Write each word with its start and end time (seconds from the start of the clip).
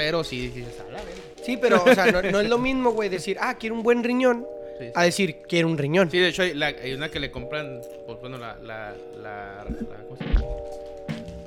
pero 0.00 0.24
sí 0.24 0.48
dices, 0.48 0.74
verga. 0.86 1.00
Sí, 1.44 1.56
pero, 1.58 1.82
o 1.84 1.94
sea, 1.94 2.10
no, 2.10 2.22
no 2.22 2.40
es 2.40 2.48
lo 2.48 2.56
mismo, 2.58 2.92
güey, 2.92 3.08
decir, 3.10 3.36
ah, 3.40 3.56
quiero 3.58 3.74
un 3.74 3.82
buen 3.82 4.02
riñón, 4.02 4.46
Sí, 4.78 4.86
sí. 4.86 4.92
a 4.94 5.02
decir, 5.02 5.42
quiero 5.46 5.68
un 5.68 5.76
riñón. 5.76 6.10
Sí, 6.10 6.18
de 6.18 6.28
hecho 6.28 6.42
hay, 6.42 6.54
la- 6.54 6.68
hay 6.68 6.94
una 6.94 7.10
que 7.10 7.20
le 7.20 7.30
compran, 7.30 7.80
pues 8.06 8.18
bueno, 8.20 8.38
la, 8.38 8.56
la, 8.62 8.94
la, 9.22 9.64
la- 9.64 10.04
¿cómo 10.08 10.16
se 10.16 10.24
llama? 10.24 10.40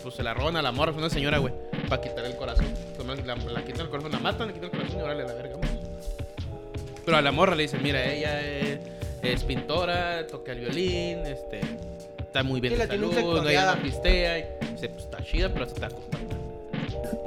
Pues 0.03 0.13
se 0.15 0.21
la 0.23 0.33
roban 0.35 0.55
a 0.57 0.61
la 0.61 0.71
morra, 0.71 0.91
una 0.91 1.09
señora, 1.09 1.39
güey, 1.39 1.53
para 1.89 2.01
quitar 2.01 2.25
el 2.25 2.35
corazón. 2.35 2.65
La, 3.25 3.35
la 3.35 3.63
quitan 3.65 3.81
el 3.81 3.89
corazón, 3.89 4.11
la 4.11 4.19
matan, 4.19 4.47
le 4.49 4.53
quitan 4.53 4.69
el 4.71 4.77
corazón 4.77 4.99
y 4.99 5.01
órale 5.01 5.23
la 5.25 5.33
verga. 5.33 5.55
Pero 7.05 7.17
a 7.17 7.21
la 7.21 7.31
morra 7.31 7.55
le 7.55 7.63
dicen, 7.63 7.81
mira, 7.81 8.05
ella 8.05 8.39
es, 8.41 8.79
es 9.23 9.43
pintora, 9.43 10.25
toca 10.27 10.51
el 10.51 10.59
violín, 10.59 11.19
este, 11.25 11.61
está 12.19 12.43
muy 12.43 12.61
bien 12.61 12.73
Sí, 12.75 12.79
de 12.79 12.85
la 12.87 12.93
salud, 12.93 13.13
no 13.13 13.49
ella 13.49 13.75
no 13.75 13.81
pistea, 13.81 14.39
y 14.39 14.43
dice, 14.73 14.89
pues 14.89 15.05
está 15.05 15.23
chida, 15.23 15.49
pero 15.51 15.65
se 15.65 15.73
está 15.73 15.87
acostando. 15.87 16.35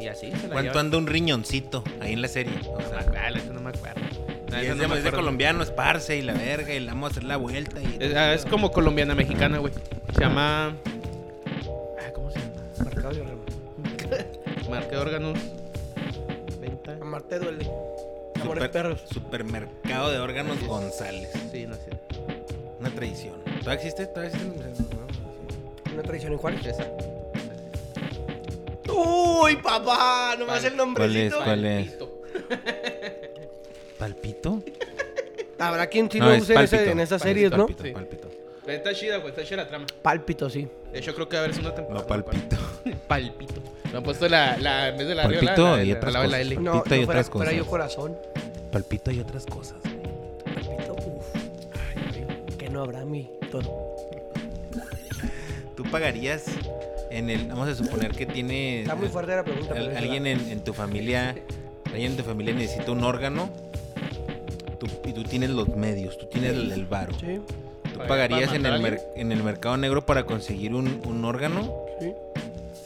Y 0.01 0.09
así 0.09 0.31
se 0.33 0.49
la 0.49 0.55
¿Cuánto 0.55 0.79
anda 0.79 0.99
un 0.99 1.07
riñoncito 1.07 1.83
ahí 2.01 2.13
en 2.13 2.23
la 2.23 2.29
serie? 2.29 2.53
O 2.75 2.81
sea, 2.81 3.05
Ah, 3.19 3.31
la 3.31 3.39
neta 3.39 3.53
no 3.53 3.61
me 3.61 3.71
acuerdo. 3.71 4.01
La 4.51 4.63
y 4.63 4.67
es, 4.67 4.77
no 4.77 4.83
de, 4.83 4.89
me 4.89 4.99
es 4.99 5.05
de 5.05 5.11
colombiano, 5.11 5.63
es 5.63 5.71
parce 5.71 6.17
y 6.17 6.23
la 6.23 6.33
verga, 6.35 6.73
y 6.75 6.81
le 6.81 6.87
vamos 6.87 7.09
a 7.09 7.11
hacer 7.13 7.25
la 7.25 7.37
vuelta. 7.37 7.81
Y... 7.81 7.97
Es, 7.99 8.15
ah, 8.15 8.33
es 8.35 8.45
como 8.45 8.71
colombiana 8.71 9.15
mexicana, 9.15 9.59
güey. 9.59 9.73
Se 10.15 10.21
llama. 10.21 10.77
Ah, 11.99 12.11
¿Cómo 12.15 12.31
se 12.31 12.39
llama? 12.39 12.53
Marcado 12.85 13.15
de 13.15 13.21
órgano. 13.23 13.41
Marca 14.71 14.89
de 14.91 14.97
órganos. 14.99 15.39
Venta. 16.61 16.97
Amarte 17.01 17.39
duele. 17.39 17.65
Amores 18.41 18.63
Super- 18.65 18.71
perros. 18.71 19.01
Supermercado 19.11 20.11
de 20.13 20.19
órganos 20.19 20.61
González. 20.67 21.31
Sí, 21.51 21.67
no 21.67 21.75
sé. 21.75 21.91
Una 22.79 22.91
tradición. 22.91 23.35
¿Todavía 23.61 23.75
existe? 23.75 24.07
¿Todavía 24.07 24.31
existe? 24.37 24.87
Una 25.93 26.03
tradición 26.03 26.33
en 26.35 26.39
Juárez. 26.39 26.67
Esa. 26.67 26.87
Uy, 28.93 29.57
papá, 29.57 30.37
nomás 30.39 30.61
¿Cuál? 30.61 30.73
el 30.73 30.77
nombrecito. 30.77 31.39
¿Cuál 31.45 31.65
es? 31.65 31.93
Palpito. 31.93 32.23
¿Palpito? 33.99 34.63
Habrá 35.59 35.87
quien 35.87 36.11
sí 36.11 36.19
No, 36.19 36.27
lo 36.27 36.33
es 36.33 36.43
use 36.43 36.55
en, 36.55 36.61
ese- 36.61 36.77
pálpito. 36.77 36.93
en 36.93 37.01
esas 37.01 37.23
series, 37.23 37.51
¿no? 37.51 37.67
Palpito, 37.67 37.85
Sí. 37.85 37.91
palpito. 37.93 38.29
Está 38.67 38.93
chida, 38.95 39.17
güey. 39.19 39.31
Está 39.31 39.45
chida 39.45 39.57
la 39.59 39.69
trama. 39.69 39.87
Pálpito, 40.03 40.51
sí. 40.51 40.69
De 40.93 40.99
hecho, 40.99 41.15
creo 41.15 41.29
que 41.29 41.37
va 41.37 41.43
a 41.43 41.45
haber 41.47 41.59
una 41.61 41.75
temporada. 41.75 42.01
No, 42.03 42.07
palpito. 42.07 42.57
Palpito. 43.09 43.55
Me 43.93 43.99
han 43.99 44.03
puesto 44.03 44.29
la. 44.29 44.57
la 44.59 44.89
en 44.89 44.99
vez 44.99 45.07
de 45.07 45.15
la 45.15 45.23
arriba, 45.23 45.41
Palpito 45.41 45.63
la, 45.71 45.77
la, 45.77 45.83
y 45.85 45.87
la, 45.91 45.97
otras 45.97 46.13
la, 46.13 46.19
la 46.21 46.25
cosas. 46.27 46.41
L. 46.41 46.55
No, 46.57 46.61
no 46.63 46.73
Palpito 46.73 46.95
y 46.97 47.05
fuera, 47.05 47.21
otras 47.21 47.31
fuera 47.31 47.53
yo 47.53 47.59
cosas. 47.59 47.71
corazón. 47.71 48.17
Palpito 48.73 49.11
y 49.13 49.21
otras 49.21 49.47
cosas. 49.47 49.77
güey. 49.83 50.57
Pálpito, 50.67 50.95
uff. 50.95 52.57
Que 52.59 52.69
no 52.69 52.83
habrá 52.83 53.05
mi 53.05 53.31
todo. 53.51 53.95
¿Tú 55.77 55.85
pagarías 55.85 56.45
en 57.11 57.31
el... 57.31 57.47
Vamos 57.47 57.69
a 57.69 57.75
suponer 57.75 58.13
que 58.13 58.27
tiene... 58.27 58.81
Está 58.83 58.95
muy 58.95 59.09
fuerte 59.09 59.35
la 59.37 59.45
pregunta. 59.45 59.75
al- 59.75 59.97
alguien 59.97 60.27
en, 60.27 60.49
en 60.51 60.61
tu 60.65 60.73
familia... 60.73 61.35
Alguien 61.87 62.13
en 62.13 62.17
tu 62.17 62.25
familia 62.25 62.53
necesita 62.55 62.91
un 62.93 63.05
órgano. 63.05 63.49
tú- 64.79 64.89
y 65.09 65.13
tú 65.13 65.23
tienes 65.25 65.51
los 65.51 65.69
medios, 65.69 66.19
tú 66.19 66.27
tienes 66.27 66.53
el, 66.53 66.73
el 66.73 66.85
varo. 66.87 67.13
Sí, 67.19 67.41
¿Tú 67.93 67.99
¿Para- 67.99 68.09
pagarías 68.09 68.53
en 68.53 68.67
el, 68.67 68.83
mer- 68.83 69.01
en 69.17 69.33
el 69.33 69.43
mercado 69.43 69.77
negro 69.77 70.05
para 70.05 70.25
conseguir 70.27 70.75
un, 70.75 71.01
un 71.07 71.25
órgano? 71.25 71.73
sí. 72.01 72.13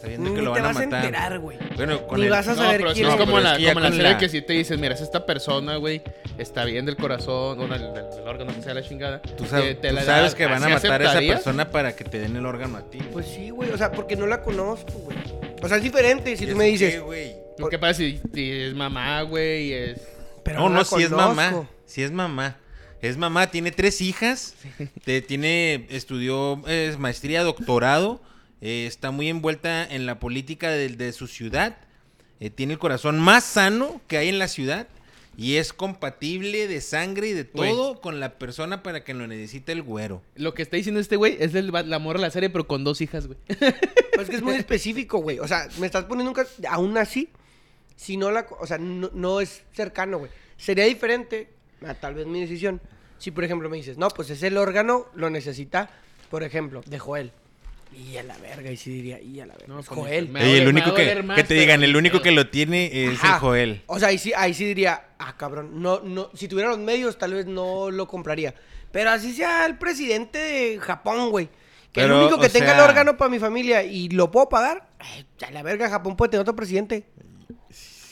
Sabiendo 0.01 0.31
Ni 0.31 0.37
que 0.37 0.43
lo 0.43 0.53
te 0.55 0.61
van 0.61 0.71
a 0.71 0.73
vas 0.73 0.77
a 0.77 0.85
matar. 0.87 1.05
enterar, 1.05 1.39
güey. 1.41 1.59
Bueno, 1.77 2.07
con 2.07 2.19
Ni 2.21 2.27
el- 2.27 2.33
vas 2.33 2.49
a 2.49 2.53
No, 2.55 2.57
saber 2.63 2.79
pero 2.79 2.91
sí 2.91 2.95
quién 2.95 3.07
es 3.09 3.15
es. 3.15 3.21
como 3.21 3.39
la, 3.41 3.53
es 3.53 3.59
que 3.59 3.65
ya 3.65 3.75
como 3.75 3.81
la 3.85 3.91
serie 3.93 4.03
la- 4.13 4.19
que 4.19 4.29
si 4.31 4.41
te 4.43 4.53
dices, 4.55 4.79
mira, 4.79 4.95
es 4.95 5.01
esta 5.03 5.27
persona, 5.27 5.77
güey, 5.77 6.03
está 6.39 6.65
bien 6.65 6.87
del 6.87 6.97
corazón, 6.97 7.61
o 7.61 7.69
del, 7.69 7.93
del- 7.93 8.11
del 8.11 8.27
órgano 8.29 8.55
que 8.55 8.63
sea 8.63 8.73
la 8.75 8.83
chingada. 8.83 9.21
Tú 9.21 9.45
sabes, 9.47 9.81
te 9.81 9.89
tú 9.89 9.95
la 9.95 10.03
sabes 10.05 10.35
que 10.35 10.47
van 10.47 10.63
a 10.63 10.67
¿así 10.67 10.73
matar 10.75 10.93
a 10.93 10.95
esa 11.05 11.11
aceptarías? 11.11 11.35
persona 11.43 11.71
para 11.71 11.95
que 11.95 12.05
te 12.05 12.19
den 12.19 12.35
el 12.37 12.47
órgano 12.47 12.79
a 12.79 12.91
ti. 12.91 12.99
Pues 13.13 13.27
sí, 13.27 13.51
güey. 13.51 13.71
O 13.71 13.77
sea, 13.77 13.93
porque 13.93 14.17
no 14.17 14.27
la 14.27 14.41
conozco, 14.43 14.93
güey. 14.93 15.19
O 15.63 15.69
sea, 15.69 15.77
es 15.77 15.83
diferente 15.83 16.35
si 16.37 16.45
¿Y 16.45 16.47
tú 16.49 16.57
me 16.57 16.65
qué, 16.65 16.71
dices. 16.71 17.01
güey? 17.03 17.35
Que 17.71 17.79
pasa 17.79 17.95
si, 17.95 18.19
si 18.33 18.51
es 18.51 18.75
mamá, 18.75 19.21
güey, 19.23 19.73
es... 19.75 20.01
Pero 20.43 20.61
No, 20.61 20.69
no, 20.71 20.79
la 20.79 20.85
si 20.87 21.03
es 21.03 21.11
mamá. 21.11 21.69
Si 21.85 22.03
es 22.03 22.11
mamá. 22.11 22.57
Es 23.03 23.19
mamá, 23.19 23.51
tiene 23.51 23.71
tres 23.71 24.01
hijas. 24.01 24.55
te- 25.05 25.21
tiene, 25.21 25.87
estudió 25.91 26.67
es 26.67 26.99
maestría, 26.99 27.43
doctorado. 27.43 28.23
Eh, 28.61 28.87
está 28.87 29.11
muy 29.11 29.29
envuelta 29.29 29.85
en 29.85 30.07
la 30.07 30.19
política 30.19 30.71
de, 30.71 30.89
de 30.89 31.13
su 31.13 31.27
ciudad. 31.27 31.77
eh, 32.41 32.51
tiene 32.51 32.75
el 32.75 32.79
corazón 32.79 33.19
más 33.19 33.45
sano 33.45 34.01
que 34.07 34.17
hay 34.19 34.29
en 34.29 34.39
la 34.39 34.49
ciudad. 34.49 34.89
Y 35.37 35.57
es 35.57 35.73
compatible 35.73 36.67
de 36.69 36.81
sangre 36.83 37.29
y 37.29 37.33
de 37.33 37.45
todo 37.45 38.01
con 38.01 38.21
la 38.21 38.39
persona 38.39 38.83
para 38.83 39.05
que 39.05 39.15
lo 39.15 39.27
necesite 39.27 39.73
el 39.73 39.81
güero. 39.81 40.23
Lo 40.35 40.53
que 40.53 40.61
está 40.63 40.77
diciendo 40.77 41.01
este 41.01 41.17
güey 41.17 41.37
es 41.41 41.55
el, 41.55 41.69
la 41.73 41.99
morra 41.99 42.19
de 42.19 42.27
la 42.27 42.31
serie, 42.31 42.51
pero 42.51 42.67
con 42.67 42.85
dos 42.85 43.01
hijas, 43.01 43.27
güey. 43.27 43.39
Pues 44.17 44.29
que 44.29 44.37
es 44.37 44.43
muy 44.43 44.55
específico, 44.57 45.19
güey. 45.19 45.39
O 45.39 45.49
sea, 45.49 45.67
me 45.79 45.87
estás 45.87 46.05
poniendo 46.05 46.31
un 46.31 46.35
caso. 46.35 46.51
Aún 46.69 46.99
así, 46.99 47.31
si 47.97 48.19
no 48.19 48.31
la. 48.31 48.47
O 48.61 48.67
sea, 48.67 48.77
no, 48.77 49.09
no 49.15 49.41
es 49.41 49.63
cercano, 49.73 50.19
güey. 50.19 50.31
Sería 50.59 50.85
diferente, 50.85 51.49
a 51.87 51.95
tal 51.95 52.15
vez 52.17 52.27
mi 52.27 52.41
decisión. 52.43 52.83
Si, 53.17 53.31
por 53.31 53.45
ejemplo, 53.45 53.71
me 53.71 53.79
dices, 53.79 53.97
no, 53.97 54.09
pues 54.11 54.29
es 54.29 54.43
el 54.43 54.59
órgano, 54.59 55.07
lo 55.15 55.31
necesita, 55.31 55.89
por 56.29 56.43
ejemplo, 56.43 56.83
de 56.85 56.99
Joel. 56.99 57.33
Y 57.93 58.17
a 58.17 58.23
la 58.23 58.37
verga, 58.39 58.71
y 58.71 58.77
sí 58.77 58.91
diría, 58.91 59.21
y 59.21 59.41
a 59.41 59.47
la 59.47 59.55
verga. 59.55 59.67
No, 59.69 59.81
es 59.81 59.89
Joel. 59.89 60.29
me- 60.29 60.43
Ey, 60.45 60.59
el 60.61 60.69
único 60.69 60.95
que, 60.95 61.23
más, 61.23 61.37
que 61.37 61.45
te 61.45 61.55
digan, 61.55 61.83
el 61.83 61.93
ni 61.93 61.99
único 61.99 62.23
que 62.23 62.31
lo 62.31 62.49
tiene 62.49 62.91
es 63.07 63.19
Ajá. 63.23 63.35
el 63.35 63.41
Joel. 63.41 63.83
O 63.87 63.99
sea, 63.99 64.09
ahí 64.09 64.19
sí, 64.19 64.33
ahí 64.37 64.55
sí 64.55 64.65
diría, 64.65 65.09
ah, 65.19 65.37
cabrón, 65.37 65.83
no, 65.83 66.01
no, 66.01 66.31
si 66.35 66.49
tuviera 66.49 66.71
los 66.71 66.79
medios, 66.79 67.19
tal 67.19 67.35
vez 67.35 67.47
no 67.47 67.91
lo 67.91 68.07
compraría. 68.09 68.55
Pero 68.93 69.11
así 69.11 69.33
sea 69.33 69.67
el 69.67 69.77
presidente 69.79 70.39
de 70.39 70.79
Japón, 70.81 71.31
güey. 71.31 71.47
Que 71.93 72.03
Pero, 72.03 72.19
el 72.19 72.23
único 72.27 72.41
que 72.41 72.49
tenga 72.49 72.75
el 72.75 72.81
órgano 72.81 73.17
para 73.17 73.29
mi 73.31 73.41
familia 73.41 73.83
y 73.83 74.09
lo 74.11 74.31
puedo 74.31 74.49
pagar, 74.49 74.89
ay, 75.01 75.27
a 75.47 75.51
la 75.51 75.63
verga, 75.65 75.89
Japón 75.91 76.17
puede 76.17 76.31
tener 76.31 76.43
otro 76.43 76.55
presidente. 76.55 77.05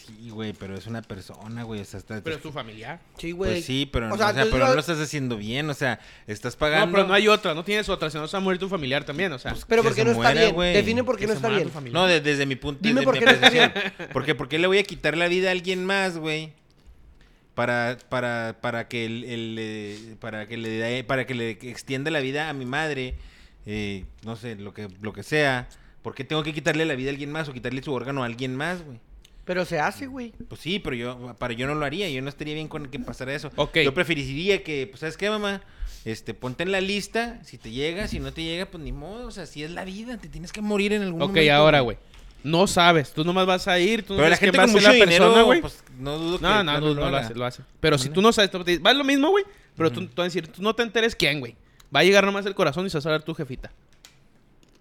Sí, 0.09 0.31
güey, 0.31 0.53
pero 0.55 0.75
es 0.77 0.87
una 0.87 1.03
persona, 1.03 1.63
güey. 1.65 1.81
O 1.83 1.85
sea, 1.85 1.99
está- 1.99 2.21
Pero 2.23 2.37
es 2.37 2.43
tu 2.43 2.51
familiar. 2.51 2.99
Sí, 3.19 3.33
güey. 3.33 3.53
Pues 3.53 3.65
sí, 3.65 3.89
pero, 3.93 4.07
O 4.07 4.09
no, 4.09 4.17
sea, 4.17 4.31
o 4.31 4.33
sea, 4.35 4.45
pero 4.45 4.59
lo- 4.59 4.67
no 4.69 4.75
lo 4.75 4.81
estás 4.81 4.99
haciendo 4.99 5.37
bien, 5.37 5.69
o 5.69 5.75
sea, 5.75 6.01
estás 6.27 6.57
pagando. 6.57 6.87
No, 6.87 6.93
pero 6.93 7.07
no 7.07 7.15
hay 7.15 7.29
otra, 7.29 7.53
no 7.55 7.63
tienes 7.63 7.89
otra, 7.89 8.09
si 8.11 8.17
no 8.19 8.27
se 8.27 8.33
va 8.37 8.41
a 8.41 8.45
morir 8.45 8.59
tu 8.59 8.69
familiar 8.69 9.05
también, 9.05 9.31
o 9.33 9.39
sea. 9.39 9.55
Pero 9.69 9.83
que 9.83 9.89
¿por 9.89 9.97
qué 9.97 10.05
no 10.05 10.11
está 10.13 10.23
muera, 10.23 10.41
bien? 10.41 10.55
güey. 10.55 10.73
Define 10.75 11.05
por 11.05 11.19
qué 11.19 11.27
no 11.27 11.35
está 11.35 11.49
bien. 11.51 11.71
No, 11.93 12.07
de- 12.07 12.21
desde 12.21 12.47
mi 12.47 12.57
punto 12.57 12.81
Dime 12.83 13.01
desde 13.01 13.05
por 13.05 13.15
mi 13.15 13.21
qué 13.21 13.27
no 13.27 13.31
está. 13.33 13.95
Porque 14.13 14.35
¿por 14.35 14.49
qué 14.49 14.59
le 14.59 14.67
voy 14.67 14.79
a 14.79 14.83
quitar 14.83 15.17
la 15.17 15.29
vida 15.29 15.49
a 15.49 15.53
alguien 15.53 15.85
más, 15.85 16.17
güey? 16.17 16.53
Para, 17.55 17.99
para, 18.09 18.57
para 18.61 18.87
que 18.87 19.05
el, 19.05 19.25
el, 19.25 19.57
eh, 19.59 20.17
para 20.21 20.47
que 20.47 20.57
le 20.57 20.69
dé- 20.69 21.05
para 21.05 21.27
que 21.27 21.35
le 21.35 21.51
extienda 21.51 22.11
la 22.11 22.21
vida 22.21 22.49
a 22.49 22.53
mi 22.53 22.65
madre, 22.65 23.17
eh, 23.67 24.05
no 24.25 24.37
sé, 24.37 24.55
lo 24.55 24.73
que, 24.73 24.89
lo 25.03 25.13
que 25.13 25.23
sea. 25.25 25.69
¿Por 26.03 26.15
qué 26.15 26.23
tengo 26.23 26.45
que 26.45 26.55
quitarle 26.55 26.85
la 26.87 26.95
vida 26.95 27.11
a 27.11 27.13
alguien 27.13 27.33
más 27.33 27.49
o 27.49 27.53
quitarle 27.53 27.83
su 27.83 27.93
órgano 27.93 28.23
a 28.23 28.27
alguien 28.27 28.55
más, 28.55 28.83
güey? 28.85 29.01
Pero 29.49 29.65
se 29.65 29.81
hace, 29.81 30.07
güey. 30.07 30.33
Pues 30.49 30.61
sí, 30.61 30.79
pero 30.79 30.95
yo, 30.95 31.35
para 31.39 31.55
yo 31.55 31.67
no 31.67 31.75
lo 31.75 31.85
haría, 31.87 32.09
yo 32.11 32.21
no 32.21 32.29
estaría 32.29 32.53
bien 32.55 32.69
con 32.69 32.87
que 32.89 32.99
pasara 33.01 33.35
eso. 33.35 33.51
Ok. 33.57 33.79
Yo 33.79 33.95
preferiría 33.95 34.63
que, 34.63 34.87
pues, 34.87 35.01
¿sabes 35.01 35.17
qué, 35.17 35.31
mamá? 35.31 35.63
Este, 36.05 36.35
ponte 36.35 36.63
en 36.65 36.71
la 36.71 36.83
lista, 36.83 37.41
si 37.45 37.57
te 37.57 37.71
llega, 37.71 38.09
si 38.09 38.21
no 38.21 38.31
te 38.33 38.43
llega, 38.43 38.67
pues 38.67 38.85
ni 38.85 38.93
modo, 38.93 39.27
o 39.27 39.31
sea, 39.31 39.47
si 39.47 39.65
es 39.65 39.71
la 39.71 39.85
vida, 39.87 40.19
te 40.19 40.29
tienes 40.29 40.53
que 40.53 40.61
morir 40.61 40.93
en 40.93 41.01
algún 41.03 41.23
Ok, 41.23 41.29
momento. 41.31 41.53
ahora, 41.55 41.81
güey. 41.81 41.97
No 42.45 42.67
sabes, 42.67 43.13
tú 43.15 43.25
nomás 43.25 43.47
vas 43.47 43.67
a 43.69 43.79
ir, 43.81 44.05
tú 44.05 44.13
no 44.13 44.19
Pero 44.19 44.29
la 44.29 44.37
sabes 44.37 44.39
quién 44.39 44.53
gente 44.53 44.59
va 44.59 44.63
a 44.65 44.67
con 44.67 44.81
ser 44.81 44.91
mucho 44.91 44.99
la 44.99 45.05
persona, 45.07 45.43
güey. 45.43 45.61
pues, 45.63 45.83
no 45.99 46.19
dudo 46.19 46.37
que... 46.39 46.43
No, 46.43 46.63
no, 46.63 46.81
no, 46.81 46.95
no 46.95 47.11
lo 47.11 47.17
hace, 47.17 47.35
lo 47.35 47.45
hace. 47.47 47.63
Pero 47.81 47.99
si 47.99 48.11
tú 48.11 48.21
no 48.23 48.33
sabes, 48.33 48.51
te- 48.65 48.79
va 48.79 48.93
lo 48.93 49.03
mismo, 49.03 49.31
güey. 49.31 49.45
Pero 49.77 49.91
tú, 49.91 50.03
tú 50.07 50.13
vas 50.17 50.25
a 50.25 50.29
decir, 50.29 50.47
tú 50.49 50.63
no 50.63 50.75
te 50.75 50.83
enteres 50.83 51.17
quién, 51.17 51.41
güey. 51.41 51.57
Va 51.95 52.01
a 52.01 52.05
llegar 52.05 52.25
nomás 52.25 52.45
el 52.47 52.55
corazón 52.55 52.87
y 52.87 52.91
se 52.91 52.99
va 52.99 53.01
a 53.01 53.03
saber 53.03 53.23
tu 53.23 53.35
jefita. 53.35 53.73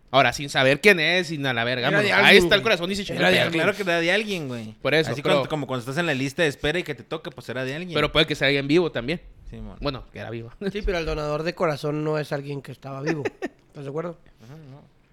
Ahora, 0.09 0.31
sin 0.34 0.50
saber 0.50 0.79
quién 0.79 1.00
es, 1.00 1.28
sin 1.28 1.45
a 1.45 1.53
la 1.53 1.63
verga. 1.63 1.90
Era 1.90 2.01
de 2.01 2.09
vámonos. 2.09 2.19
Ahí 2.19 2.25
alguien, 2.38 2.44
está 2.44 2.56
el 2.56 2.62
corazón 2.62 2.90
chinga 2.94 3.29
Era 3.29 3.45
de- 3.45 3.51
claro 3.51 3.73
que 3.75 3.81
era 3.81 4.00
de 4.00 4.12
alguien, 4.12 4.47
güey. 4.47 4.73
Por 4.81 4.94
eso, 4.94 5.12
Así 5.12 5.22
pero- 5.22 5.35
cuando- 5.35 5.50
como 5.50 5.68
cuando 5.68 5.81
estás 5.81 5.97
en 5.97 6.06
la 6.06 6.13
lista 6.13 6.44
de 6.44 6.47
espera 6.50 6.79
y 6.79 6.84
que 6.84 6.95
te 6.95 7.03
toca, 7.03 7.29
pues 7.29 7.47
era 7.50 7.66
de 7.66 7.75
alguien. 7.75 7.94
Pero 7.94 8.12
puede 8.12 8.25
que 8.25 8.35
sea 8.35 8.47
alguien 8.47 8.68
vivo 8.68 8.91
también. 8.91 9.22
Sí, 9.50 9.57
mon. 9.57 9.78
Bueno, 9.79 10.06
que 10.12 10.19
era 10.19 10.29
vivo. 10.29 10.51
Sí, 10.72 10.81
pero 10.81 10.97
el 10.97 11.06
donador 11.06 11.44
de 11.44 11.53
corazón 11.56 12.03
no 12.03 12.18
es 12.19 12.31
alguien 12.31 12.62
que 12.62 12.72
estaba 12.72 13.01
vivo. 13.01 13.23
¿Estás 13.68 13.84
de 13.84 13.90
acuerdo? 13.90 14.18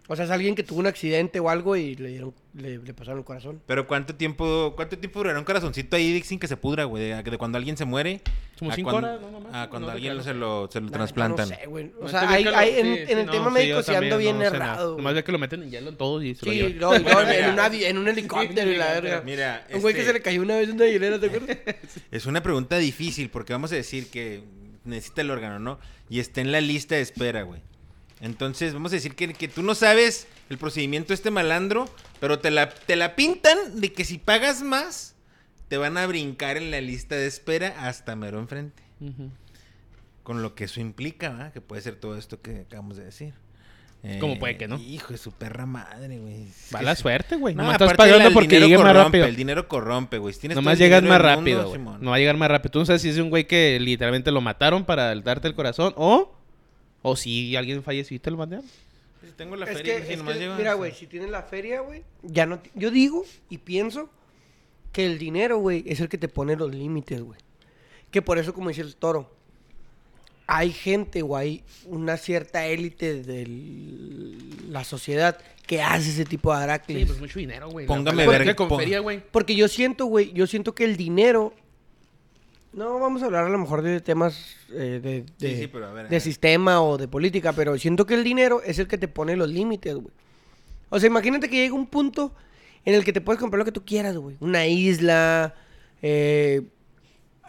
O 0.06 0.14
sea, 0.16 0.26
es 0.26 0.30
alguien 0.30 0.54
que 0.54 0.62
tuvo 0.62 0.80
un 0.80 0.86
accidente 0.86 1.40
o 1.40 1.48
algo 1.48 1.76
y 1.76 1.94
le 1.94 2.10
dieron, 2.10 2.34
le, 2.52 2.76
le 2.76 2.92
pasaron 2.92 3.20
el 3.20 3.24
corazón. 3.24 3.62
Pero 3.66 3.86
¿cuánto 3.86 4.14
tiempo 4.14 4.74
cuánto 4.76 4.98
tiempo 4.98 5.20
durará 5.20 5.38
un 5.38 5.46
corazoncito 5.46 5.96
ahí 5.96 6.20
sin 6.22 6.38
que 6.38 6.46
se 6.46 6.58
pudra, 6.58 6.84
güey? 6.84 7.04
De, 7.08 7.22
de 7.22 7.38
cuando 7.38 7.56
alguien 7.56 7.78
se 7.78 7.86
muere. 7.86 8.20
Como 8.58 8.70
cinco 8.72 8.90
cuando- 8.90 9.08
horas, 9.08 9.20
¿no? 9.22 9.58
A 9.58 9.70
cuando 9.70 9.88
No 9.88 9.92
alguien 9.94 10.22
se 10.22 10.34
lo, 10.34 10.68
se 10.70 10.80
lo 10.82 10.88
La 10.88 10.92
trasplantan. 10.92 11.48
No 11.48 11.54
sé, 11.56 11.66
güey. 11.66 11.90
O 11.98 12.02
No, 12.02 12.08
sea, 12.08 12.28
hay, 12.28 12.42
que 12.44 12.50
hay- 12.54 12.72
lo- 12.72 12.78
en, 12.80 12.84
sí, 12.96 13.00
en 13.00 13.06
sí, 13.06 13.12
el 13.14 13.26
no, 13.26 13.32
tema 13.32 13.48
sí, 13.48 13.54
médico 13.54 13.82
sí 13.82 13.94
ando 13.94 14.10
también, 14.10 14.18
bien 14.18 14.38
no 14.38 14.44
errado. 14.44 14.96
Nomás 14.98 15.14
ve 15.14 15.24
que 15.24 15.32
lo 15.32 15.38
meten 15.38 15.62
en 15.62 15.70
hielo 15.70 15.88
en 15.88 15.96
todos 15.96 16.22
y 16.22 16.34
se 16.34 16.44
lo 16.46 16.52
Sí, 16.52 16.58
llevan. 16.58 16.78
no, 16.78 16.96
y 16.96 16.98
luego 16.98 17.20
en, 17.22 17.28
en 17.30 17.50
un 17.50 17.56
avi- 17.58 17.84
en 17.84 17.98
un 17.98 18.08
helicóptero 18.08 18.70
y 18.70 18.76
la 18.76 18.86
verga. 18.92 19.22
Mira, 19.24 19.66
Un 19.72 19.80
güey 19.80 19.94
que 19.94 20.00
este- 20.00 20.12
se 20.12 20.18
le 20.18 20.22
cayó 20.22 20.42
una 20.42 20.56
vez 20.56 20.68
en 20.68 20.74
una 20.74 20.84
hielera, 20.86 21.18
¿te 21.18 21.26
acuerdas? 21.28 21.56
Es 22.12 22.26
una 22.26 22.42
pregunta 22.42 22.76
difícil 22.76 23.30
porque 23.30 23.54
vamos 23.54 23.72
a 23.72 23.76
decir 23.76 24.10
que 24.10 24.42
necesita 24.84 25.22
el 25.22 25.30
órgano, 25.30 25.58
¿no? 25.58 25.78
Y 26.10 26.20
está 26.20 26.42
en 26.42 26.52
la 26.52 26.60
lista 26.60 26.94
de 26.94 27.00
espera, 27.00 27.42
güey. 27.44 27.62
Entonces, 28.24 28.72
vamos 28.72 28.90
a 28.92 28.94
decir 28.94 29.14
que, 29.14 29.34
que 29.34 29.48
tú 29.48 29.62
no 29.62 29.74
sabes 29.74 30.26
el 30.48 30.56
procedimiento 30.56 31.08
de 31.08 31.14
este 31.14 31.30
malandro, 31.30 31.84
pero 32.20 32.38
te 32.38 32.50
la, 32.50 32.70
te 32.70 32.96
la 32.96 33.16
pintan 33.16 33.80
de 33.82 33.92
que 33.92 34.06
si 34.06 34.16
pagas 34.16 34.62
más, 34.62 35.14
te 35.68 35.76
van 35.76 35.98
a 35.98 36.06
brincar 36.06 36.56
en 36.56 36.70
la 36.70 36.80
lista 36.80 37.16
de 37.16 37.26
espera 37.26 37.74
hasta 37.86 38.16
mero 38.16 38.38
enfrente. 38.38 38.82
Ujú. 39.00 39.30
Con 40.22 40.40
lo 40.40 40.54
que 40.54 40.64
eso 40.64 40.80
implica, 40.80 41.28
¿verdad? 41.28 41.52
Que 41.52 41.60
puede 41.60 41.82
ser 41.82 41.96
todo 41.96 42.16
esto 42.16 42.40
que 42.40 42.60
acabamos 42.60 42.96
de 42.96 43.04
decir. 43.04 43.34
¿Cómo 44.20 44.38
puede 44.38 44.56
que 44.56 44.68
no? 44.68 44.78
Hijo 44.78 45.12
de 45.12 45.18
su 45.18 45.32
perra 45.32 45.66
madre, 45.66 46.18
güey. 46.18 46.44
Es 46.44 46.70
Va 46.74 46.78
que 46.78 46.84
la 46.84 46.94
sí. 46.94 47.02
suerte, 47.02 47.36
güey. 47.36 47.54
No, 47.54 47.62
Nomás 47.62 47.80
estás 47.80 47.94
pagando 47.94 48.32
porque 48.32 48.58
llegue 48.58 48.78
más 48.78 48.94
rápido. 48.94 49.26
El 49.26 49.36
dinero 49.36 49.68
corrompe, 49.68 50.16
güey. 50.16 50.32
Si 50.32 50.48
Nomás 50.48 50.78
llegas 50.78 51.02
más 51.02 51.20
rápido, 51.20 51.68
mundo. 51.78 51.98
No 52.00 52.10
va 52.10 52.16
a 52.16 52.18
llegar 52.18 52.36
más 52.38 52.50
rápido. 52.50 52.70
Tú 52.72 52.78
no 52.78 52.86
sabes 52.86 53.02
si 53.02 53.10
es 53.10 53.18
un 53.18 53.28
güey 53.28 53.46
que 53.46 53.78
literalmente 53.80 54.30
lo 54.30 54.40
mataron 54.40 54.84
para 54.84 55.14
darte 55.14 55.48
el 55.48 55.54
corazón 55.54 55.92
o... 55.96 56.38
O 57.06 57.16
si 57.16 57.54
alguien 57.54 57.82
falleció 57.82 58.16
y 58.16 58.18
te 58.18 58.30
lo 58.30 58.38
mandaron. 58.38 58.64
Si 59.22 59.30
tengo 59.36 59.56
la 59.56 59.66
Es 59.66 59.76
feria, 59.76 60.00
que, 60.00 60.06
si 60.06 60.12
es 60.12 60.18
nomás 60.18 60.34
que, 60.34 60.40
llego- 60.40 60.56
mira, 60.56 60.72
güey, 60.72 60.92
si 60.92 61.06
tienes 61.06 61.28
la 61.30 61.42
feria, 61.42 61.80
güey, 61.80 62.02
ya 62.22 62.46
no... 62.46 62.60
Yo 62.74 62.90
digo 62.90 63.24
y 63.50 63.58
pienso 63.58 64.08
que 64.90 65.04
el 65.04 65.18
dinero, 65.18 65.58
güey, 65.58 65.84
es 65.86 66.00
el 66.00 66.08
que 66.08 66.16
te 66.16 66.28
pone 66.28 66.56
los 66.56 66.74
límites, 66.74 67.20
güey. 67.22 67.38
Que 68.10 68.22
por 68.22 68.38
eso, 68.38 68.54
como 68.54 68.70
dice 68.70 68.80
el 68.80 68.96
toro, 68.96 69.30
hay 70.46 70.72
gente 70.72 71.22
o 71.22 71.36
hay 71.36 71.62
una 71.84 72.16
cierta 72.16 72.66
élite 72.66 73.22
de 73.22 73.46
la 74.70 74.84
sociedad 74.84 75.38
que 75.66 75.82
hace 75.82 76.10
ese 76.10 76.24
tipo 76.24 76.54
de 76.56 76.62
aracles. 76.62 76.98
Sí, 77.00 77.04
pues 77.04 77.18
mucho 77.20 77.38
dinero, 77.38 77.68
güey. 77.68 77.86
Póngame 77.86 78.26
verga, 78.26 78.54
feria, 78.78 79.00
güey. 79.00 79.22
Porque 79.30 79.54
yo 79.54 79.68
siento, 79.68 80.06
güey, 80.06 80.32
yo 80.32 80.46
siento 80.46 80.74
que 80.74 80.84
el 80.84 80.96
dinero... 80.96 81.52
No 82.74 82.98
vamos 82.98 83.22
a 83.22 83.26
hablar 83.26 83.44
a 83.44 83.48
lo 83.48 83.58
mejor 83.58 83.82
de 83.82 84.00
temas 84.00 84.56
eh, 84.72 85.00
de, 85.02 85.22
de- 85.38 85.54
Sí, 85.54 85.62
sí, 85.62 85.66
pero 85.68 85.86
a 85.86 85.92
ver, 85.92 86.06
a 86.06 86.08
de 86.08 86.14
ver. 86.14 86.20
sistema 86.20 86.82
o 86.82 86.96
de 86.98 87.06
política, 87.08 87.52
pero 87.52 87.78
siento 87.78 88.04
que 88.06 88.14
el 88.14 88.24
dinero 88.24 88.62
es 88.62 88.78
el 88.78 88.88
que 88.88 88.98
te 88.98 89.06
pone 89.08 89.36
los 89.36 89.48
límites, 89.48 89.94
güey. 89.94 90.12
O 90.90 90.98
sea, 90.98 91.06
imagínate 91.08 91.48
que 91.48 91.56
llega 91.56 91.74
un 91.74 91.86
punto 91.86 92.34
en 92.84 92.94
el 92.94 93.04
que 93.04 93.12
te 93.12 93.20
puedes 93.20 93.40
comprar 93.40 93.58
lo 93.58 93.64
que 93.64 93.72
tú 93.72 93.84
quieras, 93.84 94.16
güey. 94.16 94.36
Una 94.40 94.66
isla, 94.66 95.54
eh, 96.02 96.62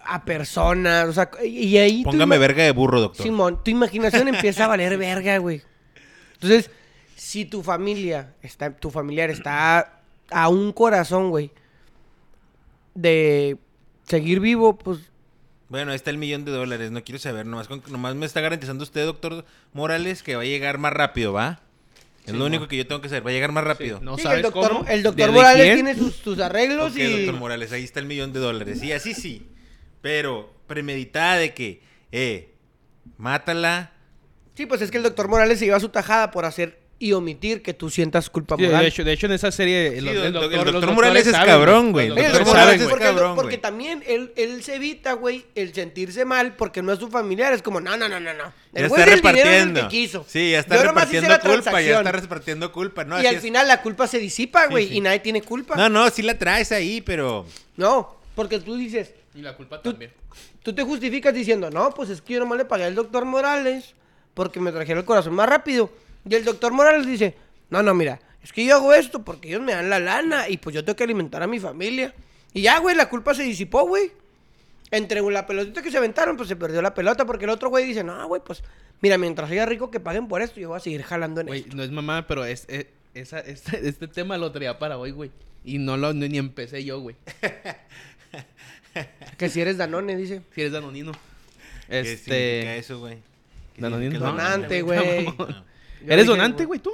a 0.08 0.24
personas, 0.24 1.08
o 1.10 1.14
sea, 1.14 1.30
y 1.44 1.78
ahí... 1.78 2.04
Póngame 2.04 2.38
verga 2.38 2.64
de 2.64 2.72
burro, 2.72 3.02
doctor. 3.02 3.24
Simón, 3.26 3.64
tu 3.64 3.72
imaginación 3.72 4.28
empieza 4.28 4.66
a 4.66 4.68
valer 4.68 4.96
verga, 5.00 5.38
güey. 5.40 5.64
Entonces, 6.36 6.70
si 7.16 7.46
tu 7.46 7.64
familia, 7.64 8.36
está, 8.44 8.76
tu 8.76 8.92
familiar 8.92 9.32
está 9.32 10.02
a 10.30 10.48
un 10.50 10.72
corazón, 10.72 11.30
güey, 11.32 11.50
de 12.94 13.58
seguir 14.08 14.40
vivo, 14.40 14.78
pues 14.78 15.00
Bueno, 15.70 15.92
ahí 15.92 15.96
está 15.96 16.12
el 16.12 16.18
millón 16.18 16.46
de 16.46 16.52
dólares. 16.52 16.92
No 16.92 17.04
quiero 17.04 17.20
saber. 17.20 17.46
Nomás, 17.46 17.68
con- 17.68 17.82
nomás 17.90 18.16
me 18.16 18.26
está 18.26 18.42
garantizando 18.42 18.84
usted, 18.84 19.06
doctor 19.06 19.46
Morales, 19.74 20.22
que 20.24 20.36
va 20.36 20.44
a 20.44 20.46
llegar 20.46 20.78
más 20.78 20.94
rápido, 20.94 21.34
¿va? 21.34 21.60
Es 22.26 22.32
Sí, 22.32 22.38
lo 22.38 22.46
único 22.46 22.64
no. 22.64 22.68
que 22.68 22.78
yo 22.78 22.88
tengo 22.88 23.02
que 23.02 23.10
saber. 23.10 23.26
Va 23.26 23.30
a 23.32 23.34
llegar 23.34 23.52
más 23.52 23.64
rápido. 23.64 24.00
No 24.02 24.16
sí, 24.18 24.24
sabes 24.24 24.38
el 24.38 24.44
doctor, 24.44 24.70
cómo. 24.72 24.88
el 24.90 25.04
doctor 25.04 25.26
¿De- 25.28 25.32
de 25.32 25.38
Morales 25.38 25.64
quién? 25.64 25.76
tiene 25.76 25.96
sus, 25.96 26.16
sus 26.16 26.40
arreglos 26.40 26.92
Ok, 26.92 26.98
y... 26.98 27.24
doctor 27.24 27.40
Morales, 27.40 27.72
ahí 27.72 27.84
está 27.84 28.00
el 28.00 28.06
millón 28.06 28.32
de 28.34 28.40
dólares. 28.40 28.80
Sí, 28.80 28.92
así 28.92 29.14
sí. 29.14 29.48
Pero 30.02 30.54
premeditada 30.68 31.38
de 31.38 31.54
que, 31.54 31.82
eh, 32.12 32.54
mátala. 33.18 33.92
Sí, 34.56 34.66
pues 34.66 34.82
es 34.82 34.92
que 34.92 34.98
el 34.98 35.04
doctor 35.04 35.28
Morales 35.28 35.60
se 35.60 35.66
lleva 35.66 35.80
su 35.80 35.90
tajada 35.90 36.32
por 36.32 36.46
hacer 36.46 36.80
y 37.06 37.14
omitir 37.14 37.62
que 37.62 37.74
tú 37.74 37.90
sientas 37.90 38.30
culpa 38.30 38.56
Sí, 38.58 38.64
moral. 38.64 38.82
de, 38.82 38.88
hecho, 38.88 39.04
de 39.04 39.14
hecho, 39.14 39.28
en 39.28 39.34
esa 39.34 39.52
serie... 39.52 39.92
Sí, 39.92 39.98
el, 40.00 40.08
el 40.08 40.18
el 40.26 40.34
doc- 40.34 40.52
doctor, 40.72 40.92
Morales 40.94 41.28
es 41.28 41.34
cabrón, 41.34 41.92
güey. 41.92 42.08
El 42.08 42.16
doctor 42.16 42.26
el 42.26 42.32
doctores 42.34 42.48
doctor 42.48 42.54
Morales 42.56 42.82
saben, 42.82 42.98
es 43.04 43.08
cabrón, 43.08 43.36
porque 43.36 43.58
también 43.60 44.04
él, 44.08 44.34
él 44.36 44.64
se 44.64 44.76
evita, 44.76 45.14
güey, 45.14 45.46
el 45.56 45.74
sentirse 45.74 46.26
mal 46.26 46.56
porque 46.56 46.82
no 46.82 46.92
es 46.92 47.00
su 47.00 47.10
familiar. 47.10 47.54
Es 47.54 47.62
como, 47.62 47.80
no, 47.80 47.96
no, 47.96 48.10
no, 48.10 48.20
no, 48.20 48.34
no. 48.34 48.54
El 48.74 48.84
Ya 48.84 48.88
güey 48.88 49.02
está 49.02 49.12
del 49.12 49.22
dinero 49.22 49.38
es 49.38 49.46
el 49.46 49.62
repartiendo. 49.70 49.82
que 49.82 49.88
quiso. 49.88 50.26
Sí, 50.28 50.52
ya 50.52 50.60
está 50.60 50.76
Yo 50.78 50.84
nomás 50.86 51.04
hice 51.10 51.22
repartiendo 51.22 51.30
la 51.30 51.56
culpa. 51.56 51.82
Ya 51.82 51.98
está 52.00 52.12
repartiendo 52.12 52.72
culpa. 52.72 53.04
No, 53.04 53.16
y 53.18 53.20
así 53.20 53.28
al 53.28 53.36
es. 53.36 53.42
final 53.42 53.68
la 53.68 53.82
culpa 53.82 54.08
se 54.08 54.18
disipa, 54.20 54.68
güey, 54.68 54.88
sí. 54.88 54.98
y 54.98 55.02
nadie 55.02 55.20
tiene 55.20 55.42
culpa. 55.42 55.76
No, 55.76 55.88
no, 55.90 56.10
sí 56.10 56.22
la 56.24 56.38
traes 56.40 56.72
ahí, 56.72 57.02
pero. 57.02 57.46
No, 57.78 58.16
porque 58.36 58.60
tú 58.60 58.76
dices, 58.76 59.14
Y 59.36 59.42
la 59.42 59.56
culpa 59.56 59.82
Tú- 59.82 59.92
también. 59.92 60.12
tú 60.64 60.74
te 60.74 60.82
justificas 60.84 61.34
diciendo, 61.34 61.70
no, 61.70 61.92
pues 61.92 62.10
es 62.10 62.22
que 62.22 62.34
yo 62.34 62.40
nomás 62.40 62.58
le 62.58 62.66
pagué 62.66 62.86
al 62.86 62.96
doctor 62.96 63.26
Morales 63.26 63.94
porque 64.34 64.60
me 64.60 64.72
trajeron 64.72 65.00
el 65.00 65.06
corazón 65.06 65.34
más 65.34 65.48
rápido. 65.48 65.90
Y 66.30 66.36
el 66.36 66.44
doctor 66.46 66.74
Morales 66.74 67.06
dice, 67.08 67.36
no, 67.70 67.84
no, 67.84 67.94
mira, 67.94 68.20
es 68.44 68.52
que 68.54 68.66
yo 68.66 68.76
hago 68.76 68.94
esto 68.94 69.24
porque 69.24 69.48
ellos 69.50 69.62
me 69.62 69.74
dan 69.74 69.90
la 69.90 70.00
lana 70.00 70.50
y 70.50 70.58
pues 70.58 70.74
yo 70.74 70.84
tengo 70.84 70.96
que 70.96 71.04
alimentar 71.04 71.42
a 71.44 71.48
mi 71.48 71.60
familia. 71.60 72.14
Y 72.54 72.62
ya, 72.64 72.80
güey, 72.80 72.96
la 72.96 73.10
culpa 73.10 73.34
se 73.34 73.44
disipó, 73.44 73.86
güey. 73.88 74.12
Entre 74.92 75.22
la 75.22 75.46
pelotita 75.46 75.82
que 75.82 75.92
se 75.92 75.98
aventaron, 75.98 76.38
pues 76.38 76.48
se 76.48 76.56
perdió 76.56 76.82
la 76.82 76.94
pelota 76.94 77.26
porque 77.26 77.46
el 77.46 77.52
otro 77.52 77.70
güey 77.70 77.86
dice, 77.86 78.04
no, 78.04 78.28
güey, 78.28 78.42
pues 78.46 78.64
mira, 79.02 79.18
mientras 79.18 79.50
haya 79.52 79.66
rico 79.66 79.90
que 79.92 80.00
paguen 80.00 80.28
por 80.28 80.42
esto, 80.42 80.60
yo 80.60 80.70
voy 80.70 80.78
a 80.78 80.80
seguir 80.80 81.02
jalando 81.04 81.42
en 81.42 81.48
Güey, 81.48 81.62
esto. 81.62 81.76
no 81.76 81.84
es 81.84 81.92
mamá, 81.92 82.28
pero 82.28 82.46
es, 82.46 82.66
es- 82.70 82.86
esa, 83.14 83.40
este, 83.42 83.88
este 83.88 84.08
tema 84.08 84.38
lo 84.38 84.52
traía 84.52 84.78
para 84.80 84.98
hoy, 84.98 85.12
güey. 85.12 85.32
Y 85.64 85.80
no 85.80 85.98
lo 85.98 86.14
ni 86.14 86.38
empecé 86.38 86.84
yo, 86.84 87.00
güey. 87.02 87.16
Que 89.38 89.50
si 89.50 89.60
eres 89.62 89.78
Danone, 89.78 90.16
dice. 90.16 90.42
Si 90.54 90.62
eres 90.62 90.72
danonino. 90.74 91.12
¿Qué 91.90 92.04
significa 92.06 92.36
Este... 92.36 92.78
eso, 92.78 93.00
güey? 93.00 93.18
¿Qué 93.76 93.82
Danonino. 93.82 94.20
Donante, 94.20 94.82
güey? 94.82 95.26
güey. 95.26 95.26
No. 95.38 95.75
¿Eres 96.14 96.26
dije, 96.26 96.38
donante, 96.38 96.66
güey, 96.66 96.80
tú? 96.80 96.92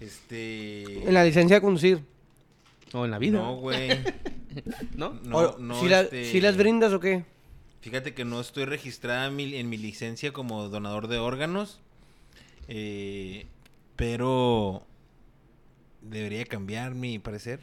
Este. 0.00 1.06
En 1.08 1.14
la 1.14 1.24
licencia 1.24 1.56
de 1.56 1.60
conducir. 1.62 2.00
O 2.92 3.04
en 3.04 3.10
la 3.10 3.18
vida. 3.18 3.38
No, 3.38 3.56
güey. 3.56 3.88
¿No? 4.96 5.14
No, 5.24 5.36
O- 5.36 5.58
no. 5.58 5.80
¿sí, 5.80 5.88
la- 5.88 6.02
este, 6.02 6.24
sí 6.26 6.40
las 6.40 6.56
brindas 6.56 6.92
o 6.92 7.00
qué? 7.00 7.24
Fíjate 7.80 8.14
que 8.14 8.24
no 8.24 8.40
estoy 8.40 8.64
registrada 8.64 9.26
en 9.26 9.36
mi, 9.36 9.54
en 9.54 9.68
mi 9.68 9.76
licencia 9.76 10.32
como 10.32 10.68
donador 10.68 11.08
de 11.08 11.18
órganos. 11.18 11.80
eh, 12.68 13.46
pero. 13.96 14.84
Debería 16.00 16.44
cambiar 16.44 16.94
mi 16.94 17.18
parecer. 17.18 17.60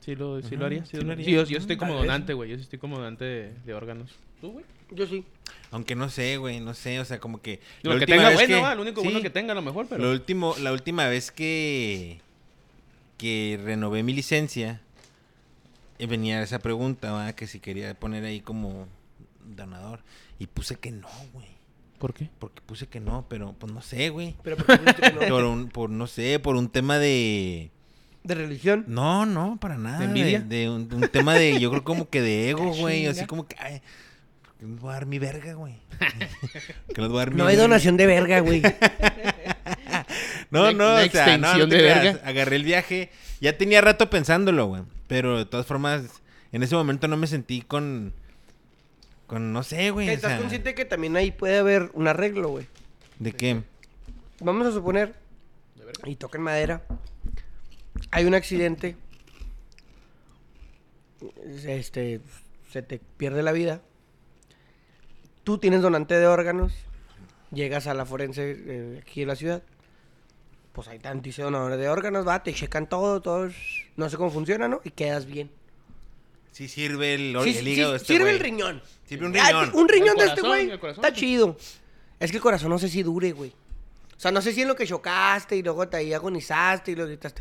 Sí 0.00 0.14
lo, 0.14 0.40
sí 0.40 0.48
Ajá, 0.48 0.56
lo 0.56 0.66
haría. 0.66 0.84
Sí, 0.84 0.96
sí 0.98 1.02
lo 1.04 1.12
haría. 1.12 1.24
Sí, 1.24 1.32
yo, 1.32 1.44
yo 1.44 1.58
estoy 1.58 1.76
como 1.76 1.94
donante, 1.94 2.32
güey. 2.34 2.50
Yo 2.50 2.56
estoy 2.56 2.78
como 2.78 2.96
donante 2.96 3.24
de, 3.24 3.52
de 3.64 3.74
órganos. 3.74 4.14
¿Tú, 4.40 4.52
güey? 4.52 4.64
Yo 4.90 5.06
sí. 5.06 5.24
Aunque 5.70 5.94
no 5.94 6.08
sé, 6.08 6.38
güey, 6.38 6.60
no 6.60 6.72
sé, 6.74 6.98
o 7.00 7.04
sea, 7.04 7.18
como 7.20 7.42
que... 7.42 7.60
La 7.82 7.92
el 7.94 8.00
que 8.00 8.06
tenga 8.06 8.30
bueno, 8.32 8.54
que- 8.56 8.62
va, 8.62 8.72
el 8.72 8.80
único 8.80 9.00
sí, 9.02 9.06
bueno 9.08 9.20
que 9.22 9.30
tenga 9.30 9.52
a 9.52 9.54
lo 9.54 9.62
mejor, 9.62 9.86
pero... 9.88 10.02
Lo 10.02 10.10
último, 10.12 10.54
la 10.60 10.72
última 10.72 11.06
vez 11.06 11.30
que 11.30 12.20
que 13.18 13.58
renové 13.62 14.02
mi 14.04 14.12
licencia 14.14 14.80
eh, 15.98 16.06
venía 16.06 16.40
esa 16.42 16.60
pregunta, 16.60 17.10
¿va? 17.12 17.32
que 17.34 17.46
si 17.48 17.58
quería 17.58 17.92
poner 17.98 18.24
ahí 18.24 18.40
como 18.40 18.86
donador 19.44 20.00
y 20.38 20.46
puse 20.46 20.76
que 20.76 20.92
no, 20.92 21.08
güey. 21.32 21.48
¿Por 21.98 22.14
qué? 22.14 22.30
Porque 22.38 22.62
puse 22.62 22.86
que 22.86 23.00
no, 23.00 23.26
pero 23.28 23.54
pues 23.58 23.72
no 23.72 23.82
sé, 23.82 24.10
güey. 24.10 24.36
Pero 24.44 24.56
porque 24.56 24.78
dijiste 24.78 25.02
que 25.02 25.12
no. 25.12 25.20
Por 25.28 25.44
un 25.44 25.68
por 25.68 25.90
no 25.90 26.06
sé, 26.06 26.38
por 26.38 26.54
un 26.54 26.68
tema 26.68 26.98
de 26.98 27.70
de 28.22 28.34
religión. 28.36 28.84
no, 28.86 29.26
no, 29.26 29.58
para 29.60 29.76
nada. 29.78 29.98
¿De 29.98 30.04
envidia? 30.04 30.40
De, 30.40 30.56
de 30.58 30.70
un, 30.70 30.88
un 30.92 31.08
tema 31.08 31.34
de, 31.34 31.58
yo 31.58 31.70
creo 31.70 31.82
como 31.82 32.08
que 32.08 32.20
de 32.22 32.50
ego, 32.50 32.72
güey. 32.74 33.06
Así 33.06 33.26
como 33.26 33.48
que, 33.48 33.56
ay, 33.58 33.82
que 34.58 34.66
les 34.66 34.80
voy 34.80 34.90
a 34.90 34.94
dar 34.94 35.06
mi 35.06 35.18
verga, 35.18 35.52
güey. 35.54 35.76
que 36.94 37.00
les 37.00 37.08
voy 37.10 37.16
a 37.18 37.20
dar 37.20 37.30
mi 37.30 37.36
No 37.36 37.46
hay 37.46 37.54
verga. 37.56 37.62
donación 37.62 37.96
de 37.96 38.06
verga, 38.06 38.40
güey. 38.40 38.62
No, 40.50 40.72
no, 40.72 40.94
una 40.94 41.02
o 41.02 41.08
sea, 41.10 41.38
no, 41.38 41.54
no 41.54 41.64
extensión 41.64 41.68
te 41.70 41.76
de 41.76 41.82
creas. 41.82 42.02
verga. 42.04 42.28
Agarré 42.28 42.56
el 42.56 42.64
viaje. 42.64 43.10
Ya 43.40 43.56
tenía 43.56 43.80
rato 43.80 44.10
pensándolo, 44.10 44.66
güey. 44.66 44.82
Pero 45.06 45.38
de 45.38 45.46
todas 45.46 45.66
formas, 45.66 46.02
en 46.52 46.62
ese 46.62 46.74
momento 46.74 47.06
no 47.08 47.16
me 47.16 47.26
sentí 47.26 47.62
con. 47.62 48.12
Con, 49.26 49.52
no 49.52 49.62
sé, 49.62 49.90
güey. 49.90 50.08
o 50.08 50.12
Estás 50.12 50.32
sea, 50.32 50.40
consciente 50.40 50.74
que 50.74 50.84
también 50.86 51.14
ahí 51.16 51.30
puede 51.30 51.58
haber 51.58 51.90
un 51.94 52.08
arreglo, 52.08 52.48
güey. 52.48 52.66
¿De 53.18 53.32
qué? 53.32 53.62
Vamos 54.40 54.66
a 54.66 54.72
suponer, 54.72 55.14
y 56.06 56.16
toca 56.16 56.38
en 56.38 56.44
madera, 56.44 56.82
hay 58.12 58.24
un 58.24 58.34
accidente, 58.34 58.96
este, 61.66 62.20
se 62.72 62.82
te 62.82 63.00
pierde 63.16 63.42
la 63.42 63.52
vida, 63.52 63.82
tú 65.48 65.56
tienes 65.56 65.80
donante 65.80 66.12
de 66.18 66.26
órganos, 66.26 66.74
llegas 67.50 67.86
a 67.86 67.94
la 67.94 68.04
forense 68.04 68.54
eh, 68.66 68.98
aquí 69.00 69.22
en 69.22 69.28
la 69.28 69.34
ciudad, 69.34 69.62
pues 70.74 70.88
hay 70.88 70.98
tantísimos 70.98 71.50
donadores 71.50 71.78
de 71.78 71.88
órganos, 71.88 72.28
va, 72.28 72.42
te 72.42 72.52
checan 72.52 72.86
todo, 72.86 73.22
todos, 73.22 73.54
no 73.96 74.10
sé 74.10 74.18
cómo 74.18 74.30
funciona, 74.30 74.68
¿no? 74.68 74.82
Y 74.84 74.90
quedas 74.90 75.24
bien. 75.24 75.50
Sí 76.52 76.68
sirve 76.68 77.14
el, 77.14 77.34
Sí, 77.44 77.56
el 77.56 77.64
sí, 77.64 77.70
hígado 77.70 77.92
de 77.92 77.96
este 77.96 78.08
sirve 78.12 78.24
güey. 78.24 78.34
el 78.34 78.40
riñón. 78.40 78.82
Sirve 79.06 79.24
un 79.26 79.36
Ah, 79.38 79.46
riñón. 79.48 79.70
Un 79.74 79.88
riñón 79.88 80.16
de 80.18 80.24
este 80.26 80.40
güey. 80.42 80.78
corazón, 80.78 81.02
Está 81.02 81.16
chido. 81.16 81.56
Es 82.20 82.30
que 82.30 82.36
el 82.36 82.42
corazón 82.42 82.68
no 82.68 82.78
sé 82.78 82.90
si 82.90 83.02
dure, 83.02 83.32
güey. 83.32 83.48
O 84.18 84.20
sea, 84.20 84.30
no 84.30 84.42
sé 84.42 84.52
si 84.52 84.60
en 84.60 84.68
lo 84.68 84.76
que 84.76 84.86
chocaste 84.86 85.56
y 85.56 85.62
luego 85.62 85.88
te 85.88 85.96
ahí 85.96 86.12
agonizaste 86.12 86.90
y 86.90 86.94
lo 86.94 87.06
gritaste. 87.06 87.40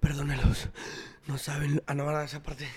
Perdónalos. 0.00 0.68
No 1.26 1.38
saben. 1.38 1.82
Ah, 1.86 1.94
no, 1.94 2.20
esa 2.20 2.42
parte. 2.42 2.68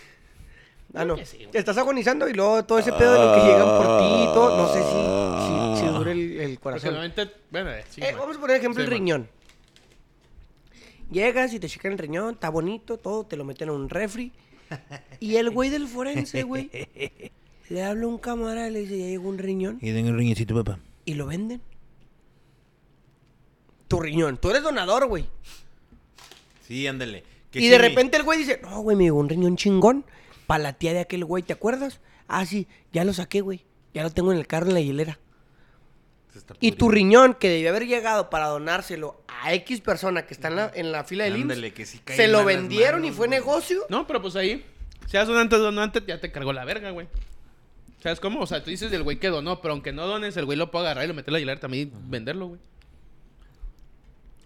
Ah, 0.94 1.06
no. 1.06 1.16
sí. 1.26 1.48
Estás 1.54 1.78
agonizando 1.78 2.28
y 2.28 2.34
luego 2.34 2.64
todo 2.66 2.78
ese 2.80 2.92
pedo 2.92 3.14
de 3.14 3.20
lo 3.20 3.34
que 3.34 3.42
llegan 3.48 3.68
por 3.78 4.00
ti 4.00 4.06
y 4.06 4.26
todo. 4.34 4.58
No 4.58 4.68
sé 4.74 4.80
si, 4.84 5.80
si, 5.80 5.88
si 5.88 5.94
dure 5.98 6.44
el, 6.44 6.60
corazón. 6.60 6.96
bueno, 7.50 7.72
eh, 7.72 7.86
sí, 7.90 8.02
Eh, 8.04 8.14
vamos 8.18 8.36
a 8.36 8.40
poner 8.40 8.58
ejemplo 8.58 8.82
Sí, 8.82 8.86
el 8.86 8.90
man. 8.92 9.00
riñón. 9.00 9.30
Llegas 11.12 11.54
y 11.54 11.60
te 11.60 11.68
checan 11.68 11.94
el 11.94 11.98
riñón, 11.98 12.34
está 12.36 12.50
bonito, 12.50 12.98
todo, 12.98 13.26
te 13.26 13.36
lo 13.36 13.44
meten 13.44 13.70
en 13.70 13.76
un 13.76 13.90
refri. 13.90 14.32
Y 15.20 15.36
el 15.36 15.50
güey 15.50 15.70
del 15.70 15.88
forense, 15.88 16.44
güey, 16.44 16.70
le 17.70 17.84
habla 17.84 18.06
a 18.06 18.08
un 18.08 18.18
camarada 18.18 18.70
y 18.70 18.72
le 18.72 18.80
dice, 18.80 18.98
ya 18.98 19.06
llegó 19.08 19.28
un 19.28 19.38
riñón. 19.38 19.78
Y 19.82 19.92
den 19.92 20.08
el 20.08 20.16
riñoncito, 20.16 20.56
papá. 20.56 20.80
Y 21.04 21.16
lo 21.16 21.26
venden. 21.28 21.62
Tu 23.90 24.00
riñón. 24.00 24.38
Tú 24.38 24.50
eres 24.52 24.64
donador, 24.64 25.08
güey. 25.08 25.26
Sí, 26.66 26.88
ándale. 26.88 27.24
Y 27.54 27.60
sí, 27.60 27.68
de 27.68 27.78
mi- 27.78 27.88
repente 27.90 28.16
el 28.16 28.24
güey 28.24 28.40
dice, 28.40 28.62
no, 28.64 28.80
güey, 28.82 28.96
me 28.96 29.04
llegó 29.04 29.20
un 29.20 29.28
riñón 29.28 29.58
chingón. 29.58 30.06
Para 30.52 30.64
la 30.64 30.74
tía 30.74 30.92
de 30.92 31.00
aquel 31.00 31.24
güey, 31.24 31.44
¿te 31.44 31.54
acuerdas? 31.54 32.02
Ah, 32.28 32.46
sí, 32.46 32.68
ya 32.92 33.06
lo 33.06 33.14
saqué, 33.14 33.40
güey. 33.40 33.64
Ya 33.94 34.04
lo 34.04 34.10
tengo 34.10 34.34
en 34.34 34.38
el 34.38 34.48
carro 34.48 34.68
en 34.68 34.74
la 34.74 35.16
está 36.36 36.56
Y 36.60 36.74
tu 36.74 36.90
riñón 36.90 37.36
que 37.36 37.48
debió 37.48 37.70
haber 37.70 37.88
llegado 37.88 38.30
para 38.30 38.48
donárselo 38.48 39.24
a 39.30 39.54
X 39.54 39.80
persona 39.80 40.26
que 40.26 40.34
está 40.34 40.50
en 40.50 40.58
la, 40.58 40.70
en 40.76 40.92
la 40.92 41.06
fila 41.06 41.24
del 41.24 41.36
Ándale, 41.36 41.68
IMSS, 41.68 41.74
que 41.74 41.86
sí 41.86 42.02
cae 42.04 42.18
se 42.18 42.26
en 42.26 42.34
lo 42.34 42.40
malas 42.40 42.58
vendieron 42.58 43.06
y 43.06 43.12
fue 43.12 43.28
güey. 43.28 43.40
negocio. 43.40 43.86
No, 43.88 44.06
pero 44.06 44.22
pues 44.22 44.36
ahí, 44.36 44.66
seas 45.08 45.26
donante 45.26 45.56
o 45.56 45.60
donante, 45.60 46.04
ya 46.06 46.20
te 46.20 46.34
cargó 46.34 46.52
la 46.52 46.66
verga, 46.66 46.92
güey. 46.92 47.08
¿Sabes 48.04 48.20
cómo? 48.20 48.42
O 48.42 48.46
sea, 48.46 48.62
tú 48.62 48.72
dices 48.72 48.92
del 48.92 49.04
güey 49.04 49.20
que 49.20 49.30
donó, 49.30 49.62
pero 49.62 49.74
aunque 49.74 49.94
no 49.94 50.06
dones, 50.06 50.36
el 50.36 50.44
güey 50.44 50.58
lo 50.58 50.70
puede 50.70 50.84
agarrar 50.84 51.06
y 51.06 51.08
lo 51.08 51.14
meter 51.14 51.30
a 51.30 51.32
la 51.32 51.40
hielera 51.40 51.62
también 51.62 51.88
y 51.88 52.10
venderlo, 52.10 52.48
güey. 52.48 52.60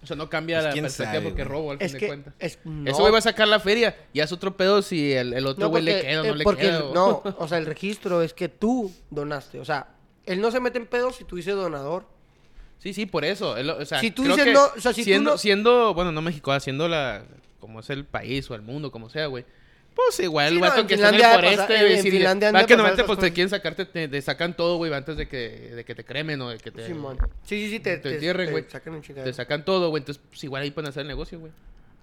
O 0.06 0.08
sea, 0.08 0.16
no 0.16 0.30
cambia 0.30 0.58
Pues, 0.58 0.66
la 0.66 0.72
quién 0.72 0.84
perspectiva 0.86 1.14
sabe, 1.20 1.26
porque 1.30 1.44
robo 1.44 1.72
al 1.72 1.78
Es 1.82 1.92
fin 1.92 1.94
de 1.94 2.00
que 2.00 2.08
cuentas. 2.08 2.34
es, 2.40 2.60
no, 2.64 2.90
Ese 2.90 3.02
güey 3.02 3.12
va 3.12 3.18
a 3.18 3.22
sacar 3.22 3.48
la 3.48 3.60
feria. 3.60 3.96
Ya 4.14 4.24
es 4.24 4.32
otro 4.32 4.56
pedo 4.56 4.82
si 4.82 5.12
el, 5.14 5.34
el 5.34 5.46
otro 5.46 5.66
no, 5.66 5.70
güey 5.70 5.84
le 5.84 6.02
queda 6.02 6.22
o 6.22 6.24
no 6.26 6.34
eh, 6.34 6.36
le 6.38 6.44
porque 6.44 6.62
queda. 6.62 6.78
el- 6.78 6.84
o- 6.84 6.94
no, 6.94 7.24
o 7.40 7.48
sea, 7.48 7.58
el 7.58 7.66
registro 7.66 8.22
es 8.22 8.34
que 8.34 8.48
tú 8.48 8.92
donaste. 9.10 9.60
O 9.60 9.66
sea, 9.66 9.88
él 10.26 10.40
no 10.40 10.52
se 10.52 10.60
mete 10.62 10.78
en 10.78 10.86
pedos 10.86 11.16
si 11.18 11.24
tú 11.26 11.36
dices 11.36 11.56
donador. 11.56 12.06
Sí, 12.80 12.94
sí, 12.94 13.06
por 13.06 13.26
eso. 13.26 13.58
él 13.58 13.70
o 13.70 13.86
sea, 13.86 14.00
Si 14.00 14.12
tú 14.12 14.24
creo 14.24 14.36
dices 14.36 14.46
que 14.50 14.54
no, 14.54 14.66
o 14.78 14.80
sea, 14.80 14.94
si 14.94 15.02
tú 15.02 15.06
siendo, 15.06 15.32
no- 15.32 15.38
siendo, 15.38 15.94
bueno, 15.94 16.12
no 16.12 16.22
México, 16.22 16.52
haciendo 16.52 16.88
la, 16.88 17.24
como 17.60 17.80
es 17.80 17.90
el 17.90 18.06
país 18.06 18.50
o 18.52 18.56
el 18.56 18.62
mundo, 18.62 18.92
como 18.92 19.10
sea, 19.10 19.26
güey. 19.28 19.46
Pues 19.96 20.20
igual 20.20 20.50
Sí, 20.50 20.56
el 20.56 20.62
vato 20.62 20.86
que 20.86 20.96
está 20.96 21.08
en 21.10 21.16
el 21.16 21.22
Finlandia 21.22 21.36
foreste, 21.56 21.80
güey, 21.84 21.94
en 21.96 22.04
si- 22.04 22.12
Finlandia 22.12 22.52
va 22.52 22.66
que 22.66 22.76
normalmente 22.76 23.04
pues 23.06 23.18
te 23.20 23.32
quieren 23.32 23.50
sacarte, 23.50 23.86
te, 23.86 24.08
te 24.10 24.22
sacan 24.22 24.54
todo, 24.56 24.76
güey, 24.76 24.94
antes 24.94 25.16
de 25.16 25.28
que, 25.28 25.72
de 25.74 25.86
que 25.86 25.96
te 25.96 26.04
cremen 26.04 26.42
o 26.42 26.50
de 26.50 26.58
que 26.58 26.70
te, 26.70 26.86
Simón. 26.86 27.18
Sí, 27.44 27.66
sí, 27.66 27.70
sí, 27.72 27.80
te, 27.80 27.98
te 27.98 28.14
entierren, 28.16 28.52
güey. 28.52 28.66
sacan 28.68 28.94
un 28.94 29.02
chingado. 29.02 29.26
te 29.26 29.34
sacan 29.34 29.64
todo, 29.64 29.90
güey. 29.90 30.02
Entonces, 30.02 30.22
pues 30.30 30.44
igual 30.44 30.64
ahí 30.64 30.72
pueden 30.72 30.90
hacer 30.90 31.02
el 31.04 31.08
negocio, 31.08 31.40
güey. 31.40 31.54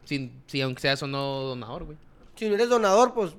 Sin, 0.05 0.33
si 0.47 0.61
aunque 0.63 0.81
seas 0.81 1.03
o 1.03 1.07
no 1.07 1.19
donador, 1.43 1.85
güey. 1.85 1.99
Si 2.35 2.49
no 2.49 2.55
eres 2.55 2.71
donador, 2.71 3.13
pues. 3.13 3.33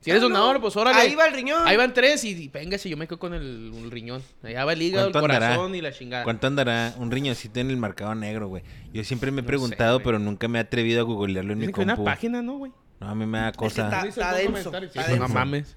Si 0.00 0.10
eres 0.10 0.22
no. 0.22 0.28
donador, 0.28 0.60
pues 0.60 0.76
órale. 0.76 0.96
Ahí 1.00 1.16
va 1.16 1.26
el 1.26 1.34
riñón. 1.34 1.66
Ahí 1.66 1.76
van 1.76 1.92
tres 1.92 2.22
y, 2.22 2.28
y 2.30 2.46
venga, 2.48 2.78
si 2.78 2.88
yo 2.88 2.96
me 2.96 3.08
quedo 3.08 3.18
con 3.18 3.34
el, 3.34 3.72
el 3.74 3.90
riñón. 3.90 4.22
Allá 4.44 4.64
va 4.64 4.74
el 4.74 4.80
hígado, 4.80 5.08
el 5.08 5.12
corazón 5.12 5.74
y 5.74 5.80
la 5.80 5.90
chingada. 5.92 6.22
¿Cuánto 6.22 6.46
andará 6.46 6.94
un 6.98 7.10
riñoncito 7.10 7.58
en 7.58 7.68
el 7.70 7.76
marcado 7.78 8.14
negro, 8.14 8.46
güey? 8.46 8.62
Yo 8.92 9.02
siempre 9.02 9.32
me 9.32 9.40
he 9.40 9.42
sé, 9.42 9.48
preguntado, 9.48 10.00
pero 10.00 10.20
nunca 10.20 10.46
me 10.46 10.58
he 10.60 10.62
atrevido 10.62 11.00
a 11.00 11.02
googlearlo 11.02 11.52
en 11.52 11.58
mi 11.58 11.72
que 11.72 11.80
una 11.80 11.96
compu. 11.96 12.04
página, 12.04 12.42
¿no, 12.42 12.58
güey? 12.58 12.70
No, 13.00 13.08
a 13.08 13.14
mí 13.14 13.26
me 13.26 13.38
da 13.38 13.52
que 13.52 13.58
cosa. 13.58 13.88
denso, 14.02 14.70
pues, 14.70 15.18
no 15.18 15.28
mames. 15.28 15.76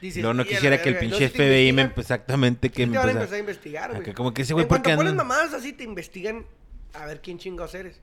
Dices, 0.00 0.22
no 0.22 0.28
"Y 0.30 0.30
a 0.30 0.34
la 0.34 0.44
quisiera 0.44 0.82
que 0.82 0.88
el 0.88 0.94
verga". 0.96 1.08
pinche 1.16 1.28
FBI 1.28 1.72
me... 1.72 1.82
Exactamente, 1.96 2.70
que 2.70 2.86
me 2.86 2.92
te 2.92 2.98
van 2.98 3.08
a 3.08 3.10
empezara- 3.12 3.20
empezar 3.22 3.36
a 3.36 3.38
investigar, 3.40 3.90
güey. 3.90 4.02
Acá 4.02 4.14
como 4.14 4.34
que 4.34 4.42
ese 4.42 4.52
güey, 4.52 4.64
En 4.64 4.68
¿por 4.68 4.82
qué 4.82 4.96
mamadas 4.96 5.54
así, 5.54 5.72
te 5.72 5.84
investigan 5.84 6.44
a 6.94 7.06
ver 7.06 7.20
quién 7.20 7.38
chingados 7.38 7.74
eres. 7.74 8.00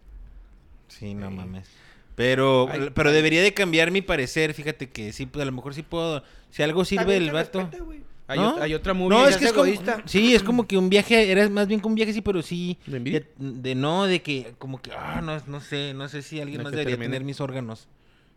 Sí, 0.88 1.14
no 1.14 1.30
mames. 1.30 1.68
Pero, 2.16 2.68
Ay, 2.70 2.90
pero 2.94 3.12
debería 3.12 3.42
de 3.42 3.54
cambiar 3.54 3.92
mi 3.92 4.02
parecer. 4.02 4.54
Fíjate 4.54 4.90
que 4.90 5.14
sí, 5.14 5.26
pues 5.26 5.42
a 5.42 5.46
lo 5.46 5.52
mejor 5.52 5.74
sí 5.74 5.84
puedo. 5.84 6.24
Si 6.52 6.64
algo 6.64 6.84
sirve 6.84 7.16
el 7.18 7.32
vato. 7.32 7.62
respeta. 7.62 7.84
Hay, 8.32 8.38
¿No? 8.40 8.56
ot- 8.58 8.62
hay 8.62 8.74
otra 8.76 8.94
movie. 8.94 9.18
No, 9.18 9.28
es 9.28 9.38
que 9.38 9.46
es 9.46 9.52
como, 9.54 9.66
egoísta. 9.66 10.04
sí, 10.06 10.36
es 10.36 10.44
como 10.44 10.68
que 10.68 10.78
un 10.78 10.88
viaje, 10.90 11.32
era 11.32 11.50
más 11.50 11.68
bien 11.68 11.82
que 11.82 11.88
un 11.88 11.96
viaje, 11.96 12.14
sí, 12.14 12.22
pero 12.22 12.42
sí, 12.44 12.78
¿De 12.86 13.00
de, 13.00 13.26
de 13.38 13.76
no, 13.76 14.06
de 14.06 14.22
que, 14.22 14.54
como 14.60 14.80
que, 14.82 14.92
ah, 14.92 15.20
no, 15.24 15.42
no 15.48 15.60
sé, 15.62 15.94
no 15.96 16.08
sé 16.10 16.22
si 16.22 16.40
alguien 16.40 16.60
De 16.60 16.64
más 16.66 16.72
debería 16.72 16.92
termine. 16.92 17.08
tener 17.12 17.26
mis 17.26 17.42
órganos. 17.42 17.88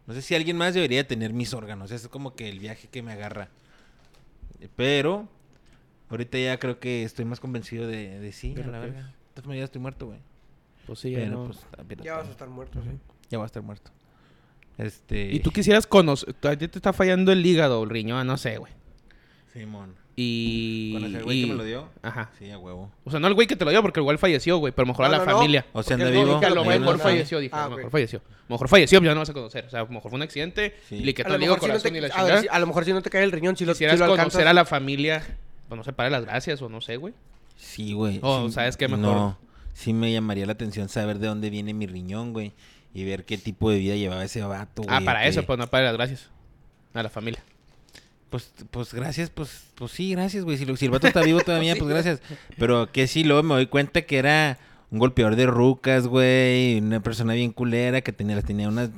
No 0.07 0.15
sé 0.15 0.23
si 0.23 0.35
alguien 0.35 0.57
más 0.57 0.73
debería 0.75 1.07
tener 1.07 1.33
mis 1.35 1.53
órganos, 1.55 1.91
es 1.91 2.09
como 2.09 2.35
que 2.35 2.49
el 2.49 2.59
viaje 2.59 2.89
que 2.91 3.03
me 3.03 3.13
agarra. 3.13 3.51
Pero, 4.77 5.29
ahorita 6.11 6.39
ya 6.39 6.59
creo 6.59 6.79
que 6.81 7.03
estoy 7.05 7.25
más 7.25 7.41
convencido 7.41 7.87
de, 7.87 8.19
de 8.19 8.33
sí, 8.33 8.55
De 8.55 8.63
a 8.63 8.67
la 8.69 8.79
verga. 8.81 9.13
Entonces 9.37 9.59
ya 9.59 9.65
estoy 9.65 9.81
muerto, 9.81 10.07
güey. 10.07 10.19
Pues 10.87 10.99
sí, 10.99 11.11
ya 11.11 11.19
Pero, 11.19 11.31
no. 11.33 11.45
pues, 11.47 11.59
bien, 11.87 12.01
Ya 12.03 12.17
vas 12.17 12.29
a 12.29 12.31
estar 12.31 12.49
muerto, 12.49 12.81
sí. 12.83 12.89
ya 13.31 13.39
voy 13.39 13.45
a 13.45 13.47
estar 13.47 13.63
muerto. 13.63 13.91
Este... 14.79 15.31
Y 15.33 15.41
tú 15.41 15.51
quisieras 15.51 15.87
conocer. 15.87 16.35
A 16.43 16.57
ti 16.57 16.67
te 16.69 16.79
está 16.79 16.93
fallando 16.93 17.31
el 17.31 17.45
hígado 17.45 17.83
el 17.85 17.91
riñón, 17.91 18.27
no 18.27 18.37
sé, 18.37 18.57
güey. 18.59 18.73
Simón. 19.53 19.95
Y. 20.17 20.93
¿Conocer 20.95 21.17
al 21.19 21.25
güey 21.25 21.39
y- 21.39 21.43
que 21.45 21.51
me 21.51 21.55
lo 21.57 21.65
dio? 21.65 21.89
Ajá. 22.03 22.31
Sí, 22.39 22.51
a 22.51 22.59
huevo. 22.59 22.91
O 23.05 23.11
sea, 23.11 23.19
no 23.21 23.29
el 23.29 23.35
güey 23.35 23.47
que 23.47 23.57
te 23.57 23.65
lo 23.65 23.71
dio 23.71 23.81
porque 23.83 24.01
igual 24.01 24.19
falleció, 24.19 24.59
güey. 24.59 24.73
Pero 24.73 24.87
mejor 24.87 25.07
a 25.07 25.09
No, 25.09 25.13
la 25.13 25.19
no, 25.21 25.25
no. 25.31 25.37
familia. 25.39 25.67
O 25.73 25.83
sea, 25.83 25.95
anda 25.95 26.11
no, 26.11 26.13
vivo. 26.13 26.37
A 26.39 26.51
lo 26.51 26.65
mejor 26.65 26.97
no 26.97 26.99
falleció, 26.99 27.39
dije. 27.39 27.55
Ah, 27.55 27.65
a 27.65 27.69
lo 27.69 27.77
mejor 27.77 27.91
falleció. 27.91 28.19
A 28.21 28.23
lo 28.49 28.55
mejor 28.55 28.69
falleció, 28.69 29.03
ya 29.03 29.15
no 29.15 29.21
vas 29.21 29.31
a 29.31 29.33
conocer. 29.33 29.65
O 29.67 29.71
sea, 29.71 29.81
a 29.81 29.85
lo 29.85 29.89
mejor 29.91 30.11
fue 30.11 30.17
un 30.17 30.23
accidente. 30.23 30.75
Sí. 30.89 30.97
Y 30.97 31.05
le 31.05 31.15
quitó 31.15 31.29
A 31.29 31.31
lo, 31.31 31.37
el 31.37 31.43
si 31.43 31.47
no 31.49 31.57
corazón 31.59 31.97
y 31.97 32.01
la 32.01 32.09
te, 32.09 32.15
a, 32.15 32.23
ver, 32.25 32.33
si- 32.35 32.39
chingada. 32.43 32.57
a 32.57 32.61
lo 32.61 32.67
mejor 32.67 32.85
si 32.85 32.93
no 32.93 33.03
te 33.03 33.11
cae 33.11 33.25
el 33.25 33.33
riñón, 33.33 33.57
si 33.57 33.65
lo, 33.65 33.73
si 33.73 33.79
Quisieras 33.79 33.99
lo 34.01 34.07
conocer 34.07 34.25
alcanzas. 34.25 34.47
a 34.51 34.53
la 34.55 34.65
familia. 34.67 35.23
Pues 35.69 35.77
no 35.79 35.85
sé, 35.85 35.93
para 35.95 36.11
las 36.11 36.25
gracias 36.27 36.61
o 36.61 36.69
no 36.69 36.81
sé, 36.83 36.97
güey. 36.99 37.15
Sí, 37.57 37.93
güey. 37.95 38.21
Oh, 38.23 38.47
sí, 38.49 38.53
¿sabes 38.55 38.77
qué? 38.77 38.89
Mejor. 38.89 39.01
No, 39.03 39.39
sí 39.73 39.93
me 39.95 40.13
llamaría 40.13 40.45
la 40.47 40.53
atención 40.53 40.89
saber 40.91 41.19
de 41.19 41.29
dónde 41.29 41.49
viene 41.51 41.73
mi 41.73 41.87
riñón, 41.87 42.33
güey. 42.33 42.53
Y 42.95 43.05
ver 43.05 43.25
qué 43.25 43.39
tipo 43.39 43.71
de 43.71 43.79
vida 43.79 43.95
llevaba 43.97 44.23
ese 44.25 44.43
vato, 44.43 44.83
güey. 44.83 44.95
Ah, 44.95 45.01
para 45.03 45.27
eso, 45.27 45.45
pues 45.47 45.59
no 45.59 45.67
para 45.69 45.85
las 45.87 45.95
gracias. 45.95 46.29
A 46.93 47.03
la 47.03 47.09
familia. 47.09 47.43
Pues, 48.33 48.51
pues 48.73 48.93
gracias, 48.95 49.31
pues, 49.31 49.63
pues 49.77 49.93
sí, 49.93 50.11
gracias, 50.13 50.43
güey. 50.43 50.57
Si, 50.57 50.65
lo- 50.65 50.77
si 50.77 50.87
el 50.87 50.91
vato 50.91 51.07
está 51.07 51.21
vivo 51.23 51.39
todavía, 51.41 51.75
pues 51.79 51.89
gracias. 51.89 52.21
Pero 52.59 52.91
que 52.91 53.07
sí, 53.07 53.23
luego 53.23 53.45
me 53.45 53.55
doy 53.55 53.67
cuenta 53.67 54.03
que 54.03 54.19
era 54.19 54.59
un 54.91 54.99
golpeador 54.99 55.37
de 55.37 55.47
rucas, 55.47 56.07
güey. 56.09 56.79
Una 56.81 57.01
persona 57.01 57.35
bien 57.35 57.53
culera 57.53 58.01
que 58.01 58.13
tenía, 58.13 58.35
las 58.35 58.45
tenía 58.45 58.69
unas, 58.69 58.91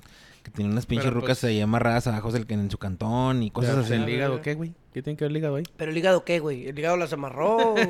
que 0.43 0.51
tenía 0.51 0.71
unas 0.73 0.87
pinches 0.87 1.07
Pero, 1.11 1.21
rucas 1.21 1.41
pues- 1.41 1.51
ahí 1.51 1.61
amarradas 1.61 2.07
abajo 2.07 2.31
del, 2.33 2.47
en 2.49 2.71
su 2.71 2.79
cantón 2.79 3.43
y 3.43 3.51
cosas 3.51 3.73
Pero, 3.73 3.83
así. 3.85 3.93
¿El 3.95 4.09
hígado 4.09 4.41
qué, 4.41 4.55
güey? 4.55 4.73
¿Qué 4.95 5.03
tiene 5.03 5.17
que 5.17 5.25
ver 5.25 5.33
el 5.33 5.37
hígado 5.37 5.57
ahí? 5.57 5.65
Pero 5.77 5.91
el 5.91 5.99
hígado, 5.99 6.25
¿qué, 6.25 6.39
güey? 6.39 6.69
El 6.69 6.79
hígado 6.79 6.97
las 6.97 7.13
amarró. 7.13 7.75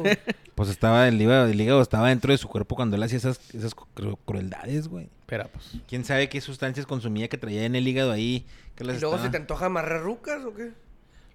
Pues 0.55 0.69
estaba, 0.71 1.09
el 1.09 1.21
hígado, 1.21 1.49
el 1.49 1.61
hígado 1.61 1.83
estaba 1.83 2.11
dentro 2.11 2.31
de 2.31 2.39
su 2.39 2.47
cuerpo 2.47 2.77
cuando 2.77 2.95
él 2.95 3.03
hacía 3.03 3.19
esas, 3.19 3.41
esas 3.53 3.75
cru- 3.75 4.17
crueldades, 4.25 4.87
güey. 4.87 5.09
Espera, 5.23 5.49
pues. 5.49 5.73
¿Quién 5.89 6.05
sabe 6.05 6.29
qué 6.29 6.41
sustancias 6.41 6.87
consumía 6.87 7.27
que 7.29 7.37
traía 7.37 7.65
en 7.65 7.75
el 7.75 7.89
hígado 7.89 8.13
ahí? 8.13 8.47
Que 8.77 8.85
las 8.85 8.99
¿Y 8.99 9.01
luego 9.01 9.17
estaba- 9.17 9.27
se 9.29 9.33
te 9.33 9.37
antoja 9.39 9.67
amarrar 9.67 10.03
rucas 10.03 10.45
o 10.45 10.55
qué? 10.55 10.71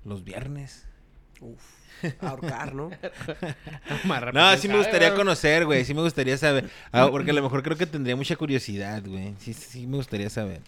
Los 0.05 0.23
viernes. 0.23 0.85
Uf. 1.41 1.61
Ahorcar, 2.21 2.73
¿no? 2.75 2.89
No, 4.33 4.57
sí 4.57 4.67
me 4.67 4.73
¿sabe, 4.73 4.77
gustaría 4.77 5.15
conocer, 5.15 5.65
güey. 5.65 5.83
Sí 5.83 5.93
me 5.93 6.01
gustaría 6.01 6.37
saber. 6.37 6.69
Ah, 6.91 7.07
porque 7.11 7.31
a 7.31 7.33
lo 7.33 7.41
mejor 7.41 7.61
creo 7.63 7.75
que 7.77 7.85
tendría 7.85 8.15
mucha 8.15 8.35
curiosidad, 8.35 9.03
güey. 9.05 9.33
Sí, 9.39 9.53
sí, 9.53 9.65
sí 9.69 9.87
me 9.87 9.97
gustaría 9.97 10.29
saber. 10.29 10.61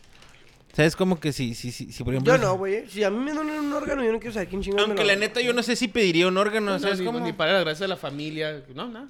¿Sabes 0.73 0.95
cómo 0.95 1.19
que 1.19 1.31
si, 1.33 1.53
si, 1.53 1.71
si, 1.71 1.91
si 1.91 2.03
por 2.03 2.13
ejemplo... 2.13 2.33
Yo 2.35 2.41
no, 2.41 2.57
güey. 2.57 2.88
Si 2.89 3.03
a 3.03 3.09
mí 3.09 3.17
me 3.17 3.33
donan 3.33 3.59
un 3.59 3.73
órgano, 3.73 4.03
yo 4.03 4.11
no 4.11 4.19
quiero 4.19 4.33
saber 4.33 4.47
quién 4.50 4.61
chingado 4.61 4.88
me 4.88 4.91
Aunque 4.91 5.03
lo 5.03 5.07
la 5.07 5.15
neta 5.17 5.41
yo 5.41 5.53
no 5.53 5.63
sé 5.63 5.75
si 5.75 5.88
pediría 5.89 6.27
un 6.27 6.38
órgano, 6.38 6.71
No, 6.71 6.79
¿sabes 6.79 7.00
ni, 7.00 7.05
cómo? 7.05 7.19
ni 7.19 7.33
para 7.33 7.53
las 7.53 7.61
gracias 7.63 7.81
de 7.81 7.88
la 7.89 7.97
familia. 7.97 8.63
No, 8.73 8.88
nada. 8.88 9.07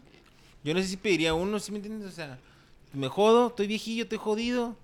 Yo 0.63 0.73
no 0.73 0.81
sé 0.81 0.87
si 0.87 0.97
pediría 0.97 1.33
uno, 1.35 1.59
¿sí 1.59 1.71
me 1.71 1.77
entiendes? 1.77 2.07
O 2.07 2.11
sea, 2.11 2.37
me 2.93 3.07
jodo, 3.07 3.47
estoy 3.47 3.67
viejillo, 3.67 4.03
estoy 4.03 4.17
jodido. 4.19 4.75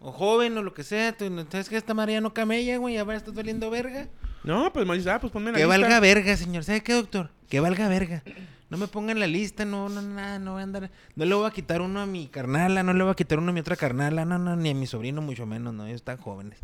O 0.00 0.12
joven, 0.12 0.56
o 0.58 0.62
lo 0.62 0.74
que 0.74 0.82
sea. 0.82 1.16
tú- 1.16 1.46
¿Sabes 1.50 1.68
que 1.70 1.76
esta 1.78 1.94
María 1.94 2.20
no 2.20 2.34
camella, 2.34 2.76
güey? 2.78 2.96
Ahora 2.98 3.16
estás 3.16 3.32
valiendo 3.34 3.70
verga. 3.70 4.08
No, 4.44 4.72
pues 4.72 4.86
me 4.86 4.94
dices, 4.94 5.08
ah, 5.10 5.20
pues 5.20 5.32
ponme 5.32 5.48
en 5.50 5.52
la 5.54 5.58
Que 5.58 5.64
lista. 5.64 5.80
valga 5.80 6.00
verga, 6.00 6.36
señor. 6.36 6.64
¿Sabe 6.64 6.82
qué, 6.82 6.92
doctor? 6.92 7.30
Que 7.48 7.60
valga 7.60 7.88
verga. 7.88 8.22
No 8.70 8.78
me 8.78 8.88
ponga 8.88 9.12
en 9.12 9.20
la 9.20 9.26
lista, 9.26 9.64
no, 9.64 9.88
no, 9.88 10.02
nada, 10.02 10.38
no 10.38 10.52
voy 10.52 10.60
a 10.60 10.64
andar. 10.64 10.90
No 11.16 11.24
le 11.24 11.34
voy 11.34 11.46
a 11.46 11.50
quitar 11.50 11.80
uno 11.80 12.00
a 12.00 12.06
mi 12.06 12.26
carnala, 12.28 12.82
no 12.82 12.92
le 12.92 13.02
voy 13.04 13.12
a 13.12 13.14
quitar 13.14 13.38
uno 13.38 13.50
a 13.50 13.52
mi 13.54 13.60
otra 13.60 13.76
carnala, 13.76 14.24
no, 14.24 14.38
no, 14.38 14.56
ni 14.56 14.70
a 14.70 14.74
mi 14.74 14.86
sobrino, 14.86 15.22
mucho 15.22 15.46
menos, 15.46 15.72
no, 15.74 15.86
ellos 15.86 15.96
están 15.96 16.16
jóvenes. 16.18 16.58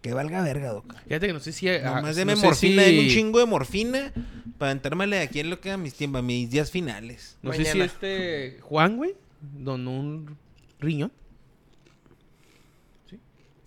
Que 0.00 0.14
valga 0.14 0.42
verga, 0.42 0.70
doc. 0.72 0.94
Fíjate 1.06 1.26
que 1.26 1.32
no 1.32 1.40
sé 1.40 1.52
si... 1.52 1.66
Nomás 1.66 2.02
no 2.02 2.14
deme 2.14 2.36
sé 2.36 2.46
morfina, 2.46 2.82
si- 2.82 2.90
deme 2.92 3.02
un 3.04 3.08
chingo 3.10 3.38
de 3.40 3.46
morfina 3.46 4.12
para 4.58 4.70
aventármela 4.70 5.16
de 5.16 5.22
aquí 5.22 5.40
en 5.40 5.50
lo 5.50 5.60
que 5.60 5.72
a 5.72 5.76
mis 5.76 5.94
tiempos, 5.94 6.20
a 6.20 6.22
mis 6.22 6.50
días 6.50 6.70
finales. 6.70 7.36
No 7.42 7.52
sé 7.52 7.64
si 7.64 7.80
este 7.80 8.58
Juan, 8.62 8.96
güey, 8.96 9.14
donó 9.40 9.90
un 9.98 10.36
riñón. 10.78 11.12
¿Sí? 13.10 13.18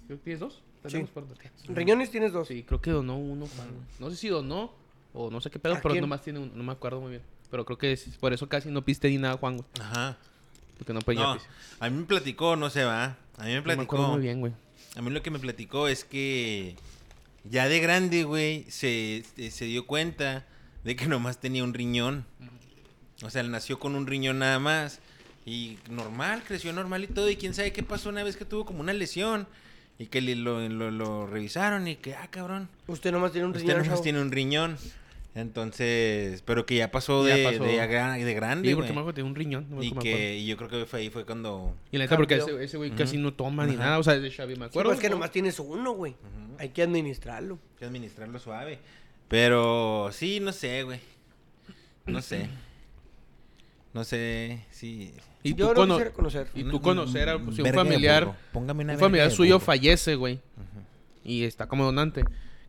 Creo 0.07 0.17
que 0.19 0.23
tienes 0.23 0.39
dos. 0.39 0.63
Tenemos 0.83 1.09
por- 1.11 1.25
Riñones 1.67 2.09
tienes 2.11 2.33
dos. 2.33 2.47
Sí, 2.47 2.63
creo 2.63 2.81
que 2.81 2.91
donó 2.91 3.17
uno, 3.17 3.47
Juan. 3.47 3.67
güey. 3.69 3.81
No 3.99 4.09
sé 4.09 4.15
si 4.15 4.27
donó 4.29 4.73
o 5.13 5.29
no 5.29 5.41
sé 5.41 5.49
qué 5.51 5.59
pedo, 5.59 5.73
¿A 5.75 5.81
pero 5.81 5.93
quién? 5.93 6.01
nomás 6.01 6.21
tiene 6.23 6.39
uno. 6.39 6.51
No 6.55 6.63
me 6.63 6.71
acuerdo 6.71 6.99
muy 7.01 7.11
bien. 7.11 7.21
Pero 7.49 7.65
creo 7.65 7.77
que 7.77 7.91
es- 7.93 8.05
por 8.19 8.33
eso 8.33 8.47
casi 8.49 8.69
no 8.69 8.83
piste 8.83 9.09
ni 9.09 9.17
nada, 9.17 9.37
Juan, 9.37 9.57
güey. 9.57 9.67
Ajá. 9.79 10.17
Porque 10.77 10.93
no 10.93 11.01
pis. 11.01 11.19
a 11.79 11.89
mí 11.89 11.97
me 11.97 12.05
platicó, 12.05 12.55
no 12.55 12.69
se 12.71 12.83
va. 12.83 13.17
A 13.37 13.43
mí 13.43 13.49
me 13.51 13.61
No 13.61 13.63
me 13.63 13.73
acuerdo 13.73 13.75
platicó. 13.75 14.07
muy 14.13 14.21
bien, 14.21 14.39
güey. 14.39 14.53
A 14.95 15.01
mí 15.01 15.11
lo 15.11 15.21
que 15.21 15.29
me 15.31 15.37
platicó 15.39 15.87
es 15.87 16.03
que 16.03 16.75
ya 17.43 17.67
de 17.67 17.79
grande, 17.79 18.23
güey, 18.23 18.65
se, 18.69 19.23
se- 19.35 19.51
se 19.51 19.65
dio 19.65 19.85
cuenta 19.85 20.45
de 20.83 20.95
que 20.95 21.05
nomás 21.05 21.39
tenía 21.39 21.63
un 21.63 21.73
riñón. 21.75 22.25
O 23.23 23.29
sea, 23.29 23.41
él 23.41 23.51
nació 23.51 23.79
con 23.79 23.95
un 23.95 24.07
riñón 24.07 24.39
nada 24.39 24.57
más. 24.57 24.99
Y 25.45 25.77
normal, 25.89 26.43
creció 26.47 26.73
normal 26.73 27.03
y 27.03 27.07
todo. 27.07 27.29
Y 27.29 27.35
quién 27.35 27.53
sabe 27.53 27.71
qué 27.73 27.83
pasó 27.83 28.09
una 28.09 28.23
vez 28.23 28.35
que 28.37 28.45
tuvo 28.45 28.65
como 28.65 28.79
una 28.79 28.93
lesión. 28.93 29.47
Y 30.01 30.07
que 30.07 30.19
lo, 30.21 30.67
lo- 30.67 30.89
lo 30.91 31.27
revisaron 31.27 31.87
y 31.87 31.95
que, 31.95 32.15
ah, 32.15 32.27
cabrón, 32.31 32.69
Usted 32.87 33.11
nomás 33.11 33.31
tiene 33.31 33.45
un 33.45 33.51
usted 33.51 33.61
riñón. 33.63 33.77
nomás 33.77 33.89
chavo. 33.91 34.01
tiene 34.01 34.21
un 34.21 34.31
riñón. 34.31 34.77
Entonces, 35.33 36.41
pero 36.41 36.65
que 36.65 36.75
ya 36.75 36.91
pasó 36.91 37.25
Ya 37.27 37.35
de, 37.37 37.43
pasó. 37.43 37.63
de, 37.63 37.71
de 37.73 38.33
grande, 38.33 38.67
Sí, 38.69 38.75
porque 38.75 38.87
güey. 38.91 38.95
me 38.95 38.99
acuerdo 39.01 39.07
que 39.07 39.13
tenía 39.13 39.29
un 39.29 39.35
riñón. 39.35 39.67
No 39.69 39.77
me 39.77 39.85
Y 39.85 39.91
que 39.93 40.37
y 40.37 40.45
yo 40.45 40.57
creo 40.57 40.67
que 40.69 40.85
fue 40.85 40.99
ahí 40.99 41.09
fue 41.09 41.25
cuando... 41.25 41.73
Y 41.91 41.97
la 41.97 42.03
neta, 42.05 42.17
porque 42.17 42.35
ese, 42.35 42.63
ese 42.63 42.77
güey 42.77 42.91
casi 42.91 43.17
no 43.17 43.33
toma 43.33 43.65
ni 43.65 43.75
nada. 43.77 43.97
O 43.99 44.03
sea, 44.03 44.19
de 44.19 44.29
Xavi 44.29 44.55
me 44.55 44.65
Sí, 44.65 44.69
acuerdo. 44.71 44.89
pues 44.89 44.97
es 44.97 45.01
que 45.01 45.09
¿no? 45.09 45.15
nomás 45.15 45.31
tienes 45.31 45.57
uno, 45.59 45.93
güey. 45.93 46.15
Hay 46.57 46.69
que 46.69 46.81
administrarlo. 46.83 47.55
Hay 47.73 47.79
que 47.79 47.85
administrarlo 47.85 48.39
suave. 48.39 48.79
Pero 49.29 50.09
sí, 50.11 50.39
no 50.41 50.51
sé, 50.51 50.83
güey. 50.83 50.99
No 52.05 52.21
sé. 52.21 52.49
No 53.93 54.03
sé, 54.03 54.63
sí. 54.71 55.13
Y 55.43 55.53
Yo 55.55 55.69
tú, 55.69 55.73
cono- 55.75 55.95
quisiera 55.95 56.13
conocer. 56.13 56.47
y 56.55 56.63
tú 56.63 56.79
conocer 56.81 57.29
a 57.29 57.39
pues, 57.39 57.55
si 57.57 57.61
un 57.61 57.73
familiar. 57.73 58.25
burro. 58.25 58.37
Póngame 58.53 58.83
una 58.83 58.93
Un 58.93 58.99
familiar 58.99 59.31
suyo 59.31 59.59
fallece, 59.59 60.15
güey. 60.15 60.39
Y 61.23 61.43
está 61.43 61.67
como 61.67 61.83
donante. 61.85 62.23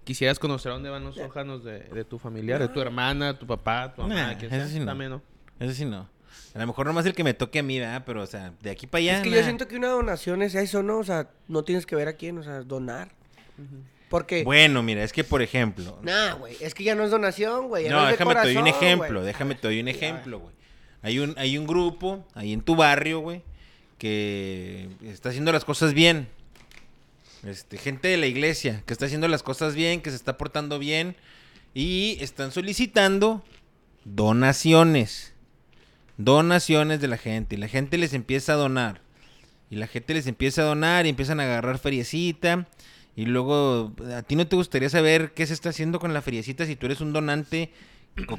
quisieras 0.04 0.38
conocer 0.38 0.72
a 0.72 0.74
dónde 0.74 0.90
van 0.90 1.04
los 1.04 1.16
órganos 1.18 1.62
de, 1.64 1.80
de 1.80 2.04
tu 2.04 2.18
familiar, 2.18 2.60
de 2.60 2.68
tu 2.68 2.80
hermana, 2.80 3.38
tu 3.38 3.46
papá, 3.46 3.92
tu 3.94 4.02
mamá, 4.02 4.14
Nah, 4.32 4.34
quien 4.38 4.52
eso 4.52 4.64
sea. 4.64 4.68
sí 4.72 4.80
no. 4.80 4.86
También, 4.86 5.10
¿no? 5.10 5.22
Eso 5.60 5.72
sí 5.74 5.84
no. 5.84 6.08
A 6.54 6.58
lo 6.58 6.66
mejor 6.66 6.86
nomás 6.86 7.06
el 7.06 7.14
que 7.14 7.22
me 7.24 7.34
toque 7.34 7.60
a 7.60 7.62
mí, 7.62 7.78
¿verdad? 7.78 8.02
Pero, 8.04 8.22
o 8.22 8.26
sea, 8.26 8.52
de 8.60 8.70
aquí 8.70 8.86
para 8.86 9.00
allá. 9.00 9.16
Es 9.18 9.22
que 9.22 9.30
yo 9.30 9.42
siento 9.42 9.68
que 9.68 9.76
una 9.76 9.88
donación 9.88 10.42
es 10.42 10.54
eso, 10.56 10.82
¿no? 10.82 10.98
O 10.98 11.04
sea, 11.04 11.30
no 11.46 11.62
tienes 11.62 11.86
que 11.86 11.94
ver 11.94 12.08
a 12.08 12.14
quién, 12.14 12.36
o 12.38 12.42
sea, 12.42 12.62
donar. 12.62 13.12
Porque... 14.10 14.44
Bueno, 14.44 14.82
mira, 14.82 15.02
es 15.04 15.12
que, 15.12 15.24
por 15.24 15.40
ejemplo. 15.40 15.98
Nah, 16.02 16.34
güey, 16.34 16.56
es 16.60 16.74
que 16.74 16.84
ya 16.84 16.94
no 16.94 17.04
es 17.04 17.10
donación, 17.10 17.68
güey. 17.68 17.88
No, 17.88 18.00
es 18.00 18.04
de 18.06 18.10
déjame 18.12 18.34
te 18.34 18.40
doy 18.48 18.56
un 18.56 18.66
ejemplo, 18.66 19.08
güey. 19.20 19.24
déjame 19.26 19.54
te 19.54 19.66
doy 19.68 19.80
un 19.80 19.88
ejemplo, 19.88 20.40
güey. 20.40 20.54
Hay 21.02 21.18
un, 21.18 21.34
hay 21.36 21.58
un 21.58 21.66
grupo 21.66 22.24
ahí 22.34 22.52
en 22.52 22.62
tu 22.62 22.76
barrio, 22.76 23.20
güey, 23.20 23.42
que 23.98 24.88
está 25.04 25.30
haciendo 25.30 25.52
las 25.52 25.64
cosas 25.64 25.94
bien. 25.94 26.28
Este, 27.44 27.76
gente 27.76 28.06
de 28.06 28.16
la 28.16 28.26
iglesia 28.26 28.84
que 28.86 28.92
está 28.92 29.06
haciendo 29.06 29.26
las 29.26 29.42
cosas 29.42 29.74
bien, 29.74 30.00
que 30.00 30.10
se 30.10 30.16
está 30.16 30.38
portando 30.38 30.78
bien 30.78 31.16
y 31.74 32.18
están 32.20 32.52
solicitando 32.52 33.42
donaciones. 34.04 35.32
Donaciones 36.18 37.00
de 37.00 37.08
la 37.08 37.16
gente 37.16 37.56
y 37.56 37.58
la 37.58 37.68
gente 37.68 37.98
les 37.98 38.14
empieza 38.14 38.52
a 38.52 38.56
donar. 38.56 39.00
Y 39.70 39.76
la 39.76 39.86
gente 39.86 40.14
les 40.14 40.26
empieza 40.26 40.62
a 40.62 40.66
donar 40.66 41.06
y 41.06 41.08
empiezan 41.08 41.40
a 41.40 41.44
agarrar 41.44 41.78
feriecita. 41.78 42.68
Y 43.16 43.24
luego, 43.24 43.92
¿a 44.14 44.22
ti 44.22 44.36
no 44.36 44.46
te 44.46 44.54
gustaría 44.54 44.88
saber 44.88 45.32
qué 45.32 45.46
se 45.46 45.54
está 45.54 45.70
haciendo 45.70 45.98
con 45.98 46.14
la 46.14 46.22
feriecita 46.22 46.66
si 46.66 46.76
tú 46.76 46.86
eres 46.86 47.00
un 47.00 47.12
donante 47.12 47.72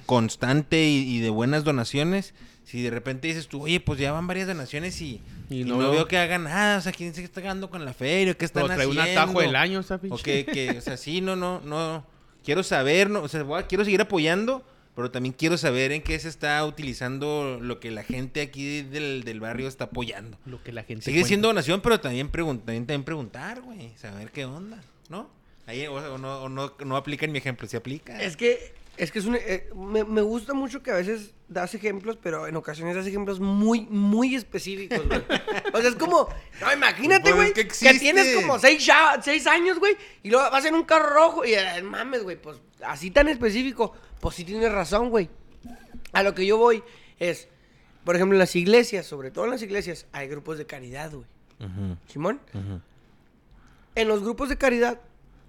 constante 0.06 0.84
y, 0.88 1.18
y 1.18 1.20
de 1.20 1.30
buenas 1.30 1.64
donaciones? 1.64 2.34
Si 2.66 2.82
de 2.82 2.90
repente 2.90 3.28
dices 3.28 3.48
tú, 3.48 3.64
oye, 3.64 3.80
pues 3.80 4.00
ya 4.00 4.12
van 4.14 4.26
varias 4.26 4.48
donaciones 4.48 5.00
y, 5.02 5.22
Y 5.50 5.62
y 5.62 5.64
no 5.66 5.78
veo- 5.78 6.08
que 6.08 6.18
hagan 6.18 6.46
nada. 6.46 6.78
O 6.78 6.82
sea, 6.82 6.92
¿quién 6.94 7.14
se 7.14 7.24
está 7.24 7.42
ganando 7.42 7.70
con 7.70 7.84
la 7.84 7.94
feria? 7.94 8.34
¿Qué 8.36 8.46
están 8.46 8.66
trae 8.68 8.88
un 8.88 8.98
haciendo? 8.98 9.22
atajo 9.22 9.42
del 9.42 9.56
año, 9.56 9.80
esa 9.82 9.98
pinche. 10.00 10.16
O 10.16 10.24
que, 10.24 10.46
que, 10.46 10.78
o 10.78 10.82
sea, 10.82 10.96
sí, 10.98 11.20
no, 11.22 11.36
no, 11.36 11.60
no. 11.62 12.06
Quiero 12.44 12.64
saber, 12.64 13.10
no, 13.10 13.22
o 13.22 13.28
sea, 13.28 13.44
voy 13.44 13.60
a- 13.62 13.68
quiero 13.68 13.84
seguir 13.84 14.00
apoyando, 14.02 14.64
pero 14.96 15.12
también 15.12 15.34
quiero 15.38 15.58
saber 15.58 15.92
en 15.92 16.02
qué 16.02 16.18
se 16.20 16.30
está 16.30 16.64
utilizando 16.66 17.60
lo 17.62 17.80
que 17.82 17.92
la 17.92 18.04
gente 18.04 18.42
aquí 18.42 18.82
del, 18.84 19.24
del 19.26 19.40
barrio 19.42 19.68
está 19.68 19.86
apoyando. 19.86 20.38
Lo 20.46 20.64
que 20.64 20.72
la 20.72 20.84
gente 20.84 21.04
Sigue 21.04 21.18
cuenta. 21.18 21.28
siendo 21.28 21.48
donación, 21.50 21.82
pero 21.82 22.00
también, 22.00 22.32
pregun- 22.32 22.60
también, 22.60 22.86
también 22.86 23.04
preguntar, 23.04 23.62
güey. 23.62 23.92
Saber 23.98 24.32
qué 24.32 24.46
onda, 24.46 24.82
¿no? 25.10 25.30
Ahí, 25.68 25.86
o, 25.88 25.94
o 25.96 26.18
no, 26.18 26.44
o 26.44 26.50
no, 26.50 26.74
no 26.86 26.96
aplica 26.98 27.26
en 27.26 27.32
mi 27.34 27.40
ejemplo, 27.40 27.68
¿se 27.68 27.76
aplica? 27.78 28.22
Es 28.22 28.36
que, 28.38 28.74
es 28.98 29.12
que 29.12 29.20
es 29.20 29.26
un... 29.26 29.36
eh, 29.36 29.70
me, 29.76 30.04
me 30.04 30.22
gusta 30.22 30.54
mucho 30.54 30.84
que 30.84 30.92
a 30.92 30.96
veces 30.96 31.34
das 31.48 31.74
ejemplos, 31.76 32.18
pero 32.22 32.48
en 32.48 32.56
ocasiones 32.56 32.96
das 32.96 33.06
ejemplos 33.08 33.40
muy, 33.40 33.82
muy 33.90 34.36
específicos, 34.36 35.06
güey. 35.08 35.22
O 35.74 35.80
sea, 35.82 35.90
es 35.90 35.96
como... 35.96 36.28
No, 36.62 36.74
imagínate, 36.74 37.32
Pues 37.32 37.36
güey, 37.36 37.68
es 37.68 37.80
que 37.80 37.94
tienes 38.00 38.36
como 38.36 38.58
seis, 38.60 38.86
ya- 38.86 39.20
seis 39.22 39.46
años, 39.48 39.80
güey, 39.80 39.96
y 40.24 40.30
luego 40.30 40.50
vas 40.52 40.66
en 40.66 40.76
un 40.76 40.84
carro 40.84 41.10
rojo 41.10 41.46
y 41.46 41.54
eh, 41.54 41.82
mames, 41.84 42.24
güey, 42.24 42.42
pues 42.42 42.58
así 42.86 43.12
tan 43.12 43.28
específico, 43.28 43.94
pues 44.20 44.36
sí 44.36 44.44
tienes 44.46 44.72
razón, 44.72 45.10
güey. 45.10 45.30
A 46.12 46.22
lo 46.24 46.34
que 46.36 46.46
yo 46.46 46.58
voy 46.58 46.84
es, 47.20 47.48
por 48.04 48.16
ejemplo, 48.16 48.36
en 48.36 48.40
las 48.40 48.56
iglesias, 48.56 49.06
sobre 49.06 49.32
todo 49.32 49.46
en 49.46 49.52
las 49.52 49.62
iglesias, 49.62 50.06
hay 50.12 50.28
grupos 50.28 50.58
de 50.58 50.66
caridad, 50.66 51.12
güey. 51.12 51.26
Ujú, 51.60 51.98
Simón. 52.08 52.40
ujú. 52.54 52.82
En 53.96 54.08
los 54.08 54.22
grupos 54.22 54.50
de 54.50 54.58
caridad, 54.58 55.00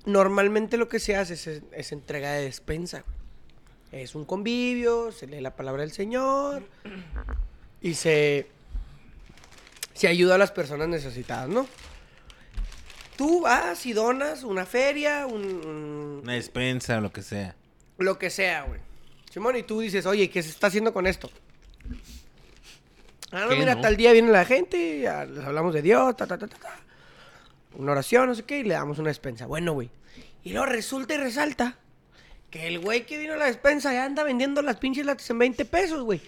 normalmente 0.04 0.76
lo 0.76 0.88
que 0.88 0.98
se 1.00 1.16
hace 1.16 1.34
es, 1.34 1.46
es 1.72 1.92
entrega 1.92 2.32
de 2.32 2.44
despensa. 2.44 3.02
güey. 3.06 3.23
Es 3.94 4.14
un 4.16 4.24
convivio, 4.24 5.12
se 5.12 5.26
lee 5.28 5.40
la 5.40 5.54
palabra 5.54 5.82
del 5.82 5.92
Señor 5.92 6.64
y 7.80 7.94
se, 7.94 8.48
se 9.92 10.08
ayuda 10.08 10.34
a 10.34 10.38
las 10.38 10.50
personas 10.50 10.88
necesitadas, 10.88 11.48
¿no? 11.48 11.66
Tú 13.16 13.42
vas 13.42 13.86
y 13.86 13.92
donas 13.92 14.42
una 14.42 14.66
feria, 14.66 15.26
un, 15.26 15.44
un- 15.44 16.20
Una 16.24 16.32
despensa, 16.32 17.00
lo 17.00 17.12
que 17.12 17.22
sea. 17.22 17.54
lo 17.98 18.18
que 18.18 18.30
sea, 18.30 18.62
güey. 18.64 18.80
Simón, 19.30 19.54
y 19.56 19.62
tú 19.62 19.78
dices, 19.80 20.06
oye, 20.06 20.28
¿qué 20.28 20.42
se 20.42 20.50
está 20.50 20.66
haciendo 20.66 20.92
con 20.92 21.06
esto? 21.06 21.30
Ah, 23.30 23.42
no, 23.42 23.48
¿Qué 23.50 23.56
mira, 23.56 23.76
no? 23.76 23.80
tal 23.80 23.96
día 23.96 24.12
viene 24.12 24.30
la 24.30 24.44
gente, 24.44 25.00
ya 25.00 25.24
les 25.24 25.44
hablamos 25.44 25.72
de 25.74 25.82
Dios, 25.82 26.16
ta, 26.16 26.26
ta, 26.26 26.36
ta, 26.38 26.46
ta, 26.48 26.56
ta. 26.56 26.76
Una 27.76 27.92
oración, 27.92 28.26
no 28.28 28.34
sé 28.34 28.42
qué, 28.44 28.58
y 28.60 28.64
le 28.64 28.74
damos 28.74 28.98
una 28.98 29.08
despensa. 29.08 29.46
Bueno, 29.46 29.72
güey. 29.72 29.90
Y 30.44 30.50
luego 30.50 30.66
resulta 30.66 31.14
y 31.14 31.18
resalta 31.18 31.76
que 32.54 32.68
el 32.68 32.78
güey 32.78 33.04
que 33.04 33.18
vino 33.18 33.32
a 33.32 33.36
la 33.36 33.46
despensa 33.46 33.92
ya 33.92 34.04
anda 34.04 34.22
vendiendo 34.22 34.62
las 34.62 34.76
pinches 34.76 35.04
latas 35.04 35.28
en 35.28 35.38
20 35.40 35.64
pesos, 35.64 36.04
güey. 36.04 36.20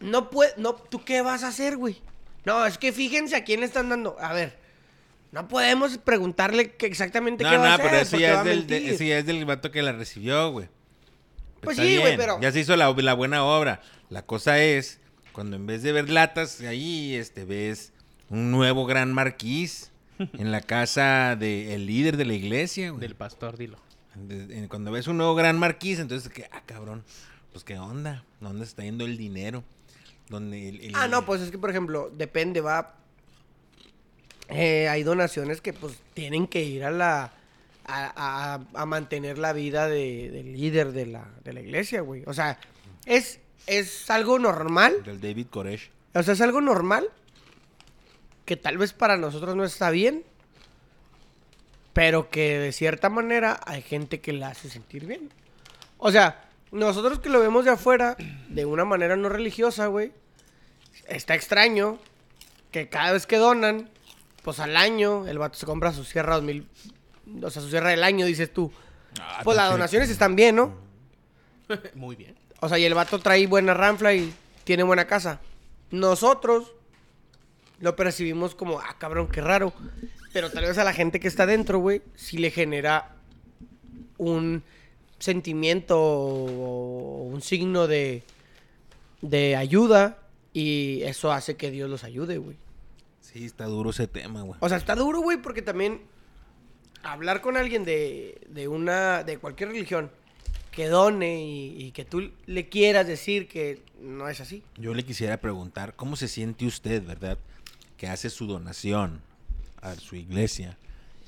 No 0.00 0.28
puede, 0.28 0.52
no, 0.58 0.74
¿tú 0.74 1.02
qué 1.04 1.22
vas 1.22 1.42
a 1.42 1.48
hacer, 1.48 1.78
güey? 1.78 1.96
No, 2.44 2.66
es 2.66 2.76
que 2.76 2.92
fíjense 2.92 3.34
a 3.34 3.42
quién 3.42 3.60
le 3.60 3.66
están 3.66 3.88
dando. 3.88 4.16
A 4.20 4.34
ver, 4.34 4.58
no 5.32 5.48
podemos 5.48 5.96
preguntarle 5.96 6.72
que 6.72 6.84
exactamente 6.84 7.44
No, 7.44 7.50
qué 7.50 7.56
va 7.56 7.64
a 7.64 7.68
no, 7.68 7.74
hacer. 7.76 7.86
pero 7.86 8.02
eso 8.02 8.18
ya, 8.18 8.38
es 8.40 8.44
del, 8.44 8.66
de- 8.66 8.90
eso 8.90 9.04
ya 9.04 9.16
es 9.18 9.24
del 9.24 9.42
vato 9.46 9.70
que 9.72 9.80
la 9.80 9.92
recibió, 9.92 10.50
güey. 10.52 10.68
Pues 11.62 11.78
Está 11.78 11.88
sí, 11.90 11.96
güey, 11.96 12.16
pero- 12.18 12.38
Ya 12.42 12.52
se 12.52 12.60
hizo 12.60 12.76
la, 12.76 12.92
la 12.92 13.14
buena 13.14 13.42
obra. 13.42 13.80
La 14.10 14.20
cosa 14.20 14.58
es, 14.62 15.00
cuando 15.32 15.56
en 15.56 15.66
vez 15.66 15.82
de 15.82 15.92
ver 15.92 16.10
latas, 16.10 16.60
ahí 16.60 17.14
este, 17.14 17.46
ves 17.46 17.94
un 18.28 18.50
nuevo 18.50 18.84
gran 18.84 19.14
marquís 19.14 19.90
en 20.18 20.52
la 20.52 20.60
casa 20.60 21.36
del 21.36 21.86
líder 21.86 22.18
de 22.18 22.26
la 22.26 22.34
iglesia, 22.34 22.90
güey. 22.90 23.00
Del 23.00 23.14
pastor, 23.14 23.56
dilo. 23.56 23.78
Cuando 24.68 24.90
ves 24.92 25.06
un 25.06 25.16
nuevo 25.18 25.34
gran 25.34 25.58
marquís, 25.58 25.98
entonces, 25.98 26.30
que, 26.32 26.48
ah, 26.52 26.62
cabrón, 26.66 27.04
pues 27.52 27.64
qué 27.64 27.78
onda, 27.78 28.24
¿dónde 28.40 28.64
está 28.64 28.82
yendo 28.82 29.04
el 29.04 29.16
dinero? 29.16 29.62
El, 30.30 30.52
el- 30.52 30.92
Ah, 30.94 31.06
no, 31.08 31.24
pues 31.24 31.40
es 31.40 31.50
que, 31.50 31.58
por 31.58 31.70
ejemplo, 31.70 32.10
depende, 32.14 32.60
va. 32.60 32.96
Eh, 34.48 34.88
hay 34.88 35.02
donaciones 35.02 35.60
que, 35.60 35.72
pues, 35.72 35.98
tienen 36.14 36.46
que 36.46 36.62
ir 36.64 36.84
a 36.84 36.90
la. 36.90 37.32
a, 37.88 38.54
a- 38.56 38.80
a 38.82 38.86
mantener 38.86 39.38
la 39.38 39.52
vida 39.52 39.86
de- 39.88 40.30
del 40.32 40.52
líder 40.52 40.90
de 40.92 41.06
la, 41.06 41.28
de 41.44 41.52
la 41.52 41.60
iglesia, 41.60 42.00
güey. 42.00 42.24
O 42.26 42.34
sea, 42.34 42.58
es, 43.04 43.38
es 43.68 44.10
algo 44.10 44.38
normal. 44.40 45.04
Del 45.04 45.20
David 45.20 45.46
Koresh. 45.50 45.90
O 46.14 46.22
sea, 46.22 46.34
es 46.34 46.40
algo 46.40 46.60
normal. 46.60 47.08
Que 48.44 48.56
tal 48.56 48.78
vez 48.78 48.92
para 48.92 49.16
nosotros 49.16 49.54
no 49.54 49.62
está 49.64 49.90
bien. 49.90 50.24
Pero 51.96 52.28
que 52.28 52.58
de 52.58 52.72
cierta 52.72 53.08
manera 53.08 53.58
hay 53.64 53.80
gente 53.80 54.20
que 54.20 54.34
la 54.34 54.48
hace 54.48 54.68
sentir 54.68 55.06
bien. 55.06 55.30
O 55.96 56.12
sea, 56.12 56.44
nosotros 56.70 57.20
que 57.20 57.30
lo 57.30 57.40
vemos 57.40 57.64
de 57.64 57.70
afuera, 57.70 58.18
de 58.50 58.66
una 58.66 58.84
manera 58.84 59.16
no 59.16 59.30
religiosa, 59.30 59.86
güey. 59.86 60.12
Está 61.08 61.34
extraño 61.34 61.98
que 62.70 62.90
cada 62.90 63.12
vez 63.12 63.26
que 63.26 63.38
donan, 63.38 63.88
pues 64.42 64.60
al 64.60 64.76
año, 64.76 65.26
el 65.26 65.38
vato 65.38 65.56
se 65.56 65.64
compra 65.64 65.90
su 65.94 66.04
sierra 66.04 66.34
2000. 66.34 66.68
O 67.42 67.48
sea, 67.48 67.62
su 67.62 67.70
sierra 67.70 67.88
del 67.88 68.04
año, 68.04 68.26
dices 68.26 68.52
tú. 68.52 68.70
Ah, 69.18 69.40
Pues 69.42 69.56
las 69.56 69.70
donaciones 69.70 70.10
están 70.10 70.36
bien, 70.36 70.56
¿no? 70.56 70.76
Muy 71.94 72.14
bien. 72.14 72.36
O 72.60 72.68
sea, 72.68 72.78
y 72.78 72.84
el 72.84 72.92
vato 72.92 73.20
trae 73.20 73.46
buena 73.46 73.72
ranfla 73.72 74.12
y 74.12 74.34
tiene 74.64 74.82
buena 74.82 75.06
casa. 75.06 75.40
Nosotros 75.90 76.74
lo 77.80 77.96
percibimos 77.96 78.54
como, 78.54 78.80
ah, 78.80 78.96
cabrón, 78.98 79.28
qué 79.28 79.40
raro. 79.40 79.72
Pero 80.36 80.50
tal 80.50 80.64
vez 80.64 80.76
a 80.76 80.84
la 80.84 80.92
gente 80.92 81.18
que 81.18 81.28
está 81.28 81.46
dentro, 81.46 81.78
güey, 81.78 82.02
sí 82.14 82.36
le 82.36 82.50
genera 82.50 83.16
un 84.18 84.62
sentimiento 85.18 85.98
o 85.98 87.22
un 87.22 87.40
signo 87.40 87.86
de, 87.86 88.22
de 89.22 89.56
ayuda 89.56 90.18
y 90.52 91.00
eso 91.04 91.32
hace 91.32 91.56
que 91.56 91.70
Dios 91.70 91.88
los 91.88 92.04
ayude, 92.04 92.36
güey. 92.36 92.58
Sí, 93.22 93.46
está 93.46 93.64
duro 93.64 93.88
ese 93.88 94.08
tema, 94.08 94.42
güey. 94.42 94.58
O 94.60 94.68
sea, 94.68 94.76
está 94.76 94.94
duro, 94.94 95.22
güey, 95.22 95.38
porque 95.38 95.62
también 95.62 96.02
hablar 97.02 97.40
con 97.40 97.56
alguien 97.56 97.84
de, 97.84 98.38
de 98.50 98.68
una, 98.68 99.24
de 99.24 99.38
cualquier 99.38 99.70
religión 99.70 100.10
que 100.70 100.88
done 100.88 101.42
y, 101.42 101.82
y 101.82 101.92
que 101.92 102.04
tú 102.04 102.30
le 102.44 102.68
quieras 102.68 103.06
decir 103.06 103.48
que 103.48 103.80
no 104.02 104.28
es 104.28 104.42
así. 104.42 104.62
Yo 104.76 104.92
le 104.92 105.02
quisiera 105.02 105.38
preguntar, 105.38 105.96
¿cómo 105.96 106.14
se 106.14 106.28
siente 106.28 106.66
usted, 106.66 107.02
verdad? 107.02 107.38
Que 107.96 108.08
hace 108.08 108.28
su 108.28 108.46
donación 108.46 109.22
a 109.90 109.96
su 109.96 110.16
iglesia 110.16 110.78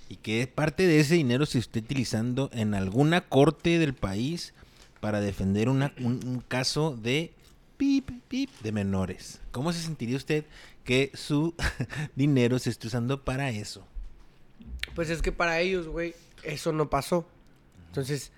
y 0.09 0.17
que 0.17 0.47
parte 0.47 0.87
de 0.87 1.01
ese 1.01 1.15
dinero 1.15 1.47
se 1.47 1.59
esté 1.59 1.81
utilizando 1.81 2.49
en 2.53 2.75
alguna 2.75 3.21
corte 3.23 3.79
del 3.79 3.95
país 3.95 4.55
para 5.01 5.21
defender 5.21 5.69
una- 5.69 5.93
un, 6.01 6.21
un 6.27 6.41
caso 6.41 6.97
de 7.01 7.33
pip, 7.77 8.11
pip 8.29 8.51
de 8.63 8.73
menores. 8.73 9.41
¿Cómo 9.53 9.73
se 9.73 9.81
sentiría 9.83 10.17
usted 10.17 10.45
que 10.85 11.11
su 11.15 11.55
dinero 12.17 12.59
se 12.59 12.71
esté 12.71 12.87
usando 12.87 13.23
para 13.25 13.51
eso? 13.51 13.87
Pues 14.95 15.11
es 15.11 15.23
que 15.23 15.31
para 15.33 15.61
ellos, 15.61 15.87
güey, 15.89 16.15
eso 16.43 16.73
no 16.73 16.89
pasó. 16.91 17.29
Entonces, 17.89 18.33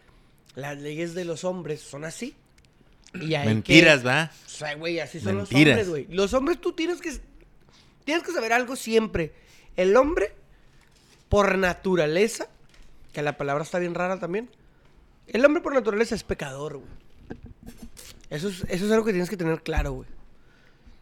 las 0.56 0.76
leyes 0.78 1.14
de 1.14 1.24
los 1.24 1.44
hombres 1.44 1.80
son 1.80 2.04
así. 2.04 2.34
Y 3.14 3.34
hay 3.34 3.46
Mentiras, 3.46 4.00
que- 4.00 4.06
¿va? 4.06 4.30
O 4.46 4.48
sea, 4.48 4.74
güey, 4.74 5.00
así 5.00 5.20
son 5.20 5.36
Mentiras. 5.36 5.78
los 5.78 5.86
hombres, 5.86 5.88
güey. 5.88 6.16
Los 6.16 6.34
hombres 6.34 6.60
tú 6.60 6.72
tienes 6.72 7.00
que 7.00 7.12
tienes 8.04 8.22
que 8.24 8.32
saber 8.32 8.52
algo 8.52 8.76
siempre. 8.76 9.32
El 9.76 9.96
hombre 9.96 10.32
por 11.28 11.56
naturaleza, 11.58 12.48
que 13.12 13.22
la 13.22 13.36
palabra 13.36 13.62
está 13.64 13.78
bien 13.78 13.94
rara 13.94 14.18
también. 14.18 14.50
El 15.26 15.44
hombre 15.44 15.62
por 15.62 15.74
naturaleza 15.74 16.14
es 16.14 16.24
pecador, 16.24 16.78
güey. 16.78 16.88
Eso 18.30 18.48
es, 18.48 18.64
eso 18.68 18.86
es 18.86 18.92
algo 18.92 19.04
que 19.04 19.12
tienes 19.12 19.30
que 19.30 19.36
tener 19.36 19.62
claro, 19.62 19.92
güey. 19.92 20.08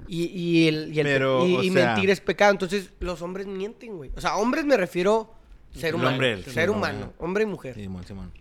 Y, 0.06 0.24
y 0.26 0.68
el, 0.68 0.94
y, 0.94 1.00
el- 1.00 1.06
Pero, 1.06 1.46
y- 1.46 1.56
o 1.56 1.62
y 1.62 1.70
sea- 1.70 1.92
mentir 1.92 2.10
es 2.10 2.20
pecado. 2.20 2.52
Entonces, 2.52 2.90
los 3.00 3.20
hombres 3.22 3.46
mienten, 3.46 3.96
güey. 3.96 4.10
O 4.16 4.20
sea, 4.20 4.36
hombres 4.36 4.64
me 4.64 4.76
refiero 4.76 5.34
ser 5.74 5.90
El 5.90 5.94
humano. 5.96 6.10
hombre, 6.10 6.32
el 6.34 6.44
ser 6.44 6.70
humano, 6.70 7.12
hombre 7.18 7.42
y 7.42 7.46
mujer. 7.46 7.74
Simón, 7.74 8.04
Simón. 8.06 8.32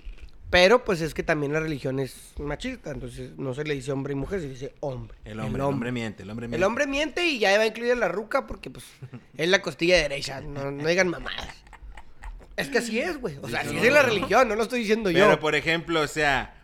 Pero 0.50 0.86
pues 0.86 1.02
es 1.02 1.14
que 1.14 1.24
también 1.24 1.52
la 1.52 1.60
religión 1.60 2.00
es 2.00 2.32
machista, 2.40 2.92
entonces 2.92 3.32
no 3.38 3.54
se 3.54 3.66
le 3.66 3.74
dice 3.74 3.92
hombre 3.92 4.14
y 4.14 4.16
mujer, 4.16 4.40
se 4.40 4.48
dice 4.50 4.74
hombre. 4.80 5.18
El 5.26 5.40
hombre, 5.42 5.62
el 5.62 5.68
hombre 5.68 5.92
miente, 5.92 6.24
el 6.24 6.30
hombre 6.30 6.48
miente. 6.48 6.58
El 6.58 6.64
hombre 6.64 6.88
miente 6.88 7.26
y 7.28 7.38
ya 7.40 7.58
va 7.58 7.64
a 7.64 7.68
incluir 7.68 7.98
la 7.98 8.08
ruca 8.08 8.48
porque 8.48 8.70
pues 8.70 8.86
es 9.38 9.50
la 9.50 9.62
costilla 9.62 9.98
derecha, 9.98 10.40
no, 10.40 10.72
no 10.72 10.88
digan 10.88 11.10
mamadas. 11.10 11.50
Es 12.56 12.70
que 12.70 12.78
así 12.80 13.00
es, 13.00 13.18
güey. 13.20 13.36
O 13.42 13.50
sea, 13.50 13.60
así 13.62 13.76
es 13.78 13.84
en 13.84 13.94
la 13.94 14.02
religión, 14.04 14.48
no 14.48 14.56
lo 14.56 14.64
estoy 14.64 14.80
diciendo 14.80 15.10
Pero 15.14 15.32
yo. 15.32 15.40
por 15.40 15.54
ejemplo, 15.54 16.02
o 16.02 16.08
sea. 16.08 16.56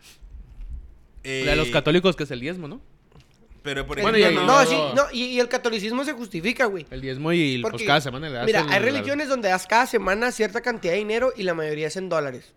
eh, 1.22 1.42
La 1.44 1.52
de 1.52 1.56
los 1.58 1.68
católicos 1.68 2.16
que 2.16 2.24
es 2.24 2.30
el 2.30 2.40
diezmo, 2.40 2.66
¿no? 2.66 2.80
Pero 3.62 3.86
por 3.86 4.00
Bueno, 4.00 4.16
ejemplo. 4.18 4.42
y- 4.42 4.46
No, 4.46 4.62
no. 4.64 4.68
sí, 4.68 4.76
no, 4.96 5.02
y, 5.12 5.24
y 5.26 5.40
el 5.40 5.48
catolicismo 5.48 6.04
se 6.04 6.12
justifica, 6.14 6.64
güey. 6.66 6.84
El 6.90 7.00
diezmo 7.00 7.32
y 7.32 7.58
pues 7.62 7.70
Porque, 7.72 7.86
cada 7.86 8.00
semana 8.00 8.28
le 8.28 8.34
das 8.34 8.46
Mira, 8.46 8.60
el- 8.60 8.66
hay 8.68 8.72
la- 8.72 8.78
religiones 8.80 9.28
donde 9.28 9.48
das 9.50 9.66
cada 9.66 9.86
semana 9.86 10.32
cierta 10.32 10.60
cantidad 10.62 10.92
de 10.94 10.98
dinero 10.98 11.32
y 11.36 11.44
la 11.44 11.54
mayoría 11.54 11.86
es 11.86 11.96
en 11.96 12.08
dólares. 12.08 12.52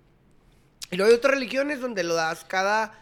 Y 0.92 0.96
luego 0.96 1.12
hay 1.12 1.18
otras 1.18 1.34
religiones 1.34 1.82
donde 1.82 2.04
lo 2.04 2.14
das 2.16 2.44
cada 2.46 2.94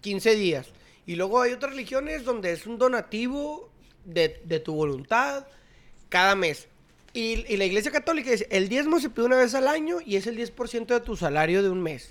15 0.00 0.34
días. 0.36 0.66
Y 1.06 1.16
luego 1.16 1.40
hay 1.40 1.52
otras 1.52 1.72
religiones 1.72 2.24
donde 2.24 2.52
es 2.52 2.66
un 2.66 2.78
donativo 2.78 3.70
de, 4.04 4.40
de 4.44 4.60
tu 4.60 4.74
voluntad 4.74 5.46
cada 6.08 6.34
mes. 6.34 6.68
Y, 7.14 7.44
y 7.52 7.56
la 7.56 7.64
iglesia 7.64 7.90
católica 7.90 8.30
dice, 8.30 8.46
el 8.50 8.68
diezmo 8.68 9.00
se 9.00 9.08
pide 9.10 9.24
una 9.26 9.36
vez 9.36 9.54
al 9.54 9.66
año 9.68 9.98
y 10.04 10.16
es 10.16 10.26
el 10.26 10.36
10% 10.36 10.86
de 10.86 11.00
tu 11.00 11.16
salario 11.16 11.62
de 11.62 11.70
un 11.70 11.82
mes. 11.82 12.10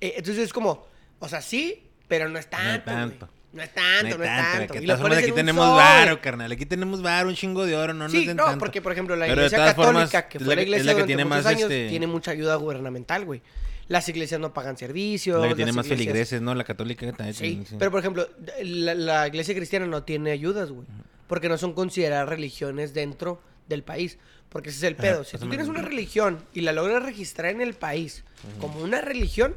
Eh, 0.00 0.14
entonces 0.16 0.44
es 0.44 0.52
como, 0.52 0.86
o 1.20 1.28
sea, 1.28 1.40
sí, 1.42 1.84
pero 2.08 2.28
no 2.28 2.38
es 2.38 2.48
No 2.50 2.58
es 2.58 2.62
tanto. 2.84 2.84
tanto. 2.90 3.28
No 3.52 3.62
es 3.62 3.72
tanto, 3.72 4.08
No 4.10 4.18
no, 4.18 4.24
es 4.24 4.30
tanto, 4.30 4.58
tanto. 4.58 4.72
que 4.74 4.78
de 4.80 4.84
Y 4.84 4.88
lo 4.88 4.98
formas 4.98 5.18
aquí 5.18 5.32
tenemos 5.32 5.76
varo, 5.76 6.20
carnal. 6.20 6.52
Aquí 6.52 6.66
tenemos 6.66 7.00
varo, 7.00 7.28
un 7.28 7.34
chingo 7.34 7.64
de 7.64 7.76
oro, 7.76 7.94
no 7.94 8.04
nos 8.04 8.12
Sí, 8.12 8.26
den 8.26 8.36
no, 8.36 8.44
tanto. 8.44 8.58
porque 8.58 8.82
por 8.82 8.92
ejemplo 8.92 9.16
la 9.16 9.26
iglesia 9.28 9.58
católica, 9.58 9.82
formas, 9.84 10.10
que 10.10 10.38
es 10.38 10.44
fue 10.44 10.54
la 10.56 10.60
es 10.62 10.66
iglesia 10.66 10.84
que 10.90 10.92
durante 10.94 11.06
tiene 11.06 11.24
muchos 11.24 11.44
más, 11.44 11.46
años, 11.46 11.62
este- 11.62 11.88
tiene 11.88 12.06
mucha 12.06 12.30
ayuda 12.32 12.56
gubernamental, 12.56 13.24
güey. 13.24 13.40
Las 13.88 14.08
iglesias 14.08 14.38
no 14.40 14.52
pagan 14.52 14.76
servicios. 14.76 15.40
La 15.40 15.48
que 15.48 15.54
tiene 15.54 15.72
más 15.72 15.86
iglesias- 15.86 16.06
feligreses, 16.06 16.42
¿no? 16.42 16.54
La 16.54 16.64
católica 16.64 17.10
también. 17.12 17.34
Sí, 17.34 17.40
tiene, 17.50 17.66
sí. 17.66 17.76
pero 17.78 17.90
por 17.90 18.00
ejemplo, 18.00 18.28
la, 18.62 18.94
la 18.94 19.26
iglesia 19.28 19.54
cristiana 19.54 19.86
no 19.86 20.02
tiene 20.02 20.30
ayudas, 20.30 20.70
güey. 20.70 20.86
Porque 21.26 21.48
no 21.48 21.56
son 21.58 21.72
consideradas 21.72 22.28
religiones 22.28 22.92
dentro 22.94 23.40
del 23.68 23.82
país. 23.82 24.18
Porque 24.50 24.70
ese 24.70 24.78
es 24.78 24.84
el 24.84 24.96
pedo. 24.96 25.24
Si 25.24 25.36
tú 25.38 25.44
me- 25.44 25.50
tienes 25.50 25.68
una 25.68 25.82
religión 25.82 26.38
y 26.54 26.62
la 26.62 26.72
logras 26.72 27.02
registrar 27.02 27.50
en 27.52 27.60
el 27.60 27.74
país 27.74 28.24
como 28.60 28.80
una 28.80 29.00
religión, 29.00 29.54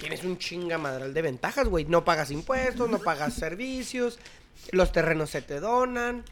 tienes 0.00 0.24
un 0.24 0.36
chingamadral 0.38 1.12
de 1.14 1.22
ventajas, 1.22 1.68
güey. 1.68 1.84
No 1.86 2.04
pagas 2.04 2.30
impuestos, 2.30 2.88
no 2.90 2.98
pagas 2.98 3.34
servicios, 3.44 4.18
los 4.72 4.92
terrenos 4.92 5.30
se 5.30 5.40
te 5.42 5.60
donan, 5.60 6.22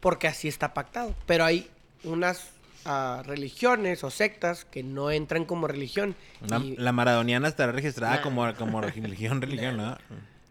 porque 0.00 0.26
así 0.28 0.48
está 0.48 0.72
pactado. 0.74 1.14
Pero 1.26 1.44
hay 1.44 1.68
unas 2.04 2.48
ah, 2.84 3.22
religiones 3.26 4.04
o 4.04 4.10
sectas 4.10 4.64
que 4.64 4.82
no 4.82 5.10
entran 5.10 5.44
como 5.44 5.66
religión. 5.68 6.14
La, 6.46 6.58
y, 6.58 6.76
la 6.76 6.92
maradoniana 6.92 7.48
estará 7.48 7.72
registrada 7.72 8.16
Nah. 8.16 8.22
como, 8.22 8.54
como 8.56 8.80
religión, 8.80 9.40
religión, 9.40 9.76
¿no? 9.76 9.96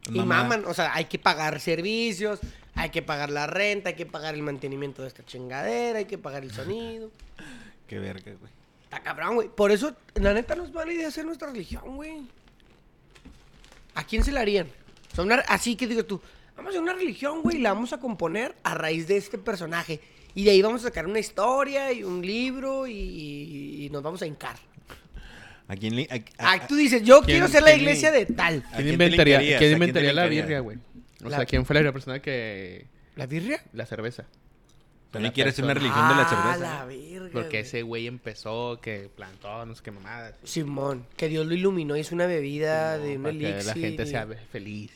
y 0.10 0.20
maman, 0.20 0.64
o 0.66 0.74
sea, 0.74 0.94
hay 0.96 1.06
que 1.06 1.20
pagar 1.20 1.60
servicios, 1.60 2.40
hay 2.76 2.92
que 2.92 3.02
pagar 3.02 3.30
la 3.30 3.46
renta, 3.46 3.90
hay 3.90 3.96
que 3.96 4.06
pagar 4.06 4.36
el 4.36 4.42
mantenimiento 4.42 5.02
de 5.02 5.10
esta 5.10 5.26
chingadera, 5.26 6.00
hay 6.00 6.06
que 6.06 6.18
pagar 6.18 6.44
el 6.44 6.52
sonido. 6.52 7.12
Qué 7.88 8.00
verga, 8.00 8.32
güey. 8.40 8.52
Está 8.86 9.02
cabrón, 9.02 9.36
güey. 9.36 9.50
Por 9.50 9.72
eso, 9.72 9.94
la 10.16 10.34
neta, 10.34 10.56
nos 10.56 10.72
vale 10.72 10.94
idea 10.94 11.10
hacer 11.10 11.26
nuestra 11.26 11.50
religión, 11.50 11.96
güey. 11.98 12.22
¿A 13.96 14.04
quién 14.06 14.24
se 14.24 14.32
la 14.32 14.42
harían? 14.42 14.68
Una- 15.18 15.36
así 15.48 15.76
que 15.76 15.88
digo 15.88 16.06
tú, 16.06 16.22
vamos 16.56 16.68
a 16.68 16.72
hacer 16.72 16.82
una 16.82 16.94
religión, 16.94 17.42
güey, 17.42 17.58
y 17.58 17.62
la 17.62 17.74
vamos 17.74 17.92
a 17.94 18.00
componer 18.00 18.56
a 18.64 18.76
raíz 18.76 19.08
de 19.08 19.18
este 19.18 19.38
personaje. 19.38 20.00
Y 20.38 20.44
de 20.44 20.52
ahí 20.52 20.62
vamos 20.62 20.82
a 20.82 20.90
sacar 20.90 21.08
una 21.08 21.18
historia 21.18 21.92
y 21.92 22.04
un 22.04 22.24
libro 22.24 22.86
y, 22.86 23.90
nos 23.92 24.04
vamos 24.04 24.22
a 24.22 24.28
hincar. 24.28 24.56
¿A 25.68 25.76
quién 25.76 25.96
le.? 25.96 26.08
a- 26.12 26.16
a- 26.48 26.54
Ah, 26.54 26.68
tú 26.68 26.76
dices, 26.76 27.02
yo 27.04 27.22
¿quién- 27.22 27.38
quiero 27.40 27.48
ser 27.48 27.64
la 27.64 27.72
le- 27.72 27.78
iglesia 27.78 28.12
de 28.12 28.28
tal. 28.28 28.64
¿A 28.72 28.76
¿Quién 28.78 28.90
inventaría? 28.90 29.40
¿quién 29.40 29.56
¿A 29.56 29.58
quién 29.58 29.70
te 29.72 29.74
inventaría 29.74 30.14
la 30.14 30.28
birria, 30.28 30.60
güey? 30.60 30.78
O 31.26 31.30
La- 31.30 31.38
sea, 31.38 31.46
¿quién 31.48 31.66
fue 31.66 31.74
la 31.74 31.80
primera 31.80 31.92
persona 31.94 32.22
que... 32.22 32.86
¿La 33.16 33.26
birria? 33.26 33.64
La 33.74 33.88
cerveza. 33.88 34.26
También 35.10 35.34
quiere 35.34 35.50
hacer 35.50 35.64
una 35.66 35.74
religión 35.74 36.08
de 36.08 36.16
la 36.16 36.22
Ah, 36.22 36.30
cerveza. 36.30 36.76
la 36.78 36.86
verga, 36.86 37.30
Porque 37.34 37.48
güey. 37.50 37.62
ese 37.64 37.82
güey 37.82 38.06
empezó, 38.06 38.80
que 38.80 39.10
plantó, 39.16 39.66
no 39.66 39.74
sé 39.74 39.82
qué 39.82 39.90
mamadas. 39.90 40.36
Simón, 40.44 41.08
que 41.18 41.30
Dios 41.30 41.48
lo 41.48 41.56
iluminó 41.56 41.98
y 41.98 42.02
es 42.02 42.12
una 42.12 42.28
bebida 42.28 43.00
de 43.00 43.18
un 43.18 43.24
Para 43.24 43.34
que 43.34 43.48
elixir. 43.50 43.66
la 43.66 43.74
gente 43.74 44.04
y- 44.04 44.08
sea 44.08 44.28
feliz. 44.52 44.92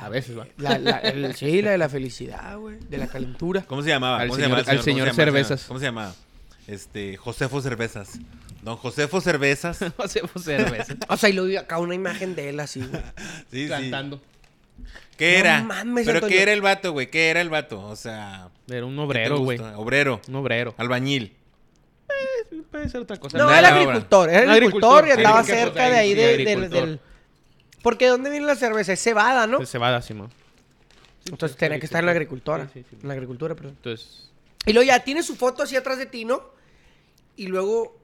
A, 0.00 0.08
veces, 0.08 0.38
va. 0.38 0.46
La, 0.58 0.78
la- 0.78 0.98
el- 0.98 1.34
sí, 1.34 1.62
la 1.62 1.70
de 1.72 1.78
la 1.78 1.88
felicidad, 1.88 2.58
güey. 2.58 2.78
De 2.88 2.98
la 2.98 3.06
calentura. 3.06 3.62
¿Cómo 3.62 3.82
se 3.82 3.88
llamaba? 3.88 4.18
Al 4.20 4.28
¿Cómo 4.28 4.36
señor- 4.36 4.42
se 4.42 4.48
llamaba? 4.48 4.70
al 4.70 4.76
¿Cómo 4.76 4.84
señor 4.84 4.98
se 5.08 5.12
llamaba? 5.12 5.24
Cervezas. 5.24 5.64
¿Cómo 5.66 5.78
se 5.80 5.86
llamaba? 5.86 6.14
Este, 6.66 7.16
Josefo 7.16 7.60
Cervezas. 7.62 8.18
Don 8.62 8.76
Josefo 8.76 9.20
Cervezas. 9.20 9.82
Hacemos 9.98 10.30
cerveza. 10.44 10.94
O 11.08 11.16
sea, 11.16 11.28
y 11.30 11.32
luego 11.32 11.58
acá 11.58 11.78
una 11.78 11.94
imagen 11.94 12.34
de 12.36 12.50
él 12.50 12.60
así, 12.60 12.80
güey. 12.80 13.02
Sí, 13.50 13.62
sí. 13.62 13.66
Plantando. 13.66 14.20
¿Qué 15.16 15.32
No 15.34 15.38
era? 15.40 15.62
mames, 15.62 16.06
¿Pero 16.06 16.18
Antonio. 16.18 16.36
qué 16.36 16.42
era 16.42 16.52
el 16.52 16.60
vato, 16.62 16.92
güey? 16.92 17.10
¿Qué 17.10 17.30
era 17.30 17.40
el 17.40 17.50
vato? 17.50 17.80
O 17.82 17.96
sea... 17.96 18.48
Era 18.68 18.84
un 18.86 18.92
¿qué 18.92 18.96
te 18.98 19.02
obrero, 19.02 19.38
güey. 19.40 19.58
Obrero. 19.76 20.20
Un 20.28 20.34
obrero. 20.36 20.74
Albañil. 20.78 21.34
Puede 22.70 22.88
ser 22.88 23.00
otra 23.00 23.16
cosa. 23.18 23.36
No, 23.38 23.52
era 23.52 23.68
agricultor, 23.68 24.28
era 24.30 24.52
agricultor 24.52 25.08
y 25.08 25.10
agricultor, 25.10 25.44
cerca 25.44 25.88
de 25.90 25.98
ahí 25.98 26.10
sí, 26.10 26.14
de- 26.14 26.68
del- 26.68 27.00
Porque 27.82 28.04
¿de 28.06 28.10
dónde 28.12 28.30
viene 28.30 28.46
la 28.46 28.54
cerveza? 28.56 28.92
Es 28.92 29.02
cebada, 29.02 29.46
¿no? 29.46 29.58
De 29.58 29.66
cebada, 29.66 30.00
Simón. 30.02 30.30
Entonces 31.28 31.56
tenía 31.56 31.78
que 31.78 31.86
estar 31.86 32.00
en 32.00 32.06
la 32.06 32.12
agricultura. 32.12 32.68
Sí, 32.72 32.80
sí, 32.80 32.86
sí. 32.90 32.96
En 33.02 33.08
la 33.08 33.14
agricultura, 33.14 33.54
perdón. 33.54 33.74
Entonces, 33.76 34.30
Y 34.66 34.72
luego 34.72 34.86
ya 34.86 35.00
tiene 35.04 35.22
su 35.22 35.36
foto 35.36 35.62
así 35.62 35.76
atrás 35.76 35.98
de 35.98 36.06
ti, 36.06 36.24
¿no? 36.24 36.42
Y 37.36 37.46
luego, 37.46 37.96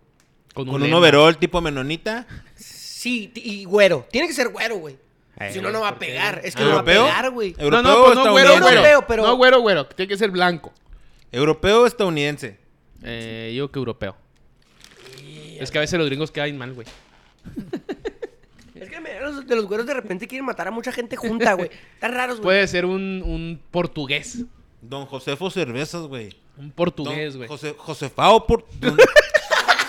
con 0.55 0.69
un, 0.69 0.75
Con 0.75 0.83
un 0.83 0.95
overol 0.95 1.37
tipo 1.39 1.61
menonita. 1.61 2.27
sí, 2.57 3.31
y 3.35 3.65
güero. 3.65 4.07
Tiene 4.11 4.27
que 4.29 4.35
ser 4.35 4.49
güero, 4.49 4.77
güey. 4.79 4.97
Eh, 5.41 5.53
si 5.53 5.61
no, 5.61 5.71
no 5.71 5.81
va 5.83 5.89
a 5.91 5.99
pegar. 5.99 6.41
Es 6.43 6.57
que 6.57 6.63
Ah, 6.63 6.67
no 6.67 6.71
va 6.71 6.77
a 6.77 6.81
¿europeo? 6.81 7.05
pegar, 7.07 7.31
güey. 7.31 7.55
¿Europeo 7.59 7.83
No, 7.83 7.83
no, 7.83 8.01
o 8.01 8.05
pues 8.07 8.15
no, 8.17 8.31
güero, 8.33 8.49
estadounidense? 8.49 8.61
güero. 8.63 8.79
Europeo, 8.89 9.07
pero- 9.07 9.23
No, 9.27 9.37
güero, 9.37 9.61
güero. 9.61 9.87
Tiene 9.87 10.09
que 10.09 10.17
ser 10.17 10.31
blanco. 10.33 10.73
¿Europeo 11.31 11.83
o 11.83 11.87
estadounidense? 11.87 12.59
Eh, 13.05 13.55
yo 13.57 13.71
que 13.71 13.79
europeo. 13.79 14.17
Es 15.61 15.71
que 15.71 15.79
a 15.79 15.81
veces 15.81 15.99
los 15.99 16.09
gringos 16.09 16.31
quedan 16.33 16.57
mal, 16.59 16.73
güey. 16.73 16.87
Es 18.75 18.89
que 18.89 19.01
me- 19.01 19.21
los, 19.21 19.38
de 19.49 19.57
los 19.57 19.67
güeros 19.67 19.87
de 19.87 19.95
repente 19.95 20.29
quieren 20.29 20.45
matar 20.45 20.69
a 20.69 20.71
mucha 20.71 20.93
gente 20.93 21.17
junta, 21.17 21.55
güey. 21.55 21.71
Están 21.95 22.13
raros, 22.15 22.37
güey. 22.37 22.45
Puede 22.45 22.67
ser 22.69 22.85
un, 22.85 23.23
un 23.25 23.61
portugués. 23.71 24.45
Don 24.81 25.07
Josefo 25.07 25.51
Cervezas, 25.51 26.03
güey. 26.03 26.37
Un 26.57 26.71
portugués, 26.71 27.37
güey. 27.37 27.49
Jose, 27.49 27.75
Josefao 27.77 28.47
por... 28.47 28.65
don- 28.81 28.97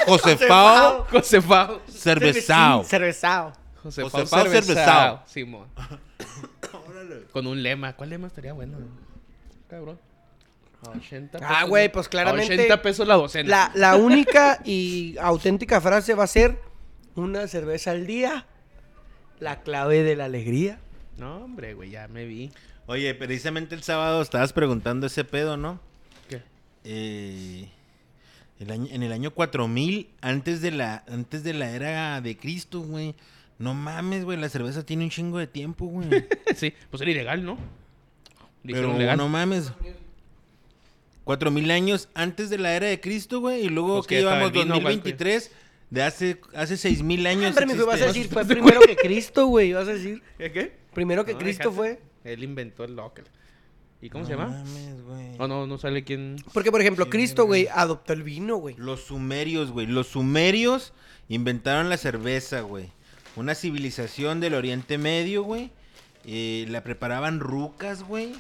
Josefao 0.06 1.06
Josefao. 1.12 1.82
Cervezao. 1.88 2.84
Cervezao. 2.84 3.54
Josefao 3.84 4.10
Josefao 4.10 4.44
Cervezao. 4.46 4.64
Cervezao. 4.64 5.24
Simón. 5.28 5.68
Con 7.32 7.48
un 7.48 7.62
lema. 7.62 7.94
¿Cuál 7.96 8.10
lema 8.10 8.28
estaría 8.28 8.54
bueno? 8.54 8.78
güey? 8.78 8.90
Cabrón. 9.70 10.00
A 10.86 10.90
80 10.98 11.38
Ah, 11.42 11.48
pesos, 11.50 11.70
güey, 11.70 11.88
¿no? 11.88 11.92
pues 11.94 12.08
A 12.08 12.10
claramente 12.10 12.54
80 12.54 12.82
pesos 12.82 13.08
la 13.08 13.16
docena. 13.16 13.50
La, 13.50 13.72
la 13.76 13.96
única 13.98 14.62
y 14.64 15.16
auténtica 15.20 15.82
frase 15.82 16.14
va 16.14 16.24
a 16.24 16.28
ser 16.28 16.60
una 17.16 17.48
cerveza 17.48 17.92
al 17.92 18.08
día, 18.08 18.46
la 19.40 19.62
clave 19.62 20.04
de 20.04 20.16
la 20.16 20.26
alegría. 20.26 20.80
No, 21.18 21.38
hombre, 21.44 21.74
güey, 21.74 21.90
ya 21.92 22.08
me 22.08 22.26
vi. 22.26 22.52
Oye, 22.88 23.14
precisamente 23.14 23.76
el 23.76 23.84
sábado 23.84 24.22
estabas 24.22 24.54
preguntando 24.54 25.08
ese 25.08 25.24
pedo, 25.24 25.58
¿no? 25.58 25.80
¿Qué? 26.28 26.42
Eh, 26.84 27.70
el 28.60 28.72
año- 28.72 28.88
en 28.92 29.04
el 29.04 29.12
año 29.12 29.32
4000, 29.32 30.10
antes 30.22 30.62
de 30.62 30.72
la 30.72 31.04
antes 31.08 31.44
de 31.44 31.54
la 31.54 31.70
era 31.72 32.20
de 32.22 32.36
Cristo, 32.38 32.82
güey. 32.82 33.16
No 33.58 33.74
mames, 33.74 34.24
güey, 34.24 34.38
la 34.40 34.48
cerveza 34.50 34.86
tiene 34.86 35.04
un 35.04 35.10
chingo 35.10 35.38
de 35.38 35.48
tiempo, 35.48 35.86
güey. 35.86 36.08
Sí, 36.56 36.74
pues 36.90 37.02
era 37.02 37.12
ilegal, 37.12 37.44
¿no? 37.44 37.58
Pero 38.64 38.98
legal. 38.98 39.18
no 39.18 39.28
mames. 39.30 39.72
4000 41.26 41.70
años 41.72 42.10
antes 42.16 42.50
de 42.50 42.58
la 42.58 42.74
era 42.76 42.88
de 42.88 43.00
Cristo, 43.00 43.40
güey, 43.40 43.66
y 43.66 43.70
luego 43.70 43.98
Pues 43.98 44.08
que 44.08 44.20
llevamos 44.20 44.48
el 44.48 44.52
vino, 44.54 44.66
güey, 44.82 44.96
2023 44.98 45.52
de 45.90 46.04
hace 46.04 46.40
hace 46.54 46.78
6000 46.78 47.28
años. 47.28 47.48
Hombre, 47.50 47.66
mijo, 47.66 47.84
ibas 47.84 48.02
a 48.02 48.06
existe. 48.10 48.20
decir, 48.20 48.34
fue 48.34 48.46
primero 48.56 48.82
que 48.82 48.96
Cristo, 48.96 49.48
güey, 49.48 49.70
ibas 49.70 49.88
a 49.88 49.94
decir. 49.94 50.22
¿Qué? 50.38 50.52
qué? 50.52 50.78
Primero 50.94 51.26
que 51.26 51.34
No, 51.34 51.40
Cristo 51.40 51.72
fue. 51.72 52.00
Él 52.24 52.44
inventó 52.44 52.84
el 52.84 52.96
local. 52.96 53.26
¿Y 54.02 54.10
cómo 54.10 54.24
No 54.24 54.30
se 54.30 54.36
llama? 54.36 54.48
mames, 54.48 55.02
güey. 55.04 55.36
Oh, 55.40 55.48
no, 55.48 55.68
no 55.68 55.78
sale 55.78 56.04
quién. 56.04 56.38
Porque, 56.54 56.72
por 56.72 56.80
ejemplo, 56.80 57.06
Sí, 57.06 57.12
Cristo, 57.12 57.46
güey. 57.46 57.68
adoptó 57.68 58.14
el 58.14 58.24
vino, 58.24 58.56
güey. 58.56 58.76
Los 58.78 59.02
sumerios, 59.06 59.72
güey. 59.72 59.88
Los 59.88 60.08
sumerios 60.08 60.94
inventaron 61.28 61.90
la 61.90 61.98
cerveza, 61.98 62.62
güey. 62.62 62.92
Una 63.36 63.56
civilización 63.56 64.40
del 64.40 64.54
Oriente 64.54 64.98
Medio, 64.98 65.44
güey. 65.44 65.72
Eh, 66.26 66.66
la 66.70 66.84
preparaban 66.84 67.40
rucas, 67.42 68.04
güey. 68.04 68.34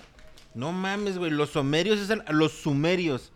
No 0.53 0.71
mames, 0.71 1.17
güey. 1.17 1.31
Los 1.31 1.49
sumerios 1.51 1.99
los 2.29 2.51
sumerios. 2.53 3.31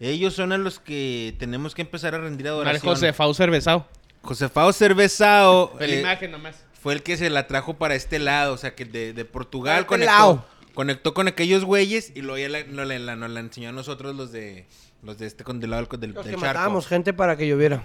Ellos 0.00 0.34
son 0.34 0.52
a 0.52 0.58
los 0.58 0.80
que 0.80 1.34
tenemos 1.38 1.74
que 1.74 1.82
empezar 1.82 2.14
a 2.14 2.18
rendir 2.18 2.46
Vale, 2.46 2.56
adoración. 2.56 2.94
Josefao 2.94 3.32
Cervezao. 3.34 3.86
Josefao 4.22 4.72
Cervezao 4.72 5.72
De 5.78 5.86
la 5.88 5.94
eh, 5.94 6.00
imagen 6.00 6.30
nomás. 6.32 6.56
fue 6.80 6.94
el 6.94 7.02
que 7.02 7.16
se 7.16 7.30
la 7.30 7.46
trajo 7.46 7.74
para 7.74 7.94
este 7.94 8.18
lado. 8.18 8.54
O 8.54 8.56
sea, 8.58 8.74
que 8.74 8.84
de, 8.84 9.12
de 9.12 9.24
Portugal 9.24 9.76
este 9.80 9.86
conectó, 9.88 10.12
lado. 10.12 10.44
conectó 10.74 11.14
con 11.14 11.28
aquellos 11.28 11.64
güeyes 11.64 12.12
y 12.14 12.22
luego 12.22 12.38
ya 12.38 12.48
la- 12.48 12.64
no 12.64 12.84
la- 12.84 12.98
la- 12.98 13.16
nos 13.16 13.30
la 13.30 13.40
enseñó 13.40 13.68
a 13.68 13.72
nosotros 13.72 14.14
los 14.16 14.32
de 14.32 14.66
Los 15.02 15.18
de 15.18 15.26
este 15.26 15.44
con 15.44 15.60
del 15.60 15.70
lado 15.70 15.86
del, 15.86 16.00
del, 16.00 16.10
Los 16.12 16.24
del 16.24 16.34
que 16.34 16.40
charco. 16.40 16.54
matábamos 16.54 16.86
gente 16.86 17.12
para 17.12 17.36
que 17.36 17.46
lloviera. 17.46 17.84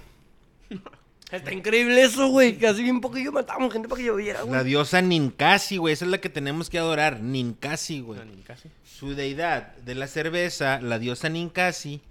Está 1.31 1.53
increíble 1.53 2.01
eso, 2.01 2.27
güey. 2.29 2.57
Que 2.57 2.67
así 2.67 2.81
bien 2.83 3.01
poquillo 3.01 3.31
matábamos 3.31 3.71
gente 3.71 3.87
para 3.87 3.99
que 3.99 4.07
lloviera, 4.07 4.41
güey. 4.41 4.53
La 4.53 4.63
diosa 4.63 5.01
Ninkasi, 5.01 5.77
güey. 5.77 5.93
Esa 5.93 6.05
es 6.05 6.11
la 6.11 6.19
que 6.19 6.29
tenemos 6.29 6.69
que 6.69 6.79
adorar. 6.79 7.21
Ninkasi, 7.21 8.01
güey. 8.01 8.19
Casi. 8.45 8.69
Su 8.83 9.13
deidad 9.15 9.75
de 9.77 9.95
la 9.95 10.07
cerveza, 10.07 10.81
la 10.81 10.99
diosa 10.99 11.29
Ninkasi. 11.29 12.01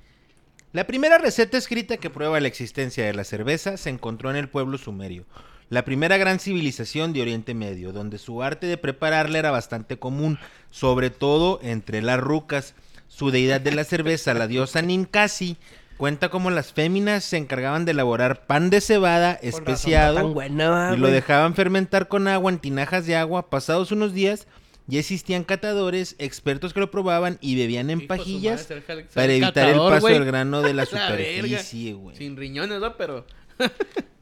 La 0.73 0.87
primera 0.87 1.17
receta 1.17 1.57
escrita 1.57 1.97
que 1.97 2.11
prueba 2.11 2.39
la 2.41 2.49
existencia 2.49 3.07
de 3.07 3.15
la 3.15 3.25
cerveza 3.25 3.79
se 3.79 3.89
encontró 3.89 4.31
en 4.31 4.37
el 4.37 4.51
pueblo 4.51 4.77
sumerio, 4.77 5.25
la 5.71 5.83
primera 5.83 6.19
gran 6.19 6.39
civilización 6.39 7.15
de 7.15 7.23
Oriente 7.23 7.55
Medio, 7.55 7.93
donde 7.93 8.19
su 8.19 8.43
arte 8.43 8.67
de 8.67 8.77
prepararla 8.77 9.39
era 9.39 9.51
bastante 9.51 9.99
común, 9.99 10.39
sobre 10.71 11.09
todo 11.09 11.59
entre 11.63 12.03
las 12.03 12.21
rucas. 12.21 12.75
Su 13.09 13.31
deidad 13.31 13.63
de 13.63 13.73
la 13.73 13.85
cerveza, 13.85 14.35
la 14.35 14.47
diosa 14.47 14.83
Ninkasi, 14.83 15.57
cuenta 15.99 16.31
como 16.31 16.51
las 16.51 16.73
féminas 16.73 17.25
se 17.25 17.37
encargaban 17.37 17.85
de 17.85 17.91
elaborar 17.91 18.47
pan 18.47 18.71
de 18.71 18.81
cebada 18.81 19.39
especiado 19.43 20.33
buena, 20.33 20.93
y 20.95 20.97
lo 20.97 21.09
dejaban 21.09 21.55
fermentar 21.55 22.09
con 22.09 22.29
agua 22.29 22.51
en 22.51 22.59
tinajas 22.59 23.05
de 23.05 23.17
agua. 23.17 23.51
Pasados 23.51 23.93
unos 23.93 24.15
días, 24.15 24.47
ya 24.87 25.01
existían 25.01 25.45
catadores, 25.45 26.17
expertos 26.19 26.73
que 26.73 26.81
lo 26.81 26.91
probaban 26.91 27.37
y 27.43 27.57
bebían 27.57 27.91
en 27.91 27.99
Hijo 27.99 28.09
pajillas 28.09 28.71
madre, 28.71 29.07
para 29.13 29.33
evitar 29.33 29.69
el 29.69 29.77
paso 29.77 30.07
del 30.07 30.25
grano 30.25 30.63
de 30.63 30.73
la 30.73 30.87
superficie, 30.87 31.93
güey. 31.93 32.17
Sin 32.17 32.37
riñones, 32.37 32.81
¿no? 32.81 32.97
Pero. 32.97 33.27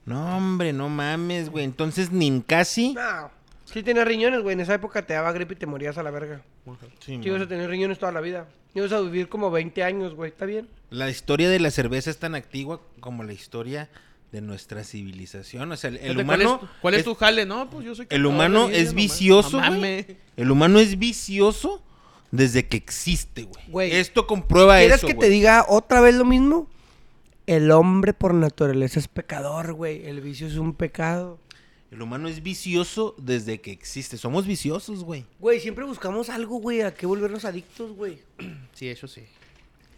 No, 0.06 0.36
hombre, 0.36 0.72
no 0.72 0.88
mames, 0.88 1.50
güey. 1.50 1.64
Entonces, 1.64 2.10
Ninkasi... 2.10 2.94
No. 2.94 3.30
Sí 3.66 3.82
tenía 3.82 4.04
riñones, 4.04 4.42
güey. 4.42 4.54
En 4.54 4.60
esa 4.60 4.74
época 4.74 5.02
te 5.04 5.14
daba 5.14 5.32
gripe 5.32 5.54
y 5.54 5.56
te 5.56 5.66
morías 5.66 5.98
a 5.98 6.02
la 6.02 6.10
verga. 6.10 6.40
Sí, 7.00 7.20
Sí, 7.20 7.20
ibas 7.22 7.42
a 7.42 7.48
tener 7.48 7.68
riñones 7.68 7.98
toda 7.98 8.12
la 8.12 8.20
vida. 8.20 8.46
Ibas 8.74 8.92
a 8.92 9.00
vivir 9.00 9.28
como 9.28 9.50
20 9.50 9.82
años, 9.82 10.14
güey. 10.14 10.30
¿Está 10.30 10.46
bien? 10.46 10.68
La 10.90 11.10
historia 11.10 11.50
de 11.50 11.58
la 11.60 11.70
cerveza 11.70 12.10
es 12.10 12.18
tan 12.18 12.34
antigua 12.34 12.80
como 13.00 13.24
la 13.24 13.32
historia 13.32 13.88
de 14.32 14.40
nuestra 14.40 14.84
civilización. 14.84 15.70
O 15.72 15.76
sea, 15.76 15.90
el, 15.90 16.18
humano... 16.18 16.58
¿Cuál 16.58 16.64
es, 16.64 16.80
cuál 16.80 16.94
es 16.94 17.04
tu 17.04 17.14
jale? 17.14 17.46
No, 17.46 17.68
pues 17.70 17.84
yo 17.84 17.94
soy 17.94 18.06
El 18.10 18.26
humano 18.26 18.68
es 18.68 18.94
vicioso, 18.94 19.60
güey. 19.60 20.18
El 20.36 20.50
humano 20.50 20.78
es 20.78 20.98
vicioso 20.98 21.82
desde 22.30 22.66
que 22.66 22.76
existe, 22.76 23.44
güey. 23.44 23.64
Güey, 23.68 23.92
Esto 23.92 24.26
comprueba 24.26 24.78
¿Quieres 24.78 24.98
eso, 24.98 25.06
que 25.06 25.14
güey. 25.14 25.28
te 25.28 25.34
diga 25.34 25.64
otra 25.68 26.00
vez 26.00 26.14
lo 26.14 26.24
mismo? 26.24 26.68
El 27.46 27.70
hombre 27.70 28.12
por 28.12 28.34
naturaleza 28.34 28.98
es 28.98 29.08
pecador, 29.08 29.72
güey. 29.72 30.06
El 30.06 30.20
vicio 30.20 30.46
es 30.46 30.56
un 30.56 30.74
pecado. 30.74 31.38
El 31.90 32.02
humano 32.02 32.28
es 32.28 32.42
vicioso 32.42 33.14
desde 33.18 33.60
que 33.60 33.70
existe. 33.70 34.16
Somos 34.18 34.46
viciosos, 34.46 35.04
güey. 35.04 35.24
Güey, 35.38 35.60
siempre 35.60 35.84
buscamos 35.84 36.28
algo, 36.30 36.58
güey, 36.58 36.82
a 36.82 36.92
qué 36.94 37.06
volvernos 37.06 37.44
adictos, 37.44 37.92
güey. 37.92 38.18
Sí, 38.74 38.88
eso 38.88 39.06
sí. 39.08 39.22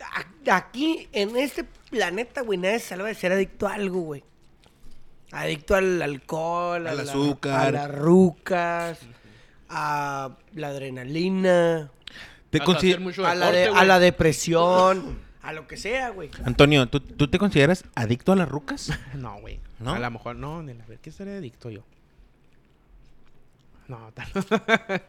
A- 0.00 0.56
Aquí, 0.56 1.08
en 1.12 1.36
este 1.36 1.64
planeta, 1.90 2.42
güey, 2.42 2.58
nadie 2.58 2.78
se 2.78 2.88
salva 2.90 3.08
de 3.08 3.14
ser 3.14 3.32
adicto 3.32 3.66
a 3.66 3.74
algo, 3.74 4.00
güey. 4.00 4.22
Adicto 5.32 5.74
al 5.74 6.00
alcohol, 6.00 6.86
a 6.86 6.90
Al 6.92 6.96
la- 6.98 7.02
azúcar. 7.02 7.66
a 7.66 7.70
las 7.86 7.94
rucas, 7.94 8.98
a 9.68 10.36
la 10.54 10.68
adrenalina, 10.68 11.90
Te 12.50 12.58
Hasta 12.58 12.64
consider- 12.64 12.94
hacer 12.94 13.04
mucho 13.04 13.26
a 13.26 13.34
la, 13.34 13.46
deporte, 13.50 13.58
de- 13.58 13.66
a 13.66 13.70
güey. 13.72 13.86
la 13.88 13.98
depresión, 13.98 15.18
a 15.48 15.52
lo 15.54 15.66
que 15.66 15.76
sea, 15.76 16.10
güey. 16.10 16.30
Antonio, 16.44 16.86
¿tú, 16.88 17.00
tú 17.00 17.28
te 17.28 17.38
consideras 17.38 17.84
adicto 17.94 18.32
a 18.32 18.36
las 18.36 18.48
rucas? 18.48 18.90
No, 19.14 19.40
güey. 19.40 19.60
¿No? 19.80 19.94
A 19.94 19.98
lo 19.98 20.10
mejor 20.10 20.36
no, 20.36 20.62
Nel, 20.62 20.80
a 20.80 20.86
ver, 20.86 20.98
¿qué 20.98 21.10
seré 21.10 21.36
adicto 21.36 21.70
yo? 21.70 21.82
No, 23.86 24.12
tal. 24.14 24.26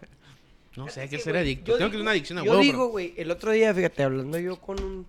no 0.78 0.88
sé, 0.88 1.02
¿qué 1.10 1.18
que, 1.18 1.20
seré 1.22 1.40
güey, 1.40 1.54
adicto? 1.54 1.72
yo 1.74 1.78
Tengo 1.78 1.92
que 1.92 1.98
digo- 1.98 1.98
ser 1.98 2.02
una 2.02 2.12
adicción 2.12 2.38
a 2.40 2.44
Yo 2.44 2.52
huevo. 2.52 2.64
digo, 2.64 2.88
güey, 2.88 3.14
el 3.18 3.32
otro 3.32 3.52
día, 3.52 3.74
fíjate, 3.74 4.04
hablando 4.04 4.40
yo 4.40 4.56
con 4.62 4.82
un, 4.82 5.06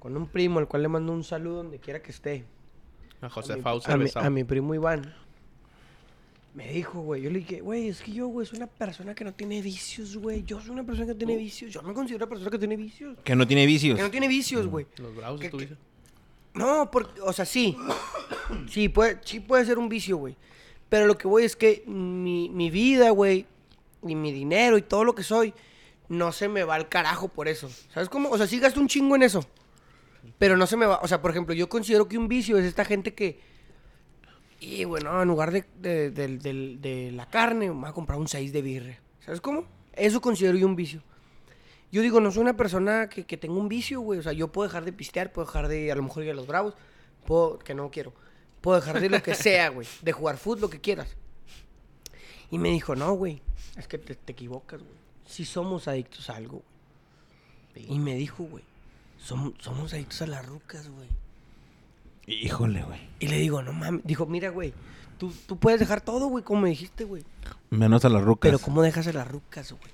con 0.00 0.16
un 0.16 0.26
primo, 0.26 0.58
al 0.58 0.66
cual 0.66 0.82
le 0.82 0.88
mando 0.88 1.12
un 1.12 1.22
saludo 1.22 1.56
donde 1.58 1.78
quiera 1.78 2.00
que 2.02 2.10
esté. 2.10 2.44
A 3.20 3.28
José 3.28 3.52
a 3.52 3.56
mi- 3.56 3.62
Fausto 3.62 3.92
a, 3.92 3.96
mi, 3.96 4.06
a 4.14 4.30
mi 4.30 4.44
primo 4.44 4.74
Iván. 4.74 5.14
Me 6.54 6.72
dijo, 6.72 7.00
güey, 7.00 7.20
yo 7.22 7.30
le 7.30 7.40
dije, 7.40 7.60
güey, 7.60 7.88
es 7.88 8.00
que 8.00 8.12
yo, 8.12 8.28
güey, 8.28 8.46
soy 8.46 8.58
una 8.58 8.68
persona 8.68 9.12
que 9.14 9.24
no 9.24 9.34
tiene 9.34 9.60
vicios, 9.60 10.16
güey. 10.16 10.44
Yo 10.44 10.60
soy 10.60 10.70
una 10.70 10.84
persona 10.84 11.04
que 11.06 11.12
no 11.12 11.18
tiene 11.18 11.36
vicios. 11.36 11.72
Yo 11.72 11.82
me 11.82 11.92
considero 11.92 12.24
una 12.24 12.30
persona 12.30 12.50
que 12.50 12.58
tiene 12.58 12.76
vicios. 12.76 13.18
Que 13.24 13.34
no 13.34 13.44
tiene 13.46 13.66
vicios. 13.66 13.96
Que 13.96 14.02
no 14.02 14.10
tiene 14.10 14.28
vicios, 14.28 14.66
güey. 14.68 14.86
Los 14.98 15.16
bravos 15.16 15.40
que- 15.40 15.46
estuviste. 15.46 15.76
No, 16.54 16.88
porque, 16.92 17.20
o 17.20 17.32
sea, 17.32 17.44
sí. 17.44 17.76
Sí 18.68 18.88
puede, 18.88 19.18
sí 19.24 19.40
puede 19.40 19.64
ser 19.64 19.78
un 19.78 19.88
vicio, 19.88 20.16
güey. 20.16 20.36
Pero 20.88 21.06
lo 21.06 21.18
que 21.18 21.26
voy 21.26 21.42
es 21.42 21.56
que 21.56 21.82
mi, 21.86 22.48
mi 22.50 22.70
vida, 22.70 23.10
güey, 23.10 23.46
y 24.06 24.14
mi 24.14 24.30
dinero 24.30 24.78
y 24.78 24.82
todo 24.82 25.02
lo 25.02 25.16
que 25.16 25.24
soy, 25.24 25.52
no 26.08 26.30
se 26.30 26.46
me 26.48 26.62
va 26.62 26.76
al 26.76 26.88
carajo 26.88 27.26
por 27.26 27.48
eso. 27.48 27.68
¿Sabes 27.92 28.08
cómo? 28.08 28.28
O 28.30 28.38
sea, 28.38 28.46
sí 28.46 28.60
gasto 28.60 28.78
un 28.80 28.86
chingo 28.86 29.16
en 29.16 29.24
eso. 29.24 29.44
Pero 30.38 30.56
no 30.56 30.66
se 30.68 30.76
me 30.76 30.86
va. 30.86 31.00
O 31.02 31.08
sea, 31.08 31.20
por 31.20 31.32
ejemplo, 31.32 31.52
yo 31.54 31.68
considero 31.68 32.06
que 32.06 32.16
un 32.16 32.28
vicio 32.28 32.56
es 32.58 32.64
esta 32.64 32.84
gente 32.84 33.12
que. 33.14 33.40
Y 34.60 34.84
bueno, 34.84 35.20
en 35.20 35.28
lugar 35.28 35.52
de, 35.52 35.64
de, 36.10 37.12
la 37.12 37.26
carne, 37.26 37.68
me 37.68 37.80
voy 37.80 37.88
a 37.88 37.92
comprar 37.92 38.18
un 38.18 38.28
6 38.28 38.52
de 38.52 38.62
birre. 38.62 39.00
¿Sabes 39.20 39.40
cómo? 39.40 39.64
Eso 39.92 40.20
considero 40.20 40.56
yo 40.56 40.66
un 40.66 40.76
vicio. 40.76 41.02
Yo 41.92 42.02
digo, 42.02 42.20
no 42.20 42.30
soy 42.32 42.42
una 42.42 42.56
persona 42.56 43.08
que, 43.08 43.24
que 43.24 43.36
tenga 43.36 43.54
un 43.54 43.68
vicio, 43.68 44.00
güey. 44.00 44.18
O 44.18 44.22
sea, 44.22 44.32
yo 44.32 44.48
puedo 44.48 44.66
dejar 44.66 44.84
de 44.84 44.92
pistear, 44.92 45.32
puedo 45.32 45.46
dejar 45.46 45.68
de 45.68 45.92
a 45.92 45.94
lo 45.94 46.02
mejor 46.02 46.24
ir 46.24 46.30
a 46.30 46.34
los 46.34 46.46
bravos, 46.46 46.74
puedo, 47.26 47.58
que 47.58 47.74
no 47.74 47.90
quiero. 47.90 48.12
Puedo 48.60 48.80
dejar 48.80 49.00
de 49.00 49.10
lo 49.10 49.22
que 49.22 49.34
sea, 49.34 49.68
güey. 49.68 49.86
De 50.02 50.12
jugar 50.12 50.38
fútbol, 50.38 50.62
lo 50.62 50.70
que 50.70 50.80
quieras. 50.80 51.14
Y 52.50 52.58
me 52.58 52.70
dijo, 52.70 52.96
no, 52.96 53.12
güey. 53.12 53.42
Es 53.76 53.86
que 53.86 53.98
te, 53.98 54.14
te 54.14 54.32
equivocas, 54.32 54.80
güey. 54.80 54.94
Si 55.26 55.44
somos 55.44 55.86
adictos 55.88 56.30
a 56.30 56.36
algo, 56.36 56.62
güey. 57.74 57.92
Y 57.92 57.98
me 57.98 58.14
dijo, 58.14 58.44
güey. 58.44 58.64
Somos, 59.18 59.52
somos 59.58 59.92
adictos 59.92 60.22
a 60.22 60.26
las 60.26 60.46
rucas, 60.46 60.88
güey. 60.88 61.08
Híjole, 62.26 62.82
güey. 62.82 63.00
Y 63.20 63.28
le 63.28 63.38
digo, 63.38 63.62
no 63.62 63.72
mames. 63.72 64.02
Dijo, 64.04 64.26
mira, 64.26 64.50
güey. 64.50 64.72
Tú, 65.18 65.32
tú 65.46 65.58
puedes 65.58 65.78
dejar 65.80 66.00
todo, 66.00 66.26
güey, 66.26 66.42
como 66.42 66.62
me 66.62 66.70
dijiste, 66.70 67.04
güey. 67.04 67.22
Menos 67.70 68.04
a 68.04 68.08
las 68.08 68.22
rucas. 68.22 68.50
Pero 68.50 68.58
¿cómo 68.58 68.82
dejas 68.82 69.06
a 69.06 69.12
las 69.12 69.28
rucas, 69.28 69.70
güey? 69.72 69.92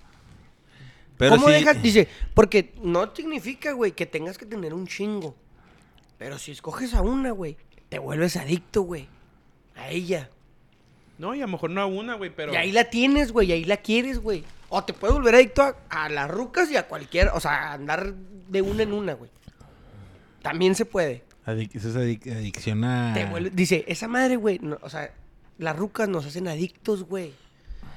Pero 1.18 1.32
¿Cómo 1.36 1.48
sí- 1.48 1.52
dejas? 1.54 1.82
Dice, 1.82 2.08
porque 2.34 2.72
no 2.82 3.14
significa, 3.14 3.72
güey, 3.72 3.92
que 3.92 4.06
tengas 4.06 4.38
que 4.38 4.46
tener 4.46 4.72
un 4.72 4.86
chingo. 4.86 5.34
Pero 6.18 6.38
si 6.38 6.52
escoges 6.52 6.94
a 6.94 7.02
una, 7.02 7.30
güey, 7.32 7.56
te 7.88 7.98
vuelves 7.98 8.36
adicto, 8.36 8.82
güey. 8.82 9.08
A 9.76 9.90
ella. 9.90 10.30
No, 11.18 11.34
y 11.34 11.40
a 11.42 11.46
lo 11.46 11.52
mejor 11.52 11.70
no 11.70 11.82
a 11.82 11.86
una, 11.86 12.14
güey, 12.14 12.34
pero. 12.34 12.52
Y 12.54 12.56
ahí 12.56 12.72
la 12.72 12.84
tienes, 12.84 13.32
güey, 13.32 13.48
y 13.50 13.52
ahí 13.52 13.64
la 13.64 13.76
quieres, 13.76 14.18
güey. 14.20 14.44
O 14.70 14.82
te 14.84 14.94
puedes 14.94 15.14
volver 15.14 15.34
adicto 15.34 15.62
a, 15.62 15.76
a 15.90 16.08
las 16.08 16.30
rucas 16.30 16.70
y 16.70 16.76
a 16.76 16.88
cualquier, 16.88 17.28
o 17.34 17.40
sea, 17.40 17.70
a 17.70 17.72
andar 17.74 18.14
de 18.14 18.62
una 18.62 18.82
en 18.84 18.92
una, 18.94 19.12
güey. 19.14 19.30
También 20.42 20.74
se 20.74 20.86
puede. 20.86 21.24
Adic- 21.46 21.74
eso 21.74 21.88
es 21.88 21.96
adic- 21.96 22.30
adicción 22.34 22.84
a... 22.84 23.12
Te 23.14 23.26
vuelve- 23.26 23.50
dice, 23.50 23.84
esa 23.88 24.08
madre, 24.08 24.36
güey, 24.36 24.58
no, 24.60 24.78
o 24.82 24.90
sea, 24.90 25.12
las 25.58 25.76
rucas 25.76 26.08
nos 26.08 26.26
hacen 26.26 26.48
adictos, 26.48 27.04
güey. 27.04 27.32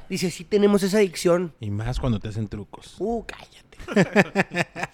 Dice, 0.10 0.30
sí 0.32 0.44
tenemos 0.44 0.84
esa 0.84 0.98
adicción. 0.98 1.54
Y 1.60 1.70
más 1.72 2.00
cuando 2.00 2.20
te 2.20 2.28
hacen 2.30 2.48
trucos. 2.48 2.96
Uh, 3.00 3.24
cállate. 3.26 3.64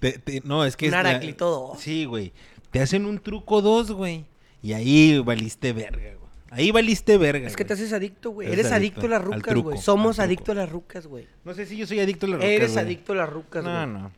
Te- 0.00 0.18
te- 0.18 0.40
no, 0.44 0.64
es 0.64 0.76
que... 0.76 0.88
Un 0.88 0.94
Heraclito 0.94 1.48
dos. 1.50 1.80
Sí, 1.80 2.04
güey. 2.04 2.32
Te 2.70 2.80
hacen 2.80 3.06
un 3.06 3.18
truco 3.20 3.62
dos, 3.62 3.92
güey. 3.92 4.24
Y 4.62 4.72
ahí 4.72 5.18
valiste 5.20 5.72
verga, 5.72 5.98
güey. 6.18 6.32
Ahí 6.50 6.70
valiste 6.70 7.16
verga, 7.16 7.46
Es 7.46 7.56
que 7.56 7.64
te 7.64 7.72
haces 7.72 7.92
adicto, 7.92 8.30
güey. 8.30 8.48
Eres 8.48 8.60
Eres 8.66 8.72
adicto, 8.72 9.00
adicto 9.00 9.06
a 9.06 9.18
las 9.18 9.24
rucas, 9.26 9.42
truco, 9.42 9.70
güey. 9.70 9.78
Somos 9.82 10.18
adictos 10.18 10.50
a 10.50 10.54
las 10.60 10.68
rucas, 10.70 11.06
güey. 11.06 11.26
No 11.44 11.54
sé 11.54 11.64
si 11.66 11.76
yo 11.78 11.86
soy 11.86 12.00
adicto 12.00 12.26
a 12.26 12.30
las 12.30 12.36
rucas, 12.38 12.50
Eres 12.50 12.72
güey. 12.72 12.84
adicto 12.84 13.12
a 13.12 13.16
las 13.16 13.30
rucas, 13.30 13.62
güey. 13.64 13.74
No, 13.74 13.86
no. 13.86 14.12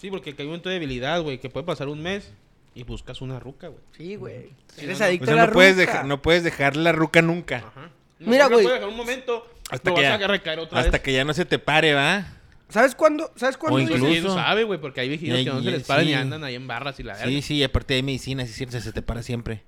Sí, 0.00 0.10
porque 0.10 0.30
hay 0.30 0.44
un 0.44 0.46
momento 0.48 0.68
de 0.68 0.74
debilidad, 0.74 1.22
güey, 1.22 1.38
que 1.38 1.48
puede 1.50 1.64
pasar 1.66 1.88
un 1.88 2.02
mes 2.02 2.32
y 2.74 2.82
buscas 2.82 3.20
una 3.22 3.40
ruca, 3.40 3.68
güey. 3.68 3.80
Sí, 3.96 4.16
güey. 4.16 4.50
Sí, 4.74 4.84
Eres 4.84 4.98
no, 4.98 5.04
no. 5.04 5.08
adicto 5.08 5.24
O 5.24 5.26
sea, 5.26 5.34
a 5.34 5.36
la 5.38 5.46
no 5.46 5.52
puedes, 5.52 5.72
ruca. 5.76 5.86
dejar, 5.86 6.04
no 6.06 6.22
puedes 6.22 6.44
dejar 6.44 6.76
la 6.76 6.92
ruca 6.92 7.22
nunca. 7.22 7.56
Ajá. 7.58 7.90
Mira, 8.18 8.44
No, 8.44 8.50
no 8.50 8.56
güey. 8.56 8.66
dejar 8.68 8.88
un 8.88 8.96
momento. 8.96 9.46
Hasta 9.70 9.90
que, 9.94 10.02
vas 10.02 10.02
ya, 10.20 10.24
a 10.24 10.28
recaer 10.28 10.58
otra 10.60 10.78
hasta 10.80 10.92
vez. 10.92 11.00
que 11.00 11.12
ya 11.12 11.24
no 11.24 11.34
se 11.34 11.44
te 11.44 11.58
pare, 11.58 11.92
¿va? 11.94 12.26
¿Sabes 12.68 12.94
cuándo? 12.94 13.32
¿Sabes 13.36 13.56
cuándo? 13.56 13.76
O 13.78 13.80
incluso- 13.80 14.04
Pues, 14.06 14.20
¿Quién 14.20 14.32
sabe, 14.34 14.64
güey? 14.64 14.80
Porque 14.80 15.00
hay 15.00 15.08
viejitos 15.08 15.38
Ya- 15.38 15.44
que 15.44 15.50
no 15.56 15.62
se 15.62 15.70
les 15.70 15.84
paran 15.86 16.04
y 16.04 16.08
sí. 16.08 16.14
andan 16.14 16.44
ahí 16.44 16.54
en 16.54 16.66
barras 16.66 16.98
y 17.00 17.02
la 17.02 17.14
verga. 17.14 17.28
Sí, 17.28 17.42
sí, 17.42 17.62
aparte 17.62 17.94
hay 17.94 18.02
medicina, 18.02 18.44
sí 18.46 18.52
cierto, 18.52 18.80
se 18.80 18.92
te 18.92 19.02
para 19.02 19.22
siempre. 19.22 19.62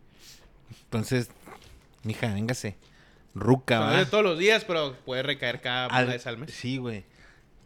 Entonces, 0.85 1.31
mija, 2.03 2.33
véngase. 2.33 2.77
Ruca, 3.35 3.77
No 3.79 3.85
¿va? 3.87 3.93
es 4.01 4.07
de 4.07 4.11
todos 4.11 4.25
los 4.25 4.39
días, 4.39 4.65
pero 4.65 4.97
puede 5.05 5.23
recaer 5.23 5.61
cada 5.61 5.87
Al- 5.87 6.05
una 6.07 6.13
vez 6.15 6.27
al 6.27 6.39
mes. 6.39 6.51
Sí, 6.53 6.79
güey. 6.79 7.05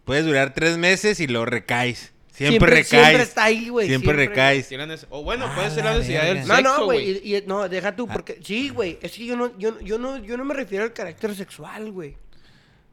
Puedes 0.04 0.26
durar 0.26 0.52
tres 0.54 0.76
meses 0.78 1.20
y 1.20 1.26
lo 1.26 1.44
recaes. 1.46 2.12
Siempre, 2.32 2.48
Siempre- 2.58 2.70
recaes. 2.70 2.88
siempre 2.88 3.22
está 3.22 3.44
ahí, 3.44 3.68
güey, 3.68 3.86
Siempre, 3.88 4.06
siempre. 4.16 4.28
recaes. 4.28 5.06
O 5.10 5.22
bueno, 5.22 5.46
Ah, 5.48 5.54
puede 5.54 5.70
ser 5.70 5.84
la 5.84 5.92
necesidad 5.94 6.24
del. 6.24 6.38
No, 6.48 6.56
sexo, 6.56 6.78
no, 6.78 6.84
güey. 6.86 7.12
güey. 7.12 7.28
y- 7.28 7.36
y- 7.36 7.42
No, 7.46 7.68
deja 7.68 7.88
Ah. 7.88 7.96
tú, 7.96 8.08
porque... 8.08 8.38
Sí, 8.42 8.70
güey. 8.70 8.98
Es 9.02 9.12
que 9.12 9.26
yo 9.26 9.36
no, 9.36 9.56
yo, 9.58 9.78
yo, 9.80 9.98
no, 9.98 10.16
yo 10.16 10.36
no 10.38 10.44
me 10.44 10.54
refiero 10.54 10.84
al 10.84 10.92
carácter 10.94 11.34
sexual, 11.36 11.92
güey. 11.92 12.16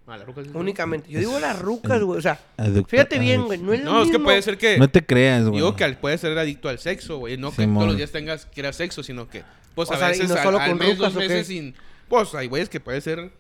Ah, 0.08 0.18
Únicamente. 0.56 1.10
Yo 1.10 1.20
digo 1.20 1.40
las 1.40 1.58
rucas, 1.60 2.02
güey. 2.02 2.18
O 2.18 2.22
sea, 2.22 2.40
Adicto- 2.58 2.88
fíjate 2.90 3.20
bien, 3.20 3.44
güey. 3.44 3.60
No 3.60 3.74
es 3.74 3.82
lo 3.84 3.92
No, 3.94 4.04
es 4.04 4.10
que 4.12 4.18
puede 4.20 4.42
ser 4.42 4.58
que... 4.58 4.78
No 4.80 4.90
te 4.90 5.06
creas, 5.06 5.44
güey. 5.44 5.56
Digo 5.58 5.76
que 5.76 5.84
al- 5.84 6.00
puede 6.00 6.18
ser 6.18 6.36
adicto 6.38 6.68
al 6.68 6.80
sexo, 6.80 7.18
güey. 7.20 7.38
No 7.38 7.52
que 7.56 7.66
todos 7.68 7.86
los 7.86 7.96
días 7.96 8.12
tengas 8.12 8.46
que 8.48 8.62
ir 8.62 8.66
a 8.68 8.74
sexo, 8.74 9.04
sino 9.04 9.30
que... 9.30 9.44
Pues 9.76 9.88
O 9.90 9.94
a 9.94 9.98
sea, 10.00 10.08
veces 10.08 10.28
no 10.28 10.36
al- 10.36 10.44
solo 10.44 10.60
al, 10.60 10.70
con 10.72 10.80
mes, 10.80 10.98
rucas, 10.98 11.14
dos 11.14 11.24
meses 11.24 11.48
sin... 11.48 11.76
Pues 12.08 12.34
hay 12.34 12.48
güeyes 12.48 12.70
que 12.70 12.80
puede 12.80 13.00
ser... 13.02 13.32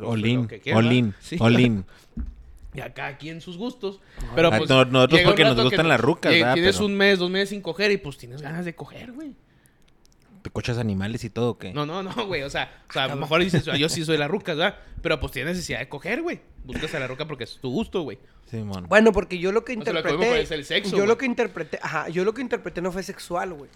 Olín, 0.00 0.42
lo 0.42 0.48
que 0.48 0.60
Sí. 2.76 2.80
Olín. 2.82 2.88
Ya 2.88 2.94
cada 2.94 3.16
quien 3.18 3.40
sus 3.40 3.56
gustos. 3.56 4.00
Pero 4.34 4.50
pues. 4.50 4.68
no- 4.68 4.84
nosotros 4.84 5.20
porque 5.24 5.44
nos 5.44 5.54
gustan 5.62 5.82
que 5.84 5.88
las 5.88 6.00
rucas, 6.00 6.32
¿verdad? 6.32 6.54
Tienes 6.54 6.76
Pero- 6.76 6.86
un 6.86 6.96
mes, 6.96 7.18
dos 7.18 7.30
meses 7.30 7.48
sin 7.50 7.60
coger 7.60 7.90
y 7.90 7.96
pues 7.96 8.16
tienes 8.18 8.42
ganas 8.42 8.64
de 8.64 8.74
coger, 8.74 9.12
güey. 9.12 9.34
¿Te 10.42 10.50
cochas 10.50 10.78
animales 10.78 11.24
y 11.24 11.30
todo 11.30 11.50
o 11.50 11.58
qué? 11.58 11.72
No, 11.72 11.84
no, 11.86 12.04
no, 12.04 12.12
güey. 12.26 12.42
O 12.42 12.50
sea, 12.50 12.82
o 12.88 12.92
sea 12.92 13.04
a 13.04 13.08
lo 13.08 13.16
mejor 13.16 13.42
dices, 13.42 13.66
"Ah, 13.68 13.76
yo 13.76 13.88
sí 13.88 14.04
soy 14.04 14.16
la 14.16 14.28
ruca, 14.28 14.54
¿verdad? 14.54 14.76
Pero 15.02 15.18
pues 15.18 15.32
tienes 15.32 15.54
necesidad 15.56 15.80
de 15.80 15.88
coger, 15.88 16.22
güey. 16.22 16.40
Buscas 16.64 16.94
a 16.94 17.00
la 17.00 17.08
ruca 17.08 17.26
porque 17.26 17.44
es 17.44 17.58
tu 17.60 17.70
gusto, 17.70 18.02
güey. 18.02 18.18
Simón. 18.48 18.86
Bueno, 18.88 19.12
porque 19.12 19.38
yo 19.40 19.50
lo 19.50 19.64
que 19.64 19.76
O 19.76 19.82
sea, 19.82 19.92
lo 19.92 20.02
que 20.04 20.08
interpreté. 20.10 20.30
vemos 20.32 20.44
es 20.44 20.50
el 20.52 20.64
sexo, 20.64 20.90
yo 20.92 20.96
güey. 20.98 21.08
lo 21.08 21.18
que 21.18 21.26
interpreté. 21.26 21.80
Ajá, 21.82 22.08
yo 22.10 22.24
lo 22.24 22.32
que 22.32 22.42
interpreté 22.42 22.80
no 22.80 22.92
fue 22.92 23.02
sexual, 23.02 23.54
güey. 23.54 23.70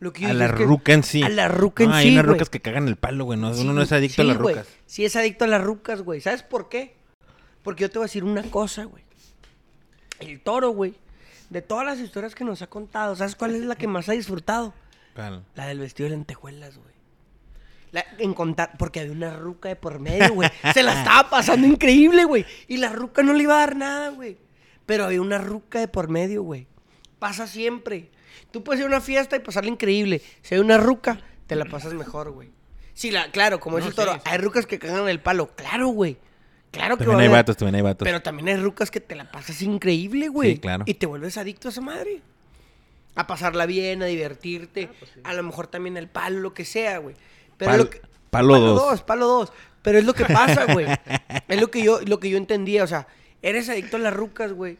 Lo 0.00 0.12
que 0.12 0.22
yo 0.22 0.28
a 0.30 0.34
la 0.34 0.48
ruca 0.48 0.92
en 0.94 1.02
sí. 1.02 1.22
A 1.22 1.28
la 1.28 1.48
ruca 1.48 1.84
en 1.84 1.90
Ah, 1.90 2.00
sí. 2.00 2.08
Hay 2.08 2.12
unas 2.14 2.24
güey. 2.24 2.34
rucas 2.34 2.48
que 2.50 2.60
cagan 2.60 2.88
el 2.88 2.96
palo, 2.96 3.24
güey. 3.26 3.38
No, 3.38 3.52
Sí, 3.52 3.60
uno 3.62 3.74
no 3.74 3.82
es 3.82 3.92
adicto 3.92 4.22
a 4.22 4.24
sí, 4.24 4.28
las 4.28 4.38
güey. 4.38 4.54
rucas. 4.54 4.68
Sí, 4.86 5.04
es 5.04 5.16
adicto 5.16 5.44
a 5.44 5.48
las 5.48 5.62
rucas, 5.62 6.00
güey. 6.02 6.20
¿Sabes 6.22 6.42
por 6.42 6.70
qué? 6.70 6.96
Porque 7.66 7.82
yo 7.82 7.90
te 7.90 7.98
voy 7.98 8.04
a 8.04 8.08
decir 8.08 8.24
una 8.24 8.44
cosa, 8.44 8.84
güey. 8.84 9.02
El 10.20 10.40
toro, 10.40 10.70
güey. 10.70 10.94
De 11.50 11.60
todas 11.62 11.84
las 11.84 11.98
historias 11.98 12.34
que 12.34 12.44
nos 12.44 12.62
ha 12.62 12.68
contado, 12.68 13.14
¿sabes 13.16 13.36
cuál 13.36 13.54
es 13.56 13.62
la 13.62 13.76
que 13.76 13.86
más 13.88 14.08
ha 14.08 14.12
disfrutado? 14.12 14.72
Cal- 15.14 15.44
La 15.54 15.66
del 15.66 15.80
vestido 15.80 16.08
de 16.08 16.16
lentejuelas, 16.16 16.78
güey. 16.78 16.94
La- 17.92 18.04
en 18.18 18.34
contar, 18.34 18.72
porque 18.78 19.00
había 19.00 19.12
una 19.12 19.36
ruca 19.36 19.68
de 19.68 19.76
por 19.76 19.98
medio, 19.98 20.32
güey. 20.32 20.48
Se 20.74 20.82
la 20.82 20.96
estaba 20.98 21.28
pasando 21.28 21.66
increíble, 21.66 22.24
güey. 22.24 22.46
Y 22.68 22.76
la 22.78 22.90
ruca 22.92 23.22
no 23.22 23.32
le 23.34 23.42
iba 23.42 23.56
a 23.56 23.60
dar 23.60 23.76
nada, 23.76 24.10
güey. 24.10 24.38
Pero 24.86 25.04
había 25.04 25.20
una 25.20 25.38
ruca 25.38 25.80
de 25.80 25.88
por 25.88 26.08
medio, 26.08 26.42
güey. 26.44 26.66
Pasa 27.18 27.46
siempre. 27.46 28.10
Tú 28.52 28.62
puedes 28.62 28.78
ir 28.80 28.84
a 28.86 28.88
una 28.88 29.00
fiesta 29.00 29.34
y 29.36 29.40
pasarla 29.40 29.70
increíble. 29.70 30.22
Si 30.42 30.54
hay 30.54 30.60
una 30.60 30.78
ruca, 30.78 31.20
te 31.48 31.56
la 31.56 31.64
pasas 31.64 31.94
mejor, 31.94 32.30
güey. 32.30 32.50
Sí, 32.94 33.10
la, 33.10 33.30
claro, 33.32 33.58
como 33.60 33.78
No, 33.78 33.84
dice 33.84 33.90
el 33.90 33.96
toro, 33.96 34.12
sí, 34.14 34.20
sí. 34.24 34.30
hay 34.30 34.38
rucas 34.38 34.66
que 34.66 34.78
cagan 34.78 35.08
el 35.08 35.20
palo. 35.20 35.50
Claro, 35.56 35.88
güey. 35.88 36.16
Claro 36.76 36.96
que 36.96 37.04
También 37.04 37.16
va 37.16 37.20
a 37.20 37.22
hay 37.22 37.26
haber. 37.28 37.38
vatos, 37.38 37.56
también 37.56 37.74
hay 37.76 37.82
vatos. 37.82 38.04
Pero 38.06 38.22
también 38.22 38.48
hay 38.48 38.56
rucas 38.56 38.90
que 38.90 39.00
te 39.00 39.14
la 39.14 39.30
pasas 39.30 39.60
increíble, 39.62 40.28
güey. 40.28 40.52
Sí, 40.54 40.58
claro. 40.58 40.84
Y 40.86 40.94
te 40.94 41.06
vuelves 41.06 41.36
adicto 41.38 41.68
a 41.68 41.70
esa 41.70 41.80
madre. 41.80 42.20
A 43.14 43.26
pasarla 43.26 43.64
bien, 43.66 44.02
a 44.02 44.06
divertirte. 44.06 44.88
Ah, 44.90 44.94
pues 44.98 45.12
A 45.24 45.32
lo 45.34 45.42
mejor 45.42 45.66
también 45.68 45.96
el 45.96 46.08
palo, 46.08 46.38
lo 46.40 46.52
que 46.54 46.64
sea, 46.64 46.98
güey. 46.98 47.16
Pero 47.56 47.70
Pal- 47.72 47.78
lo 47.78 47.90
que- 47.90 48.00
palo 48.30 48.58
dos. 48.58 49.02
Palo 49.02 49.26
dos. 49.26 49.52
Pero 49.82 49.98
es 49.98 50.04
lo 50.04 50.12
que 50.14 50.24
pasa, 50.26 50.66
güey. 50.72 50.86
es 51.48 51.60
lo 51.60 51.70
que 51.70 51.82
yo, 51.82 52.00
lo 52.02 52.20
que 52.20 52.28
yo 52.28 52.36
entendía. 52.36 52.84
O 52.84 52.86
sea, 52.86 53.06
eres 53.40 53.68
adicto 53.70 53.96
a 53.96 54.00
las 54.00 54.12
rucas, 54.14 54.52
güey. 54.52 54.76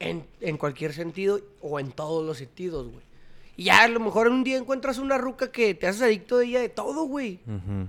En, 0.00 0.26
en 0.40 0.58
cualquier 0.58 0.92
sentido 0.92 1.40
o 1.60 1.78
en 1.80 1.92
todos 1.92 2.26
los 2.26 2.38
sentidos, 2.38 2.88
güey. 2.88 3.04
Y 3.56 3.64
ya 3.64 3.84
a 3.84 3.88
lo 3.88 4.00
mejor 4.00 4.28
un 4.28 4.42
día 4.44 4.56
encuentras 4.58 4.98
una 4.98 5.16
ruca 5.16 5.50
que 5.52 5.74
te 5.74 5.86
haces 5.86 6.02
adicto 6.02 6.38
de 6.38 6.46
ella 6.46 6.60
de 6.60 6.68
todo, 6.68 7.04
güey. 7.04 7.40
Ujú. 7.46 7.88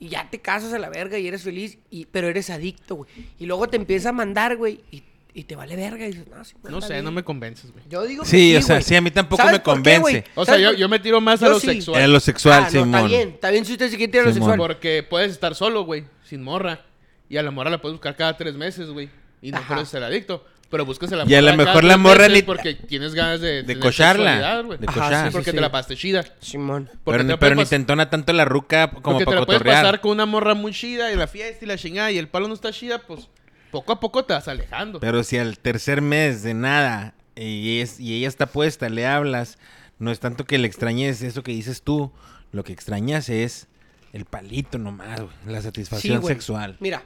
Y 0.00 0.08
ya 0.08 0.28
te 0.30 0.40
casas 0.40 0.72
a 0.72 0.78
la 0.78 0.88
verga 0.88 1.18
y 1.18 1.28
eres 1.28 1.42
feliz, 1.42 1.78
y, 1.90 2.06
pero 2.06 2.26
eres 2.28 2.48
adicto, 2.50 2.96
güey. 2.96 3.10
Y 3.38 3.44
luego 3.46 3.68
te 3.68 3.76
empieza 3.76 4.08
a 4.08 4.12
mandar, 4.12 4.56
güey, 4.56 4.80
y, 4.90 5.02
y 5.34 5.44
te 5.44 5.54
vale 5.56 5.76
verga. 5.76 6.06
Y 6.06 6.12
dices, 6.12 6.26
no, 6.28 6.42
sí, 6.42 6.54
No 6.62 6.78
está 6.78 6.86
sé, 6.88 6.92
bien". 6.94 7.04
no 7.04 7.12
me 7.12 7.22
convences, 7.22 7.70
güey. 7.70 7.84
Yo 7.88 8.02
digo 8.04 8.22
que 8.24 8.28
Sí, 8.30 8.56
o 8.56 8.62
sea, 8.62 8.76
güey. 8.76 8.84
sí, 8.84 8.96
a 8.96 9.02
mí 9.02 9.10
tampoco 9.10 9.36
¿Sabes 9.42 9.52
me 9.52 9.58
qué, 9.58 9.62
convence. 9.64 10.24
O 10.34 10.44
sea, 10.46 10.54
¿Sabes 10.54 10.70
yo, 10.70 10.72
yo 10.74 10.88
me 10.88 10.98
tiro 11.00 11.20
más 11.20 11.42
a 11.42 11.50
lo 11.50 11.60
sí. 11.60 11.66
sexual. 11.66 11.98
Era 11.98 12.08
lo 12.08 12.18
sexual, 12.18 12.60
Ah, 12.62 12.64
no, 12.64 12.70
Simón. 12.70 12.94
está 12.94 13.06
bien, 13.06 13.28
está 13.28 13.50
bien 13.50 13.64
si 13.66 13.72
usted 13.72 13.90
se 13.90 13.96
quiere 13.98 14.10
tirar 14.10 14.24
a 14.24 14.28
lo 14.30 14.34
sexual. 14.34 14.56
Porque 14.56 15.02
puedes 15.02 15.32
estar 15.32 15.54
solo, 15.54 15.84
güey, 15.84 16.04
sin 16.24 16.42
morra. 16.42 16.80
Y 17.28 17.36
a 17.36 17.42
la 17.42 17.50
morra 17.50 17.68
la 17.68 17.80
puedes 17.82 17.94
buscar 17.94 18.16
cada 18.16 18.36
tres 18.38 18.54
meses, 18.54 18.88
güey. 18.88 19.10
Y 19.42 19.52
no 19.52 19.60
puedes 19.68 19.88
ser 19.88 20.02
adicto. 20.02 20.44
Pero 20.70 20.84
buscas 20.86 21.10
a 21.12 21.16
la 21.16 21.24
Y 21.26 21.34
a 21.34 21.42
lo 21.42 21.50
morra 21.52 21.64
mejor 21.64 21.84
la 21.84 21.96
morra 21.96 22.28
ni- 22.28 22.42
Porque 22.42 22.74
tienes 22.74 23.14
ganas 23.14 23.40
de... 23.40 23.64
De 23.64 23.78
cocharla. 23.80 24.62
De 24.62 24.86
cochar. 24.86 25.26
sí, 25.26 25.32
Porque 25.32 25.50
sí, 25.50 25.56
te 25.56 25.60
la 25.60 25.72
pasaste 25.72 25.96
chida. 25.96 26.24
Simón. 26.40 26.88
Porque 27.02 27.18
Pero, 27.24 27.34
te 27.34 27.38
pero 27.38 27.54
puede 27.56 27.64
ni 27.64 27.68
te 27.68 27.74
entona 27.76 28.08
tanto 28.08 28.32
la 28.32 28.44
ruca 28.44 28.90
como 28.90 29.18
Porque 29.18 29.24
te 29.24 29.34
la 29.34 29.44
puedes 29.46 29.58
cotorrear. 29.62 29.82
pasar 29.82 30.00
con 30.00 30.12
una 30.12 30.26
morra 30.26 30.54
muy 30.54 30.72
chida 30.72 31.10
y 31.12 31.16
la 31.16 31.26
fiesta 31.26 31.64
y 31.64 31.68
la 31.68 31.76
chingada 31.76 32.12
y 32.12 32.18
el 32.18 32.28
palo 32.28 32.46
no 32.46 32.54
está 32.54 32.70
chida, 32.72 33.00
pues 33.00 33.28
poco 33.72 33.92
a 33.92 33.98
poco 34.00 34.24
te 34.24 34.32
vas 34.32 34.46
alejando. 34.46 35.00
Pero 35.00 35.24
si 35.24 35.38
al 35.38 35.58
tercer 35.58 36.02
mes 36.02 36.44
de 36.44 36.54
nada 36.54 37.14
y, 37.34 37.80
es, 37.80 37.98
y 37.98 38.14
ella 38.16 38.28
está 38.28 38.46
puesta, 38.46 38.88
le 38.88 39.06
hablas, 39.08 39.58
no 39.98 40.12
es 40.12 40.20
tanto 40.20 40.44
que 40.44 40.56
le 40.58 40.68
extrañes 40.68 41.20
eso 41.22 41.42
que 41.42 41.50
dices 41.50 41.82
tú, 41.82 42.12
lo 42.52 42.62
que 42.62 42.72
extrañas 42.72 43.28
es 43.28 43.66
el 44.12 44.24
palito 44.24 44.78
nomás, 44.78 45.20
güey, 45.20 45.32
la 45.46 45.62
satisfacción 45.62 46.24
sexual. 46.24 46.76
Mira, 46.78 47.02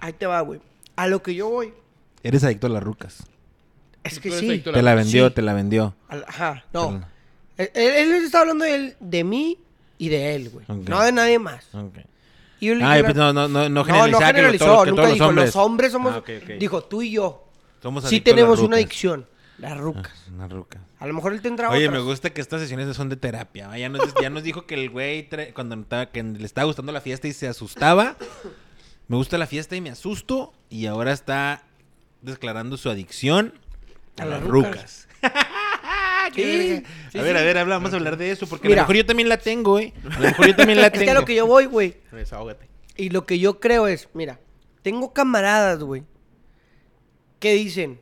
ahí 0.00 0.12
te 0.12 0.26
va, 0.26 0.40
güey. 0.42 0.60
A 0.96 1.06
lo 1.06 1.22
que 1.22 1.34
yo 1.34 1.48
voy, 1.48 1.72
Eres 2.22 2.44
adicto 2.44 2.66
a 2.66 2.70
las 2.70 2.82
rucas. 2.82 3.24
es 4.04 4.20
que 4.20 4.30
sí. 4.30 4.58
Te 4.60 4.82
la 4.82 4.94
vendió, 4.94 5.28
Sí. 5.28 5.34
te 5.34 5.42
la 5.42 5.52
vendió. 5.54 5.94
Ajá, 6.08 6.64
no. 6.72 7.04
Él, 7.56 7.70
él- 7.74 8.12
él 8.14 8.24
está 8.24 8.40
hablando 8.40 8.64
de, 8.64 8.74
él, 8.74 8.96
de 9.00 9.24
mí 9.24 9.58
y 9.98 10.08
de 10.08 10.34
él, 10.34 10.50
güey. 10.50 10.64
No 10.68 11.02
de 11.02 11.12
nadie 11.12 11.38
más. 11.38 11.74
Ok. 11.74 11.98
Y 12.60 12.66
yo 12.66 12.74
le 12.74 12.84
Ay, 12.84 13.02
dije, 13.02 13.04
pues 13.04 13.16
no, 13.16 13.32
no, 13.32 13.46
no, 13.48 13.68
no 13.68 13.68
no, 13.68 13.84
no 14.08 14.18
que 14.18 14.24
generalizó, 14.24 14.64
todos- 14.64 14.84
que 14.84 14.90
nunca 14.90 15.02
todos 15.02 15.14
dijo, 15.14 15.24
los 15.24 15.28
hombres. 15.30 15.46
los 15.54 15.56
hombres 15.56 15.92
somos... 15.92 16.14
Ah. 16.16 16.22
Dijo, 16.58 16.82
tú 16.84 17.02
y 17.02 17.10
yo. 17.12 17.44
Somos 17.82 18.04
Sí 18.04 18.20
tenemos 18.20 18.60
una 18.60 18.76
adicción. 18.76 19.26
Las 19.58 19.76
rucas. 19.76 20.12
Ah, 20.26 20.30
Una 20.34 20.48
ruca. 20.48 20.80
A 21.00 21.06
lo 21.06 21.14
mejor 21.14 21.32
él 21.32 21.42
tendrá 21.42 21.68
Oye, 21.70 21.88
otras. 21.88 22.00
me 22.02 22.08
gusta 22.08 22.30
que 22.30 22.40
estas 22.40 22.60
sesiones 22.60 22.96
son 22.96 23.08
de 23.08 23.16
terapia. 23.16 23.68
¿va? 23.68 23.78
Ya 23.78 23.88
nos, 23.88 24.14
ya 24.20 24.30
nos 24.30 24.42
dijo 24.44 24.66
que 24.66 24.74
el 24.74 24.88
güey, 24.90 25.28
cuando 25.52 25.74
estaba- 25.76 26.06
que 26.06 26.22
le 26.22 26.44
estaba 26.46 26.64
gustando 26.66 26.92
la 26.92 27.00
fiesta 27.00 27.26
y 27.28 27.32
se 27.32 27.46
asustaba. 27.48 28.16
Me 29.08 29.16
gusta 29.16 29.36
la 29.38 29.46
fiesta 29.46 29.74
y 29.76 29.80
me 29.80 29.90
asusto. 29.90 30.52
Y 30.70 30.86
ahora 30.86 31.12
está 31.12 31.62
declarando 32.22 32.76
su 32.76 32.90
adicción 32.90 33.54
a, 34.18 34.22
A 34.22 34.26
las 34.26 34.42
rucas. 34.44 34.72
rucas. 34.72 35.08
Sí, 36.34 36.42
a 36.42 36.46
ver, 36.46 36.84
sí. 37.10 37.18
a 37.18 37.22
ver, 37.22 37.56
habla, 37.58 37.76
vamos 37.76 37.92
a 37.94 37.96
hablar 37.96 38.18
de 38.18 38.30
eso. 38.30 38.46
Porque 38.46 38.68
Mira. 38.68 38.82
a 38.82 38.84
lo 38.84 38.88
mejor 38.88 38.96
yo 38.96 39.06
también 39.06 39.30
la 39.30 39.38
tengo, 39.38 39.72
güey. 39.72 39.94
A 40.04 40.18
lo 40.20 40.28
mejor 40.28 40.46
yo 40.48 40.56
también 40.56 40.78
la 40.80 40.88
Es 40.88 40.92
tengo. 40.92 41.04
que 41.06 41.10
a 41.10 41.14
lo 41.14 41.24
que 41.24 41.34
yo 41.34 41.46
voy, 41.46 41.64
güey. 41.64 41.96
Desahógate. 42.12 42.68
Y 42.98 43.08
lo 43.08 43.24
que 43.24 43.38
yo 43.38 43.60
creo 43.60 43.86
es, 43.88 44.08
mira, 44.12 44.38
tengo 44.82 45.14
camaradas, 45.14 45.78
güey, 45.82 46.02
que 47.40 47.54
dicen, 47.54 47.98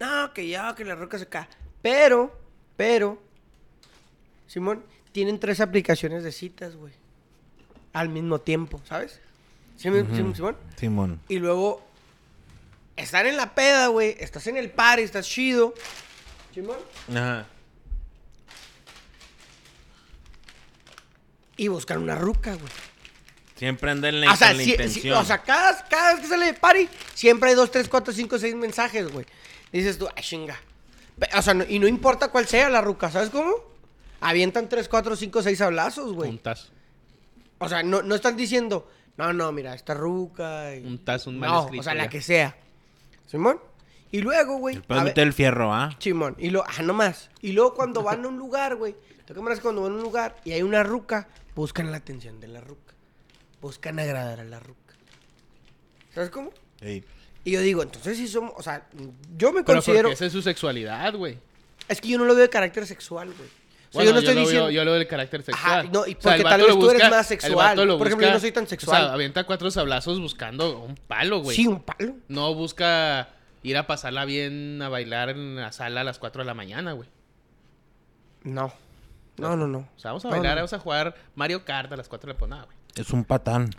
no, 0.00 0.32
que 0.34 0.48
ya, 0.48 0.74
que 0.74 0.84
la 0.84 0.96
roca 0.96 1.18
se 1.20 1.26
cae. 1.28 1.46
Pero, 1.82 2.36
pero, 2.76 3.22
Simón, 4.48 4.82
tienen 5.12 5.38
tres 5.38 5.60
aplicaciones 5.60 6.24
de 6.24 6.32
citas, 6.32 6.74
güey. 6.74 6.92
Al 7.92 8.08
mismo 8.08 8.40
tiempo, 8.40 8.80
¿sabes? 8.88 9.20
¿Sí, 9.76 9.88
me- 9.90 10.02
Ujú. 10.02 10.16
sí, 10.16 10.34
Simón? 10.34 10.56
Simón. 10.76 11.20
Y 11.28 11.38
luego, 11.38 11.86
están 12.96 13.26
en 13.26 13.36
la 13.36 13.54
peda, 13.54 13.88
güey. 13.88 14.16
Estás 14.20 14.46
en 14.46 14.56
el 14.56 14.70
party, 14.70 15.02
estás 15.02 15.26
chido. 15.28 15.74
Simón. 16.54 16.76
Ajá. 17.10 17.46
Y 21.56 21.68
buscan 21.68 21.98
una 22.02 22.14
ruca, 22.14 22.54
güey. 22.54 22.72
Siempre 23.56 23.90
anda 23.90 24.08
en 24.08 24.20
la, 24.22 24.32
O 24.32 24.36
sea, 24.36 24.54
la 24.54 24.62
intención. 24.62 25.18
o 25.18 25.24
sea 25.24 25.42
cada, 25.42 25.86
cada 25.88 26.12
vez 26.14 26.22
que 26.22 26.28
sale 26.28 26.46
de 26.46 26.54
party, 26.54 26.88
siempre 27.14 27.50
hay 27.50 27.54
dos, 27.54 27.70
tres, 27.70 27.88
cuatro, 27.90 28.12
cinco, 28.14 28.38
seis 28.38 28.54
mensajes, 28.54 29.10
güey. 29.12 29.26
Dices 29.70 29.98
tú, 29.98 30.08
ay, 30.16 30.22
chinga. 30.22 30.58
O 31.36 31.42
sea, 31.42 31.52
no- 31.52 31.64
y 31.68 31.78
no 31.78 31.86
importa 31.86 32.28
cuál 32.28 32.46
sea 32.46 32.70
la 32.70 32.80
ruca, 32.80 33.10
¿sabes 33.10 33.28
cómo? 33.28 33.52
Avientan 34.22 34.68
tres, 34.70 34.88
cuatro, 34.88 35.14
cinco, 35.14 35.42
seis 35.42 35.60
hablazos, 35.60 36.14
güey. 36.14 36.30
Juntas. 36.30 36.70
O 37.58 37.68
sea, 37.68 37.82
no, 37.82 38.00
no 38.02 38.14
están 38.14 38.36
diciendo, 38.38 38.90
no, 39.18 39.34
no, 39.34 39.52
mira, 39.52 39.74
esta 39.74 39.92
ruca. 39.92 40.74
y- 40.74 40.86
Un 40.86 41.04
tazo, 41.04 41.28
un 41.28 41.38
mal 41.38 41.50
No, 41.50 41.60
escrito, 41.64 41.80
o 41.80 41.84
sea, 41.84 41.92
ya. 41.94 42.02
la 42.04 42.08
que 42.08 42.22
sea. 42.22 42.56
¿Simón? 43.30 43.60
Y 44.10 44.22
luego, 44.22 44.56
güey. 44.58 44.74
El 44.76 44.82
a 44.82 44.86
pedo 44.86 44.98
es 44.98 45.04
ver- 45.04 45.10
meter 45.12 45.26
el 45.28 45.32
fierro, 45.32 45.72
¿ah? 45.72 45.90
Simón. 46.00 46.34
Y 46.38 46.50
luego, 46.50 46.66
ah, 46.68 46.82
nomás. 46.82 47.30
Y 47.40 47.52
luego 47.52 47.74
cuando 47.74 48.02
van 48.02 48.24
a 48.24 48.28
un 48.28 48.36
lugar, 48.38 48.74
güey. 48.74 48.96
¿Tú 49.24 49.34
qué 49.34 49.40
me 49.40 49.50
haces 49.52 49.62
cuando 49.62 49.82
van 49.82 49.92
a 49.92 49.94
un 49.94 50.02
lugar 50.02 50.34
y 50.44 50.50
hay 50.52 50.62
una 50.62 50.82
ruca? 50.82 51.28
Buscan 51.54 51.92
la 51.92 51.98
atención 51.98 52.40
de 52.40 52.48
la 52.48 52.60
ruca. 52.60 52.94
Buscan 53.60 54.00
agradar 54.00 54.40
a 54.40 54.44
la 54.44 54.58
ruca. 54.58 54.94
¿Sabes 56.12 56.30
cómo? 56.30 56.50
Y 56.82 57.50
yo 57.52 57.60
digo, 57.60 57.82
entonces 57.82 58.16
sí 58.16 58.26
somos, 58.26 58.52
o 58.56 58.62
sea, 58.62 58.88
yo 59.36 59.52
me 59.52 59.62
Pero 59.62 59.76
considero... 59.78 60.02
porque 60.08 60.14
esa 60.14 60.26
es 60.26 60.32
su 60.32 60.42
sexualidad, 60.42 61.14
güey. 61.14 61.38
Es 61.88 62.00
que 62.00 62.08
yo 62.08 62.18
no 62.18 62.24
lo 62.24 62.34
veo 62.34 62.42
de 62.42 62.50
carácter 62.50 62.86
sexual, 62.86 63.32
güey. 63.36 63.48
O 63.90 63.92
sea, 63.92 64.04
Bueno, 64.04 64.10
yo 64.10 64.12
no 64.14 64.18
estoy 64.20 64.34
lo 64.36 64.40
diciendo... 64.42 64.66
veo- 64.66 64.72
yo 64.74 64.84
lo 64.84 64.92
del 64.92 65.06
carácter 65.08 65.42
sexual. 65.42 65.80
Ajá, 65.80 65.88
no, 65.92 66.06
y 66.06 66.12
O 66.14 66.20
sea, 66.20 66.32
porque 66.32 66.42
tal 66.44 66.60
vez 66.62 66.78
tú 66.78 66.90
eres 66.90 67.10
más 67.10 67.30
el 67.30 67.40
sexual. 67.40 67.54
vato 67.70 67.84
lo 67.84 67.98
Por 67.98 68.06
ejemplo, 68.06 68.26
yo 68.28 68.32
no 68.32 68.38
soy 68.40 68.52
tan 68.52 68.66
sexual. 68.68 69.02
O 69.02 69.04
sea, 69.06 69.14
avienta 69.14 69.44
cuatro 69.44 69.68
sablazos 69.70 70.20
buscando 70.20 70.78
un 70.80 70.94
palo, 70.94 71.40
güey. 71.40 71.56
Sí, 71.56 71.66
un 71.66 71.82
palo. 71.82 72.14
No 72.28 72.54
busca 72.54 73.30
ir 73.64 73.76
a 73.76 73.86
pasarla 73.88 74.24
bien 74.26 74.80
a 74.80 74.88
bailar 74.88 75.30
en 75.30 75.56
la 75.56 75.72
sala 75.72 76.02
a 76.02 76.04
las 76.04 76.20
4 76.20 76.42
de 76.42 76.46
la 76.46 76.54
mañana, 76.54 76.92
güey. 76.92 77.08
No. 78.44 78.72
No, 79.36 79.56
no, 79.56 79.66
no. 79.66 79.78
O 79.78 79.98
sea, 79.98 80.12
vamos 80.12 80.24
a 80.24 80.28
No, 80.28 80.34
bailar, 80.36 80.52
no. 80.52 80.56
vamos 80.60 80.72
a 80.72 80.78
jugar 80.78 81.14
Mario 81.34 81.64
Kart 81.64 81.92
a 81.92 81.96
las 81.96 82.08
4 82.08 82.32
de 82.32 82.38
la 82.38 82.46
mañana, 82.46 82.64
güey. 82.66 82.76
Es 82.94 83.10
un 83.10 83.24
patán. 83.24 83.70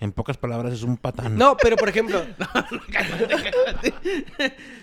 En 0.00 0.10
pocas 0.10 0.36
palabras, 0.36 0.72
es 0.72 0.82
un 0.82 0.96
patán. 0.96 1.36
No, 1.38 1.56
pero 1.56 1.76
por 1.76 1.88
ejemplo... 1.88 2.20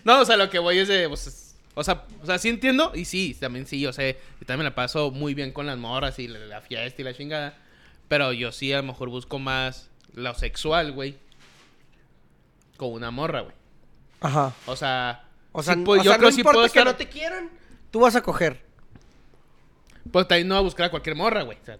no, 0.03 0.21
o 0.21 0.25
sea, 0.25 0.37
lo 0.37 0.49
que 0.49 0.59
voy 0.59 0.79
es 0.79 0.87
de. 0.87 1.07
pues, 1.09 1.27
es- 1.27 1.48
o, 1.79 1.83
sea, 1.83 2.05
o 2.21 2.25
sea, 2.25 2.37
sí 2.37 2.49
entiendo. 2.49 2.91
Y 2.93 3.05
sí, 3.05 3.35
también 3.39 3.65
sí, 3.65 3.79
yo 3.79 3.93
sé. 3.93 4.17
Y 4.41 4.45
también 4.45 4.59
me 4.59 4.69
la 4.69 4.75
paso 4.75 5.11
muy 5.11 5.33
bien 5.33 5.51
con 5.51 5.65
las 5.65 5.77
morras 5.77 6.19
y 6.19 6.27
la, 6.27 6.39
la 6.39 6.61
fiesta 6.61 7.01
y 7.01 7.05
la 7.05 7.13
chingada. 7.13 7.57
Pero 8.07 8.33
yo 8.33 8.51
sí 8.51 8.71
a 8.73 8.77
lo 8.77 8.83
mejor 8.83 9.09
busco 9.09 9.39
más 9.39 9.89
lo 10.13 10.33
sexual, 10.35 10.91
güey. 10.91 11.17
Con 12.77 12.93
una 12.93 13.11
morra, 13.11 13.41
güey. 13.41 13.55
Ajá. 14.21 14.53
O 14.65 14.75
sea. 14.75 15.25
O 15.51 15.63
sea, 15.63 15.73
sí, 15.73 15.81
pues, 15.83 16.01
o 16.01 16.03
yo 16.03 16.11
sea, 16.11 16.17
creo 16.17 16.29
no 16.29 16.33
sí 16.35 16.41
importa 16.41 16.57
puedo 16.59 16.71
que 16.71 16.85
no 16.85 16.95
te 16.95 17.07
quieran, 17.09 17.49
tú 17.91 18.01
vas 18.01 18.15
a 18.15 18.21
coger. 18.21 18.61
Pues 20.11 20.27
también 20.27 20.47
no 20.47 20.55
va 20.55 20.59
a 20.59 20.63
buscar 20.63 20.85
a 20.87 20.89
cualquier 20.91 21.15
morra, 21.15 21.41
güey. 21.43 21.57
O 21.61 21.65
sea, 21.65 21.77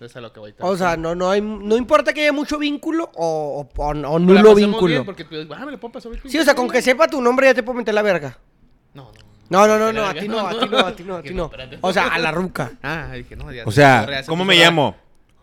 Es 0.00 0.16
a 0.16 0.20
lo 0.20 0.32
que 0.32 0.40
voy. 0.40 0.52
O 0.58 0.76
sea, 0.76 0.96
no, 0.96 1.14
no, 1.14 1.30
hay, 1.30 1.40
no 1.40 1.76
importa 1.76 2.12
que 2.12 2.22
haya 2.22 2.32
mucho 2.32 2.58
vínculo 2.58 3.10
o, 3.14 3.68
o, 3.76 3.82
o- 3.82 3.88
o 3.88 4.18
nulo 4.18 4.54
vínculo. 4.54 4.86
bien 4.88 5.04
Porque 5.04 5.22
tú 5.24 5.36
dices, 5.36 5.48
ah, 5.56 5.64
me 5.64 5.70
le 5.72 5.78
puedo 5.78 5.92
pasar 5.92 6.10
Sí, 6.26 6.38
o 6.38 6.44
sea, 6.44 6.54
con 6.56 6.68
que 6.68 6.82
sepa 6.82 7.06
tu 7.06 7.22
nombre 7.22 7.46
ya 7.46 7.54
te 7.54 7.62
puedo 7.62 7.78
meter 7.78 7.94
la 7.94 8.02
verga. 8.02 8.36
No, 8.94 9.04
no. 9.04 9.32
No, 9.48 9.66
no, 9.66 9.78
no, 9.78 9.92
no, 9.92 10.06
a 10.06 10.14
ti 10.14 10.28
no, 10.28 10.46
a 10.46 10.58
ti 10.58 10.66
no, 10.66 10.78
a 10.78 10.92
ti 10.96 11.04
no, 11.04 11.16
a 11.16 11.22
ti 11.22 11.34
no. 11.34 11.50
O 11.82 11.92
sea, 11.92 12.06
a 12.08 12.18
la 12.18 12.30
ruca. 12.30 12.72
Ah, 12.82 13.10
dije, 13.12 13.36
no, 13.36 13.52
ya. 13.52 13.64
O 13.66 13.70
se 13.70 13.76
sea, 13.82 14.22
¿cómo 14.26 14.44
me 14.44 14.56
la- 14.56 14.64
llamo? 14.64 14.96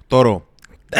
Toro. 0.07 0.47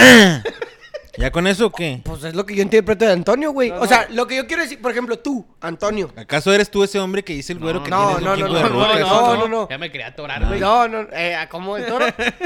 ¿Ya 1.18 1.32
con 1.32 1.48
eso 1.48 1.66
o 1.66 1.72
qué? 1.72 2.02
Pues 2.06 2.24
es 2.24 2.34
lo 2.36 2.46
que 2.46 2.56
yo 2.56 2.62
interpreto 2.62 3.04
de 3.06 3.12
Antonio, 3.12 3.52
güey. 3.52 3.72
O 3.72 3.86
sea, 3.88 4.08
lo 4.12 4.26
que 4.28 4.38
yo 4.38 4.48
quiero 4.48 4.62
decir, 4.62 4.80
por 4.82 4.92
ejemplo, 4.92 5.20
tú, 5.20 5.46
Antonio. 5.60 6.14
¿Acaso 6.16 6.54
eres 6.54 6.72
tú 6.72 6.84
ese 6.84 7.00
hombre 7.00 7.24
que 7.24 7.34
dice 7.34 7.52
el 7.52 7.60
güero 7.60 7.84
que 7.84 7.90
no, 7.90 8.16
tienes 8.16 8.24
no, 8.24 8.36
no, 8.38 8.54
de 8.54 8.62
no, 8.62 8.70
rucas? 8.70 9.00
no, 9.02 9.36
no, 9.36 9.48
no. 9.50 9.70
Ya 9.70 9.78
me 9.78 9.92
quería 9.92 10.08
atorar, 10.08 10.46
güey. 10.46 10.60
No, 10.60 10.88
no, 10.88 11.08
eh, 11.12 11.36
como 11.50 11.76
el 11.76 11.88
toro. 11.88 12.06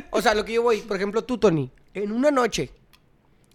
O 0.10 0.22
sea, 0.22 0.34
lo 0.34 0.44
que 0.44 0.54
yo 0.54 0.64
voy, 0.64 0.78
por 0.80 0.98
ejemplo, 0.98 1.24
tú, 1.24 1.38
Tony, 1.38 1.70
en 1.94 2.12
una 2.12 2.32
noche 2.32 2.72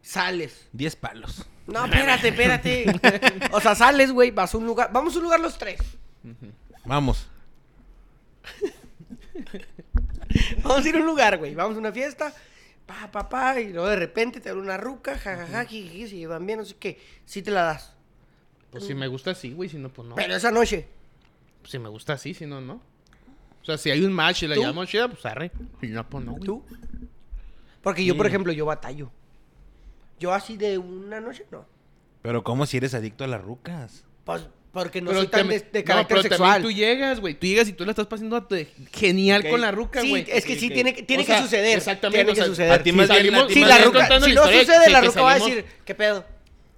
sales. 0.03 0.69
10 0.73 0.97
palos. 0.97 1.47
No, 1.67 1.85
espérate, 1.87 2.29
espérate. 2.29 3.49
O 3.53 3.61
sea, 3.61 3.75
sales, 3.75 4.13
güey, 4.13 4.31
vas 4.31 4.55
a 4.55 4.59
un 4.59 4.67
lugar. 4.67 4.91
Vamos 4.93 5.15
a 5.15 5.19
un 5.19 5.25
lugar 5.25 5.41
los 5.41 5.59
tres. 5.59 5.81
Vamos. 6.85 7.29
Vamos 10.63 10.85
a 10.85 10.89
ir 10.89 10.97
a 10.97 11.01
un 11.01 11.07
lugar, 11.07 11.39
güey. 11.39 11.55
Vamos 11.55 11.77
a 11.77 11.81
una 11.81 11.93
fiesta. 11.93 12.33
Pa, 12.87 13.11
pa, 13.11 13.29
pa. 13.29 13.61
Y 13.61 13.73
luego 13.73 13.89
de 13.89 13.97
repente 13.97 14.41
te 14.41 14.49
da 14.49 14.55
una 14.55 14.77
ruca, 14.77 15.19
jajaja, 15.19 15.65
jiji, 15.65 16.09
se 16.09 16.17
llevan 16.17 16.47
bien, 16.47 16.59
no 16.59 16.65
sé 16.65 16.77
qué. 16.77 17.01
Sí 17.25 17.43
te 17.43 17.51
la 17.51 17.63
das. 17.63 17.95
Pues 18.71 18.85
si 18.85 18.95
me 18.95 19.09
gusta 19.09 19.31
así, 19.31 19.53
güey, 19.53 19.69
si 19.69 19.79
no, 19.79 19.89
pues 19.89 20.09
no. 20.09 20.15
Pero 20.15 20.35
esa 20.35 20.51
noche. 20.51 20.87
Pues 21.61 21.71
si 21.71 21.79
me 21.79 21.89
gusta 21.89 22.15
así, 22.15 22.35
si 22.35 22.47
no, 22.47 22.61
no. 22.61 22.81
O 23.63 23.65
sea, 23.65 23.79
si 23.79 23.91
hay 23.91 24.05
un 24.05 24.13
match 24.13 24.45
y 24.45 24.49
la 24.49 24.55
¿Tú? 24.55 24.63
llamo 24.63 24.85
chida, 24.85 25.09
pues 25.09 25.25
arre. 25.27 25.51
Si 25.81 25.89
no, 25.89 26.09
pues 26.09 26.25
no, 26.25 26.33
güey. 26.33 26.45
¿Tú? 26.45 26.65
Porque 27.83 28.05
yo, 28.05 28.17
por 28.17 28.27
ejemplo, 28.27 28.53
yo 28.53 28.67
batallo. 28.67 29.11
Yo 30.19 30.33
así 30.33 30.57
de 30.57 30.79
una 30.79 31.21
noche, 31.21 31.47
no. 31.51 31.67
Pero 32.23 32.43
¿cómo 32.43 32.67
si 32.67 32.77
eres 32.77 32.95
adicto 32.95 33.25
a 33.25 33.27
las 33.27 33.43
rucas? 33.43 34.05
Pues 34.25 34.47
porque 34.73 35.01
no 35.01 35.09
Pero 35.09 35.21
soy 35.21 35.29
tan 35.29 35.49
de, 35.49 35.59
de 35.61 35.79
no, 35.81 35.85
carácter 35.85 36.17
pero 36.17 36.23
sexual. 36.23 36.53
también 36.53 36.63
tú 36.63 36.79
llegas, 36.79 37.21
güey. 37.21 37.35
Tú 37.35 37.47
llegas 37.47 37.69
y 37.69 37.73
tú 37.73 37.85
la 37.85 37.91
estás 37.93 38.07
pasando 38.07 38.47
genial 38.93 39.43
Ok. 39.45 39.51
con 39.51 39.61
la 39.61 39.71
ruca, 39.71 40.01
Sí, 40.03 40.09
güey. 40.11 40.27
es 40.29 40.45
que 40.45 40.57
sí, 40.59 40.67
ok. 40.67 40.73
tiene, 40.75 40.95
que- 40.95 41.03
tiene 41.03 41.23
O 41.23 41.27
que 41.27 41.33
sea, 41.33 41.43
suceder. 41.43 41.77
exactamente, 41.79 42.19
Tiene 42.25 42.31
o 42.31 42.35
que 42.35 42.41
sea, 42.41 42.47
suceder. 42.47 42.73
a 42.73 42.83
ti 42.83 42.93
más 42.93 43.07
Sí, 43.09 43.13
bien- 43.13 43.35
salimos- 43.35 43.53
Sí, 43.53 43.61
más 43.61 43.69
la 43.71 43.79
ruca, 43.79 43.99
contando 44.01 44.27
si 44.27 44.33
la 44.33 44.41
no 44.41 44.47
sucede, 44.47 44.81
de 44.85 44.91
la 44.91 45.01
que 45.01 45.07
ruca 45.09 45.23
va 45.23 45.33
a 45.33 45.35
decir, 45.39 45.65
¿qué 45.85 45.95
pedo? 45.95 46.25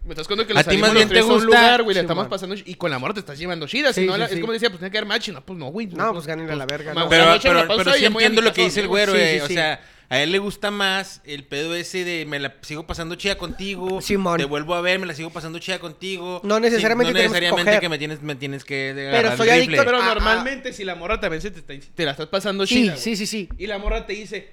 Me 0.02 0.10
estás 0.10 0.26
contando 0.28 0.46
que 0.46 0.54
le 0.54 0.60
A 0.60 0.64
ti 0.64 0.76
más 0.78 0.94
bien 0.94 1.08
te 1.10 1.20
gusta- 1.20 1.44
lugar, 1.44 1.82
güey, 1.82 1.94
le 1.94 2.00
Sí, 2.00 2.04
estamos 2.04 2.24
man. 2.24 2.30
pasando 2.30 2.54
y 2.64 2.74
con 2.76 2.90
la 2.90 2.98
morra 2.98 3.12
te 3.12 3.20
estás 3.20 3.38
llevando 3.38 3.66
chida. 3.66 3.92
Sí, 3.92 4.00
si 4.02 4.06
no, 4.06 4.14
sí, 4.16 4.22
sí. 4.28 4.34
es 4.34 4.40
como 4.40 4.52
decía, 4.54 4.70
pues 4.70 4.78
tiene 4.78 4.90
que 4.90 4.96
haber 4.98 5.08
match 5.08 5.28
no, 5.28 5.44
pues 5.44 5.58
no, 5.58 5.66
güey. 5.66 5.88
No, 5.88 6.14
pues 6.14 6.26
gánenle 6.26 6.52
a 6.54 6.56
la 6.56 6.64
verga, 6.66 6.94
no. 6.94 7.06
Pero, 7.08 7.38
pero, 7.42 7.66
paso 7.68 7.76
pero 7.84 7.92
sí 7.94 8.04
entiendo 8.06 8.40
lo 8.40 8.52
que 8.52 8.62
dice 8.64 8.80
el 8.80 8.86
¿no? 8.86 8.90
güero, 8.92 9.12
Sí, 9.12 9.18
eh. 9.20 9.34
sí, 9.34 9.40
O 9.40 9.46
sí. 9.48 9.54
sea, 9.54 9.80
a 10.10 10.20
él 10.22 10.32
le 10.32 10.38
gusta 10.38 10.70
más 10.70 11.22
el 11.24 11.44
pedo 11.44 11.74
ese 11.74 12.04
de 12.04 12.26
me 12.26 12.38
la 12.38 12.54
sigo 12.62 12.86
pasando 12.86 13.14
chida 13.14 13.36
contigo. 13.38 14.02
Simón. 14.02 14.36
Te 14.38 14.44
vuelvo 14.44 14.74
a 14.74 14.80
ver, 14.80 14.98
me 14.98 15.06
la 15.06 15.14
sigo 15.14 15.30
pasando 15.30 15.58
chida 15.60 15.78
contigo. 15.78 16.40
No 16.44 16.60
necesariamente 16.60 17.12
Sí, 17.12 17.14
no 17.14 17.18
que 17.18 17.28
necesariamente 17.28 17.80
que 17.80 17.88
me 17.88 17.96
tienes, 17.98 18.20
me 18.20 18.34
tienes 18.34 18.64
que 18.64 18.92
Pero 18.94 19.36
soy 19.36 19.48
adicto. 19.50 19.82
Pero 19.84 19.98
Ah, 19.98 20.00
ah. 20.02 20.14
normalmente 20.14 20.72
si 20.72 20.84
la 20.84 20.96
morra 20.96 21.20
también 21.20 21.40
se 21.40 21.50
te, 21.52 21.60
está- 21.60 21.92
te 21.94 22.04
la 22.04 22.10
estás 22.10 22.26
pasando 22.26 22.66
Sí, 22.66 22.74
chida. 22.74 22.96
sí, 22.96 23.10
güey, 23.10 23.16
sí, 23.16 23.26
sí. 23.26 23.48
Y 23.56 23.66
la 23.68 23.78
morra 23.78 24.04
te 24.04 24.12
dice, 24.14 24.52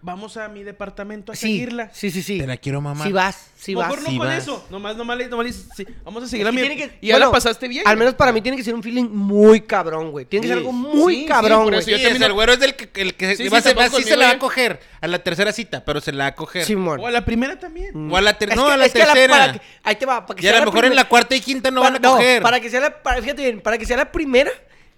vamos 0.00 0.36
a 0.36 0.48
mi 0.48 0.62
departamento 0.62 1.32
a 1.32 1.34
Sí, 1.34 1.48
seguirla. 1.48 1.90
sí, 1.92 2.10
sí, 2.10 2.22
sí. 2.22 2.38
Te 2.38 2.46
la 2.46 2.56
quiero 2.56 2.80
mamar. 2.80 3.06
Sí 3.06 3.12
vas, 3.12 3.46
sí 3.56 3.74
vas. 3.74 3.88
Mejor 3.88 4.02
no 4.04 4.10
Sí 4.10 4.18
con 4.18 4.26
vas. 4.28 4.42
eso. 4.42 4.66
Nomás, 4.70 4.96
nomás, 4.96 5.18
nomás 5.28 5.44
le 5.44 5.50
dices, 5.52 5.66
sí, 5.76 5.86
vamos 6.04 6.22
a 6.22 6.28
seguirla 6.28 6.50
a 6.50 6.52
que 6.52 6.60
mi... 6.60 6.66
tiene 6.68 6.76
que- 6.76 6.98
Y 7.00 7.08
ya 7.08 7.14
bueno, 7.14 7.26
la 7.26 7.32
pasaste 7.32 7.66
bien. 7.68 7.82
Al 7.86 7.96
menos 7.96 8.14
para 8.14 8.32
mí 8.32 8.40
tiene 8.40 8.56
que 8.56 8.62
ser 8.64 8.74
un 8.74 8.82
feeling 8.82 9.08
muy 9.10 9.62
cabrón, 9.62 10.10
güey. 10.12 10.24
Tiene 10.26 10.42
que 10.42 10.48
ser 10.48 10.58
algo 10.58 10.72
muy 10.72 11.26
cabrón, 11.26 11.64
por 11.64 11.74
güey. 11.74 11.86
yo 11.86 12.00
también 12.02 12.22
el 12.22 12.32
güero 12.32 12.52
es 12.52 12.62
el 12.62 12.76
que, 12.76 13.00
el 13.02 13.14
que 13.14 13.36
Sí, 13.36 13.44
sí, 13.44 13.48
va 13.48 13.60
se 13.60 13.74
conmigo, 13.74 14.16
la 14.16 14.26
va 14.26 14.32
a 14.32 14.38
coger 14.38 14.80
a 15.00 15.06
la 15.08 15.18
tercera 15.18 15.52
cita, 15.52 15.84
pero 15.84 16.00
se 16.00 16.12
la 16.12 16.24
va 16.24 16.28
a 16.28 16.34
coger. 16.34 16.64
Simón. 16.64 17.00
O 17.00 17.06
a 17.06 17.10
la 17.10 17.24
primera 17.24 17.58
también. 17.58 18.10
O 18.10 18.16
a 18.16 18.20
la 18.20 18.38
ter- 18.38 18.50
Es 18.50 18.56
no, 18.56 18.66
que- 18.66 18.72
a 18.72 18.76
la 18.76 18.86
es 18.86 18.92
que 18.92 18.98
tercera. 19.00 19.36
para 19.36 19.52
que- 19.54 19.60
ahí 19.82 19.96
te 19.96 20.06
va. 20.06 20.24
Para 20.26 20.38
que 20.38 20.46
y 20.46 20.48
a 20.48 20.58
lo 20.60 20.66
mejor 20.66 20.84
en 20.84 20.94
la 20.96 21.08
cuarta 21.08 21.34
y 21.34 21.40
quinta 21.40 21.70
no 21.70 21.80
van 21.80 21.96
a 21.96 22.00
coger. 22.00 22.42
para 22.42 22.60
que 22.60 22.70
sea 22.70 22.80
la, 22.80 23.02
para, 23.02 23.20
fíjate 23.20 23.42
bien, 23.42 23.60
para 23.60 23.76
que 23.78 23.84
sea 23.86 23.96
la 23.96 24.12
primera, 24.12 24.50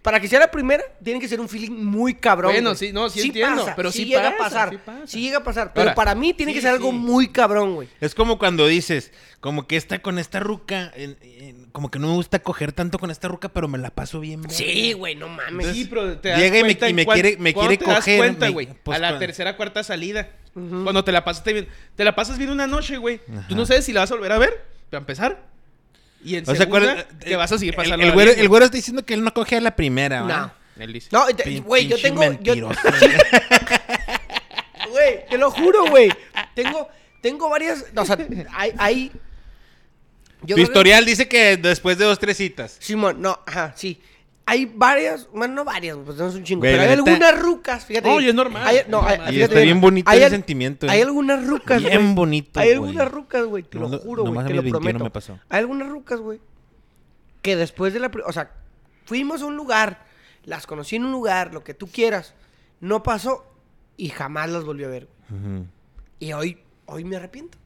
para 0.03 0.19
que 0.19 0.29
sea 0.29 0.41
la 0.41 0.51
primera, 0.51 0.83
tiene 1.05 1.21
que 1.21 1.29
ser 1.29 1.41
un 1.41 1.49
feeling 1.49 1.73
muy 1.85 2.15
cabrón. 2.15 2.53
Bueno, 2.53 2.71
güey. 2.71 2.79
sí, 2.79 2.93
no, 2.93 3.11
sí 3.11 3.21
entiendo, 3.21 3.67
pero 3.77 3.93
sí 3.93 4.07
llega 4.07 4.31
pasa, 4.31 4.35
a 4.35 4.39
pasar, 4.39 4.71
sí 4.71 4.79
pasa. 4.85 5.07
sí 5.07 5.21
llega 5.21 5.39
a 5.39 5.45
pasar, 5.45 5.73
pero 5.75 5.83
Ahora, 5.91 5.95
para 5.95 6.15
mí 6.15 6.33
tiene 6.33 6.53
que 6.55 6.61
sí, 6.61 6.63
ser 6.63 6.73
algo 6.75 6.91
sí. 6.91 6.97
muy 6.97 7.29
cabrón, 7.29 7.75
güey. 7.75 7.89
Es 8.01 8.15
como 8.15 8.39
cuando 8.39 8.67
dices, 8.67 9.13
como 9.41 9.67
que 9.67 9.77
está 9.77 10.01
con 10.01 10.19
esta 10.19 10.41
ruca, 10.41 10.91
en- 10.97 11.19
en- 11.23 11.71
como 11.73 11.91
que 11.91 11.99
no 11.99 12.09
me 12.09 12.15
gusta 12.15 12.39
coger 12.39 12.73
tanto 12.73 12.99
con 12.99 13.11
esta 13.11 13.29
ruca, 13.29 13.51
pero 13.51 13.69
me 13.69 13.77
la 13.79 13.91
paso 13.91 14.21
bien. 14.21 14.41
verga. 14.43 14.57
Sí, 14.57 14.93
güey, 14.95 15.15
no 15.17 15.29
mames. 15.29 15.69
Sí, 15.69 15.85
pero 15.85 16.19
te 16.19 16.31
das 16.31 16.39
llega 16.41 16.59
y 16.59 16.63
me- 16.63 16.69
cuenta 16.69 16.89
y 16.89 16.95
me 16.95 17.07
quiere- 17.07 17.37
me 17.39 17.53
¿cuándo 17.53 17.69
quiere 17.69 17.85
te 17.85 17.91
das 17.91 17.99
coger, 18.01 18.19
cuenta, 18.19 18.47
me- 18.47 18.53
güey? 18.53 18.69
pues, 18.83 18.97
a 18.97 19.01
la 19.01 19.09
cuando- 19.09 19.27
tercera, 19.27 19.57
cuarta 19.57 19.83
salida. 19.85 20.31
Cuando 20.55 21.05
te 21.05 21.13
la 21.13 21.25
pasaste 21.25 21.53
bien. 21.53 21.69
Te 21.95 22.05
la 22.05 22.15
pasas 22.17 22.37
bien 22.39 22.51
una 22.51 22.67
noche, 22.67 22.97
güey. 22.97 23.21
Ajá. 23.31 23.47
Tú 23.49 23.55
no 23.55 23.67
sabes 23.67 23.85
si 23.85 23.93
la 23.93 24.01
vas 24.01 24.11
a 24.11 24.15
volver 24.15 24.33
a 24.33 24.39
ver, 24.39 24.65
para 24.91 25.01
empezar. 25.01 25.47
Y 26.23 26.37
en 26.37 26.49
O 26.49 26.55
sea, 26.55 26.69
¿cuál 26.69 26.83
segunda, 26.83 27.07
es- 27.19 27.25
que 27.25 27.37
vas 27.37 27.51
a 27.53 27.59
seguir 27.59 27.73
el- 27.75 27.77
pasando. 27.77 28.05
El, 28.07 28.13
güero, 28.13 28.31
el 28.33 28.49
güero 28.49 28.65
está 28.67 28.77
diciendo 28.77 29.05
que 29.05 29.15
él 29.15 29.23
no 29.25 29.33
coge 29.33 29.57
a 29.57 29.61
la 29.61 29.75
primera, 29.75 30.21
No. 30.21 30.29
¿va? 30.29 30.55
Él 30.79 30.93
dice. 30.93 31.09
No, 31.13 31.25
güey, 31.65 31.89
yo 31.89 32.01
tengo. 32.01 32.21
Güey, 34.91 35.27
te 35.29 35.39
lo 35.39 35.51
juro, 35.51 35.87
güey. 35.87 36.11
Tengo, 36.55 36.89
tengo 37.21 37.49
varias. 37.49 37.85
O 37.95 38.05
sea, 38.05 38.19
hay. 38.55 38.73
hay 38.79 39.13
yo 40.43 40.57
Tu 40.57 40.63
que- 40.63 40.63
historial 40.63 41.05
dice 41.05 41.29
que 41.29 41.57
después 41.59 41.99
de 41.99 42.07
dos, 42.07 42.19
tres 42.19 42.37
citas. 42.39 42.77
Simón, 42.81 43.21
no, 43.21 43.41
ajá, 43.47 43.73
sí. 43.77 44.01
Hay 44.47 44.65
varias, 44.67 45.29
bueno, 45.33 45.55
no 45.55 45.65
varias, 45.65 45.97
pues 46.05 46.17
tenemos 46.17 46.35
un 46.35 46.43
chingo. 46.43 46.61
Güey, 46.61 46.73
pero 46.73 46.85
la 46.85 46.91
hay 46.91 46.97
neta- 46.97 47.11
algunas 47.11 47.41
rucas, 47.41 47.85
fíjate. 47.85 48.09
No, 48.09 48.15
bien. 48.17 48.27
y 48.27 48.29
es 48.31 48.35
normal, 48.35 48.67
Hay- 48.67 48.77
es 48.79 48.89
no, 48.89 49.01
hay-. 49.03 49.15
Y 49.15 49.19
fíjate 49.35 49.43
está 49.45 49.61
bien 49.61 49.81
bonito 49.81 50.11
Hay 50.11 50.23
al- 50.25 50.31
sentimiento, 50.31 50.91
Hay 50.91 50.99
eh. 50.99 51.03
algunas 51.05 51.47
rucas, 51.47 51.81
Bien 51.83 52.01
güey. 52.03 52.15
bonito, 52.15 52.59
Hay 52.61 52.67
güey. 52.77 52.91
algunas 52.91 53.13
rucas, 53.13 53.45
güey, 53.45 53.63
te 53.63 53.79
lo 53.79 53.89
No, 53.89 53.99
juro, 53.99 54.23
güey, 54.23 54.33
nomás 54.33 54.45
a 54.45 54.49
te 54.49 54.53
mis 54.55 54.57
lo 54.57 54.63
21 54.63 54.81
prometo. 54.83 55.05
me 55.05 55.11
pasó. 55.11 55.39
Hay 55.49 55.59
algunas 55.61 55.89
rucas, 55.89 56.21
güey, 56.21 56.41
que 57.43 57.55
después 57.57 57.93
de 57.93 58.01
la... 58.01 58.11
pri- 58.11 58.23
O 58.27 58.33
sea, 58.33 58.51
fuimos 59.05 59.43
a 59.43 59.47
un 59.47 59.57
lugar, 59.57 60.05
las 60.45 60.67
conocí 60.67 60.97
en 60.97 61.05
un 61.05 61.13
lugar, 61.13 61.55
lo 61.55 61.63
que 61.63 61.75
tú 61.75 61.87
quieras, 61.87 62.35
no 62.81 63.03
pasó 63.05 63.47
y 63.97 64.09
jamás 64.09 64.51
las 64.51 64.65
volví 64.65 64.83
a 64.85 64.89
ver. 64.89 65.07
güey. 65.29 65.41
Ujú. 65.59 65.67
Y 66.19 66.33
hoy, 66.33 66.59
hoy 66.87 67.05
me 67.05 67.17
arrepiento. 67.17 67.57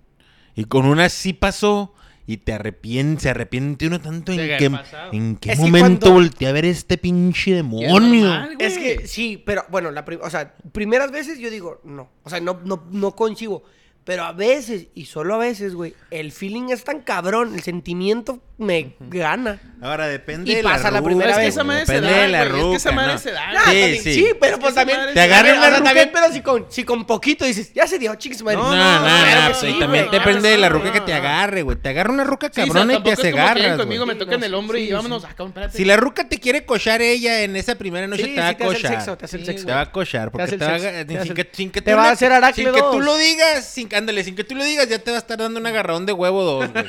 Y 0.55 0.65
con 0.67 0.85
una 0.85 1.09
sí 1.09 1.33
pasó 1.33 1.95
y 2.27 2.39
te 2.39 2.53
arrepiente, 2.55 3.23
se 3.23 3.31
arrepiente 3.31 3.87
uno 3.87 4.01
tanto 4.01 4.33
en 4.33 4.39
qué, 4.59 4.71
en 5.13 5.37
qué 5.37 5.53
Es 5.53 5.59
momento 5.59 6.07
cuando- 6.07 6.13
volteé 6.13 6.49
a 6.49 6.53
ver 6.53 6.65
este 6.65 6.97
pinche 6.97 7.55
demonio. 7.55 8.49
Es 8.59 8.79
que 8.79 9.07
sí, 9.07 9.43
pero 9.45 9.65
bueno, 9.71 9.91
la 9.91 10.05
o 10.23 10.31
sea, 10.31 10.55
primeras 10.73 11.11
veces 11.11 11.39
yo 11.39 11.51
digo, 11.51 11.81
no, 11.85 12.09
o 12.23 12.31
sea, 12.31 12.41
no, 12.41 12.61
no, 12.65 12.85
no 12.91 13.15
coincido. 13.15 13.63
Pero 14.05 14.25
a 14.25 14.33
veces, 14.33 14.89
y 14.95 15.07
solo 15.07 15.35
a 15.35 15.39
veces, 15.39 15.75
güey, 15.75 15.95
el 16.11 16.31
feeling 16.31 16.69
es 16.69 16.85
tan 16.85 17.01
cabrón, 17.01 17.55
el 17.55 17.63
sentimiento 17.63 18.43
me 18.57 18.95
gana. 19.01 19.61
Ahora 19.83 20.07
depende 20.07 20.51
Y 20.51 20.55
de 20.55 20.63
pasa 20.63 20.91
la 20.91 21.03
primera 21.03 21.31
Es 21.33 21.37
que 21.37 21.43
vez. 21.43 21.55
esa 21.55 21.65
madre 21.65 21.85
se 21.87 21.93
depende 21.95 22.15
da, 22.15 22.23
de 22.23 22.29
la 22.29 22.39
güey, 22.39 22.49
es 22.63 22.71
que 22.71 22.77
esa 22.77 22.93
madre 22.93 23.13
¿no? 23.13 23.19
se 23.19 23.33
da. 23.33 23.51
Sí, 23.51 23.65
también, 23.65 24.03
sí. 24.03 24.15
sí, 24.15 24.27
pero 24.41 24.55
Es 24.55 24.61
pues 24.61 24.75
también. 24.75 24.99
Te 25.09 25.13
se 25.13 25.21
agarra 25.21 25.49
da. 25.49 25.55
o 25.55 25.59
una 25.59 25.69
ruca- 25.71 25.85
también, 25.85 26.11
pero 26.13 26.33
si 26.33 26.41
con, 26.41 26.67
si 26.71 26.85
con 26.85 27.05
poquito 27.05 27.45
dices, 27.45 27.73
ya 27.75 27.87
se 27.87 27.99
dio, 27.99 28.15
chicos, 28.15 28.43
madre. 28.43 28.57
No, 28.59 28.75
No, 28.75 29.01
no, 29.01 29.47
pues, 29.47 29.59
sí, 29.59 29.77
también 29.79 30.07
depende 30.11 30.49
de 30.49 30.57
la 30.59 30.69
ruca 30.69 30.87
No, 30.87 30.93
que 30.93 31.01
te 31.01 31.13
agarre, 31.13 31.63
güey. 31.63 31.77
Te 31.77 31.89
agarra 31.91 32.13
una 32.13 32.25
ruca 32.25 32.47
Sí, 32.47 32.61
o 32.61 32.65
sea, 32.65 32.73
cabrona 32.73 32.95
y 32.95 33.03
te 33.03 33.13
hace 33.13 33.33
garras, 33.33 33.77
conmigo 33.77 34.07
me 34.07 34.15
el 34.47 34.55
hombro 34.55 34.79
y 34.79 34.91
vámonos 34.93 35.25
acá, 35.25 35.45
espérate. 35.45 35.77
Si 35.77 35.85
la 35.85 35.97
ruca 35.97 36.29
te 36.29 36.39
quiere 36.39 36.65
cochar 36.65 37.03
ella 37.03 37.43
en 37.43 37.57
esa 37.57 37.75
primera 37.75 38.07
noche, 38.07 38.29
te 38.29 38.41
va 38.41 38.49
a 38.49 38.57
cochar. 38.57 39.05
te 39.19 39.25
hace 39.25 39.37
el 39.37 39.43
Sí, 39.43 39.47
sexo. 39.47 39.67
Te 39.67 39.73
va 39.73 39.81
a 39.83 39.93
cochar, 39.93 40.31
porque 40.31 40.47
te, 40.57 40.65
va 40.65 40.75
a, 40.77 40.79
te 40.79 41.07
sin, 41.09 41.19
hace 41.19 41.35
que, 41.35 41.41
el- 41.43 41.49
sin 41.53 41.71
que 41.71 41.83
te 41.83 41.91
tú 41.91 41.97
va 41.97 42.09
a 42.09 42.13
hacer 42.13 42.33
Sin 42.55 42.73
que 42.73 42.81
tú 42.81 43.01
lo 43.01 43.17
digas, 43.19 43.65
sin 44.25 44.37
que 44.37 44.45
tú 44.45 44.55
lo 44.55 44.65
digas, 44.65 44.89
ya 44.89 44.99
te 45.01 45.11
va 45.11 45.17
a 45.17 45.21
estar 45.21 45.37
dando 45.39 45.59
un 45.61 45.67
agarrón 45.67 46.07
de 46.07 46.13
huevo 46.15 46.43
dos, 46.45 46.73
güey. 46.73 46.85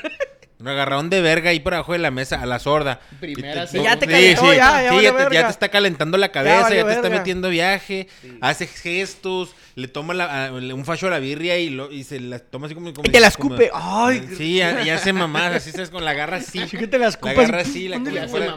Un 0.58 0.70
agarrón 0.70 1.10
de 1.10 1.20
verga 1.22 1.49
ahí 1.49 1.60
por 1.60 1.74
abajo 1.74 1.91
de 1.91 1.99
la 1.99 2.12
mesa, 2.12 2.41
a 2.41 2.45
la 2.45 2.60
sorda. 2.60 3.01
Primera, 3.20 3.66
Y 3.66 3.68
sí. 3.68 3.84
Ya 3.84 3.97
te 3.99 4.06
sí, 4.06 4.12
calentó, 4.12 4.41
sí, 4.41 4.47
ya, 4.47 4.56
ya 4.56 4.89
sí, 4.89 4.95
valió 4.95 4.99
te, 4.99 5.06
ya 5.06 5.30
verga. 5.30 5.43
te 5.47 5.51
está 5.51 5.70
calentando 5.70 6.18
la 6.18 6.32
cabeza, 6.32 6.74
ya, 6.74 6.86
te 6.86 6.93
está 6.93 7.10
metiendo 7.10 7.49
viaje, 7.49 8.08
hace 8.39 8.66
gestos, 8.66 9.53
le 9.76 9.89
toma 9.89 10.14
la- 10.14 10.45
a- 10.45 10.51
le- 10.51 10.74
un 10.74 10.86
facho 10.86 11.08
a 11.08 11.10
la 11.10 11.20
birria 11.20 11.58
y, 11.60 11.70
lo, 11.72 11.91
y 11.91 12.06
se 12.06 12.22
la 12.22 12.39
toma 12.39 12.68
así 12.68 12.74
como... 12.76 12.93
como 12.93 13.06
Y 13.06 13.12
te 13.12 13.20
la 13.20 13.30
como- 13.32 13.56
escupe. 13.56 13.70
Ay, 13.74 14.30
Sí, 14.38 14.56
y 14.60 14.62
hace 14.62 15.12
mamadas, 15.14 15.58
así, 15.58 15.72
¿sabes? 15.72 15.89
Con 15.89 16.06
la 16.06 16.14
garra 16.14 16.38
así. 16.38 16.66
Sí, 16.70 16.78
que 16.78 16.88
te 16.88 16.97
la 16.99 17.06
La 17.06 17.10
escupas 17.10 17.38
agarra 17.38 17.58
y- 17.60 17.62
así, 17.62 17.88
la 17.89 17.95
¿dónde 17.97 18.12
como 18.12 18.16
Le 18.16 18.20
si 18.22 18.26
hace 18.26 18.32
fuera, 18.32 18.51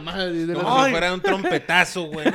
como 0.55 0.79
la- 0.79 0.85
si 0.85 0.91
fuera 0.93 1.13
un 1.15 1.21
trompetazo, 1.21 2.03
güey. 2.05 2.27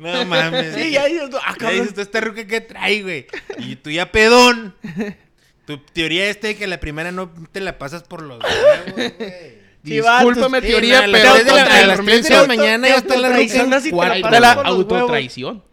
No, 0.00 0.12
no 0.14 0.24
mames. 0.24 0.74
Sí, 0.74 0.90
ya 0.90 1.06
dices, 1.06 1.30
ah, 1.44 1.54
Ya 1.60 1.70
dices, 1.70 1.94
tú 1.94 2.00
esta 2.00 2.20
ruca 2.20 2.44
que 2.44 2.60
trae, 2.60 3.02
güey. 3.02 3.26
Y 3.58 3.76
tú 3.76 3.90
ya 3.90 4.10
pedón. 4.10 4.74
Tu 5.66 5.78
teoría 5.78 6.28
esta 6.28 6.48
de 6.48 6.56
que 6.56 6.66
la 6.66 6.80
primera 6.80 7.12
no 7.12 7.32
te 7.52 7.60
la 7.60 7.78
pasas 7.78 8.02
por 8.02 8.22
los 8.22 8.38
huevos, 8.42 8.92
güey. 8.92 9.62
Discúlpame, 9.82 10.60
Sí, 10.60 10.66
teoría, 10.68 11.06
no, 11.06 11.12
pero 11.12 11.34
de 11.34 11.44
la- 11.44 11.62
a 11.62 11.86
las 11.86 11.96
dormir 11.96 12.14
tres 12.14 12.28
de 12.28 12.34
la 12.36 12.46
mañana 12.46 12.88
ya 12.88 12.96
está 12.96 13.16
la 13.16 13.28
y 13.40 14.22
te 14.22 14.40
la 14.40 14.52
autotraición. 14.52 15.64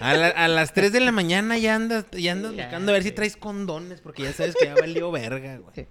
A, 0.00 0.14
la- 0.14 0.28
a 0.28 0.48
las 0.48 0.72
3 0.72 0.92
de 0.92 1.00
la 1.00 1.12
mañana 1.12 1.58
ya 1.58 1.74
andas, 1.74 2.06
ya 2.12 2.32
andas 2.32 2.54
Ya, 2.54 2.62
buscando 2.64 2.92
a 2.92 2.94
ver 2.94 3.02
si 3.02 3.10
traes 3.12 3.36
condones, 3.36 4.00
porque 4.00 4.22
ya 4.22 4.32
sabes 4.32 4.54
que 4.54 4.64
ya 4.66 4.74
valió 4.74 5.10
verga, 5.10 5.58
güey. 5.58 5.88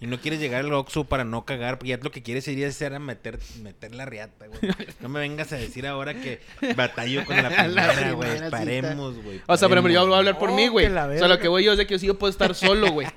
Y 0.00 0.06
no 0.06 0.20
quieres 0.20 0.38
llegar 0.40 0.64
al 0.64 0.72
Oxxo 0.72 1.04
para 1.04 1.24
no 1.24 1.44
cagar, 1.44 1.78
porque 1.78 1.88
ya 1.90 1.98
lo 2.00 2.10
que 2.12 2.22
quieres 2.22 2.44
sería 2.44 2.68
hacer 2.68 2.94
a 2.94 2.98
meter, 3.00 3.38
meter 3.62 3.94
la 3.94 4.04
riata, 4.06 4.46
güey. 4.46 4.60
No 5.00 5.08
me 5.08 5.18
vengas 5.20 5.52
a 5.52 5.56
decir 5.56 5.86
ahora 5.86 6.14
que 6.14 6.40
batallo 6.76 7.24
con 7.24 7.36
la 7.42 7.48
primera, 7.50 8.12
güey. 8.12 8.50
Paremos, 8.50 9.16
güey. 9.22 9.40
O 9.46 9.56
sea, 9.56 9.68
pero 9.68 9.86
yo 9.88 10.04
voy 10.06 10.14
a 10.14 10.18
hablar 10.18 10.38
por 10.38 10.50
Oh, 10.50 10.54
mí, 10.54 10.68
güey. 10.68 10.86
O 10.86 10.90
sea, 11.18 11.28
lo 11.28 11.38
que 11.38 11.48
voy 11.48 11.64
yo 11.64 11.72
es 11.72 11.78
de 11.78 11.86
que 11.86 11.94
yo 11.94 11.98
sí 11.98 12.06
yo 12.06 12.18
puedo 12.18 12.30
estar 12.30 12.54
solo, 12.54 12.90
güey. 12.92 13.08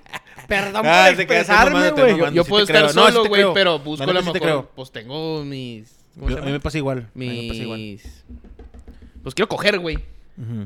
Perdón 0.47 0.81
Ah, 0.85 1.07
por 1.11 1.21
expresarme, 1.21 1.91
güey. 1.91 2.33
Yo 2.33 2.43
sí 2.43 2.49
puedo 2.49 2.63
estar 2.63 2.81
creo. 2.83 2.89
Solo, 2.93 3.25
güey, 3.25 3.43
pero 3.53 3.79
busco 3.79 4.11
la 4.11 4.21
sí 4.21 4.31
mejor. 4.33 4.69
Pues 4.75 4.91
tengo 4.91 5.45
mis. 5.45 5.97
¿Cómo 6.15 6.27
se 6.29 6.35
Yo- 6.35 6.41
a 6.41 6.45
mí 6.45 6.51
me 6.51 6.59
pasa 6.59 6.77
igual. 6.77 6.97
a 6.99 7.17
mí 7.17 7.27
me 7.43 7.47
pasa 7.49 7.61
igual. 7.61 7.79
Mis. 7.79 8.23
Pues 9.23 9.35
quiero 9.35 9.47
coger, 9.47 9.77
güey. 9.79 9.99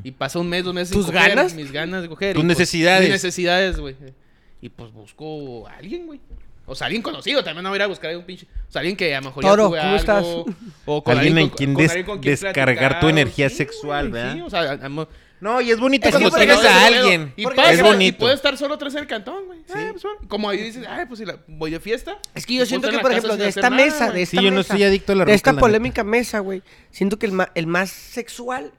Y 0.02 0.10
pasa 0.12 0.38
un 0.38 0.48
mes, 0.48 0.64
dos 0.64 0.72
meses. 0.72 0.92
¿Tus 0.92 1.04
sin 1.04 1.14
coger, 1.14 1.28
ganas? 1.36 1.52
Mis 1.54 1.70
ganas 1.70 2.02
de 2.02 2.08
coger. 2.08 2.34
Tus 2.34 2.42
y, 2.42 2.46
pues, 2.46 2.58
necesidades. 2.58 3.02
Mis 3.02 3.10
necesidades, 3.10 3.78
güey. 3.78 3.94
Y 4.60 4.68
pues 4.70 4.92
busco 4.92 5.66
a 5.68 5.76
alguien, 5.76 6.06
güey. 6.06 6.20
O 6.68 6.74
sea, 6.74 6.86
alguien 6.86 7.02
conocido. 7.02 7.44
También 7.44 7.62
no 7.62 7.68
voy 7.68 7.76
a 7.76 7.78
ir 7.78 7.82
a 7.82 7.86
buscar 7.86 8.12
a 8.12 8.18
un 8.18 8.24
pinche. 8.24 8.46
O 8.68 8.72
sea, 8.72 8.80
alguien 8.80 8.96
que 8.96 9.14
a 9.14 9.20
lo 9.20 9.26
mejor 9.28 9.42
Toro, 9.44 9.62
ya 9.64 9.68
tuve 9.68 9.78
¿cómo 9.78 9.88
algo, 9.90 9.96
estás? 10.50 10.56
O 10.86 11.04
con 11.04 11.16
Alguien 11.18 11.38
en 11.38 11.48
con- 11.48 11.56
quien 11.56 11.74
con 11.74 11.82
des- 11.82 11.90
alguien 11.90 12.06
con 12.06 12.18
quien 12.18 12.32
descargar 12.32 12.64
platicar, 12.76 13.00
tu 13.00 13.08
energía 13.08 13.48
sí, 13.48 13.56
sexual, 13.56 14.08
güey, 14.10 14.22
¿verdad? 14.22 14.34
Sí, 14.34 14.40
o 14.40 14.50
sea, 14.50 14.72
amo- 14.82 15.06
No, 15.38 15.60
y 15.60 15.70
es 15.70 15.78
bonito 15.78 16.08
Es 16.08 16.12
cuando 16.14 16.30
tienes 16.30 16.64
a 16.64 16.86
alguien. 16.86 17.32
Y 17.36 17.44
pasa, 17.44 17.70
es 17.72 17.78
y 17.78 17.82
bonito. 17.82 18.18
puedo 18.18 18.32
estar 18.34 18.56
solo 18.56 18.78
tres 18.78 18.94
en 18.94 19.00
el 19.00 19.06
cantón, 19.06 19.44
güey. 19.46 19.60
Ah, 19.72 19.88
pues, 19.92 20.02
bueno. 20.02 20.18
Como 20.28 20.48
ahí 20.48 20.62
dices, 20.62 20.84
ay, 20.88 21.04
pues 21.06 21.18
si 21.20 21.26
la, 21.26 21.36
voy 21.46 21.70
de 21.70 21.78
fiesta. 21.78 22.18
Es 22.34 22.46
que 22.46 22.54
yo 22.54 22.62
y 22.62 22.66
siento 22.66 22.88
que, 22.90 22.98
por 23.00 23.12
ejemplo, 23.12 23.36
de 23.36 23.48
esta 23.48 23.68
nada, 23.68 23.76
mesa, 23.84 24.06
güey. 24.06 24.20
de 24.20 24.26
Sí, 24.26 24.36
esta 24.36 24.42
yo 24.44 24.50
no 24.50 24.56
mesa, 24.56 24.72
soy 24.74 24.82
adicto 24.84 25.12
a 25.12 25.14
la 25.16 25.24
de 25.26 25.34
esta 25.34 25.52
neta. 25.52 25.60
polémica 25.60 26.02
mesa, 26.04 26.38
güey, 26.40 26.62
siento 26.90 27.18
que 27.18 27.26
el, 27.26 27.32
ma- 27.32 27.50
el 27.54 27.66
más 27.66 27.90
sexual 27.90 28.72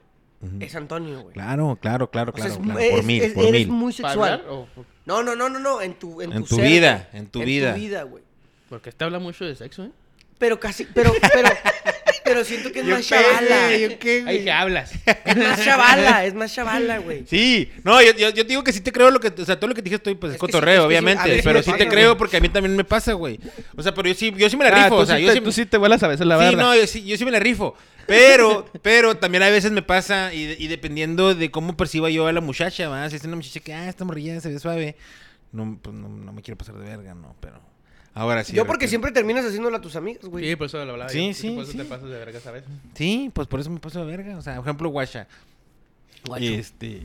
es 0.60 0.74
Antonio, 0.76 1.20
güey. 1.22 1.34
Claro, 1.34 1.78
claro, 1.80 2.10
claro, 2.10 2.32
O 2.34 2.38
sea, 2.38 2.46
claro. 2.46 2.60
es- 2.60 2.64
claro. 2.88 2.96
Por 2.96 3.04
mil, 3.04 3.22
es- 3.22 3.32
por 3.32 3.44
eres 3.44 3.66
mil. 3.66 3.68
muy 3.76 3.92
¿Para 3.92 4.08
sexual. 4.10 4.32
hablar 4.34 4.48
o 4.50 4.66
por- 4.74 4.84
No, 5.06 5.22
no, 5.22 5.34
no, 5.34 5.48
no, 5.48 5.58
no, 5.58 5.80
en 5.80 5.94
tu, 5.94 6.20
en 6.22 6.32
En 6.32 6.42
tu, 6.42 6.48
tu 6.48 6.56
ser, 6.56 6.64
vida, 6.66 7.08
en 7.12 7.26
tu 7.26 7.40
vida. 7.40 7.68
En 7.70 7.74
tu 7.74 7.80
vida, 7.80 8.02
güey. 8.04 8.22
Porque 8.68 8.92
te 8.92 9.04
habla 9.04 9.18
mucho 9.18 9.44
de 9.44 9.56
sexo, 9.56 9.84
¿eh? 9.84 9.90
Pero 10.38 10.60
casi, 10.60 10.84
pero, 10.84 11.12
pero, 11.32 11.48
pero 12.28 12.44
siento 12.44 12.70
que 12.70 12.80
es 12.80 12.84
más 12.86 13.06
chavala. 13.06 13.66
Ahí 13.68 13.96
que 13.98 14.50
hablas. 14.52 14.92
Es 15.24 15.36
más 15.36 15.64
chavala, 15.64 16.24
es 16.24 16.34
más 16.34 16.54
chavala, 16.54 16.98
güey. 16.98 17.24
Sí, 17.26 17.70
no, 17.84 18.00
yo, 18.02 18.12
yo, 18.12 18.30
yo 18.30 18.44
digo 18.44 18.62
que 18.62 18.72
sí 18.72 18.80
te 18.80 18.92
creo 18.92 19.10
lo 19.10 19.18
que, 19.20 19.28
o 19.28 19.44
sea, 19.44 19.58
todo 19.58 19.68
lo 19.68 19.74
que 19.74 19.82
te 19.82 19.86
dije 19.86 19.96
estoy, 19.96 20.14
pues 20.14 20.32
es, 20.32 20.36
sí, 20.36 20.40
cotorreo, 20.40 20.82
sí, 20.82 20.86
obviamente, 20.86 21.28
ver, 21.28 21.38
sí 21.38 21.42
pero 21.44 21.62
sí 21.62 21.72
te 21.72 21.88
creo 21.88 22.16
porque 22.16 22.36
a 22.36 22.40
mí 22.40 22.48
también 22.48 22.76
me 22.76 22.84
pasa, 22.84 23.14
güey. 23.14 23.40
O 23.76 23.82
sea, 23.82 23.92
pero 23.94 24.08
yo 24.08 24.14
sí, 24.14 24.32
yo 24.36 24.48
sí 24.50 24.56
me 24.56 24.64
la 24.68 24.76
Ah, 24.76 24.84
rifo, 24.84 24.96
o 24.96 25.06
sea, 25.06 25.16
sí 25.16 25.22
yo 25.22 25.28
te- 25.32 25.38
sí, 25.38 25.40
tú 25.40 25.52
sí 25.52 25.66
te 25.66 25.76
vuelas 25.78 26.02
a 26.02 26.08
veces 26.08 26.26
la 26.26 26.38
sí, 26.38 26.44
barra. 26.44 26.62
no, 26.62 26.74
yo 26.76 26.86
sí, 26.86 27.04
yo 27.04 27.16
sí 27.16 27.24
me 27.24 27.30
la 27.30 27.38
rifo, 27.40 27.74
pero, 28.06 28.66
pero 28.82 29.16
también 29.16 29.42
a 29.42 29.48
veces 29.50 29.72
me 29.72 29.82
pasa 29.82 30.32
y, 30.34 30.54
y 30.58 30.68
dependiendo 30.68 31.34
de 31.34 31.50
cómo 31.50 31.76
perciba 31.76 32.10
yo 32.10 32.26
a 32.26 32.32
la 32.32 32.40
muchacha, 32.40 32.88
¿va? 32.88 33.08
Si 33.10 33.16
es 33.16 33.24
una 33.24 33.36
muchacha 33.36 33.60
que, 33.60 33.72
ah, 33.74 33.88
esta 33.88 34.04
morrilla 34.04 34.40
se 34.40 34.50
ve 34.50 34.58
suave, 34.58 34.96
no, 35.52 35.78
pues 35.82 35.94
no, 35.96 36.08
no 36.08 36.32
me 36.32 36.42
quiero 36.42 36.58
pasar 36.58 36.76
de 36.76 36.84
verga, 36.84 37.14
no, 37.14 37.34
pero 37.40 37.60
ahora 38.18 38.44
sí. 38.44 38.52
Yo 38.52 38.62
porque 38.66 38.86
repente- 38.86 38.88
siempre 38.88 39.12
terminas 39.12 39.44
haciéndolo 39.44 39.76
a 39.76 39.80
tus 39.80 39.96
amigas, 39.96 40.24
güey. 40.24 40.48
Sí, 40.48 40.56
por 40.56 40.66
eso 40.66 40.84
lo 40.84 40.92
hablaba. 40.92 41.10
Sí, 41.10 41.28
yo. 41.28 41.34
sí, 41.34 41.50
Por 41.50 41.62
eso 41.62 41.72
sí. 41.72 41.78
te 41.78 41.84
pasas 41.84 42.08
de 42.10 42.18
verga, 42.18 42.40
¿sabes? 42.40 42.64
Sí, 42.94 43.30
pues 43.32 43.46
por 43.48 43.60
eso 43.60 43.70
me 43.70 43.80
paso 43.80 44.04
de 44.04 44.06
verga, 44.16 44.36
o 44.36 44.42
sea, 44.42 44.56
por 44.56 44.64
ejemplo, 44.64 44.88
guacha. 44.90 45.26
Guacho. 46.26 46.44
Este... 46.44 47.02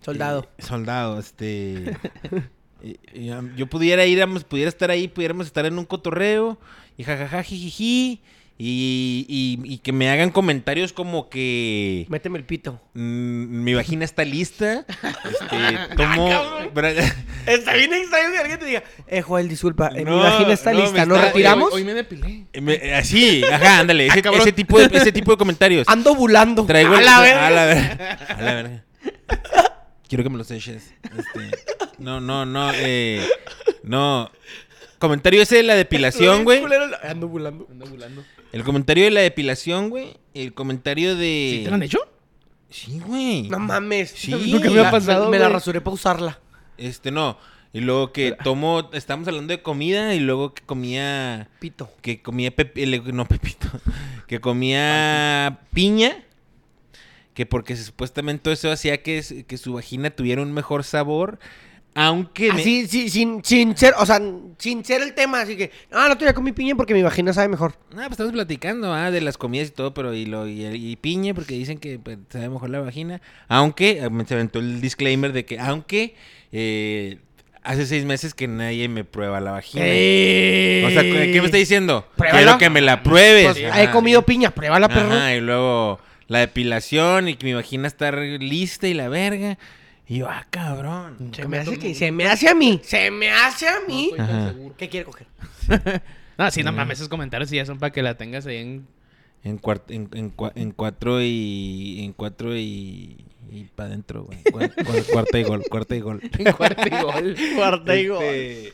Soldado. 0.00 0.48
Eh, 0.58 0.62
soldado, 0.62 1.18
este. 1.18 1.96
eh, 2.82 3.32
am- 3.32 3.54
yo 3.56 3.66
pudiera 3.66 4.06
ir, 4.06 4.22
pudiera 4.44 4.68
estar 4.68 4.90
ahí, 4.90 5.08
pudiéramos 5.08 5.46
estar 5.46 5.66
en 5.66 5.78
un 5.78 5.84
cotorreo 5.84 6.58
y 6.96 7.02
jajaja, 7.04 7.42
jijiji. 7.42 8.20
Y, 8.60 9.24
y, 9.28 9.72
y 9.74 9.78
que 9.78 9.92
me 9.92 10.10
hagan 10.10 10.30
comentarios 10.30 10.92
como 10.92 11.28
que 11.30 12.06
Méteme 12.08 12.38
el 12.38 12.44
pito. 12.44 12.80
mm, 12.94 13.62
mi 13.62 13.72
vagina 13.74 14.04
está 14.04 14.24
lista. 14.24 14.84
Este, 15.24 15.94
tomo. 15.96 16.28
Bra- 16.74 17.14
Está 17.46 17.74
bien 17.74 17.94
extraño 17.94 18.32
que 18.32 18.38
alguien 18.38 18.58
te 18.58 18.66
diga, 18.66 18.82
eh, 19.06 19.22
Joel, 19.22 19.48
disculpa, 19.48 19.90
eh, 19.94 20.04
mi 20.04 20.10
vagina 20.10 20.52
está 20.52 20.72
no, 20.72 20.80
lista, 20.80 21.00
me 21.00 21.06
¿nos 21.06 21.16
está- 21.18 21.28
retiramos? 21.28 21.72
Hoy, 21.72 21.80
hoy 21.82 21.84
me 21.86 21.94
depilé. 21.94 22.46
me- 22.60 22.94
así, 22.94 23.42
ajá, 23.44 23.78
ándale. 23.78 24.08
Ese, 24.08 24.22
Ah, 24.26 24.32
ese 24.34 24.52
tipo 24.52 24.78
de, 24.80 24.86
ese 24.98 25.12
tipo 25.12 25.30
de 25.30 25.36
comentarios. 25.38 25.86
Ando 25.88 26.16
bulando. 26.16 26.66
Traigo 26.66 26.94
a 26.94 26.98
el- 26.98 27.04
la 27.06 27.20
verga. 27.20 27.46
A 27.46 27.50
la 27.50 27.64
verga. 27.64 28.12
A 28.36 28.42
la 28.42 28.54
verga. 28.54 28.84
Quiero 30.08 30.24
que 30.24 30.30
me 30.30 30.36
los 30.38 30.50
eches. 30.50 30.92
Este, 31.04 31.56
no, 31.98 32.20
no, 32.20 32.44
no. 32.44 32.72
Eh, 32.74 33.24
no. 33.84 34.30
Comentario 34.98 35.40
ese 35.42 35.56
de 35.56 35.62
la 35.62 35.74
depilación, 35.76 36.42
güey. 36.44 36.60
Ando 37.04 37.28
bulando. 37.28 37.66
Ando 37.70 37.86
burlando. 37.86 38.24
El 38.52 38.64
comentario 38.64 39.04
de 39.04 39.10
la 39.10 39.20
depilación, 39.20 39.90
güey. 39.90 40.16
El 40.34 40.54
comentario 40.54 41.16
de. 41.16 41.54
¿Sí 41.58 41.60
te 41.64 41.68
lo 41.70 41.74
han 41.76 41.82
hecho? 41.82 41.98
Sí, 42.70 43.00
güey. 43.04 43.48
No 43.48 43.58
mames. 43.58 44.10
Sí. 44.10 44.32
Nunca 44.50 44.70
me 44.70 44.80
ha 44.80 44.84
La- 44.84 44.90
pasado, 44.90 45.30
Me 45.30 45.38
la 45.38 45.48
rasuré 45.48 45.80
para 45.80 45.94
usarla. 45.94 46.38
Este, 46.76 47.10
no. 47.10 47.38
Y 47.72 47.80
luego 47.80 48.12
que 48.12 48.34
tomo. 48.44 48.88
Estamos 48.92 49.28
hablando 49.28 49.52
de 49.52 49.62
comida 49.62 50.14
y 50.14 50.20
luego 50.20 50.54
que 50.54 50.62
comía. 50.62 51.48
Pito. 51.60 51.90
Que 52.00 52.22
comía. 52.22 52.52
le- 52.74 53.00
no, 53.12 53.24
Pepito. 53.28 53.68
Que 54.26 54.40
comía 54.40 55.60
piña. 55.72 56.24
Que 57.34 57.46
porque 57.46 57.76
supuestamente 57.76 58.50
eso 58.50 58.70
hacía 58.72 59.02
que, 59.02 59.44
que 59.46 59.58
su 59.58 59.74
vagina 59.74 60.10
tuviera 60.10 60.42
un 60.42 60.52
mejor 60.52 60.82
sabor. 60.84 61.38
Aunque. 62.00 62.52
me- 62.52 62.60
Así, 62.60 62.86
sí, 62.86 63.10
sin, 63.10 63.44
sin 63.44 63.76
ser, 63.76 63.92
o 63.98 64.06
sea, 64.06 64.22
sin 64.56 64.84
ser 64.84 65.02
el 65.02 65.14
tema, 65.14 65.40
así 65.40 65.56
que, 65.56 65.72
no, 65.90 66.06
no 66.08 66.16
te 66.16 66.24
voy 66.24 66.30
a 66.30 66.34
comer 66.34 66.54
piña 66.54 66.76
porque 66.76 66.94
mi 66.94 67.02
vagina 67.02 67.32
sabe 67.32 67.48
mejor. 67.48 67.74
Ah, 67.90 67.94
pues 68.06 68.12
estamos 68.12 68.32
platicando 68.32 68.94
ah, 68.94 69.10
de 69.10 69.20
las 69.20 69.36
comidas 69.36 69.66
y 69.68 69.72
todo, 69.72 69.92
pero 69.94 70.14
y, 70.14 70.24
lo, 70.24 70.46
y, 70.46 70.64
y 70.64 70.94
piña, 70.94 71.34
porque 71.34 71.54
dicen 71.54 71.78
que 71.78 71.98
pues, 71.98 72.18
sabe 72.28 72.50
mejor 72.50 72.70
la 72.70 72.78
vagina. 72.78 73.20
Aunque, 73.48 73.98
eh, 73.98 74.10
me 74.10 74.24
se 74.24 74.34
aventó 74.34 74.60
el 74.60 74.80
disclaimer 74.80 75.32
de 75.32 75.44
que, 75.44 75.58
aunque 75.58 76.14
eh, 76.52 77.18
hace 77.64 77.84
seis 77.84 78.04
meses 78.04 78.32
que 78.32 78.46
nadie 78.46 78.88
me 78.88 79.02
prueba 79.02 79.40
la 79.40 79.50
vagina. 79.50 79.82
O 79.84 80.90
sea, 80.90 81.02
¿qué 81.02 81.38
me 81.40 81.46
está 81.46 81.56
diciendo? 81.56 82.06
Pruébala. 82.16 82.42
Quiero 82.42 82.58
que 82.58 82.70
me 82.70 82.80
la 82.80 83.02
pruebes. 83.02 83.58
Pues, 83.58 83.76
he 83.76 83.90
comido 83.90 84.22
piña, 84.22 84.50
pruébala, 84.50 84.88
perro. 84.88 85.12
Ajá, 85.12 85.34
y 85.34 85.40
luego 85.40 85.98
la 86.28 86.38
depilación 86.38 87.26
y 87.28 87.34
que 87.34 87.44
mi 87.44 87.54
vagina 87.54 87.88
está 87.88 88.12
lista 88.12 88.86
y 88.86 88.94
la 88.94 89.08
verga. 89.08 89.58
Y 90.08 90.18
yo, 90.18 90.28
ah, 90.28 90.46
cabrón. 90.50 91.32
Se 91.34 91.46
me 91.46 91.58
hace 91.58 91.78
que, 91.78 91.94
se 91.94 92.10
me 92.10 92.26
hace 92.26 92.48
a 92.48 92.54
mí, 92.54 92.80
se 92.82 93.10
me 93.10 93.30
hace 93.30 93.68
a 93.68 93.80
mí. 93.86 94.12
No 94.16 94.24
estoy 94.24 94.26
tan 94.26 94.30
Ajá. 94.42 94.48
seguro. 94.52 94.74
¿Qué 94.76 94.88
quiere 94.88 95.04
coger? 95.06 95.26
No, 96.38 96.48
sí, 96.52 96.62
no 96.62 96.70
mames, 96.70 96.98
esos 96.98 97.08
comentarios 97.08 97.50
sí 97.50 97.56
ya 97.56 97.66
son 97.66 97.80
para 97.80 97.90
que 97.92 98.00
la 98.00 98.16
tengas 98.16 98.46
ahí 98.46 98.58
en... 98.58 98.86
En, 99.42 99.60
cuart- 99.60 99.90
en, 99.90 100.08
en, 100.14 100.32
cua- 100.36 100.52
en 100.54 100.70
cuatro 100.70 101.20
y. 101.20 102.00
En 102.04 102.12
cuatro 102.12 102.56
y. 102.56 103.16
Y 103.50 103.64
para 103.74 103.88
adentro, 103.88 104.22
güey. 104.24 104.38
Cua- 104.44 104.72
cua- 104.74 105.04
cuarta 105.12 105.38
y 105.38 105.42
gol, 105.44 105.62
cuarta 105.68 105.96
y 105.96 106.00
gol. 106.00 106.20
en 106.38 106.52
cuarto 106.52 106.82
y 106.86 106.90
gol. 107.02 107.36
Cuarta 107.56 107.96
y 107.96 108.06
Este, 108.06 108.72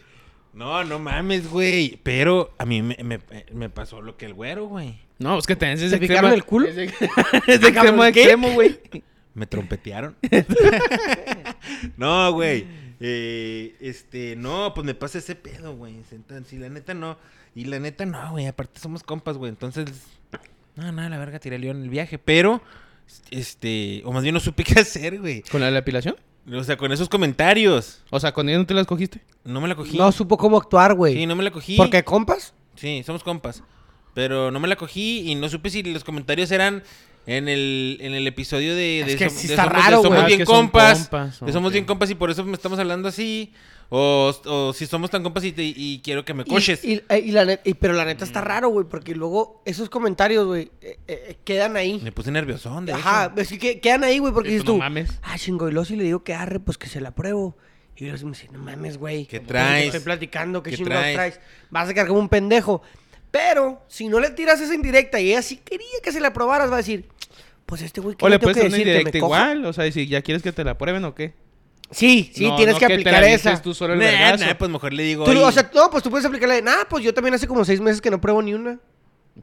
No, 0.52 0.84
no 0.84 0.98
mames, 0.98 1.48
güey. 1.50 1.98
Pero 2.02 2.52
a 2.58 2.66
mí 2.66 2.82
me, 2.82 2.96
me, 3.02 3.18
me 3.52 3.68
pasó 3.70 4.02
lo 4.02 4.16
que 4.18 4.26
el 4.26 4.34
güero, 4.34 4.66
güey. 4.66 4.98
No, 5.18 5.38
es 5.38 5.46
que 5.46 5.56
tenés 5.56 5.80
ese 5.80 5.90
¿Se 5.90 5.96
extremo... 5.96 6.18
picaron 6.20 6.32
el 6.32 6.44
culo? 6.44 6.68
Ese, 6.68 6.84
ese 7.46 7.68
extremo 7.68 8.02
de 8.04 8.12
¿Qué? 8.12 8.20
extremo, 8.22 8.50
güey. 8.52 8.78
Me 9.34 9.46
trompetearon. 9.46 10.16
no, 11.96 12.32
güey. 12.32 12.66
Eh, 13.00 13.74
este, 13.80 14.36
no, 14.36 14.72
pues 14.74 14.86
me 14.86 14.94
pasa 14.94 15.18
ese 15.18 15.34
pedo, 15.34 15.76
güey. 15.76 15.96
Entonces, 16.10 16.46
Sí, 16.48 16.58
la 16.58 16.68
neta 16.68 16.94
no. 16.94 17.18
Y 17.54 17.64
la 17.64 17.78
neta 17.78 18.06
no, 18.06 18.30
güey. 18.30 18.46
Aparte 18.46 18.80
somos 18.80 19.02
compas, 19.02 19.36
güey. 19.36 19.50
Entonces, 19.50 19.86
no, 20.76 20.90
no, 20.92 21.08
la 21.08 21.18
verga 21.18 21.38
tiré 21.38 21.56
el 21.56 21.62
león 21.62 21.78
en 21.78 21.82
el 21.84 21.90
viaje. 21.90 22.18
Pero, 22.18 22.62
este, 23.30 24.02
o 24.04 24.12
más 24.12 24.22
bien 24.22 24.34
no 24.34 24.40
supe 24.40 24.64
qué 24.64 24.80
hacer, 24.80 25.20
güey. 25.20 25.42
¿Con 25.42 25.60
la 25.60 25.70
depilación? 25.70 26.16
O 26.52 26.62
sea, 26.62 26.76
con 26.76 26.92
esos 26.92 27.08
comentarios. 27.08 28.02
O 28.10 28.20
sea, 28.20 28.32
¿con 28.32 28.48
ella 28.48 28.58
no 28.58 28.66
te 28.66 28.74
las 28.74 28.86
cogiste? 28.86 29.20
No 29.44 29.60
me 29.60 29.68
la 29.68 29.74
cogí. 29.74 29.96
No 29.96 30.12
supo 30.12 30.36
cómo 30.36 30.58
actuar, 30.58 30.94
güey. 30.94 31.14
Sí, 31.14 31.26
no 31.26 31.34
me 31.34 31.42
la 31.42 31.50
cogí. 31.50 31.76
¿Por 31.76 31.90
qué, 31.90 32.04
compas? 32.04 32.54
Sí, 32.76 33.02
somos 33.04 33.24
compas. 33.24 33.62
Pero 34.14 34.50
no 34.50 34.60
me 34.60 34.68
la 34.68 34.76
cogí 34.76 35.30
y 35.30 35.34
no 35.34 35.48
supe 35.48 35.70
si 35.70 35.82
los 35.82 36.04
comentarios 36.04 36.50
eran 36.52 36.82
en 37.26 37.48
el, 37.48 37.98
en 38.00 38.14
el 38.14 38.26
episodio 38.26 38.74
de, 38.74 39.00
Es 39.00 39.06
de 39.18 39.26
Som- 39.26 39.30
sí 39.30 39.48
de 39.48 39.54
está 39.54 39.64
Somos, 39.64 39.76
de 39.76 39.82
raro, 39.82 39.96
Somos 40.02 40.08
güey. 40.10 40.20
Ah, 40.22 40.26
bien 40.26 40.38
que 40.38 40.46
son 40.46 40.54
compas. 40.56 40.98
compas, 41.08 41.40
de 41.40 41.52
Somos 41.52 41.72
bien 41.72 41.84
compas 41.84 42.10
y 42.10 42.14
por 42.14 42.30
eso 42.30 42.44
me 42.44 42.52
estamos 42.54 42.78
hablando 42.78 43.08
así. 43.08 43.52
O, 43.90 44.34
o 44.46 44.72
si 44.72 44.86
somos 44.86 45.10
tan 45.10 45.22
compas 45.22 45.44
y, 45.44 45.52
te- 45.52 45.62
y 45.62 46.00
quiero 46.02 46.24
que 46.24 46.32
me 46.34 46.44
coches. 46.44 46.82
Y, 46.84 46.94
y- 46.94 47.02
eh, 47.08 47.18
y 47.26 47.30
la 47.32 47.44
net- 47.44 47.60
y- 47.64 47.74
pero 47.74 47.92
la 47.92 48.04
neta 48.04 48.24
está 48.24 48.40
raro, 48.40 48.68
güey, 48.70 48.86
porque 48.88 49.14
luego 49.14 49.62
esos 49.66 49.90
comentarios, 49.90 50.46
güey, 50.46 50.70
eh, 50.80 50.98
eh, 51.06 51.36
quedan 51.44 51.76
ahí. 51.76 52.00
Me 52.02 52.10
puse 52.10 52.30
nerviosón, 52.30 52.86
de 52.86 52.92
Ajá, 52.94 53.26
hecho. 53.32 53.40
es 53.42 53.48
que 53.50 53.58
que- 53.58 53.80
quedan 53.80 54.02
ahí, 54.04 54.18
güey, 54.18 54.32
porque 54.32 54.48
dices 54.48 54.62
pues, 54.64 54.72
tú, 54.72 54.78
no 54.78 54.84
mames. 54.84 55.10
ah, 55.22 55.38
chingo, 55.38 55.68
y 55.68 55.72
luego 55.72 55.84
si 55.84 55.96
le 55.96 56.04
digo 56.04 56.24
que 56.24 56.32
arre, 56.34 56.60
pues 56.60 56.78
que 56.78 56.88
se 56.88 57.00
la 57.00 57.14
pruebo. 57.14 57.56
Y 57.96 58.06
luego 58.06 58.24
me 58.26 58.32
dice, 58.32 58.48
no 58.50 58.58
mames, 58.58 58.96
güey. 58.98 59.26
¿Qué 59.26 59.38
traes? 59.38 59.86
Estoy 59.86 60.00
platicando, 60.00 60.62
¿qué, 60.62 60.70
¿Qué 60.70 60.76
chingados 60.78 61.02
traes? 61.02 61.14
traes? 61.34 61.40
Vas 61.70 61.88
a 61.88 61.94
quedar 61.94 62.08
como 62.08 62.18
un 62.20 62.28
pendejo. 62.30 62.82
Pero, 63.30 63.82
si 63.88 64.08
no 64.08 64.18
le 64.20 64.30
tiras 64.30 64.60
esa 64.60 64.74
indirecta 64.74 65.20
y 65.20 65.30
ella 65.30 65.42
sí 65.42 65.56
quería 65.56 65.86
que 66.02 66.10
se 66.12 66.20
la 66.20 66.32
probaras, 66.32 66.70
va 66.70 66.74
a 66.74 66.78
decir, 66.78 67.06
pues 67.66 67.82
este 67.82 68.00
güey, 68.00 68.16
¿qué 68.16 68.24
O 68.24 68.28
le 68.28 68.38
tengo 68.38 68.52
puedes 68.52 68.56
que 68.56 68.66
hacer 68.66 68.68
una 68.70 68.76
decir? 68.78 68.86
¿Que 68.86 68.92
me 68.92 68.98
indirecta 69.00 69.20
coja? 69.26 69.40
igual. 69.52 69.64
O 69.66 69.72
sea, 69.72 69.90
si 69.92 70.06
ya 70.06 70.22
quieres 70.22 70.42
que 70.42 70.52
te 70.52 70.64
la 70.64 70.76
prueben 70.78 71.04
o 71.04 71.14
qué. 71.14 71.34
Sí, 71.90 72.30
sí, 72.34 72.46
No, 72.48 72.56
tienes 72.56 72.74
no 72.74 72.78
que 72.80 72.86
te 72.86 72.92
aplicar 72.94 73.20
la 73.20 73.28
esa. 73.28 73.60
tú 73.62 73.74
solo 73.74 73.92
el 73.92 73.98
Nah, 74.00 74.06
vergazo. 74.06 74.46
nah, 74.46 74.54
pues 74.54 74.70
mejor 74.70 74.92
le 74.92 75.02
digo. 75.02 75.24
Tú, 75.24 75.30
"Oye, 75.30 75.44
o 75.44 75.52
sea, 75.52 75.70
no, 75.74 75.90
pues 75.90 76.02
tú 76.02 76.10
puedes 76.10 76.24
aplicarle, 76.26 76.62
nah, 76.62 76.84
pues 76.88 77.04
yo 77.04 77.12
también 77.14 77.34
hace 77.34 77.46
como 77.46 77.64
seis 77.64 77.80
meses 77.80 78.00
que 78.00 78.10
no 78.10 78.20
pruebo 78.20 78.42
ni 78.42 78.54
una. 78.54 78.80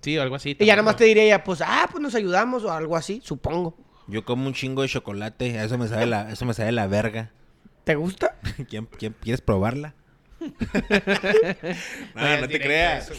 Sí, 0.02 0.18
o 0.18 0.22
algo 0.22 0.36
así. 0.36 0.56
Y 0.60 0.66
ya 0.66 0.74
nada 0.74 0.84
más 0.84 0.96
te 0.96 1.04
diría 1.06 1.24
ella, 1.24 1.44
pues, 1.44 1.62
ah, 1.62 1.88
pues 1.92 2.02
nos 2.02 2.16
ayudamos 2.16 2.64
o 2.64 2.72
algo 2.72 2.96
así, 2.98 3.22
supongo. 3.24 3.78
yo 4.08 4.26
como 4.26 4.48
un 4.48 4.54
chingo 4.54 4.82
de 4.82 4.88
chocolate. 4.90 5.60
a 5.60 5.64
Eso 5.66 5.78
me 5.78 5.88
sabe 5.88 6.06
la, 6.08 6.32
eso 6.32 6.46
me 6.46 6.54
sabe 6.54 6.72
la 6.72 6.88
verga. 6.88 7.32
¿Te 7.84 7.96
gusta? 7.96 8.36
¿Quién- 8.70 8.88
quién- 8.98 9.16
¿Quieres 9.22 9.42
probarla? 9.42 9.94
no, 12.16 12.42
no 12.42 12.48
te 12.48 12.60
creas. 12.60 13.12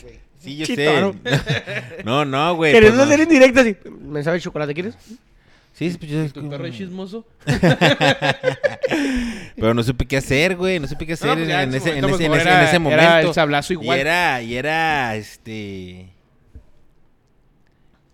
Sí, 0.43 0.57
yo 0.57 0.66
Chitoro. 0.66 1.14
sé. 1.24 2.03
No, 2.05 2.24
no, 2.24 2.55
güey. 2.57 2.72
Queriendo 2.72 2.99
pues 2.99 3.09
no. 3.09 3.14
hacer 3.14 3.26
indirecta 3.26 3.61
así. 3.61 3.76
¿Me 4.01 4.22
sabe 4.22 4.36
el 4.38 4.43
chocolate 4.43 4.74
quieres? 4.74 4.97
Sí, 5.74 5.90
pues 5.99 6.11
yo- 6.11 6.30
Tu 6.32 6.49
perro 6.51 6.66
es 6.66 6.76
chismoso. 6.76 7.24
Pero 9.57 9.74
no 9.74 9.82
supe 9.82 10.07
qué 10.07 10.16
hacer, 10.18 10.57
güey. 10.57 10.78
No 10.80 10.86
supe 10.88 11.07
qué 11.07 11.14
hacer 11.14 11.28
No, 11.28 11.34
pues 11.34 11.49
en, 11.49 11.55
en 11.61 11.74
ese, 11.74 11.90
en, 11.90 12.01
momento, 12.03 12.16
ese, 12.16 12.24
en, 12.24 12.30
pues, 12.30 12.40
ese, 12.43 12.49
era- 12.51 12.62
en 12.62 12.68
ese 12.68 12.78
momento. 12.78 13.03
era 13.05 13.20
el 13.20 13.34
sablazo 13.34 13.72
igual. 13.72 13.99
Y 13.99 14.01
era, 14.01 14.43
y 14.43 14.55
era, 14.57 15.16
este... 15.16 16.09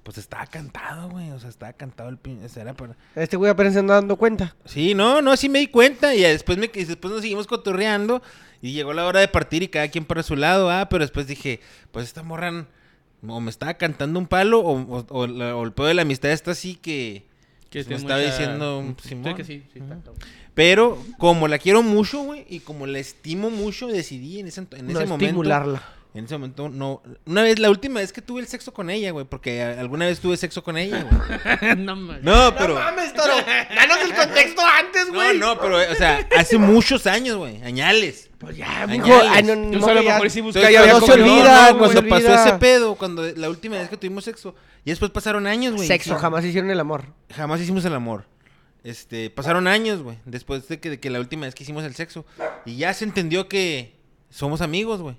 Pues 0.02 0.18
estaba 0.18 0.46
cantado, 0.46 1.10
güey. 1.10 1.30
O 1.32 1.38
sea, 1.40 1.50
estaba 1.50 1.72
cantado 1.74 2.08
el 2.08 2.16
pin... 2.16 2.40
o 2.44 2.48
sea, 2.48 2.62
era 2.62 2.74
para... 2.74 2.96
Este 3.14 3.36
güey 3.36 3.50
apenas 3.50 3.74
se 3.74 3.80
anda 3.80 3.94
dando 3.94 4.16
cuenta. 4.16 4.56
Sí, 4.64 4.94
no, 4.94 5.20
no, 5.20 5.36
sí 5.36 5.48
me 5.48 5.58
di 5.58 5.66
cuenta. 5.66 6.14
Y 6.14 6.20
después, 6.22 6.56
me, 6.58 6.70
y 6.72 6.84
después 6.84 7.12
nos 7.12 7.20
seguimos 7.22 7.46
cotorreando. 7.46 8.22
Y 8.60 8.72
llegó 8.72 8.92
la 8.92 9.06
hora 9.06 9.20
de 9.20 9.28
partir 9.28 9.62
y 9.62 9.68
cada 9.68 9.88
quien 9.88 10.04
para 10.04 10.22
su 10.22 10.34
lado. 10.36 10.70
Ah, 10.70 10.88
pero 10.88 11.04
después 11.04 11.26
dije, 11.26 11.60
pues 11.92 12.06
esta 12.06 12.22
morra 12.22 12.66
o 13.26 13.40
me 13.40 13.50
estaba 13.50 13.74
cantando 13.74 14.18
un 14.18 14.26
palo 14.26 14.60
o, 14.60 14.78
o- 14.98 15.06
o 15.10 15.26
la- 15.26 15.54
o 15.56 15.64
el 15.64 15.72
pedo 15.72 15.86
de 15.86 15.94
la 15.94 16.02
amistad 16.02 16.30
está 16.32 16.52
así 16.52 16.74
que... 16.76 17.24
Que 17.70 17.80
me 17.80 17.84
tiene 17.84 18.00
estaba 18.02 18.20
mucha- 18.20 18.30
diciendo 18.32 18.94
Sí, 19.02 19.08
Simón. 19.10 19.34
que 19.36 19.44
sí, 19.44 19.62
sí. 19.74 19.80
Pero 20.54 20.98
como 21.18 21.46
la 21.48 21.58
quiero 21.58 21.82
mucho, 21.82 22.22
güey, 22.22 22.46
y 22.48 22.60
como 22.60 22.86
la 22.86 22.98
estimo 22.98 23.50
mucho, 23.50 23.86
decidí 23.88 24.40
en 24.40 24.48
ese, 24.48 24.60
en 24.60 24.86
no 24.86 24.92
ese 24.92 25.06
momento... 25.06 25.24
estimularla. 25.26 25.82
En 26.14 26.24
ese 26.24 26.34
momento, 26.36 26.68
no. 26.70 27.02
Una 27.26 27.42
vez, 27.42 27.58
la 27.58 27.68
última 27.70 28.00
vez 28.00 28.12
que 28.12 28.22
tuve 28.22 28.40
el 28.40 28.48
sexo 28.48 28.72
con 28.72 28.88
ella, 28.90 29.10
güey. 29.10 29.26
Porque 29.26 29.62
alguna 29.62 30.06
vez 30.06 30.18
tuve 30.20 30.36
sexo 30.36 30.64
con 30.64 30.76
ella, 30.78 31.04
güey. 31.04 31.76
no 31.76 31.96
mames. 31.96 32.22
No, 32.22 32.54
pero. 32.56 32.74
No 32.74 32.80
mames, 32.80 33.12
Toro. 33.12 33.34
Danos 33.36 33.98
el 34.02 34.14
contexto 34.14 34.62
antes, 34.64 35.06
No, 35.08 35.12
güey. 35.14 35.38
no, 35.38 35.60
pero, 35.60 35.76
o 35.76 35.94
sea, 35.94 36.26
hace 36.36 36.56
muchos 36.58 37.06
años, 37.06 37.36
güey. 37.36 37.62
Añales. 37.62 38.30
Pues 38.38 38.56
ya, 38.56 38.86
mijo. 38.86 39.06
Ay, 39.28 39.42
no, 39.42 39.54
no, 39.54 39.78
lo 39.94 40.02
ya- 40.02 40.18
sí 40.30 40.40
no 40.42 40.52
se 40.52 40.60
olvida, 41.12 41.72
no, 41.72 41.72
no 41.72 41.78
cuando 41.78 42.08
pasó 42.08 42.34
ese 42.34 42.52
pedo, 42.54 42.94
cuando 42.94 43.22
la 43.36 43.48
última 43.50 43.76
vez 43.76 43.88
que 43.88 43.96
tuvimos 43.96 44.24
sexo. 44.24 44.54
Y 44.84 44.90
después 44.90 45.10
pasaron 45.10 45.46
años, 45.46 45.74
güey. 45.74 45.86
Sexo, 45.86 46.14
Sí. 46.14 46.20
jamás 46.20 46.44
hicieron 46.44 46.70
el 46.70 46.80
amor. 46.80 47.04
Jamás 47.34 47.60
hicimos 47.60 47.84
el 47.84 47.94
amor. 47.94 48.24
Este, 48.82 49.28
pasaron 49.28 49.66
años, 49.66 50.02
güey. 50.02 50.18
Después 50.24 50.66
de 50.68 50.80
que, 50.80 50.88
de 50.90 51.00
que 51.00 51.10
la 51.10 51.20
última 51.20 51.44
vez 51.46 51.54
que 51.54 51.64
hicimos 51.64 51.84
el 51.84 51.94
sexo. 51.94 52.24
Y 52.64 52.76
ya 52.76 52.94
se 52.94 53.04
entendió 53.04 53.48
que 53.48 53.94
somos 54.30 54.60
amigos, 54.62 55.02
güey. 55.02 55.16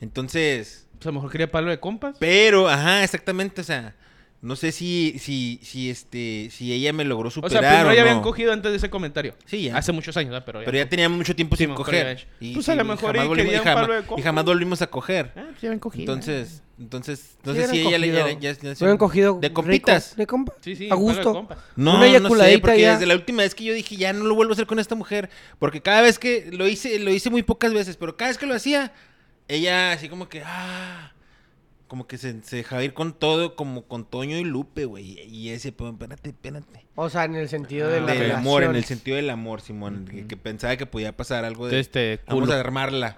Entonces. 0.00 0.86
Pues 0.94 1.06
a 1.06 1.08
lo 1.10 1.14
mejor 1.14 1.30
quería 1.30 1.50
palo 1.50 1.70
de 1.70 1.80
compas. 1.80 2.16
Pero, 2.18 2.68
ajá, 2.68 3.02
exactamente, 3.04 3.60
o 3.62 3.64
sea, 3.64 3.94
no 4.42 4.54
sé 4.56 4.70
si, 4.72 5.16
si, 5.18 5.58
si, 5.62 5.88
este, 5.90 6.48
si 6.50 6.72
ella 6.72 6.92
me 6.92 7.04
logró 7.04 7.28
O 7.28 7.30
sea, 7.30 7.42
superar 7.42 7.62
primero 7.62 7.88
o 7.90 7.92
ya 7.92 8.02
no. 8.04 8.08
habían 8.08 8.22
cogido 8.22 8.52
antes 8.52 8.70
de 8.70 8.76
ese 8.78 8.90
comentario. 8.90 9.34
Sí, 9.46 9.64
ya. 9.64 9.76
Hace 9.78 9.92
muchos 9.92 10.16
años, 10.18 10.30
¿verdad? 10.32 10.44
Pero 10.46 10.60
ya. 10.60 10.64
Pero 10.66 10.76
ya 10.78 10.88
teníamos 10.88 11.16
mucho 11.18 11.34
tiempo 11.34 11.56
Sí, 11.56 11.64
sin 11.64 11.70
ya 11.70 11.76
coger. 11.76 12.26
Y, 12.38 12.52
Pues 12.54 12.68
a 12.68 12.74
lo 12.74 12.84
mejor 12.84 13.12
jamás 13.12 13.24
y 13.24 13.28
volvimos, 13.28 13.36
quería 13.36 13.56
y 13.56 13.58
un 13.60 13.64
jamás- 13.64 13.86
palo 13.88 13.94
de 14.14 14.20
y 14.20 14.22
jamás 14.22 14.44
volvimos 14.44 14.82
a 14.82 14.86
coger. 14.88 15.32
Ah, 15.36 15.44
pues 15.50 15.60
ya 15.62 15.68
habían 15.68 15.78
cogido. 15.78 16.02
Entonces, 16.02 16.62
entonces, 16.78 17.36
no 17.44 17.54
Sí, 17.54 17.60
sé 17.60 17.68
si 17.68 17.80
ella 17.80 17.98
le, 17.98 18.12
ya, 18.12 18.28
ya, 18.38 18.52
ya- 18.52 18.74
Se 18.74 18.84
hubieran 18.84 18.96
cogido 18.98 19.38
de 19.40 19.48
rico, 19.48 19.62
compitas. 19.62 20.16
De 20.16 20.26
compa. 20.26 20.52
Sí, 20.62 20.76
sí, 20.76 20.88
A 20.90 20.94
gusto. 20.94 21.32
No, 21.76 21.96
Una 21.96 22.18
no 22.20 22.28
sé, 22.36 22.58
porque 22.58 22.80
ya. 22.80 22.92
desde 22.94 23.06
la 23.06 23.14
última 23.14 23.42
vez 23.42 23.54
que 23.54 23.64
yo 23.64 23.72
dije, 23.74 23.96
ya 23.96 24.12
no 24.14 24.24
lo 24.24 24.34
vuelvo 24.34 24.52
a 24.52 24.54
hacer 24.54 24.66
con 24.66 24.78
esta 24.78 24.94
mujer, 24.94 25.28
porque 25.58 25.80
cada 25.82 26.00
vez 26.02 26.18
que 26.18 26.48
lo 26.52 26.66
hice, 26.68 26.98
lo 26.98 27.10
hice 27.10 27.30
muy 27.30 27.42
pocas 27.42 27.72
veces, 27.72 27.96
pero 27.96 28.16
cada 28.18 28.30
vez 28.30 28.38
que 28.38 28.46
lo 28.46 28.54
hacía, 28.54 28.92
ella 29.54 29.92
así 29.92 30.08
como 30.08 30.28
que, 30.28 30.42
ah, 30.44 31.12
como 31.88 32.06
que 32.06 32.18
se, 32.18 32.40
se 32.42 32.56
dejaba 32.56 32.84
ir 32.84 32.94
con 32.94 33.12
todo, 33.12 33.56
como 33.56 33.82
con 33.86 34.04
Toño 34.04 34.36
y 34.38 34.44
Lupe, 34.44 34.84
güey, 34.84 35.20
y 35.28 35.50
ese, 35.50 35.72
pues, 35.72 35.92
espérate, 35.92 36.30
espérate. 36.30 36.86
O 36.94 37.08
sea, 37.10 37.24
en 37.24 37.34
el 37.34 37.48
sentido 37.48 37.88
de 37.88 37.98
Ah, 37.98 38.02
la 38.02 38.14
Del 38.14 38.32
amor, 38.32 38.62
en 38.62 38.76
el 38.76 38.84
sentido 38.84 39.16
del 39.16 39.30
amor, 39.30 39.60
Simón, 39.60 40.06
que, 40.10 40.26
que 40.26 40.36
pensaba 40.36 40.76
que 40.76 40.86
podía 40.86 41.16
pasar 41.16 41.44
algo 41.44 41.66
de, 41.66 41.78
Entonces 41.80 41.90
te 41.92 42.20
vamos 42.30 42.50
a 42.50 42.60
armarla. 42.60 43.16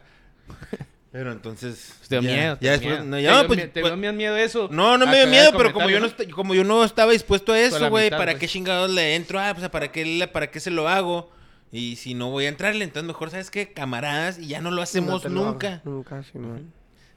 Pero 1.12 1.30
entonces, 1.30 1.92
Te 2.08 2.20
dio 2.20 2.30
ya- 2.30 2.36
miedo. 2.36 2.58
ya 2.62 2.78
te 2.78 2.80
dio 2.80 2.90
después, 2.90 3.00
miedo. 3.00 3.04
no, 3.04 3.16
Te 3.16 3.22
ya, 3.22 3.38
dio 3.40 3.46
pues, 3.46 3.72
Te 3.74 3.80
pues, 3.82 4.00
dio 4.00 4.12
miedo 4.14 4.36
eso. 4.38 4.68
no, 4.72 4.96
no 4.96 5.06
me 5.06 5.18
dio 5.18 5.26
miedo, 5.26 5.52
pero 5.54 5.70
como 5.74 5.90
yo, 5.90 6.00
no, 6.00 6.08
como 6.34 6.54
yo 6.54 6.64
no 6.64 6.82
estaba 6.84 7.12
dispuesto 7.12 7.52
a 7.52 7.60
eso, 7.60 7.90
güey, 7.90 8.08
¿para 8.08 8.24
pues. 8.32 8.38
qué 8.38 8.48
chingados 8.48 8.90
le 8.90 9.14
entro? 9.14 9.38
Ah, 9.38 9.52
pues, 9.54 9.68
¿para 9.68 9.92
qué, 9.92 10.26
¿para 10.32 10.50
qué 10.50 10.58
se 10.58 10.70
lo 10.70 10.88
hago? 10.88 11.30
Y 11.72 11.96
si 11.96 12.12
no 12.14 12.30
voy 12.30 12.44
a 12.44 12.48
entrarle, 12.50 12.84
entonces 12.84 13.06
mejor, 13.08 13.30
¿sabes 13.30 13.50
qué? 13.50 13.72
Camaradas, 13.72 14.38
y 14.38 14.46
ya 14.48 14.60
no 14.60 14.70
lo 14.70 14.76
No 14.76 14.82
hacemos 14.82 15.24
lo 15.24 15.30
nunca. 15.30 15.80
Nunca, 15.84 16.22
sí, 16.22 16.32
no. 16.38 16.60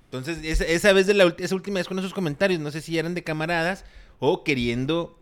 Entonces, 0.05 0.39
esa, 0.43 0.63
esa 0.65 0.93
vez 0.93 1.07
de 1.07 1.13
la 1.13 1.33
esa 1.37 1.55
última 1.55 1.79
vez 1.79 1.87
con 1.89 1.99
esos 1.99 2.13
comentarios, 2.13 2.61
no 2.61 2.71
sé 2.71 2.79
si 2.81 2.97
eran 2.97 3.13
de 3.15 3.23
camaradas 3.23 3.83
o 4.19 4.43
queriendo 4.45 5.19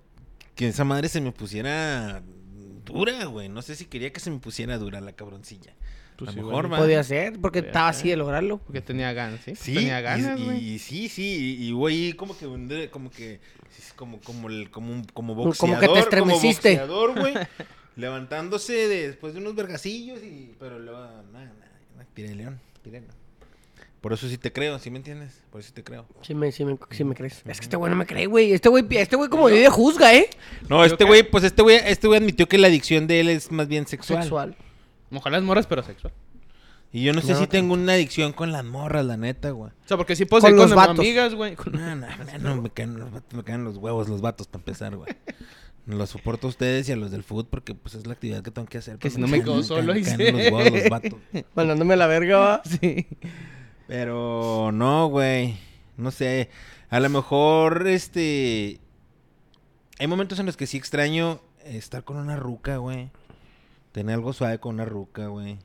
que 0.55 0.67
esa 0.67 0.83
madre 0.83 1.09
se 1.09 1.19
me 1.19 1.31
pusiera 1.31 2.21
dura, 2.85 3.25
güey. 3.25 3.49
No 3.49 3.63
sé 3.63 3.75
si 3.75 3.85
quería 3.85 4.13
que 4.13 4.19
se 4.19 4.29
me 4.29 4.37
pusiera 4.39 4.77
dura 4.77 5.01
la 5.01 5.13
cabroncilla. 5.13 5.73
Pues 6.15 6.29
a 6.29 6.33
sí, 6.33 6.37
lo 6.37 6.43
güey. 6.43 6.55
mejor, 6.55 6.71
va. 6.73 6.77
Podía 6.77 7.03
ser, 7.03 7.39
porque 7.41 7.61
Podía 7.63 7.69
estaba 7.71 7.91
ser. 7.91 7.99
así 8.01 8.09
de 8.09 8.17
lograrlo. 8.17 8.59
Porque 8.59 8.81
tenía 8.81 9.11
ganas, 9.13 9.39
¿sí? 9.43 9.55
Sí, 9.55 9.73
Tenía 9.73 9.99
ganas, 10.01 10.39
y, 10.39 10.43
güey. 10.43 10.69
y 10.73 10.77
sí, 10.79 11.09
sí, 11.09 11.57
y, 11.59 11.71
y 11.71 11.85
ahí 11.87 12.13
como 12.13 12.37
que 12.37 12.45
como 12.91 13.09
que 13.09 13.39
como 13.95 14.19
como 14.21 14.47
el 14.49 14.69
como 14.69 14.91
un 14.93 15.05
como 15.05 15.33
Como 15.35 15.79
que 15.79 15.87
te 15.87 15.87
boxeador, 15.87 15.97
estremeciste. 15.97 16.69
boxeador, 16.77 17.19
güey, 17.19 17.33
levantándose 17.95 18.73
de- 18.73 19.07
después 19.07 19.33
de 19.33 19.39
unos 19.39 19.55
vergacillos 19.55 20.19
y 20.23 20.53
pero 20.59 20.79
luego 20.79 20.99
nada, 20.99 21.23
nada, 21.31 21.45
nada, 21.95 22.07
tire 22.13 22.33
león, 22.35 22.59
tire 22.83 23.01
león. 23.01 23.13
Por 24.01 24.11
eso 24.11 24.27
sí 24.27 24.37
te 24.37 24.51
creo, 24.51 24.79
¿sí 24.79 24.89
me 24.91 24.97
entiendes? 24.97 25.41
Por 25.49 25.61
eso 25.61 25.69
sí 25.69 25.73
te 25.75 25.83
creo. 25.83 26.05
Sí 26.23 26.35
me, 26.35 26.51
sí 26.51 26.65
me, 26.65 26.77
sí 26.91 27.05
me 27.05 27.15
crees. 27.15 27.41
Es 27.45 27.59
que 27.59 27.63
este 27.65 27.77
güey 27.77 27.89
no 27.89 27.95
me 27.95 28.05
cree, 28.05 28.25
güey. 28.25 28.51
Este 28.51 28.67
güey, 28.67 28.85
este 28.97 29.15
güey 29.15 29.29
como 29.29 29.45
vive 29.45 29.69
juzga, 29.69 30.13
¿eh? 30.13 30.29
No, 30.67 30.83
este 30.83 31.05
güey, 31.05 31.23
pues 31.23 31.45
este 31.45 31.61
güey, 31.61 31.77
este 31.85 32.07
güey 32.07 32.19
admitió 32.19 32.49
que 32.49 32.57
la 32.57 32.67
adicción 32.67 33.07
de 33.07 33.21
él 33.21 33.29
es 33.29 33.49
más 33.49 33.69
bien 33.69 33.87
sexual. 33.87 34.23
Sexual. 34.23 34.55
Ojalá 35.13 35.37
las 35.37 35.45
moras, 35.45 35.67
pero 35.67 35.83
sexual. 35.83 36.11
Y 36.91 37.03
yo 37.03 37.13
no 37.13 37.21
sé 37.21 37.31
No, 37.31 37.39
si 37.39 37.47
tengo 37.47 37.73
una 37.75 37.93
adicción 37.93 38.33
con 38.33 38.51
las 38.51 38.65
morras, 38.65 39.05
la 39.05 39.15
neta, 39.15 39.51
güey. 39.51 39.71
O 39.71 39.87
sea, 39.87 39.95
porque 39.95 40.17
sí 40.17 40.25
puedo 40.25 40.41
Con 40.41 40.49
ser 40.51 40.57
los 40.57 40.67
con 40.67 40.75
vatos. 40.75 40.99
amigas, 40.99 41.33
güey. 41.33 41.55
Con- 41.55 41.71
No, 41.73 41.95
no, 41.95 42.07
no, 42.39 42.61
me 42.61 42.69
caen, 42.71 42.99
los, 42.99 43.09
me 43.31 43.43
caen 43.43 43.63
los 43.63 43.77
huevos 43.77 44.09
los 44.09 44.19
vatos 44.19 44.47
para 44.47 44.59
empezar, 44.59 44.95
güey. 44.97 45.09
Los 45.85 46.11
soporto 46.11 46.47
a 46.47 46.49
ustedes 46.49 46.87
y 46.87 46.93
a 46.93 46.95
los 46.95 47.11
del 47.11 47.23
food 47.23 47.47
porque 47.47 47.75
pues 47.75 47.95
es 47.95 48.07
la 48.07 48.13
actividad 48.13 48.41
que 48.41 48.51
tengo 48.51 48.67
que 48.67 48.77
hacer. 48.77 48.93
Que 48.95 49.09
pero 49.09 49.15
si 49.15 49.21
no 49.21 49.27
me 49.27 49.43
quedo 49.43 49.61
solo, 49.63 49.93
dice. 49.93 50.31
los 50.31 50.89
vatos. 50.89 51.19
Mandándome 51.55 51.95
la 51.97 52.07
verga, 52.07 52.37
va. 52.37 52.61
Sí. 52.63 53.05
Pero 53.87 54.71
no, 54.73 55.07
güey. 55.07 55.57
No 55.97 56.11
sé. 56.11 56.49
A 56.89 56.99
lo 56.99 57.09
mejor, 57.09 57.85
este... 57.87 58.79
Hay 59.99 60.07
momentos 60.07 60.39
en 60.39 60.45
los 60.45 60.57
que 60.57 60.67
sí 60.67 60.77
extraño 60.77 61.41
estar 61.65 62.03
con 62.03 62.17
una 62.17 62.37
ruca, 62.37 62.77
güey. 62.77 63.09
Tener 63.91 64.15
algo 64.15 64.33
suave 64.33 64.59
con 64.59 64.75
una 64.75 64.85
ruca, 64.85 65.27
güey. 65.27 65.57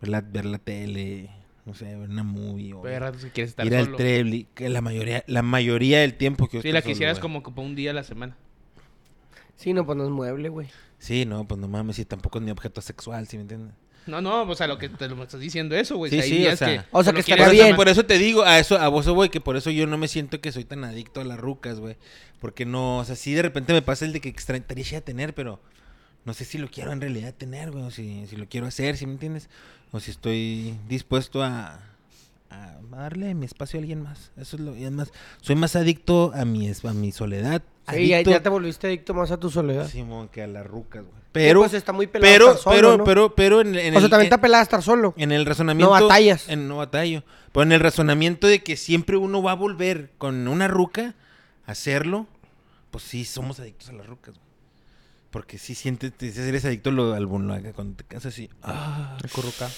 Ver 0.00 0.08
la, 0.10 0.20
ver 0.20 0.44
la 0.44 0.58
tele, 0.58 1.30
no 1.64 1.74
sé, 1.74 1.84
ver 1.96 2.10
una 2.10 2.24
movie. 2.24 2.74
O 2.74 2.82
Pero 2.82 2.94
hay 2.94 3.00
ratos 3.00 3.24
que 3.24 3.30
quieres 3.30 3.50
estar 3.50 3.66
ir 3.66 3.74
al 3.76 3.84
solo. 3.86 3.96
Trebly, 3.96 4.48
que 4.54 4.68
la 4.68 4.80
mayoría, 4.80 5.24
la 5.28 5.42
mayoría 5.42 6.00
del 6.00 6.14
tiempo 6.14 6.46
que 6.48 6.58
yo 6.58 6.62
Sí, 6.62 6.68
estoy 6.68 6.72
la 6.72 6.82
solo, 6.82 6.92
quisieras 6.92 7.16
güey. 7.20 7.22
como 7.22 7.42
por 7.54 7.64
un 7.64 7.74
día 7.76 7.92
a 7.92 7.94
la 7.94 8.04
semana. 8.04 8.36
Sí, 9.56 9.72
no, 9.72 9.84
pues 9.86 9.96
no 9.96 10.04
es 10.04 10.10
mueble, 10.10 10.48
güey. 10.48 10.68
Sí, 10.98 11.24
no, 11.24 11.46
pues 11.46 11.60
no 11.60 11.68
mames, 11.68 11.98
y 11.98 12.04
tampoco 12.04 12.38
es 12.38 12.44
mi 12.44 12.50
objeto 12.50 12.80
sexual, 12.80 13.26
¿sí 13.28 13.36
me 13.36 13.42
entiendes? 13.42 13.74
No, 14.06 14.20
no, 14.20 14.42
o 14.42 14.54
sea, 14.56 14.66
lo 14.66 14.78
que 14.78 14.88
te 14.88 15.08
lo 15.08 15.22
estás 15.22 15.38
diciendo 15.38 15.76
eso, 15.76 15.96
güey. 15.96 16.10
Sí, 16.10 16.18
O 16.18 16.22
sea, 16.22 16.28
sí, 16.28 16.46
o 16.48 16.56
sea- 16.56 16.68
que 16.82 16.84
O 16.90 17.04
sea, 17.04 17.12
que 17.12 17.20
estaría 17.20 17.44
por, 17.44 17.52
una 17.52 17.54
eso, 17.56 17.64
bien. 17.64 17.76
por 17.76 17.88
eso 17.88 18.04
te 18.04 18.18
digo, 18.18 18.42
a 18.42 18.58
eso, 18.58 18.76
a 18.78 18.88
vos, 18.88 19.08
güey, 19.08 19.30
que 19.30 19.40
por 19.40 19.56
eso 19.56 19.70
yo 19.70 19.86
no 19.86 19.96
me 19.96 20.08
siento 20.08 20.40
que 20.40 20.50
soy 20.50 20.64
tan 20.64 20.82
adicto 20.82 21.20
a 21.20 21.24
las 21.24 21.38
rucas, 21.38 21.78
güey. 21.78 21.96
Porque 22.40 22.66
no, 22.66 22.98
o 22.98 23.04
sea, 23.04 23.14
sí 23.14 23.32
de 23.32 23.42
repente 23.42 23.72
me 23.72 23.82
pasa 23.82 24.04
el 24.04 24.12
de 24.12 24.20
que 24.20 24.28
extrañaría 24.28 25.00
tener, 25.04 25.34
pero 25.36 25.60
no 26.24 26.34
sé 26.34 26.44
si 26.44 26.58
lo 26.58 26.68
quiero 26.68 26.90
en 26.92 27.00
realidad 27.00 27.32
tener, 27.34 27.70
güey, 27.70 27.84
o 27.84 27.90
si, 27.92 28.26
si 28.26 28.34
lo 28.36 28.48
quiero 28.48 28.66
hacer, 28.66 28.96
¿sí 28.96 29.06
me 29.06 29.12
entiendes? 29.12 29.48
O 29.92 30.00
si 30.00 30.10
estoy 30.10 30.76
dispuesto 30.88 31.44
a, 31.44 31.78
a 32.52 32.78
darle 32.96 33.34
mi 33.34 33.46
espacio 33.46 33.78
a 33.78 33.80
alguien 33.80 34.02
más. 34.02 34.30
Eso 34.36 34.56
es 34.56 34.62
lo, 34.62 34.76
y 34.76 34.82
además, 34.82 35.10
soy 35.40 35.56
más 35.56 35.74
adicto 35.76 36.32
a 36.34 36.44
mi, 36.44 36.68
es- 36.68 36.84
a 36.84 36.92
mi 36.92 37.12
soledad. 37.12 37.62
Sí, 37.92 38.08
ya, 38.08 38.22
te 38.22 38.48
volviste 38.48 38.86
adicto 38.86 39.12
más 39.14 39.30
a 39.32 39.38
tu 39.38 39.50
soledad. 39.50 39.88
Simón, 39.88 40.28
que 40.28 40.42
a 40.42 40.46
las 40.46 40.64
rucas, 40.66 41.02
güey. 41.02 41.22
Pero, 41.32 41.48
Pero, 41.48 41.60
pues 41.60 41.74
está 41.74 41.92
muy 41.92 42.06
pelado 42.06 42.30
pero, 42.32 42.46
estar 42.50 42.62
solo, 42.62 42.74
pero, 42.76 42.96
¿no? 42.98 43.04
pero, 43.04 43.34
pero, 43.34 43.60
en, 43.62 43.74
en 43.74 43.96
o 43.96 43.98
sea, 43.98 44.04
el- 44.04 44.10
también 44.10 44.20
en- 44.20 44.26
está 44.26 44.40
pelada 44.40 44.62
estar 44.62 44.82
solo. 44.82 45.14
en 45.16 45.32
el 45.32 45.46
razonamiento. 45.46 45.92
No 45.94 46.00
batallas. 46.06 46.48
En, 46.48 46.68
no 46.68 46.76
batallo. 46.76 47.24
Pero 47.52 47.62
en 47.64 47.72
el 47.72 47.80
razonamiento 47.80 48.46
de 48.46 48.62
que 48.62 48.76
siempre 48.76 49.16
uno 49.16 49.42
va 49.42 49.52
a 49.52 49.54
volver 49.54 50.10
con 50.18 50.46
una 50.46 50.68
ruca 50.68 51.14
a 51.66 51.72
hacerlo, 51.72 52.26
pues 52.90 53.04
sí, 53.04 53.24
somos 53.24 53.58
adictos 53.60 53.88
a 53.88 53.92
las 53.94 54.06
rucas, 54.06 54.34
güey. 54.34 54.46
Porque 55.30 55.56
sí 55.56 55.74
sientes, 55.74 56.12
te 56.12 56.26
dices, 56.26 56.46
eres 56.46 56.66
adicto 56.66 56.90
lo, 56.90 57.14
al 57.14 57.24
bono, 57.26 57.56
cuando 57.74 57.96
te 57.96 58.04
casas 58.04 58.34
así. 58.34 58.50
Ah, 58.62 59.16
Acurrucado. 59.24 59.70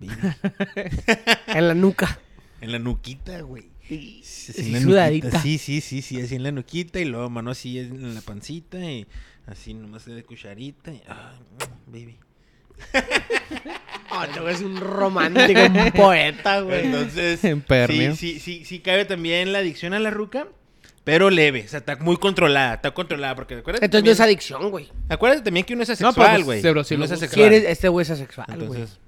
En 1.48 1.68
la 1.68 1.74
nuca. 1.74 2.18
En 2.60 2.72
la 2.72 2.78
nuquita, 2.78 3.40
güey. 3.40 3.64
Sí, 3.88 4.20
así 4.22 4.66
en 4.66 4.72
la 4.74 4.80
sudadita. 4.80 5.40
Sí, 5.40 5.58
sí, 5.58 5.80
sí, 5.80 6.02
sí, 6.02 6.20
así 6.20 6.34
en 6.34 6.42
la 6.42 6.52
nuquita 6.52 7.00
y 7.00 7.04
luego 7.06 7.30
mano 7.30 7.50
así 7.52 7.78
en 7.78 8.14
la 8.14 8.20
pancita 8.20 8.78
y 8.78 9.06
así 9.46 9.72
nomás 9.74 10.04
de 10.04 10.22
cucharita 10.24 10.92
y, 10.92 11.00
ah, 11.08 11.32
baby. 11.86 12.18
Oh, 14.10 14.24
te 14.32 14.40
ves 14.40 14.60
un 14.60 14.76
romántico, 14.78 15.60
un 15.60 15.92
poeta, 15.92 16.60
güey. 16.60 16.86
Entonces, 16.86 17.42
Empernio. 17.44 18.14
sí, 18.14 18.34
sí, 18.34 18.40
sí, 18.40 18.64
sí 18.64 18.78
cabe 18.80 19.04
también 19.04 19.52
la 19.52 19.58
adicción 19.58 19.94
a 19.94 19.98
la 19.98 20.10
ruca, 20.10 20.48
pero 21.04 21.30
leve, 21.30 21.64
o 21.64 21.68
sea, 21.68 21.78
está 21.80 21.96
muy 21.96 22.16
controlada, 22.18 22.74
está 22.74 22.90
controlada, 22.92 23.34
porque 23.34 23.54
acuérdate 23.56 23.84
Entonces 23.86 24.04
no 24.04 24.10
es 24.12 24.20
adicción, 24.20 24.70
güey. 24.70 24.88
acuérdate 25.08 25.42
también 25.42 25.64
que 25.64 25.74
uno 25.74 25.82
es 25.82 25.88
No, 26.00 26.08
asexual, 26.08 26.34
pues, 26.36 26.44
güey. 26.44 26.62
pero 26.62 26.84
sí 26.84 26.94
uno 26.94 27.04
es 27.06 27.12
asexual. 27.12 27.48
Quieres, 27.48 27.64
este 27.68 27.88
güey 27.88 28.02
es 28.02 28.10
asexual, 28.10 28.46
güey. 28.48 28.62
Entonces, 28.62 28.98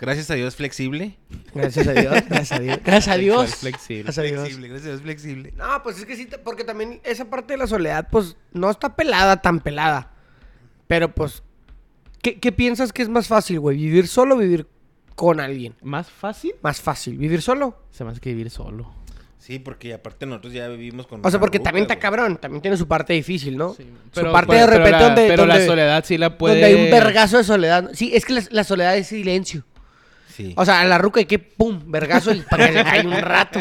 Gracias 0.00 0.30
a 0.30 0.34
Dios, 0.34 0.56
flexible. 0.56 1.16
Gracias 1.54 1.86
a 1.86 1.92
Dios, 1.92 2.14
gracias 2.28 2.52
a 2.52 2.58
Dios. 2.58 2.78
Gracias 2.84 3.08
a 3.14 3.18
Dios. 3.18 3.54
Flexible. 3.56 4.02
Gracias 4.04 4.18
a 4.18 4.22
Dios. 4.22 4.40
Flexible, 4.40 4.68
gracias 4.68 4.86
a 4.86 4.90
Dios, 4.92 5.02
flexible. 5.02 5.52
No, 5.56 5.82
pues 5.82 5.98
es 5.98 6.06
que 6.06 6.16
sí, 6.16 6.28
porque 6.44 6.64
también 6.64 7.00
esa 7.04 7.26
parte 7.26 7.52
de 7.54 7.58
la 7.58 7.66
soledad, 7.66 8.08
pues 8.10 8.36
no 8.52 8.70
está 8.70 8.96
pelada 8.96 9.40
tan 9.42 9.60
pelada. 9.60 10.12
Pero 10.86 11.14
pues, 11.14 11.42
¿qué, 12.22 12.40
qué 12.40 12.50
piensas 12.52 12.92
que 12.92 13.02
es 13.02 13.08
más 13.08 13.28
fácil, 13.28 13.60
güey? 13.60 13.76
¿Vivir 13.76 14.08
solo 14.08 14.36
o 14.36 14.38
vivir 14.38 14.66
con 15.14 15.38
alguien? 15.38 15.74
¿Más 15.82 16.10
fácil? 16.10 16.54
Más 16.62 16.80
fácil, 16.80 17.18
¿vivir 17.18 17.42
solo? 17.42 17.82
Se 17.90 18.02
me 18.04 18.10
hace 18.10 18.20
que 18.20 18.30
vivir 18.30 18.50
solo. 18.50 18.94
Sí, 19.38 19.58
porque 19.58 19.94
aparte 19.94 20.26
nosotros 20.26 20.52
ya 20.52 20.68
vivimos 20.68 21.06
con. 21.06 21.24
O 21.24 21.30
sea, 21.30 21.40
porque 21.40 21.58
también 21.58 21.82
está 21.84 21.98
cabrón, 21.98 22.36
también 22.38 22.60
tiene 22.62 22.76
su 22.76 22.86
parte 22.86 23.12
difícil, 23.14 23.56
¿no? 23.56 23.74
Sí, 23.74 23.86
su 24.12 24.22
parte 24.32 24.54
de 24.54 24.60
pero 24.66 24.70
repente 24.78 24.90
la- 24.90 25.02
donde, 25.02 25.28
Pero 25.28 25.46
la 25.46 25.54
donde- 25.54 25.66
soledad 25.66 26.04
sí 26.06 26.18
la 26.18 26.36
puede... 26.38 26.54
donde 26.60 26.66
hay 26.66 26.84
un 26.86 26.90
vergazo 26.90 27.38
de 27.38 27.44
soledad. 27.44 27.90
Sí, 27.94 28.10
es 28.14 28.24
que 28.24 28.34
la, 28.34 28.42
la 28.50 28.64
soledad 28.64 28.96
es 28.96 29.06
silencio. 29.08 29.64
Sí. 30.40 30.54
O 30.56 30.64
sea, 30.64 30.80
a 30.80 30.84
la 30.84 30.98
ruca 30.98 31.20
hay 31.20 31.26
que, 31.26 31.38
pum, 31.38 31.80
vergazo 31.90 32.32
y 32.34 32.40
para 32.40 32.68
que 32.68 32.82
caiga 32.84 33.08
un 33.08 33.20
rato. 33.22 33.60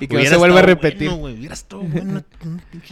Y 0.00 0.06
que 0.08 0.16
no 0.16 0.24
se 0.24 0.36
vuelva 0.36 0.60
a 0.60 0.62
repetir. 0.62 1.10
bueno, 1.10 1.36
bueno. 1.70 2.24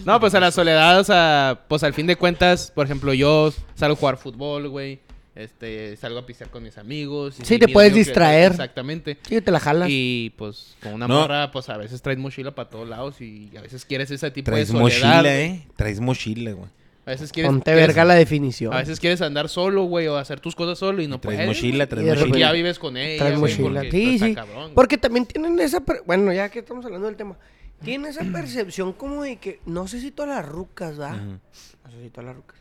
No, 0.04 0.20
pues 0.20 0.34
a 0.34 0.40
la 0.40 0.50
soledad, 0.50 1.00
o 1.00 1.04
sea, 1.04 1.62
pues 1.68 1.82
al 1.82 1.94
fin 1.94 2.06
de 2.06 2.16
cuentas, 2.16 2.70
por 2.74 2.84
ejemplo, 2.84 3.14
yo 3.14 3.52
salgo 3.74 3.94
a 3.94 3.98
jugar 3.98 4.16
fútbol, 4.18 4.68
güey. 4.68 5.00
Este, 5.34 5.96
salgo 5.96 6.18
a 6.18 6.26
pistear 6.26 6.50
con 6.50 6.64
mis 6.64 6.76
amigos. 6.78 7.38
y 7.40 7.44
Sí, 7.44 7.58
te 7.60 7.68
puedes 7.68 7.92
que- 7.92 7.98
distraer. 8.00 8.50
Exactamente. 8.50 9.16
Sí, 9.26 9.40
te 9.40 9.50
la 9.52 9.60
jalas. 9.60 9.88
Y 9.90 10.34
pues 10.36 10.76
con 10.82 10.94
una 10.94 11.06
No. 11.06 11.20
morra, 11.20 11.50
pues 11.52 11.68
a 11.68 11.76
veces 11.76 12.02
traes 12.02 12.18
mochila 12.18 12.50
para 12.56 12.68
todos 12.68 12.88
lados 12.88 13.20
y 13.20 13.48
a 13.56 13.60
veces 13.62 13.84
quieres 13.84 14.10
ese 14.10 14.30
tipo 14.32 14.46
Traes 14.50 14.66
de 14.68 14.72
soledad. 14.72 14.82
mochila, 14.84 15.20
güey. 15.22 15.32
eh. 15.44 15.66
Traes 15.76 16.00
mochila, 16.00 16.50
güey. 16.52 16.68
A 17.08 17.12
veces 17.12 17.32
quieres, 17.32 17.50
Ponte 17.50 17.64
quieres- 17.72 17.86
verga 17.86 18.04
la 18.04 18.14
definición. 18.14 18.72
A 18.74 18.76
veces 18.78 19.00
quieres 19.00 19.22
andar 19.22 19.48
solo, 19.48 19.84
güey, 19.84 20.06
o 20.08 20.16
hacer 20.18 20.40
tus 20.40 20.54
cosas 20.54 20.78
solo 20.78 21.00
y 21.00 21.06
no 21.08 21.18
Traes 21.18 21.36
puedes. 21.38 21.48
mochila, 21.48 21.86
traes 21.86 22.06
Y 22.06 22.10
repente- 22.10 22.38
ya 22.38 22.52
vives 22.52 22.78
con 22.78 22.98
ella, 22.98 23.18
Traes 23.24 23.38
güey, 23.38 23.52
mochila. 23.54 23.80
porque 23.80 23.90
Sí, 23.90 24.18
sí. 24.18 24.34
cabrón. 24.34 24.72
Porque 24.74 24.98
también 24.98 25.24
tienen 25.24 25.58
esa... 25.58 25.80
per- 25.80 26.02
Bueno, 26.04 26.30
ya 26.34 26.50
que 26.50 26.58
estamos 26.58 26.84
hablando 26.84 27.06
del 27.06 27.16
tema. 27.16 27.38
Tienen 27.82 28.10
esa 28.10 28.24
percepción 28.24 28.92
como 28.92 29.22
de 29.22 29.36
que... 29.36 29.60
No 29.64 29.88
sé 29.88 30.00
si 30.02 30.10
todas 30.10 30.36
las 30.36 30.46
rucas, 30.46 30.98
¿verdad? 30.98 31.14
Ujú. 31.16 31.38
No 31.84 31.90
sé 31.90 32.02
si 32.02 32.10
todas 32.10 32.26
las 32.26 32.36
rucas. 32.36 32.58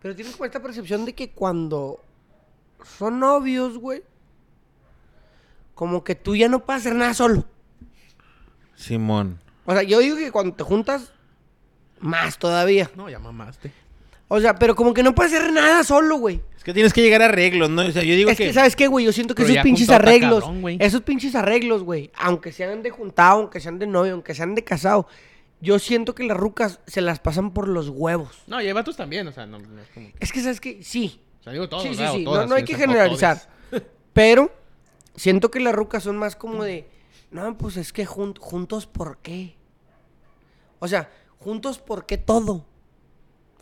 Pero 0.00 0.14
tienen 0.16 0.32
como 0.32 0.46
esta 0.46 0.62
percepción 0.62 1.04
de 1.04 1.12
que 1.14 1.30
cuando 1.32 2.00
son 2.98 3.20
novios, 3.20 3.76
güey... 3.76 4.02
Como 5.74 6.02
que 6.02 6.14
tú 6.14 6.34
ya 6.34 6.48
no 6.48 6.64
puedes 6.64 6.80
hacer 6.80 6.94
nada 6.94 7.12
solo. 7.12 7.44
Simón. 8.74 9.38
O 9.66 9.72
sea, 9.72 9.82
yo 9.82 9.98
digo 9.98 10.16
que 10.16 10.30
cuando 10.32 10.54
te 10.54 10.64
juntas... 10.64 11.12
Más 12.00 12.38
todavía. 12.38 12.90
No, 12.96 13.08
ya 13.08 13.18
mamaste. 13.18 13.72
O 14.28 14.40
sea, 14.40 14.54
pero 14.56 14.74
como 14.74 14.92
que 14.92 15.02
no 15.02 15.14
puedes 15.14 15.32
hacer 15.32 15.52
nada 15.52 15.84
solo, 15.84 16.16
güey. 16.16 16.40
Es 16.56 16.64
que 16.64 16.74
tienes 16.74 16.92
que 16.92 17.00
llegar 17.00 17.22
a 17.22 17.26
arreglos, 17.26 17.70
¿no? 17.70 17.82
O 17.82 17.90
sea, 17.92 18.02
yo 18.02 18.14
digo 18.14 18.28
Es 18.30 18.36
que, 18.36 18.52
¿sabes 18.52 18.74
qué, 18.74 18.88
güey? 18.88 19.04
Yo 19.04 19.12
siento 19.12 19.34
que 19.36 19.42
Pero 19.44 19.54
esos 19.54 19.62
pinches 19.62 19.88
arreglos, 19.90 20.44
cabrón, 20.44 20.76
esos 20.80 21.02
pinches 21.02 21.34
arreglos, 21.36 21.84
güey, 21.84 22.10
aunque 22.16 22.50
sean 22.50 22.82
de 22.82 22.90
juntado, 22.90 23.40
aunque 23.40 23.60
sean 23.60 23.78
de 23.78 23.86
novio, 23.86 24.14
aunque 24.14 24.34
sean 24.34 24.56
de 24.56 24.64
casado, 24.64 25.06
yo 25.60 25.78
siento 25.78 26.14
que 26.14 26.24
las 26.24 26.36
rucas 26.36 26.80
se 26.88 27.00
las 27.02 27.20
pasan 27.20 27.52
por 27.52 27.68
los 27.68 27.88
huevos. 27.88 28.42
No, 28.48 28.60
y 28.60 28.66
hay 28.66 28.72
vatos 28.72 28.96
también, 28.96 29.28
o 29.28 29.32
sea, 29.32 29.46
no, 29.46 29.58
no 29.60 29.80
es 29.80 29.88
como... 29.90 30.08
Es 30.18 30.32
que, 30.32 30.40
¿sabes 30.40 30.60
qué? 30.60 30.82
Sí. 30.82 31.20
O 31.40 31.42
sea, 31.44 31.52
digo 31.52 31.68
todos, 31.68 31.84
sí, 31.84 31.90
sí, 31.94 32.02
sí. 32.12 32.24
No, 32.24 32.32
todas, 32.32 32.48
no 32.48 32.56
hay 32.56 32.64
que 32.64 32.74
generalizar. 32.74 33.40
Pero 34.12 34.50
siento 35.14 35.52
que 35.52 35.60
las 35.60 35.74
rucas 35.74 36.02
son 36.02 36.16
más 36.18 36.34
como 36.34 36.64
de, 36.64 36.88
no, 37.30 37.56
pues 37.56 37.76
es 37.76 37.92
que 37.92 38.04
jun- 38.06 38.36
juntos, 38.40 38.86
¿por 38.86 39.18
qué? 39.18 39.54
O 40.80 40.88
sea, 40.88 41.10
juntos, 41.38 41.78
¿por 41.78 42.06
qué 42.06 42.18
todo? 42.18 42.64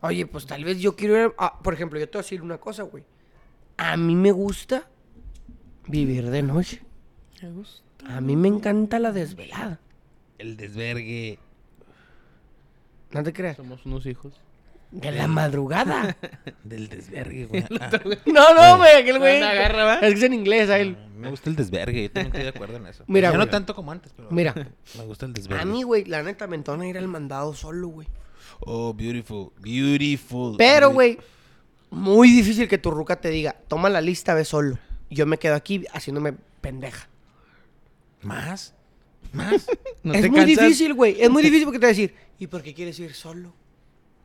Oye, 0.00 0.26
pues 0.26 0.46
tal 0.46 0.64
vez 0.64 0.78
yo 0.80 0.96
quiero 0.96 1.16
ir 1.16 1.32
a- 1.38 1.58
Por 1.60 1.74
ejemplo, 1.74 1.98
yo 1.98 2.06
te 2.08 2.18
voy 2.18 2.20
a 2.20 2.24
decir 2.24 2.42
una 2.42 2.58
cosa, 2.58 2.82
güey. 2.82 3.04
A 3.76 3.96
mí 3.96 4.14
me 4.14 4.32
gusta 4.32 4.88
vivir 5.88 6.30
de 6.30 6.42
noche. 6.42 6.82
A 8.06 8.20
mí 8.20 8.36
me 8.36 8.48
encanta 8.48 8.98
la 8.98 9.12
desvelada. 9.12 9.80
El 10.38 10.56
desvergue. 10.56 11.38
No 13.12 13.22
te 13.22 13.32
creas. 13.32 13.56
Somos 13.56 13.84
unos 13.86 14.06
hijos. 14.06 14.34
De 14.94 15.10
la 15.10 15.26
madrugada. 15.26 16.16
Del 16.64 16.88
desvergue, 16.88 17.46
güey. 17.46 17.64
No, 18.26 18.54
no, 18.54 18.76
güey, 18.76 18.96
aquel 19.02 19.18
güey. 19.18 19.42
Es 19.42 19.98
que 20.00 20.18
es 20.18 20.22
en 20.22 20.34
inglés 20.34 20.70
a 20.70 20.78
él. 20.78 20.96
me 21.16 21.30
gusta 21.30 21.50
el 21.50 21.56
desvergue. 21.56 22.04
Yo 22.04 22.10
también 22.12 22.26
estoy 22.28 22.42
de 22.44 22.48
acuerdo 22.50 22.76
en 22.76 22.86
eso. 22.86 23.02
Mira, 23.08 23.30
ya 23.30 23.36
güey. 23.36 23.44
no 23.46 23.50
tanto 23.50 23.74
como 23.74 23.90
antes, 23.90 24.12
pero. 24.14 24.28
Mira. 24.30 24.54
Me 24.96 25.04
gusta 25.04 25.26
el 25.26 25.32
desvergue. 25.34 25.62
A 25.62 25.64
mí, 25.66 25.82
güey, 25.82 26.04
la 26.04 26.22
neta 26.22 26.46
me 26.46 26.54
entona 26.54 26.86
ir 26.86 26.96
al 26.96 27.08
mandado 27.08 27.54
solo, 27.54 27.88
güey. 27.88 28.06
Oh, 28.60 28.94
beautiful. 28.94 29.50
Beautiful. 29.58 30.54
Pero, 30.58 30.90
güey, 30.92 31.18
muy 31.90 32.30
difícil 32.30 32.68
que 32.68 32.78
tu 32.78 32.92
ruca 32.92 33.20
te 33.20 33.30
diga, 33.30 33.56
toma 33.66 33.88
la 33.90 34.00
lista, 34.00 34.32
ve 34.34 34.44
solo. 34.44 34.78
Y 35.10 35.16
Yo 35.16 35.26
me 35.26 35.38
quedo 35.38 35.56
aquí 35.56 35.84
haciéndome 35.92 36.34
pendeja. 36.60 37.08
¿Más? 38.22 38.74
¿Más? 39.32 39.66
¿No 40.04 40.14
es 40.14 40.22
te 40.22 40.30
muy 40.30 40.38
cansas? 40.38 40.64
difícil, 40.64 40.94
güey. 40.94 41.20
Es 41.20 41.30
muy 41.30 41.42
difícil 41.42 41.64
porque 41.64 41.80
te 41.80 41.86
va 41.86 41.88
a 41.88 41.94
decir, 41.94 42.14
¿y 42.38 42.46
por 42.46 42.62
qué 42.62 42.72
quieres 42.74 42.96
ir 43.00 43.12
solo? 43.12 43.52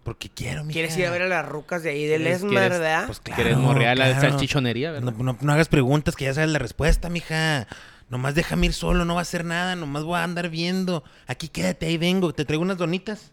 Porque 0.03 0.29
quiero, 0.29 0.63
mi 0.63 0.73
¿Quieres 0.73 0.97
ir 0.97 1.05
a 1.05 1.11
ver 1.11 1.23
a 1.23 1.27
las 1.27 1.45
rucas 1.47 1.83
de 1.83 1.91
ahí 1.91 2.05
del 2.07 2.21
¿Quieres- 2.21 2.37
Esmer, 2.37 2.51
quieres- 2.53 2.69
verdad? 2.79 3.05
Pues 3.05 3.19
claro. 3.19 3.41
Quieres 3.41 3.57
morrear 3.57 3.97
la 3.97 4.05
claro. 4.13 4.21
salchichonería, 4.31 4.91
¿verdad? 4.91 5.13
No, 5.13 5.23
no- 5.23 5.37
no 5.39 5.53
hagas 5.53 5.67
preguntas 5.67 6.15
que 6.15 6.25
ya 6.25 6.33
sabes 6.33 6.49
la 6.49 6.59
respuesta, 6.59 7.09
mija. 7.09 7.67
Nomás 8.09 8.33
déjame 8.33 8.65
ir 8.65 8.73
solo, 8.73 9.05
no 9.05 9.13
va 9.13 9.19
a 9.19 9.23
hacer 9.23 9.45
nada, 9.45 9.75
nomás 9.75 10.03
voy 10.03 10.17
a 10.17 10.23
andar 10.23 10.49
viendo. 10.49 11.03
Aquí 11.27 11.47
quédate, 11.47 11.85
ahí 11.85 11.97
vengo. 11.97 12.33
Te 12.33 12.43
traigo 12.43 12.63
unas 12.63 12.77
donitas. 12.77 13.31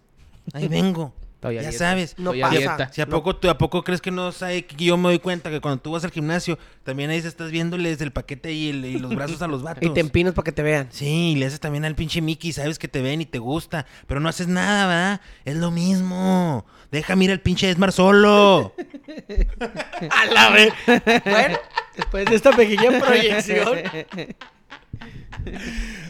Ahí 0.53 0.69
vengo. 0.69 1.14
Estoy 1.37 1.59
a 1.59 1.62
ya 1.62 1.68
dieta. 1.68 1.84
sabes. 1.91 2.14
No 2.18 2.30
Estoy 2.32 2.41
a 2.43 2.47
pasa. 2.47 2.59
dieta. 2.59 2.93
Si 2.93 3.01
a 3.03 3.07
poco, 3.07 3.37
tú, 3.37 3.49
¿A 3.51 3.59
poco 3.59 3.84
crees 3.84 4.01
que 4.01 4.11
no 4.11 4.32
sabe 4.32 4.64
que 4.64 4.84
yo 4.84 4.97
me 4.97 5.11
doy 5.11 5.18
cuenta 5.18 5.51
que 5.51 5.61
cuando 5.61 5.80
tú 5.80 5.93
vas 5.93 6.03
al 6.03 6.11
gimnasio, 6.11 6.59
también 6.82 7.11
ahí 7.11 7.18
estás 7.18 7.51
viéndoles 7.51 8.01
el 8.01 8.11
paquete 8.11 8.53
y, 8.53 8.70
el- 8.70 8.84
y 8.87 8.99
los 8.99 9.14
brazos 9.14 9.41
a 9.43 9.47
los 9.47 9.62
vatos? 9.62 9.82
y 9.84 9.91
te 9.93 10.01
empinas 10.01 10.32
para 10.34 10.45
que 10.45 10.53
te 10.53 10.62
vean. 10.62 10.89
Sí, 10.91 11.32
y 11.32 11.37
le 11.37 11.47
haces 11.47 11.61
también 11.61 11.84
al 11.84 11.95
pinche 11.95 12.20
Mickey, 12.22 12.53
sabes 12.53 12.78
que 12.78 12.89
te 12.89 13.03
ven 13.03 13.20
y 13.20 13.26
te 13.26 13.39
gusta, 13.39 13.87
pero 14.07 14.18
no 14.18 14.28
haces 14.28 14.49
nada, 14.49 14.87
¿verdad? 14.87 15.20
Es 15.45 15.57
lo 15.57 15.70
mismo. 15.70 16.64
Deja 16.91 17.14
mira 17.16 17.32
el 17.34 17.41
pinche 17.41 17.68
Esmar 17.68 17.93
solo. 17.93 18.74
A 20.11 20.26
la 20.26 20.51
vez. 20.51 20.72
Bueno, 21.24 21.59
después 21.97 22.24
de 22.26 22.34
esta 22.37 22.53
pequeña 22.53 22.99
proyección. 22.99 23.68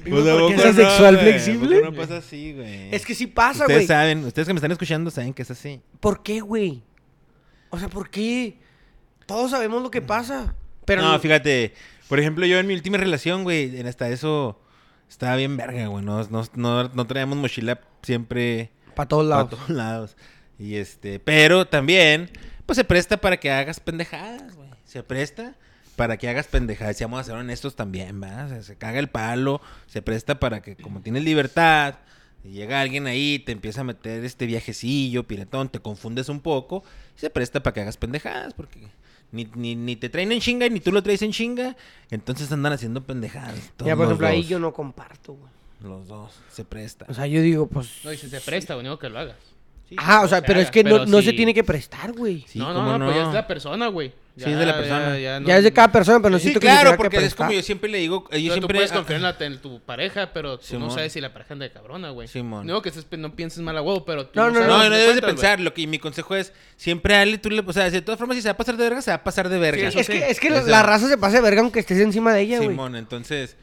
¿por 0.08 0.48
qué 0.48 0.54
es 0.54 0.64
asexual 0.64 1.18
flexible? 1.18 1.82
No 1.82 1.92
pasa 1.92 2.18
así, 2.18 2.52
güey. 2.52 2.94
Es 2.94 3.04
que 3.04 3.14
sí 3.14 3.26
pasa, 3.26 3.64
Ustedes 3.64 3.78
güey. 3.80 3.86
saben, 3.86 4.24
ustedes 4.24 4.46
que 4.48 4.54
me 4.54 4.58
están 4.58 4.72
escuchando 4.72 5.10
saben 5.10 5.34
que 5.34 5.42
es 5.42 5.50
así. 5.50 5.80
¿Por 6.00 6.22
qué, 6.22 6.40
güey? 6.40 6.82
O 7.70 7.78
sea, 7.78 7.88
¿por 7.88 8.10
qué? 8.10 8.58
Todos 9.26 9.50
sabemos 9.50 9.82
lo 9.82 9.90
que 9.90 10.02
pasa. 10.02 10.54
Pero 10.84 11.02
no, 11.02 11.18
fíjate, 11.18 11.74
por 12.08 12.20
ejemplo, 12.20 12.46
yo 12.46 12.58
en 12.58 12.66
mi 12.66 12.74
última 12.74 12.96
relación, 12.96 13.42
güey, 13.42 13.78
en 13.78 13.86
hasta 13.86 14.08
eso 14.08 14.60
estaba 15.08 15.36
bien 15.36 15.56
verga, 15.56 15.86
güey. 15.88 16.04
No, 16.04 16.22
no, 16.28 16.44
no, 16.54 16.88
no 16.88 17.06
traíamos 17.06 17.36
mochila 17.38 17.80
siempre 18.02 18.70
Para 18.94 19.08
todos 19.08 19.24
para 19.28 19.36
lados. 19.42 19.50
todos 19.50 19.68
lados. 19.70 20.16
Y 20.58 20.76
este, 20.76 21.18
pero 21.18 21.66
también, 21.66 22.30
pues 22.64 22.76
se 22.76 22.84
presta 22.84 23.16
para 23.16 23.36
que 23.38 23.50
hagas 23.50 23.80
pendejadas, 23.80 24.54
güey. 24.54 24.70
Se 24.84 25.02
presta 25.02 25.56
para 25.96 26.18
que 26.18 26.28
hagas 26.28 26.46
pendejadas. 26.46 26.96
Si 26.96 27.04
vamos 27.04 27.20
a 27.20 27.24
ser 27.24 27.34
honestos 27.34 27.74
también, 27.74 28.20
sea, 28.20 28.62
se 28.62 28.76
caga 28.76 28.98
el 28.98 29.08
palo, 29.08 29.60
se 29.86 30.02
presta 30.02 30.38
para 30.38 30.62
que, 30.62 30.76
como 30.76 31.00
tienes 31.00 31.24
libertad, 31.24 31.96
y 32.44 32.50
llega 32.50 32.80
alguien 32.80 33.06
ahí, 33.06 33.38
te 33.40 33.52
empieza 33.52 33.80
a 33.80 33.84
meter 33.84 34.24
este 34.24 34.46
viajecillo, 34.46 35.24
piratón, 35.24 35.68
te 35.68 35.80
confundes 35.80 36.28
un 36.28 36.40
poco, 36.40 36.84
se 37.16 37.30
presta 37.30 37.62
para 37.62 37.74
que 37.74 37.80
hagas 37.80 37.96
pendejadas, 37.96 38.54
porque 38.54 38.88
ni, 39.32 39.48
ni, 39.54 39.74
ni 39.74 39.96
te 39.96 40.08
traen 40.08 40.30
en 40.30 40.40
chinga, 40.40 40.68
ni 40.68 40.80
tú 40.80 40.92
lo 40.92 41.02
traes 41.02 41.22
en 41.22 41.32
chinga, 41.32 41.76
entonces 42.10 42.52
andan 42.52 42.74
haciendo 42.74 43.04
pendejadas. 43.04 43.72
Ya, 43.84 43.96
por 43.96 44.06
ejemplo, 44.06 44.26
ahí 44.28 44.44
yo 44.44 44.58
no 44.58 44.72
comparto, 44.72 45.32
güey. 45.32 45.50
Los 45.82 46.08
dos, 46.08 46.32
se 46.50 46.64
presta. 46.64 47.04
O 47.08 47.14
sea, 47.14 47.26
yo 47.26 47.42
digo, 47.42 47.66
pues... 47.66 48.04
No, 48.04 48.12
y 48.12 48.16
si 48.16 48.30
se 48.30 48.40
presta, 48.40 48.74
güey, 48.74 48.86
no 48.86 48.98
que 48.98 49.08
lo 49.08 49.18
hagas. 49.18 49.36
Sí, 49.88 49.94
Ah, 49.98 50.22
o 50.24 50.28
sea, 50.28 50.38
se 50.40 50.46
pero 50.46 50.58
es 50.60 50.70
que 50.70 50.82
no, 50.82 50.90
pero 50.96 51.06
no 51.06 51.18
se 51.22 51.30
sí. 51.30 51.36
tiene 51.36 51.54
que 51.54 51.62
prestar, 51.62 52.12
güey. 52.12 52.44
Sí, 52.48 52.58
no, 52.58 52.66
¿cómo 52.74 52.82
no, 52.82 52.98
no, 52.98 53.04
pues 53.06 53.16
ya 53.18 53.28
es 53.28 53.34
la 53.34 53.46
persona, 53.46 53.86
güey. 53.86 54.12
Sí, 54.36 54.50
es 54.50 54.58
de 54.58 54.66
la 54.66 54.76
persona. 54.76 55.18
Ya, 55.18 55.38
no- 55.40 55.46
Ya 55.46 55.56
es 55.58 55.64
de 55.64 55.72
cada 55.72 55.92
persona, 55.92 56.18
pero 56.18 56.30
no 56.30 56.38
Sí, 56.38 56.42
siento 56.42 56.60
que 56.60 56.66
claro, 56.66 56.90
que 56.90 56.96
porque 56.96 57.16
es 57.24 57.34
como 57.34 57.52
yo 57.52 57.62
siempre 57.62 57.88
le 57.88 57.98
digo, 57.98 58.24
yo 58.24 58.28
Pero 58.30 58.42
tú 58.46 58.52
siempre... 58.52 58.74
puedes 58.78 58.92
confiar 58.92 59.16
en, 59.18 59.22
la- 59.22 59.36
en 59.38 59.58
tu 59.62 59.80
pareja, 59.80 60.30
pero 60.34 60.58
tú 60.58 60.78
no 60.80 60.90
sabes 60.90 61.12
si 61.12 61.20
la 61.20 61.32
pareja 61.32 61.54
es 61.54 61.60
de 61.60 61.70
cabrona, 61.70 62.10
güey. 62.10 62.26
Simón. 62.28 62.66
No 62.66 62.82
que 62.82 62.92
estés- 62.92 63.16
no 63.16 63.34
pienses 63.36 63.60
mal 63.60 63.76
a 63.78 63.82
huevo, 63.82 64.04
pero 64.04 64.26
tú 64.26 64.32
No, 64.38 64.48
no, 64.48 64.54
sabes 64.54 64.68
No, 64.68 64.78
no, 64.78 64.90
debes 64.90 65.14
de 65.14 65.22
pensar. 65.22 65.60
Lo 65.60 65.72
que 65.72 65.82
y 65.82 65.86
mi 65.86 65.98
consejo 66.00 66.34
es, 66.34 66.52
siempre 66.76 67.22
él, 67.22 67.40
tú 67.40 67.48
le, 67.48 67.60
o 67.60 67.72
sea, 67.72 67.88
de 67.88 68.02
todas 68.02 68.18
formas, 68.18 68.36
si 68.36 68.42
se 68.42 68.48
va 68.48 68.52
a 68.52 68.56
pasar 68.56 68.76
de 68.76 68.82
verga, 68.84 69.00
se 69.00 69.10
va 69.12 69.14
a 69.14 69.24
pasar 69.24 69.48
de 69.48 69.58
verga. 69.58 69.88
Es 69.88 69.94
sí. 70.06 70.12
que, 70.12 70.28
es 70.30 70.40
que 70.40 70.50
la, 70.50 70.82
raza 70.82 71.08
se 71.08 71.16
pasa 71.16 71.36
de 71.36 71.42
verga 71.42 71.60
aunque 71.62 71.78
estés 71.78 72.00
encima 72.00 72.34
de 72.34 72.40
ella, 72.42 72.56
güey. 72.58 72.70
Simón, 72.70 72.96
entonces, 72.96 73.56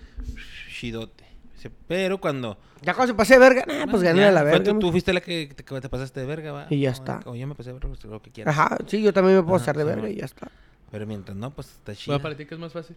chidote. 0.79 1.22
Pero 1.69 2.19
cuando... 2.19 2.57
Ya 2.81 2.93
cuando 2.93 3.13
se 3.13 3.17
pase 3.17 3.33
de 3.35 3.39
verga, 3.39 3.65
nah, 3.67 3.89
pues 3.89 4.01
ya, 4.03 4.09
gánale 4.09 4.27
a 4.27 4.31
la 4.31 4.43
verga. 4.43 4.77
Tú, 4.79 4.91
fuiste 4.91 5.13
la 5.13 5.21
que 5.21 5.47
te, 5.55 5.63
que 5.63 5.81
te 5.81 5.89
pasaste 5.89 6.19
de 6.19 6.25
verga, 6.25 6.51
va. 6.51 6.67
Y 6.69 6.81
ya 6.81 6.89
O- 6.89 6.93
está. 6.93 7.19
O 7.25 7.35
yo 7.35 7.47
me 7.47 7.55
pasé 7.55 7.69
de 7.69 7.73
verga, 7.73 7.87
pues, 7.89 8.03
lo 8.05 8.21
que 8.21 8.31
quieras. 8.31 8.57
Ajá, 8.57 8.77
sí, 8.87 9.01
yo 9.01 9.13
también 9.13 9.37
me 9.37 9.43
puedo 9.43 9.55
Ajá, 9.55 9.61
pasar 9.65 9.77
de 9.77 9.83
verga 9.83 10.09
y 10.09 10.15
ya 10.15 10.25
está. 10.25 10.49
Pero 10.91 11.07
mientras 11.07 11.35
no, 11.37 11.51
pues 11.51 11.69
está 11.69 11.95
chido. 11.95 12.13
Bueno, 12.13 12.23
para 12.23 12.35
ti, 12.37 12.45
¿qué 12.45 12.53
es 12.55 12.59
más 12.59 12.73
fácil? 12.73 12.95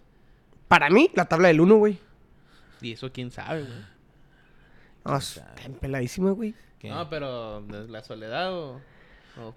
Para 0.69 0.91
mí, 0.91 1.11
la 1.15 1.25
tabla 1.27 1.49
del 1.49 1.61
1, 1.61 1.77
güey. 1.77 1.99
Y 2.83 2.93
eso 2.93 3.11
quién 3.13 3.31
sabe, 3.31 3.63
güey. 3.63 3.75
No, 5.05 5.17
está 5.17 5.55
peladísima, 5.81 6.33
güey. 6.33 6.55
¿Qué? 6.79 6.91
No, 6.91 7.09
pero 7.09 7.63
¿de 7.63 7.87
la 7.89 8.03
soledad 8.03 8.53
o...? 8.53 8.81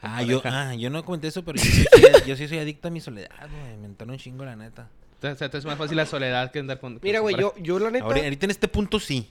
Ah, 0.02 0.22
yo, 0.24 0.42
ah, 0.44 0.76
yo 0.76 0.90
no 0.90 1.04
comenté 1.06 1.30
eso, 1.30 1.44
pero 1.46 1.58
yo 1.58 1.64
sí, 1.64 1.86
soy- 1.90 2.28
yo 2.28 2.36
sí 2.36 2.48
soy 2.50 2.60
adicto 2.60 2.90
a 2.90 2.92
mi 2.92 3.00
soledad, 3.00 3.30
güey. 3.50 3.78
Me 3.78 3.86
entró 3.88 4.08
un 4.12 4.18
chingo, 4.18 4.44
la 4.46 4.56
neta. 4.58 4.90
O 5.22 5.36
sea, 5.36 5.50
te 5.50 5.58
es 5.58 5.66
más 5.66 5.78
fácil 5.78 5.98
la 5.98 6.06
soledad 6.06 6.52
que 6.52 6.60
andar 6.60 6.80
con. 6.80 7.00
Mira, 7.04 7.20
güey, 7.20 7.36
yo, 7.38 7.54
yo 7.58 7.78
la 7.80 7.92
neta. 7.92 8.06
Ahora, 8.06 8.22
ahorita 8.24 8.46
en 8.46 8.52
este 8.52 8.68
punto 8.68 9.00
sí. 9.00 9.30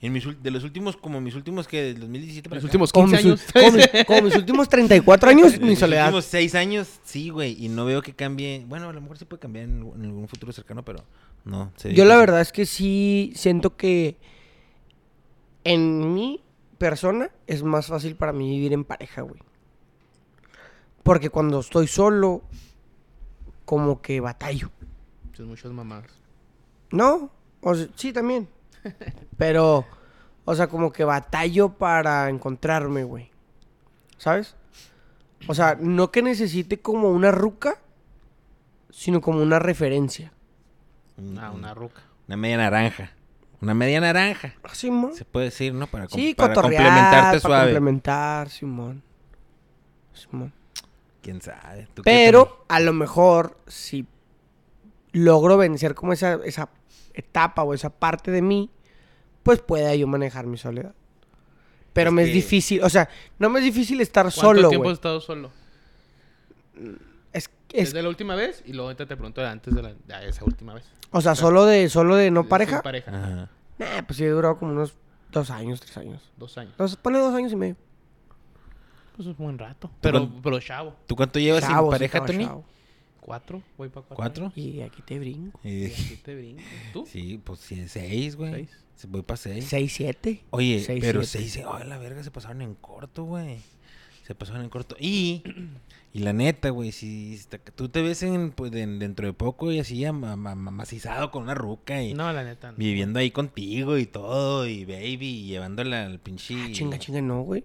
En 0.00 0.12
mis, 0.12 0.24
de 0.42 0.50
los 0.52 0.62
últimos, 0.62 0.96
como 0.96 1.20
mis 1.20 1.34
últimos 1.34 1.66
que 1.66 1.82
del 1.82 2.00
2017 2.00 2.48
para 2.48 2.60
Los 2.60 2.64
acá. 2.64 2.68
últimos 2.68 2.92
como 2.92 3.06
15 3.08 3.16
mis, 3.16 3.26
años. 3.26 3.52
como 3.52 3.72
mis- 3.72 4.04
como 4.06 4.22
mis 4.22 4.36
últimos 4.36 4.68
34 4.68 5.30
años, 5.30 5.58
mi 5.60 5.70
los 5.70 5.78
soledad. 5.80 6.04
últimos 6.06 6.24
seis 6.24 6.54
años, 6.54 7.00
sí, 7.02 7.30
güey. 7.30 7.56
Y 7.64 7.68
no 7.68 7.84
veo 7.84 8.00
que 8.00 8.12
cambie. 8.14 8.64
Bueno, 8.68 8.88
a 8.88 8.92
lo 8.92 9.00
mejor 9.00 9.18
sí 9.18 9.24
puede 9.24 9.40
cambiar 9.40 9.64
en, 9.64 9.80
en 9.96 10.04
algún 10.04 10.28
futuro 10.28 10.52
cercano, 10.52 10.84
pero 10.84 11.04
no. 11.44 11.72
se 11.76 11.92
Yo 11.94 12.04
la 12.04 12.16
verdad 12.16 12.40
es 12.40 12.52
que 12.52 12.64
sí 12.64 13.32
siento 13.34 13.76
que 13.76 14.16
en 15.64 16.14
mi 16.14 16.42
persona 16.78 17.30
es 17.48 17.62
más 17.64 17.86
fácil 17.88 18.14
para 18.14 18.32
mí 18.32 18.48
vivir 18.50 18.72
en 18.72 18.84
pareja, 18.84 19.22
güey. 19.22 19.40
Porque 21.02 21.30
cuando 21.30 21.58
estoy 21.60 21.86
solo, 21.88 22.42
como 23.64 24.00
que 24.00 24.20
batallo. 24.20 24.70
Son 25.38 25.46
muchas 25.46 25.70
mamás. 25.70 26.02
No, 26.90 27.30
o 27.60 27.74
sea, 27.76 27.86
sí 27.94 28.12
también. 28.12 28.48
Pero, 29.38 29.86
o 30.44 30.54
sea, 30.56 30.66
como 30.66 30.90
que 30.92 31.04
batallo 31.04 31.68
para 31.68 32.28
encontrarme, 32.28 33.04
güey. 33.04 33.30
¿Sabes? 34.16 34.56
O 35.46 35.54
sea, 35.54 35.76
no 35.80 36.10
que 36.10 36.22
necesite 36.22 36.80
como 36.80 37.10
una 37.12 37.30
ruca, 37.30 37.78
sino 38.90 39.20
como 39.20 39.40
una 39.40 39.60
referencia. 39.60 40.32
Ah, 41.38 41.52
una 41.52 41.72
ruca. 41.72 42.02
Una 42.26 42.36
media 42.36 42.56
naranja. 42.56 43.12
Una 43.60 43.74
media 43.74 44.00
naranja. 44.00 44.54
Ah, 44.64 44.74
Simón. 44.74 45.14
Se 45.14 45.24
puede 45.24 45.46
decir, 45.46 45.72
¿no? 45.72 45.86
Para, 45.86 46.08
com- 46.08 46.18
Sí, 46.18 46.34
para 46.34 46.52
cotorrear, 46.52 46.82
complementarte 46.82 47.26
para 47.28 47.40
suave. 47.40 47.62
complementar, 47.66 48.48
Simón. 48.50 49.04
Simón. 50.14 50.52
¿Quién 51.22 51.40
sabe? 51.40 51.86
¿Tú 51.94 52.02
qué 52.02 52.10
Pero 52.10 52.64
a 52.68 52.80
lo 52.80 52.92
mejor 52.92 53.56
si 53.68 54.04
logro 55.12 55.56
vencer 55.56 55.94
como 55.94 56.12
esa, 56.12 56.34
esa 56.44 56.68
etapa 57.14 57.62
o 57.64 57.74
esa 57.74 57.90
parte 57.90 58.30
de 58.30 58.42
mí, 58.42 58.70
pues 59.42 59.60
pueda 59.60 59.94
yo 59.94 60.06
manejar 60.06 60.46
mi 60.46 60.58
soledad. 60.58 60.94
Pero 61.92 62.10
Es 62.10 62.14
me 62.14 62.22
es 62.24 62.32
difícil, 62.32 62.82
o 62.82 62.88
sea, 62.88 63.08
no 63.38 63.48
me 63.50 63.58
es 63.60 63.64
difícil 63.64 64.00
estar 64.00 64.24
¿Cuánto 64.26 64.40
solo, 64.40 64.68
tiempo 64.68 64.84
güey. 64.84 64.92
has 64.92 64.98
estado 64.98 65.20
solo? 65.20 65.50
Es, 67.32 67.50
es- 67.72 67.86
Desde 67.92 68.02
la 68.02 68.08
última 68.08 68.34
vez 68.34 68.62
y 68.66 68.72
luego 68.72 68.88
ahorita 68.88 69.06
te 69.06 69.16
pregunto 69.16 69.40
de 69.40 69.48
antes 69.48 69.74
de, 69.74 69.82
la, 69.82 69.92
de 70.20 70.28
esa 70.28 70.44
última 70.44 70.74
vez. 70.74 70.84
o 71.10 71.20
sea, 71.20 71.34
solo 71.34 71.64
de 71.66 71.88
solo 71.88 72.16
de 72.16 72.30
no 72.30 72.42
Sin 72.42 72.48
pareja. 72.48 72.82
pareja. 72.82 73.10
Ajá. 73.10 73.50
Nah, 73.78 74.02
pues 74.06 74.16
sí 74.16 74.24
he 74.24 74.28
durado 74.28 74.58
como 74.58 74.72
unos 74.72 74.94
dos 75.32 75.50
años, 75.50 75.80
tres 75.80 75.96
años. 75.98 76.22
Dos 76.36 76.56
años. 76.58 76.72
Entonces, 76.72 76.96
ponle 76.96 77.18
dos 77.20 77.34
años 77.34 77.52
y 77.52 77.56
medio. 77.56 77.76
Pues 79.16 79.28
es 79.28 79.38
un 79.38 79.44
buen 79.44 79.58
rato. 79.58 79.90
Pero, 80.00 80.28
pero 80.42 80.60
chavo. 80.60 80.94
¿Tú 81.06 81.16
cuánto 81.16 81.38
llevas 81.38 81.62
Chavo, 81.64 81.86
sin 81.88 81.90
pareja, 81.90 82.24
Tony? 82.24 82.44
chavo. 82.44 82.64
¿Cuatro? 83.28 83.62
Voy 83.76 83.88
para 83.90 84.06
cuatro. 84.06 84.16
¿Cuatro? 84.16 84.52
Y 84.56 84.80
aquí 84.80 85.02
te 85.02 85.18
brinco. 85.18 85.60
Y- 85.62 85.84
años. 85.84 85.98
Y 86.00 86.02
aquí 86.04 86.16
te 86.24 86.34
brinco. 86.34 86.62
¿Tú? 86.92 87.06
Sí, 87.06 87.40
pues 87.44 87.60
sí, 87.60 87.86
seis, 87.88 88.36
güey. 88.36 88.52
Seis. 88.52 88.70
Se 88.96 89.06
voy 89.06 89.22
para 89.22 89.36
seis. 89.36 89.64
Seis, 89.68 89.92
siete. 89.94 90.42
Oye, 90.50 90.80
Seis, 90.80 91.00
pero 91.00 91.22
siete. 91.24 91.48
seis, 91.48 91.64
ay, 91.70 91.86
la 91.86 91.98
verga, 91.98 92.22
se 92.24 92.30
pasaron 92.30 92.62
en 92.62 92.74
corto, 92.74 93.24
güey. 93.24 93.58
Se 94.26 94.34
pasaron 94.34 94.62
en 94.62 94.70
corto. 94.70 94.96
Y, 94.98 95.42
y 96.14 96.18
la 96.20 96.32
neta, 96.32 96.70
güey, 96.70 96.90
si 96.92 97.34
está- 97.34 97.58
tú 97.58 97.88
te 97.90 98.02
ves 98.02 98.22
en, 98.22 98.50
pues, 98.50 98.72
en- 98.74 98.98
dentro 98.98 99.26
de 99.26 99.32
poco 99.34 99.70
y 99.72 99.78
así 99.78 100.04
ama- 100.04 100.32
amacizado 100.32 101.30
con 101.30 101.44
una 101.44 101.54
ruca 101.54 102.02
y 102.02 102.14
No, 102.14 102.32
la 102.32 102.44
neta. 102.44 102.72
No. 102.72 102.78
viviendo 102.78 103.18
ahí 103.20 103.30
contigo 103.30 103.98
y 103.98 104.06
todo, 104.06 104.66
y 104.66 104.84
baby, 104.84 105.26
y 105.26 105.46
llevándola 105.48 106.04
al 106.06 106.18
pinche... 106.18 106.54
Ah, 106.58 106.68
chinga, 106.72 106.98
chinga, 106.98 107.20
no, 107.22 107.42
güey. 107.42 107.64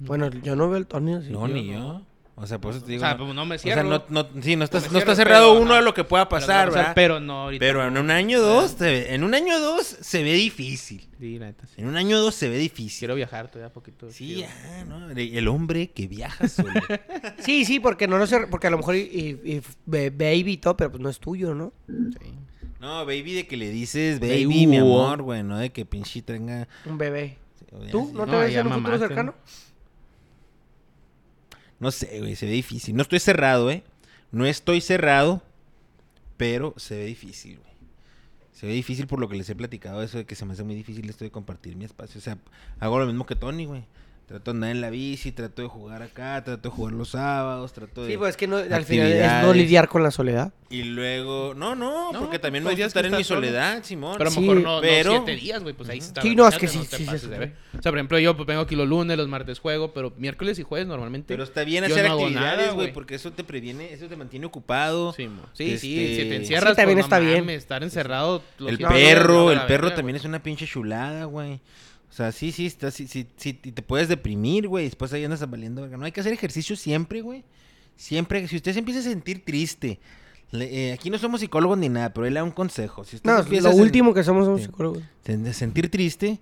Bueno, 0.00 0.30
yo 0.30 0.56
no 0.56 0.68
veo 0.68 0.78
el 0.78 0.86
Tony 0.86 1.14
así. 1.14 1.30
No, 1.30 1.46
yo 1.46 1.54
ni 1.54 1.70
no. 1.70 2.04
O 2.42 2.46
sea, 2.48 2.60
por 2.60 2.72
eso 2.72 2.80
te 2.80 2.86
O 2.86 2.88
digo... 2.88 3.00
sea, 3.00 3.12
no- 3.14 3.24
pues 3.24 3.34
no 3.36 3.46
me 3.46 3.54
o 3.54 3.58
sea, 3.58 3.74
cierro. 3.74 3.88
no, 3.88 4.04
no, 4.08 4.42
sí, 4.42 4.56
no 4.56 4.64
estás, 4.64 4.90
no 4.90 4.98
está 4.98 5.14
cierro, 5.14 5.14
cerrado 5.14 5.52
pero, 5.52 5.62
uno 5.62 5.70
ajá. 5.74 5.78
a 5.78 5.82
lo 5.82 5.94
que 5.94 6.02
pueda 6.02 6.28
Pero 6.28 6.40
pasar, 6.40 6.66
no, 6.66 6.70
o 6.70 6.72
sea, 6.74 6.80
¿verdad? 6.82 6.94
Pero 6.96 7.20
no 7.20 7.42
ahorita. 7.42 7.60
Pero 7.60 7.86
en 7.86 7.96
un 7.96 8.10
año 8.10 8.38
o 8.38 8.42
dos, 8.42 8.76
ve- 8.78 9.14
en 9.14 9.22
un 9.22 9.34
año 9.34 9.54
o 9.56 9.60
dos 9.60 9.86
se 9.86 10.22
ve 10.24 10.32
difícil. 10.32 11.08
Sí, 11.20 11.38
la 11.38 11.46
neta. 11.46 11.66
sí. 11.66 11.74
En 11.80 11.86
un 11.86 11.96
año 11.96 12.16
o 12.16 12.20
dos 12.20 12.34
se 12.34 12.48
ve 12.48 12.58
difícil. 12.58 12.98
Quiero 12.98 13.14
viajar 13.14 13.48
todavía 13.48 13.72
poquito. 13.72 14.10
Sí, 14.10 14.38
ya, 14.40 14.84
¿no? 14.88 15.08
El 15.10 15.46
hombre 15.46 15.90
que 15.90 16.08
viaja 16.08 16.48
solo. 16.48 16.72
Sí, 17.38 17.64
sí, 17.64 17.78
porque 17.78 18.08
no 18.08 18.18
lo 18.18 18.26
sé, 18.26 18.40
porque 18.50 18.66
a 18.66 18.70
lo 18.70 18.78
mejor 18.78 18.96
y, 18.96 19.00
y- 19.44 19.62
baby 19.86 20.52
y 20.52 20.56
todo, 20.56 20.76
pero 20.76 20.90
pues 20.90 21.00
no 21.02 21.08
es 21.08 21.20
tuyo, 21.20 21.54
¿no? 21.54 21.72
Sí. 21.86 22.32
no, 22.80 23.06
baby, 23.06 23.34
de 23.34 23.46
que 23.46 23.56
le 23.56 23.70
dices 23.70 24.18
Baby, 24.18 24.44
baby, 24.46 24.66
mi 24.66 24.76
amor, 24.78 25.22
güey, 25.22 25.42
no 25.44 25.58
de 25.58 25.70
que 25.70 25.84
pinche 25.86 26.22
tenga. 26.22 26.66
Un 26.86 26.98
bebé. 26.98 27.38
¿Tú? 27.90 28.10
¿No 28.12 28.24
te 28.26 28.32
No, 28.32 28.38
ves 28.40 28.54
en 28.56 28.66
un 28.66 28.72
futuro 28.74 28.98
cercano? 28.98 29.34
No 31.82 31.90
sé, 31.90 32.20
güey, 32.20 32.36
se 32.36 32.46
ve 32.46 32.52
difícil. 32.52 32.94
No 32.94 33.02
estoy 33.02 33.18
cerrado, 33.18 33.68
¿eh? 33.68 33.82
No 34.30 34.46
estoy 34.46 34.80
cerrado, 34.80 35.42
pero 36.36 36.74
se 36.76 36.94
ve 36.94 37.06
difícil, 37.06 37.58
güey. 37.58 37.72
Se 38.52 38.68
ve 38.68 38.72
difícil 38.72 39.08
por 39.08 39.18
lo 39.18 39.28
que 39.28 39.34
les 39.34 39.50
he 39.50 39.56
platicado, 39.56 40.00
eso 40.00 40.18
de 40.18 40.24
que 40.24 40.36
se 40.36 40.44
me 40.44 40.52
hace 40.52 40.62
muy 40.62 40.76
difícil 40.76 41.10
esto 41.10 41.24
de 41.24 41.32
compartir 41.32 41.74
mi 41.74 41.84
espacio. 41.84 42.20
O 42.20 42.22
sea, 42.22 42.38
hago 42.78 43.00
lo 43.00 43.06
mismo 43.06 43.26
que 43.26 43.34
Tony, 43.34 43.64
güey. 43.64 43.82
Trato 44.26 44.52
de 44.52 44.56
andar 44.56 44.70
en 44.70 44.80
la 44.80 44.88
bici, 44.88 45.30
trato 45.32 45.60
de 45.62 45.68
jugar 45.68 46.00
acá, 46.02 46.42
trato 46.42 46.70
de 46.70 46.74
jugar 46.74 46.94
los 46.94 47.10
sábados, 47.10 47.72
trato 47.74 48.04
de... 48.04 48.12
Sí, 48.12 48.16
pues 48.16 48.30
es 48.30 48.36
que 48.38 48.46
no, 48.46 48.56
al 48.56 48.84
final 48.84 49.12
es 49.12 49.42
no 49.42 49.52
lidiar 49.52 49.88
con 49.88 50.02
la 50.02 50.10
soledad. 50.10 50.54
Y 50.70 50.84
luego... 50.84 51.52
No, 51.54 51.74
no, 51.74 52.12
No, 52.12 52.20
porque 52.20 52.38
también 52.38 52.64
me 52.64 52.70
hay 52.70 52.76
gusta 52.76 52.86
estar 52.86 53.04
en 53.04 53.14
mi 53.14 53.24
solo. 53.24 53.40
soledad, 53.42 53.82
Simón. 53.84 54.14
Pero 54.16 54.30
a 54.30 54.32
lo 54.32 54.40
Sí, 54.40 54.40
mejor 54.40 54.62
no, 54.62 54.80
pero- 54.80 55.12
no 55.12 55.24
siete 55.26 55.40
días, 55.40 55.62
güey. 55.62 55.74
Pues 55.74 55.88
ahí 55.90 55.98
está. 55.98 56.22
Sí, 56.22 56.34
no, 56.34 56.48
es 56.48 56.56
que 56.56 56.66
sí, 56.66 56.78
sí, 56.90 57.04
sí, 57.04 57.18
sí. 57.18 57.26
O 57.26 57.82
sea, 57.82 57.92
por 57.92 57.98
ejemplo, 57.98 58.18
yo 58.20 58.34
pues, 58.34 58.46
vengo 58.46 58.62
aquí 58.62 58.74
los 58.74 58.88
lunes, 58.88 59.18
los 59.18 59.28
martes 59.28 59.58
juego, 59.58 59.92
pero 59.92 60.14
miércoles 60.16 60.58
y 60.58 60.62
jueves 60.62 60.86
normalmente. 60.88 61.26
Pero 61.34 61.42
está 61.44 61.64
bien 61.64 61.84
hacer 61.84 62.06
actividades, 62.06 62.72
güey, 62.72 62.92
porque 62.92 63.16
eso 63.16 63.32
te 63.32 63.44
previene, 63.44 63.92
eso 63.92 64.06
te 64.06 64.16
mantiene 64.16 64.46
ocupado. 64.46 65.12
Sí, 65.12 65.28
sí, 65.52 65.76
sí, 65.76 66.04
Este, 66.04 66.22
si 66.22 66.28
te 66.30 66.36
encierras, 66.36 66.70
Sí, 66.70 66.76
también 66.76 66.96
pues, 66.98 67.06
está 67.06 67.18
bien. 67.18 67.50
estar 67.50 67.82
encerrado. 67.82 68.42
El 68.66 68.78
perro, 68.78 69.50
el 69.52 69.60
perro 69.66 69.92
también 69.92 70.16
es 70.16 70.24
una 70.24 70.42
pinche 70.42 70.64
chulada, 70.66 71.24
güey. 71.26 71.60
O 72.12 72.14
sea, 72.14 72.30
sí, 72.30 72.52
sí, 72.52 72.66
está, 72.66 72.90
sí, 72.90 73.08
sí, 73.08 73.26
sí, 73.38 73.58
y 73.64 73.72
te 73.72 73.80
puedes 73.80 74.06
deprimir, 74.06 74.68
güey. 74.68 74.84
Después 74.84 75.10
ahí 75.14 75.24
andas 75.24 75.48
valiendo, 75.48 75.80
verga. 75.80 75.96
No 75.96 76.04
hay 76.04 76.12
que 76.12 76.20
hacer 76.20 76.34
ejercicio 76.34 76.76
siempre, 76.76 77.22
güey. 77.22 77.42
Siempre, 77.96 78.46
si 78.48 78.56
usted 78.56 78.74
se 78.74 78.80
empieza 78.80 79.00
a 79.00 79.04
sentir 79.04 79.44
triste, 79.46 79.98
le- 80.50 80.90
eh, 80.90 80.92
aquí 80.92 81.08
no 81.08 81.16
somos 81.16 81.40
psicólogos 81.40 81.78
ni 81.78 81.88
nada, 81.88 82.12
pero 82.12 82.26
él 82.26 82.34
da 82.34 82.44
un 82.44 82.50
consejo. 82.50 83.04
Si 83.04 83.16
usted 83.16 83.30
No, 83.30 83.42
lo 83.42 83.70
último 83.76 84.12
que 84.12 84.22
somos 84.24 84.44
somos 84.44 84.60
psicólogos. 84.60 85.02
de 85.24 85.52
sentir 85.54 85.90
triste, 85.90 86.38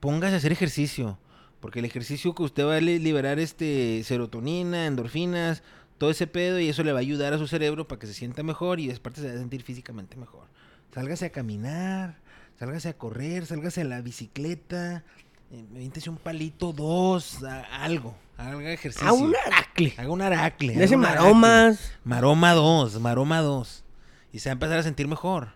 póngase 0.00 0.34
a 0.34 0.38
hacer 0.38 0.52
ejercicio. 0.52 1.18
Porque 1.60 1.80
el 1.80 1.84
ejercicio 1.84 2.34
que 2.34 2.42
usted 2.44 2.64
va 2.64 2.76
a 2.76 2.80
li- 2.80 2.98
liberar 2.98 3.38
este 3.38 4.02
serotonina, 4.04 4.86
endorfinas, 4.86 5.62
todo 5.98 6.10
ese 6.10 6.26
pedo, 6.26 6.58
y 6.58 6.68
eso 6.70 6.82
le 6.82 6.92
va 6.92 6.98
a 6.98 7.02
ayudar 7.02 7.34
a 7.34 7.38
su 7.38 7.46
cerebro 7.46 7.86
para 7.86 7.98
que 8.00 8.06
se 8.06 8.14
sienta 8.14 8.42
mejor 8.42 8.80
y 8.80 8.90
aparte 8.90 9.20
se 9.20 9.28
va 9.28 9.34
a 9.34 9.38
sentir 9.38 9.62
físicamente 9.62 10.16
mejor. 10.16 10.46
Sálgase 10.94 11.26
a 11.26 11.30
caminar, 11.30 12.16
sálgase 12.62 12.90
a 12.90 12.92
correr, 12.96 13.44
sálgase 13.44 13.80
a 13.80 13.84
la 13.84 14.00
bicicleta, 14.02 15.02
eh, 15.50 15.64
aviéntese 15.74 16.08
un 16.10 16.16
palito, 16.16 16.72
dos, 16.72 17.42
a- 17.42 17.62
algo, 17.82 18.14
haga 18.38 18.72
ejercicio. 18.72 19.08
A 19.08 19.12
un 19.12 19.34
aracle. 19.34 19.94
Haga 19.96 20.10
un 20.12 20.22
aracle. 20.22 20.74
Haga 20.76 20.84
ese 20.84 20.94
un 20.96 21.04
aracle. 21.04 21.22
maromas. 21.24 21.92
Maroma 22.04 22.52
2, 22.54 23.00
Maroma 23.00 23.40
2. 23.40 23.84
Y 24.32 24.38
se 24.38 24.48
va 24.48 24.52
a 24.52 24.54
empezar 24.54 24.78
a 24.78 24.82
sentir 24.84 25.08
mejor. 25.08 25.48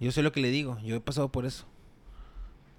Yo 0.00 0.10
sé 0.10 0.22
lo 0.24 0.32
que 0.32 0.40
le 0.40 0.50
digo, 0.50 0.76
yo 0.80 0.96
he 0.96 1.00
pasado 1.00 1.28
por 1.30 1.46
eso. 1.46 1.66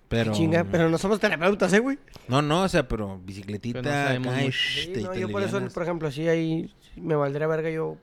Pero... 0.10 0.34
Chinga, 0.34 0.66
pero 0.66 0.90
no 0.90 0.98
somos 0.98 1.22
terapeutas, 1.22 1.72
¿eh, 1.72 1.80
güey? 1.80 1.98
No, 2.28 2.42
no, 2.42 2.64
o 2.64 2.68
sea, 2.70 2.86
pero 2.90 3.20
bicicletita, 3.24 3.82
Pero 3.82 3.96
no 3.96 4.04
sabemos 4.04 4.34
acá, 4.34 4.42
y 4.42 4.46
mucho. 4.48 4.58
shh, 4.58 4.84
Sí, 4.86 4.94
te- 4.96 5.02
no, 5.02 5.12
te 5.12 5.20
yo 5.22 5.30
por 5.32 5.44
eso, 5.44 5.62
por 5.74 5.84
ejemplo, 5.84 6.12
sí 6.12 6.28
ahí 6.28 6.74
me 6.98 7.16
valdría 7.16 7.48
verga 7.48 7.70
yo 7.70 7.96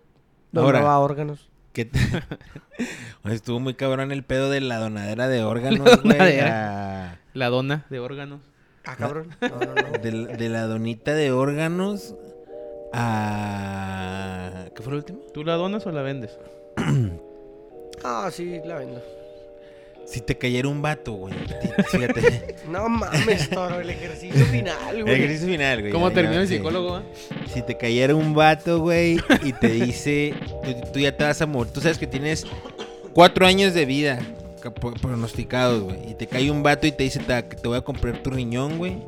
donaba 0.51 0.99
órganos. 0.99 1.51
Que 1.73 1.89
Estuvo 3.25 3.61
muy 3.61 3.75
cabrón 3.75 4.13
el 4.13 4.23
pedo 4.25 4.51
de 4.51 4.61
la 4.61 4.79
donadera 4.79 5.29
de 5.29 5.43
órganos, 5.43 5.89
La 6.05 6.15
güey. 6.17 6.41
a- 6.41 7.19
La 7.35 7.49
dona 7.49 7.87
de 7.91 7.99
órganos. 7.99 8.41
Ah, 8.85 8.97
cabrón. 8.97 9.29
No, 9.41 9.49
no, 9.49 9.75
no. 9.75 9.99
De, 10.03 10.13
la- 10.13 10.37
de 10.37 10.49
la 10.49 10.67
donita 10.67 11.15
de 11.15 11.31
órganos 11.33 12.15
a... 12.93 14.67
¿Qué 14.75 14.83
fue 14.83 14.93
lo 14.93 14.99
último? 14.99 15.21
¿Tú 15.33 15.45
la 15.45 15.55
donas 15.55 15.87
o 15.87 15.93
la 15.93 16.03
vendes? 16.03 16.39
Ah, 18.05 18.31
sí, 18.33 18.59
la 18.65 18.79
vendo. 18.79 19.01
Si 20.07 20.21
te 20.21 20.37
cayera 20.37 20.67
un 20.67 20.83
vato, 20.83 21.13
güey. 21.13 21.35
Fíjate. 21.89 22.57
No 22.69 22.89
mames, 22.89 23.49
toro, 23.49 23.79
el 23.81 23.91
ejercicio 23.91 24.45
final, 24.47 24.97
El 24.97 25.03
güey. 25.05 25.15
ejercicio 25.15 25.47
final, 25.47 25.81
güey. 25.83 25.93
¿Cómo 25.93 26.11
terminó 26.11 26.41
el 26.41 26.49
psicólogo? 26.49 26.97
ah? 26.97 27.03
Si 27.47 27.63
te 27.63 27.77
cayera 27.77 28.17
un 28.17 28.35
vato, 28.35 28.81
güey, 28.81 29.21
y 29.45 29.53
te 29.53 29.69
dice, 29.69 30.35
tú, 30.63 30.75
tú 30.93 30.99
ya 30.99 31.17
te 31.17 31.25
vas 31.25 31.41
a 31.43 31.47
morir. 31.47 31.73
Tú 31.73 31.81
sabes 31.81 31.99
que 31.99 32.07
tienes 32.07 32.45
cuatro 33.13 33.47
años 33.47 33.75
de 33.75 33.85
vida 33.87 34.19
ca- 34.61 34.73
pro- 34.73 34.95
pronosticados, 34.95 35.83
güey. 35.83 36.11
Y 36.11 36.15
te 36.15 36.27
cae 36.27 36.51
un 36.51 36.63
vato 36.63 36.87
y 36.87 36.93
te 36.93 37.05
dice, 37.05 37.19
"Ta- 37.21 37.49
que 37.49 37.57
te 37.57 37.69
voy 37.69 37.77
a 37.79 37.83
comprar 37.83 38.23
tu 38.23 38.31
riñón, 38.31 38.79
güey. 38.79 38.99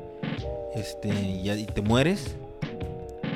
Este, 0.75 1.09
y, 1.09 1.65
te 1.67 1.81
mueres. 1.83 2.35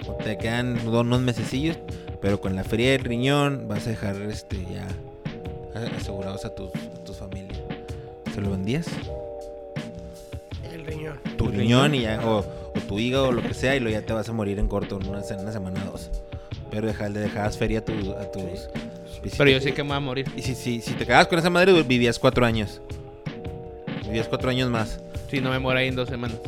O 0.09 0.13
te 0.15 0.37
quedan 0.39 0.87
unos 0.87 1.21
mesecillos. 1.21 1.79
Pero 2.21 2.41
con 2.41 2.57
la 2.57 2.65
feria 2.65 2.91
del 2.93 3.05
riñón 3.05 3.67
vas 3.69 3.87
a 3.87 3.91
dejar, 3.91 4.17
este, 4.23 4.57
ya 4.73 4.87
asegurados 5.97 6.45
a 6.45 6.53
tus, 6.55 6.71
a 6.75 7.05
tus 7.05 7.17
familias. 7.17 7.59
¿Se 8.35 8.41
lo 8.41 8.51
vendías? 8.51 8.87
El 10.73 10.85
riñón. 10.85 11.21
tu 11.37 11.45
¿Tu 11.47 11.51
riñón 11.53 11.93
riñón? 11.93 11.95
y 11.95 12.01
ya, 12.03 12.21
o, 12.29 12.45
tu 12.89 12.99
hígado 12.99 13.29
o 13.29 13.33
lo 13.33 13.43
que 13.43 13.55
sea 13.55 13.77
y 13.77 13.81
luego 13.81 13.99
ya 14.01 14.05
te 14.07 14.13
vas 14.13 14.29
a 14.29 14.33
morir 14.33 14.59
en 14.59 14.67
corto 14.67 14.99
en 15.01 15.09
una, 15.09 15.19
una 15.21 15.53
semana 15.53 15.85
o 15.89 15.93
dos. 15.93 16.11
Pero 16.71 16.87
deja- 16.87 17.09
le 17.09 17.21
dejabas 17.21 17.57
feria 17.57 17.79
a, 17.81 17.85
tu- 17.85 18.13
a 18.13 18.31
tus 18.31 18.43
visitas. 19.23 19.39
Pero 19.39 19.51
yo 19.51 19.61
sé 19.61 19.73
que 19.75 19.83
me 19.83 19.89
voy 19.89 19.97
a 19.97 20.01
morir. 20.01 20.27
Y 20.37 20.43
si, 20.43 20.55
si, 20.55 20.81
si 20.81 20.93
te 20.95 21.05
quedabas 21.07 21.27
con 21.29 21.39
esa 21.39 21.51
madre, 21.51 21.83
vivías 21.83 22.19
cuatro 22.19 22.45
años. 22.45 22.81
Vivías 24.05 24.29
cuatro 24.29 24.51
años 24.51 24.71
más. 24.71 25.01
Si 25.31 25.41
no 25.41 25.51
me 25.51 25.59
muero 25.59 25.79
ahí 25.81 25.89
en 25.89 25.97
dos 25.97 26.09
semanas. 26.09 26.39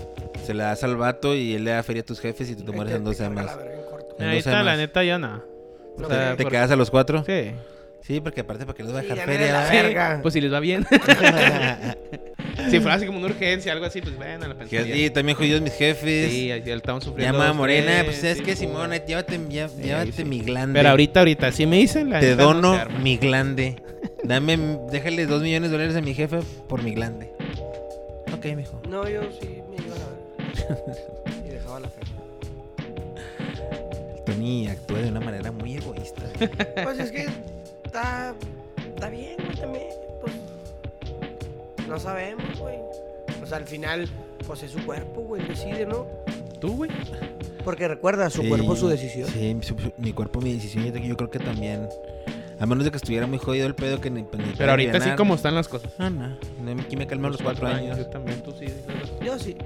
Se 0.44 0.54
le 0.54 0.62
das 0.62 0.82
al 0.84 0.96
vato 0.96 1.34
y 1.34 1.54
él 1.54 1.64
le 1.64 1.70
da 1.72 1.82
feria 1.82 2.02
a 2.02 2.04
tus 2.04 2.20
jefes 2.20 2.48
y 2.50 2.56
tú 2.56 2.64
te 2.64 2.72
mueres 2.72 2.94
en 2.94 3.04
dos 3.04 3.16
semanas. 3.16 3.56
la 3.56 4.24
en 4.24 4.30
Ahí 4.30 4.36
dos 4.38 4.46
está, 4.46 4.62
la 4.62 4.76
neta, 4.76 5.04
ya 5.04 5.18
no. 5.18 5.42
No, 5.98 6.06
O 6.06 6.10
sea, 6.10 6.36
¿Te 6.36 6.42
por- 6.44 6.52
quedas 6.52 6.70
a 6.70 6.76
los 6.76 6.90
cuatro? 6.90 7.22
Sí. 7.26 7.50
Sí, 8.02 8.20
porque 8.20 8.40
aparte, 8.40 8.64
¿para 8.66 8.76
qué 8.76 8.82
les 8.82 8.94
va 8.94 8.98
a 8.98 9.02
Sí, 9.02 9.08
dejar 9.08 9.26
ya 9.26 9.32
feria? 9.32 9.52
la 9.52 9.70
verga. 9.70 10.18
Pues 10.22 10.34
si 10.34 10.40
les 10.40 10.52
va 10.52 10.58
bien. 10.60 10.86
si 12.70 12.80
fuera 12.80 12.94
así 12.94 13.06
como 13.06 13.18
una 13.18 13.26
urgencia, 13.28 13.72
algo 13.72 13.84
así, 13.84 14.00
pues 14.00 14.16
bueno, 14.16 14.48
la 14.48 14.54
Que 14.54 14.60
pensaría. 14.60 14.94
sí, 14.94 15.10
también 15.10 15.36
jodidos 15.36 15.60
mis 15.60 15.74
jefes. 15.74 16.30
Sí, 16.30 16.50
ahí 16.50 16.62
estamos 16.66 17.04
sufriendo. 17.04 17.32
Llama 17.38 17.50
a 17.50 17.52
Morena, 17.52 17.86
tres, 17.92 18.04
pues 18.04 18.16
sabes 18.18 18.38
sí, 18.38 18.42
qué, 18.42 18.52
pues, 18.52 18.58
Simón, 18.58 18.90
llévate, 19.06 19.38
ya- 19.48 19.68
Sí, 19.68 19.82
llévate 19.82 20.12
sí. 20.12 20.24
mi 20.24 20.40
glande. 20.40 20.78
Pero 20.78 20.88
ahorita, 20.90 21.20
ahorita, 21.20 21.52
si 21.52 21.66
me 21.66 21.76
dicen, 21.76 22.10
la 22.10 22.20
Te 22.20 22.34
no 22.36 22.42
dono 22.54 22.78
mi 23.02 23.16
glande. 23.18 23.76
Dame, 24.24 24.58
déjale 24.90 25.26
dos 25.26 25.42
millones 25.42 25.70
de 25.70 25.76
dólares 25.76 25.96
a 25.96 26.00
mi 26.00 26.14
jefe 26.14 26.38
por 26.68 26.82
mi 26.82 26.92
glande. 26.94 27.30
Ok, 28.34 28.46
mijo. 28.56 28.80
No, 28.88 29.08
yo 29.08 29.20
sí 29.40 29.60
me 29.70 29.76
iba 29.84 29.94
a 29.94 29.98
la 29.98 30.06
verga. 30.06 31.46
Y 31.46 31.50
dejaba 31.50 31.80
la 31.80 31.88
fe. 31.88 32.00
Tony 34.26 34.68
actúa 34.68 34.98
de 35.00 35.08
una 35.08 35.20
manera 35.20 35.52
muy 35.52 35.76
egoísta. 35.76 36.22
Pues 36.84 36.98
es 36.98 37.10
que 37.10 37.26
está, 37.90 38.34
está 38.86 39.08
bien, 39.10 39.36
güey, 39.44 39.56
también. 39.58 39.88
Pues 40.20 40.32
no 41.88 41.98
sabemos, 41.98 42.58
güey. 42.58 42.76
O 43.42 43.46
sea, 43.46 43.58
al 43.58 43.66
final, 43.66 44.08
pues 44.46 44.62
es 44.62 44.70
su 44.70 44.84
cuerpo, 44.86 45.22
güey, 45.22 45.42
decide, 45.46 45.86
¿no? 45.86 46.06
¿Tú, 46.60 46.76
güey? 46.76 46.90
Porque 47.64 47.88
recuerda, 47.88 48.30
su 48.30 48.42
Sí, 48.42 48.48
cuerpo, 48.48 48.76
su 48.76 48.88
decisión. 48.88 49.28
Sí, 49.28 49.56
su- 49.62 49.76
su- 49.78 49.92
mi 49.98 50.12
cuerpo, 50.12 50.40
mi 50.40 50.52
decisión. 50.54 50.84
Yo, 50.84 50.92
yo 50.98 51.16
creo 51.16 51.30
que 51.30 51.38
también. 51.40 51.88
A 52.60 52.66
menos 52.66 52.84
de 52.84 52.90
que 52.90 52.98
estuviera 52.98 53.26
muy 53.26 53.38
jodido 53.38 53.66
el 53.66 53.74
pedo 53.74 54.00
que 54.02 54.10
ni, 54.10 54.22
pues, 54.22 54.46
ni 54.46 54.52
Pero 54.52 54.70
ahorita 54.72 55.00
sí 55.00 55.10
como 55.16 55.34
están 55.34 55.54
las 55.54 55.66
cosas. 55.66 55.92
No, 55.98 56.10
no. 56.10 56.36
no 56.62 56.82
aquí 56.82 56.94
me 56.96 57.06
calmé 57.06 57.28
a 57.28 57.30
los 57.30 57.42
cuatro 57.42 57.66
años. 57.66 57.96
Yo 57.98 58.06
también, 58.06 58.42
tú 58.42 58.52
sí. 58.52 58.66
Yo 59.24 59.38
sí. 59.38 59.56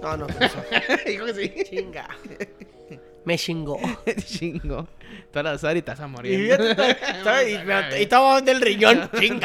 No, 0.00 0.16
no. 0.16 0.26
Dijo 1.06 1.26
que 1.26 1.34
sí. 1.34 1.52
Chinga. 1.64 2.08
Me 3.24 3.38
chingó. 3.38 3.78
Chingo. 4.24 4.86
Tú 5.32 5.38
al 5.38 5.46
azar 5.48 5.76
y 5.76 5.80
vas 5.80 6.00
a 6.00 6.04
Y 6.06 6.08
morir. 6.08 6.58
y 6.60 7.58
me- 7.64 7.98
y 7.98 8.02
estaba 8.02 8.40
del 8.40 8.60
riñón. 8.60 9.10
Chinga. 9.18 9.36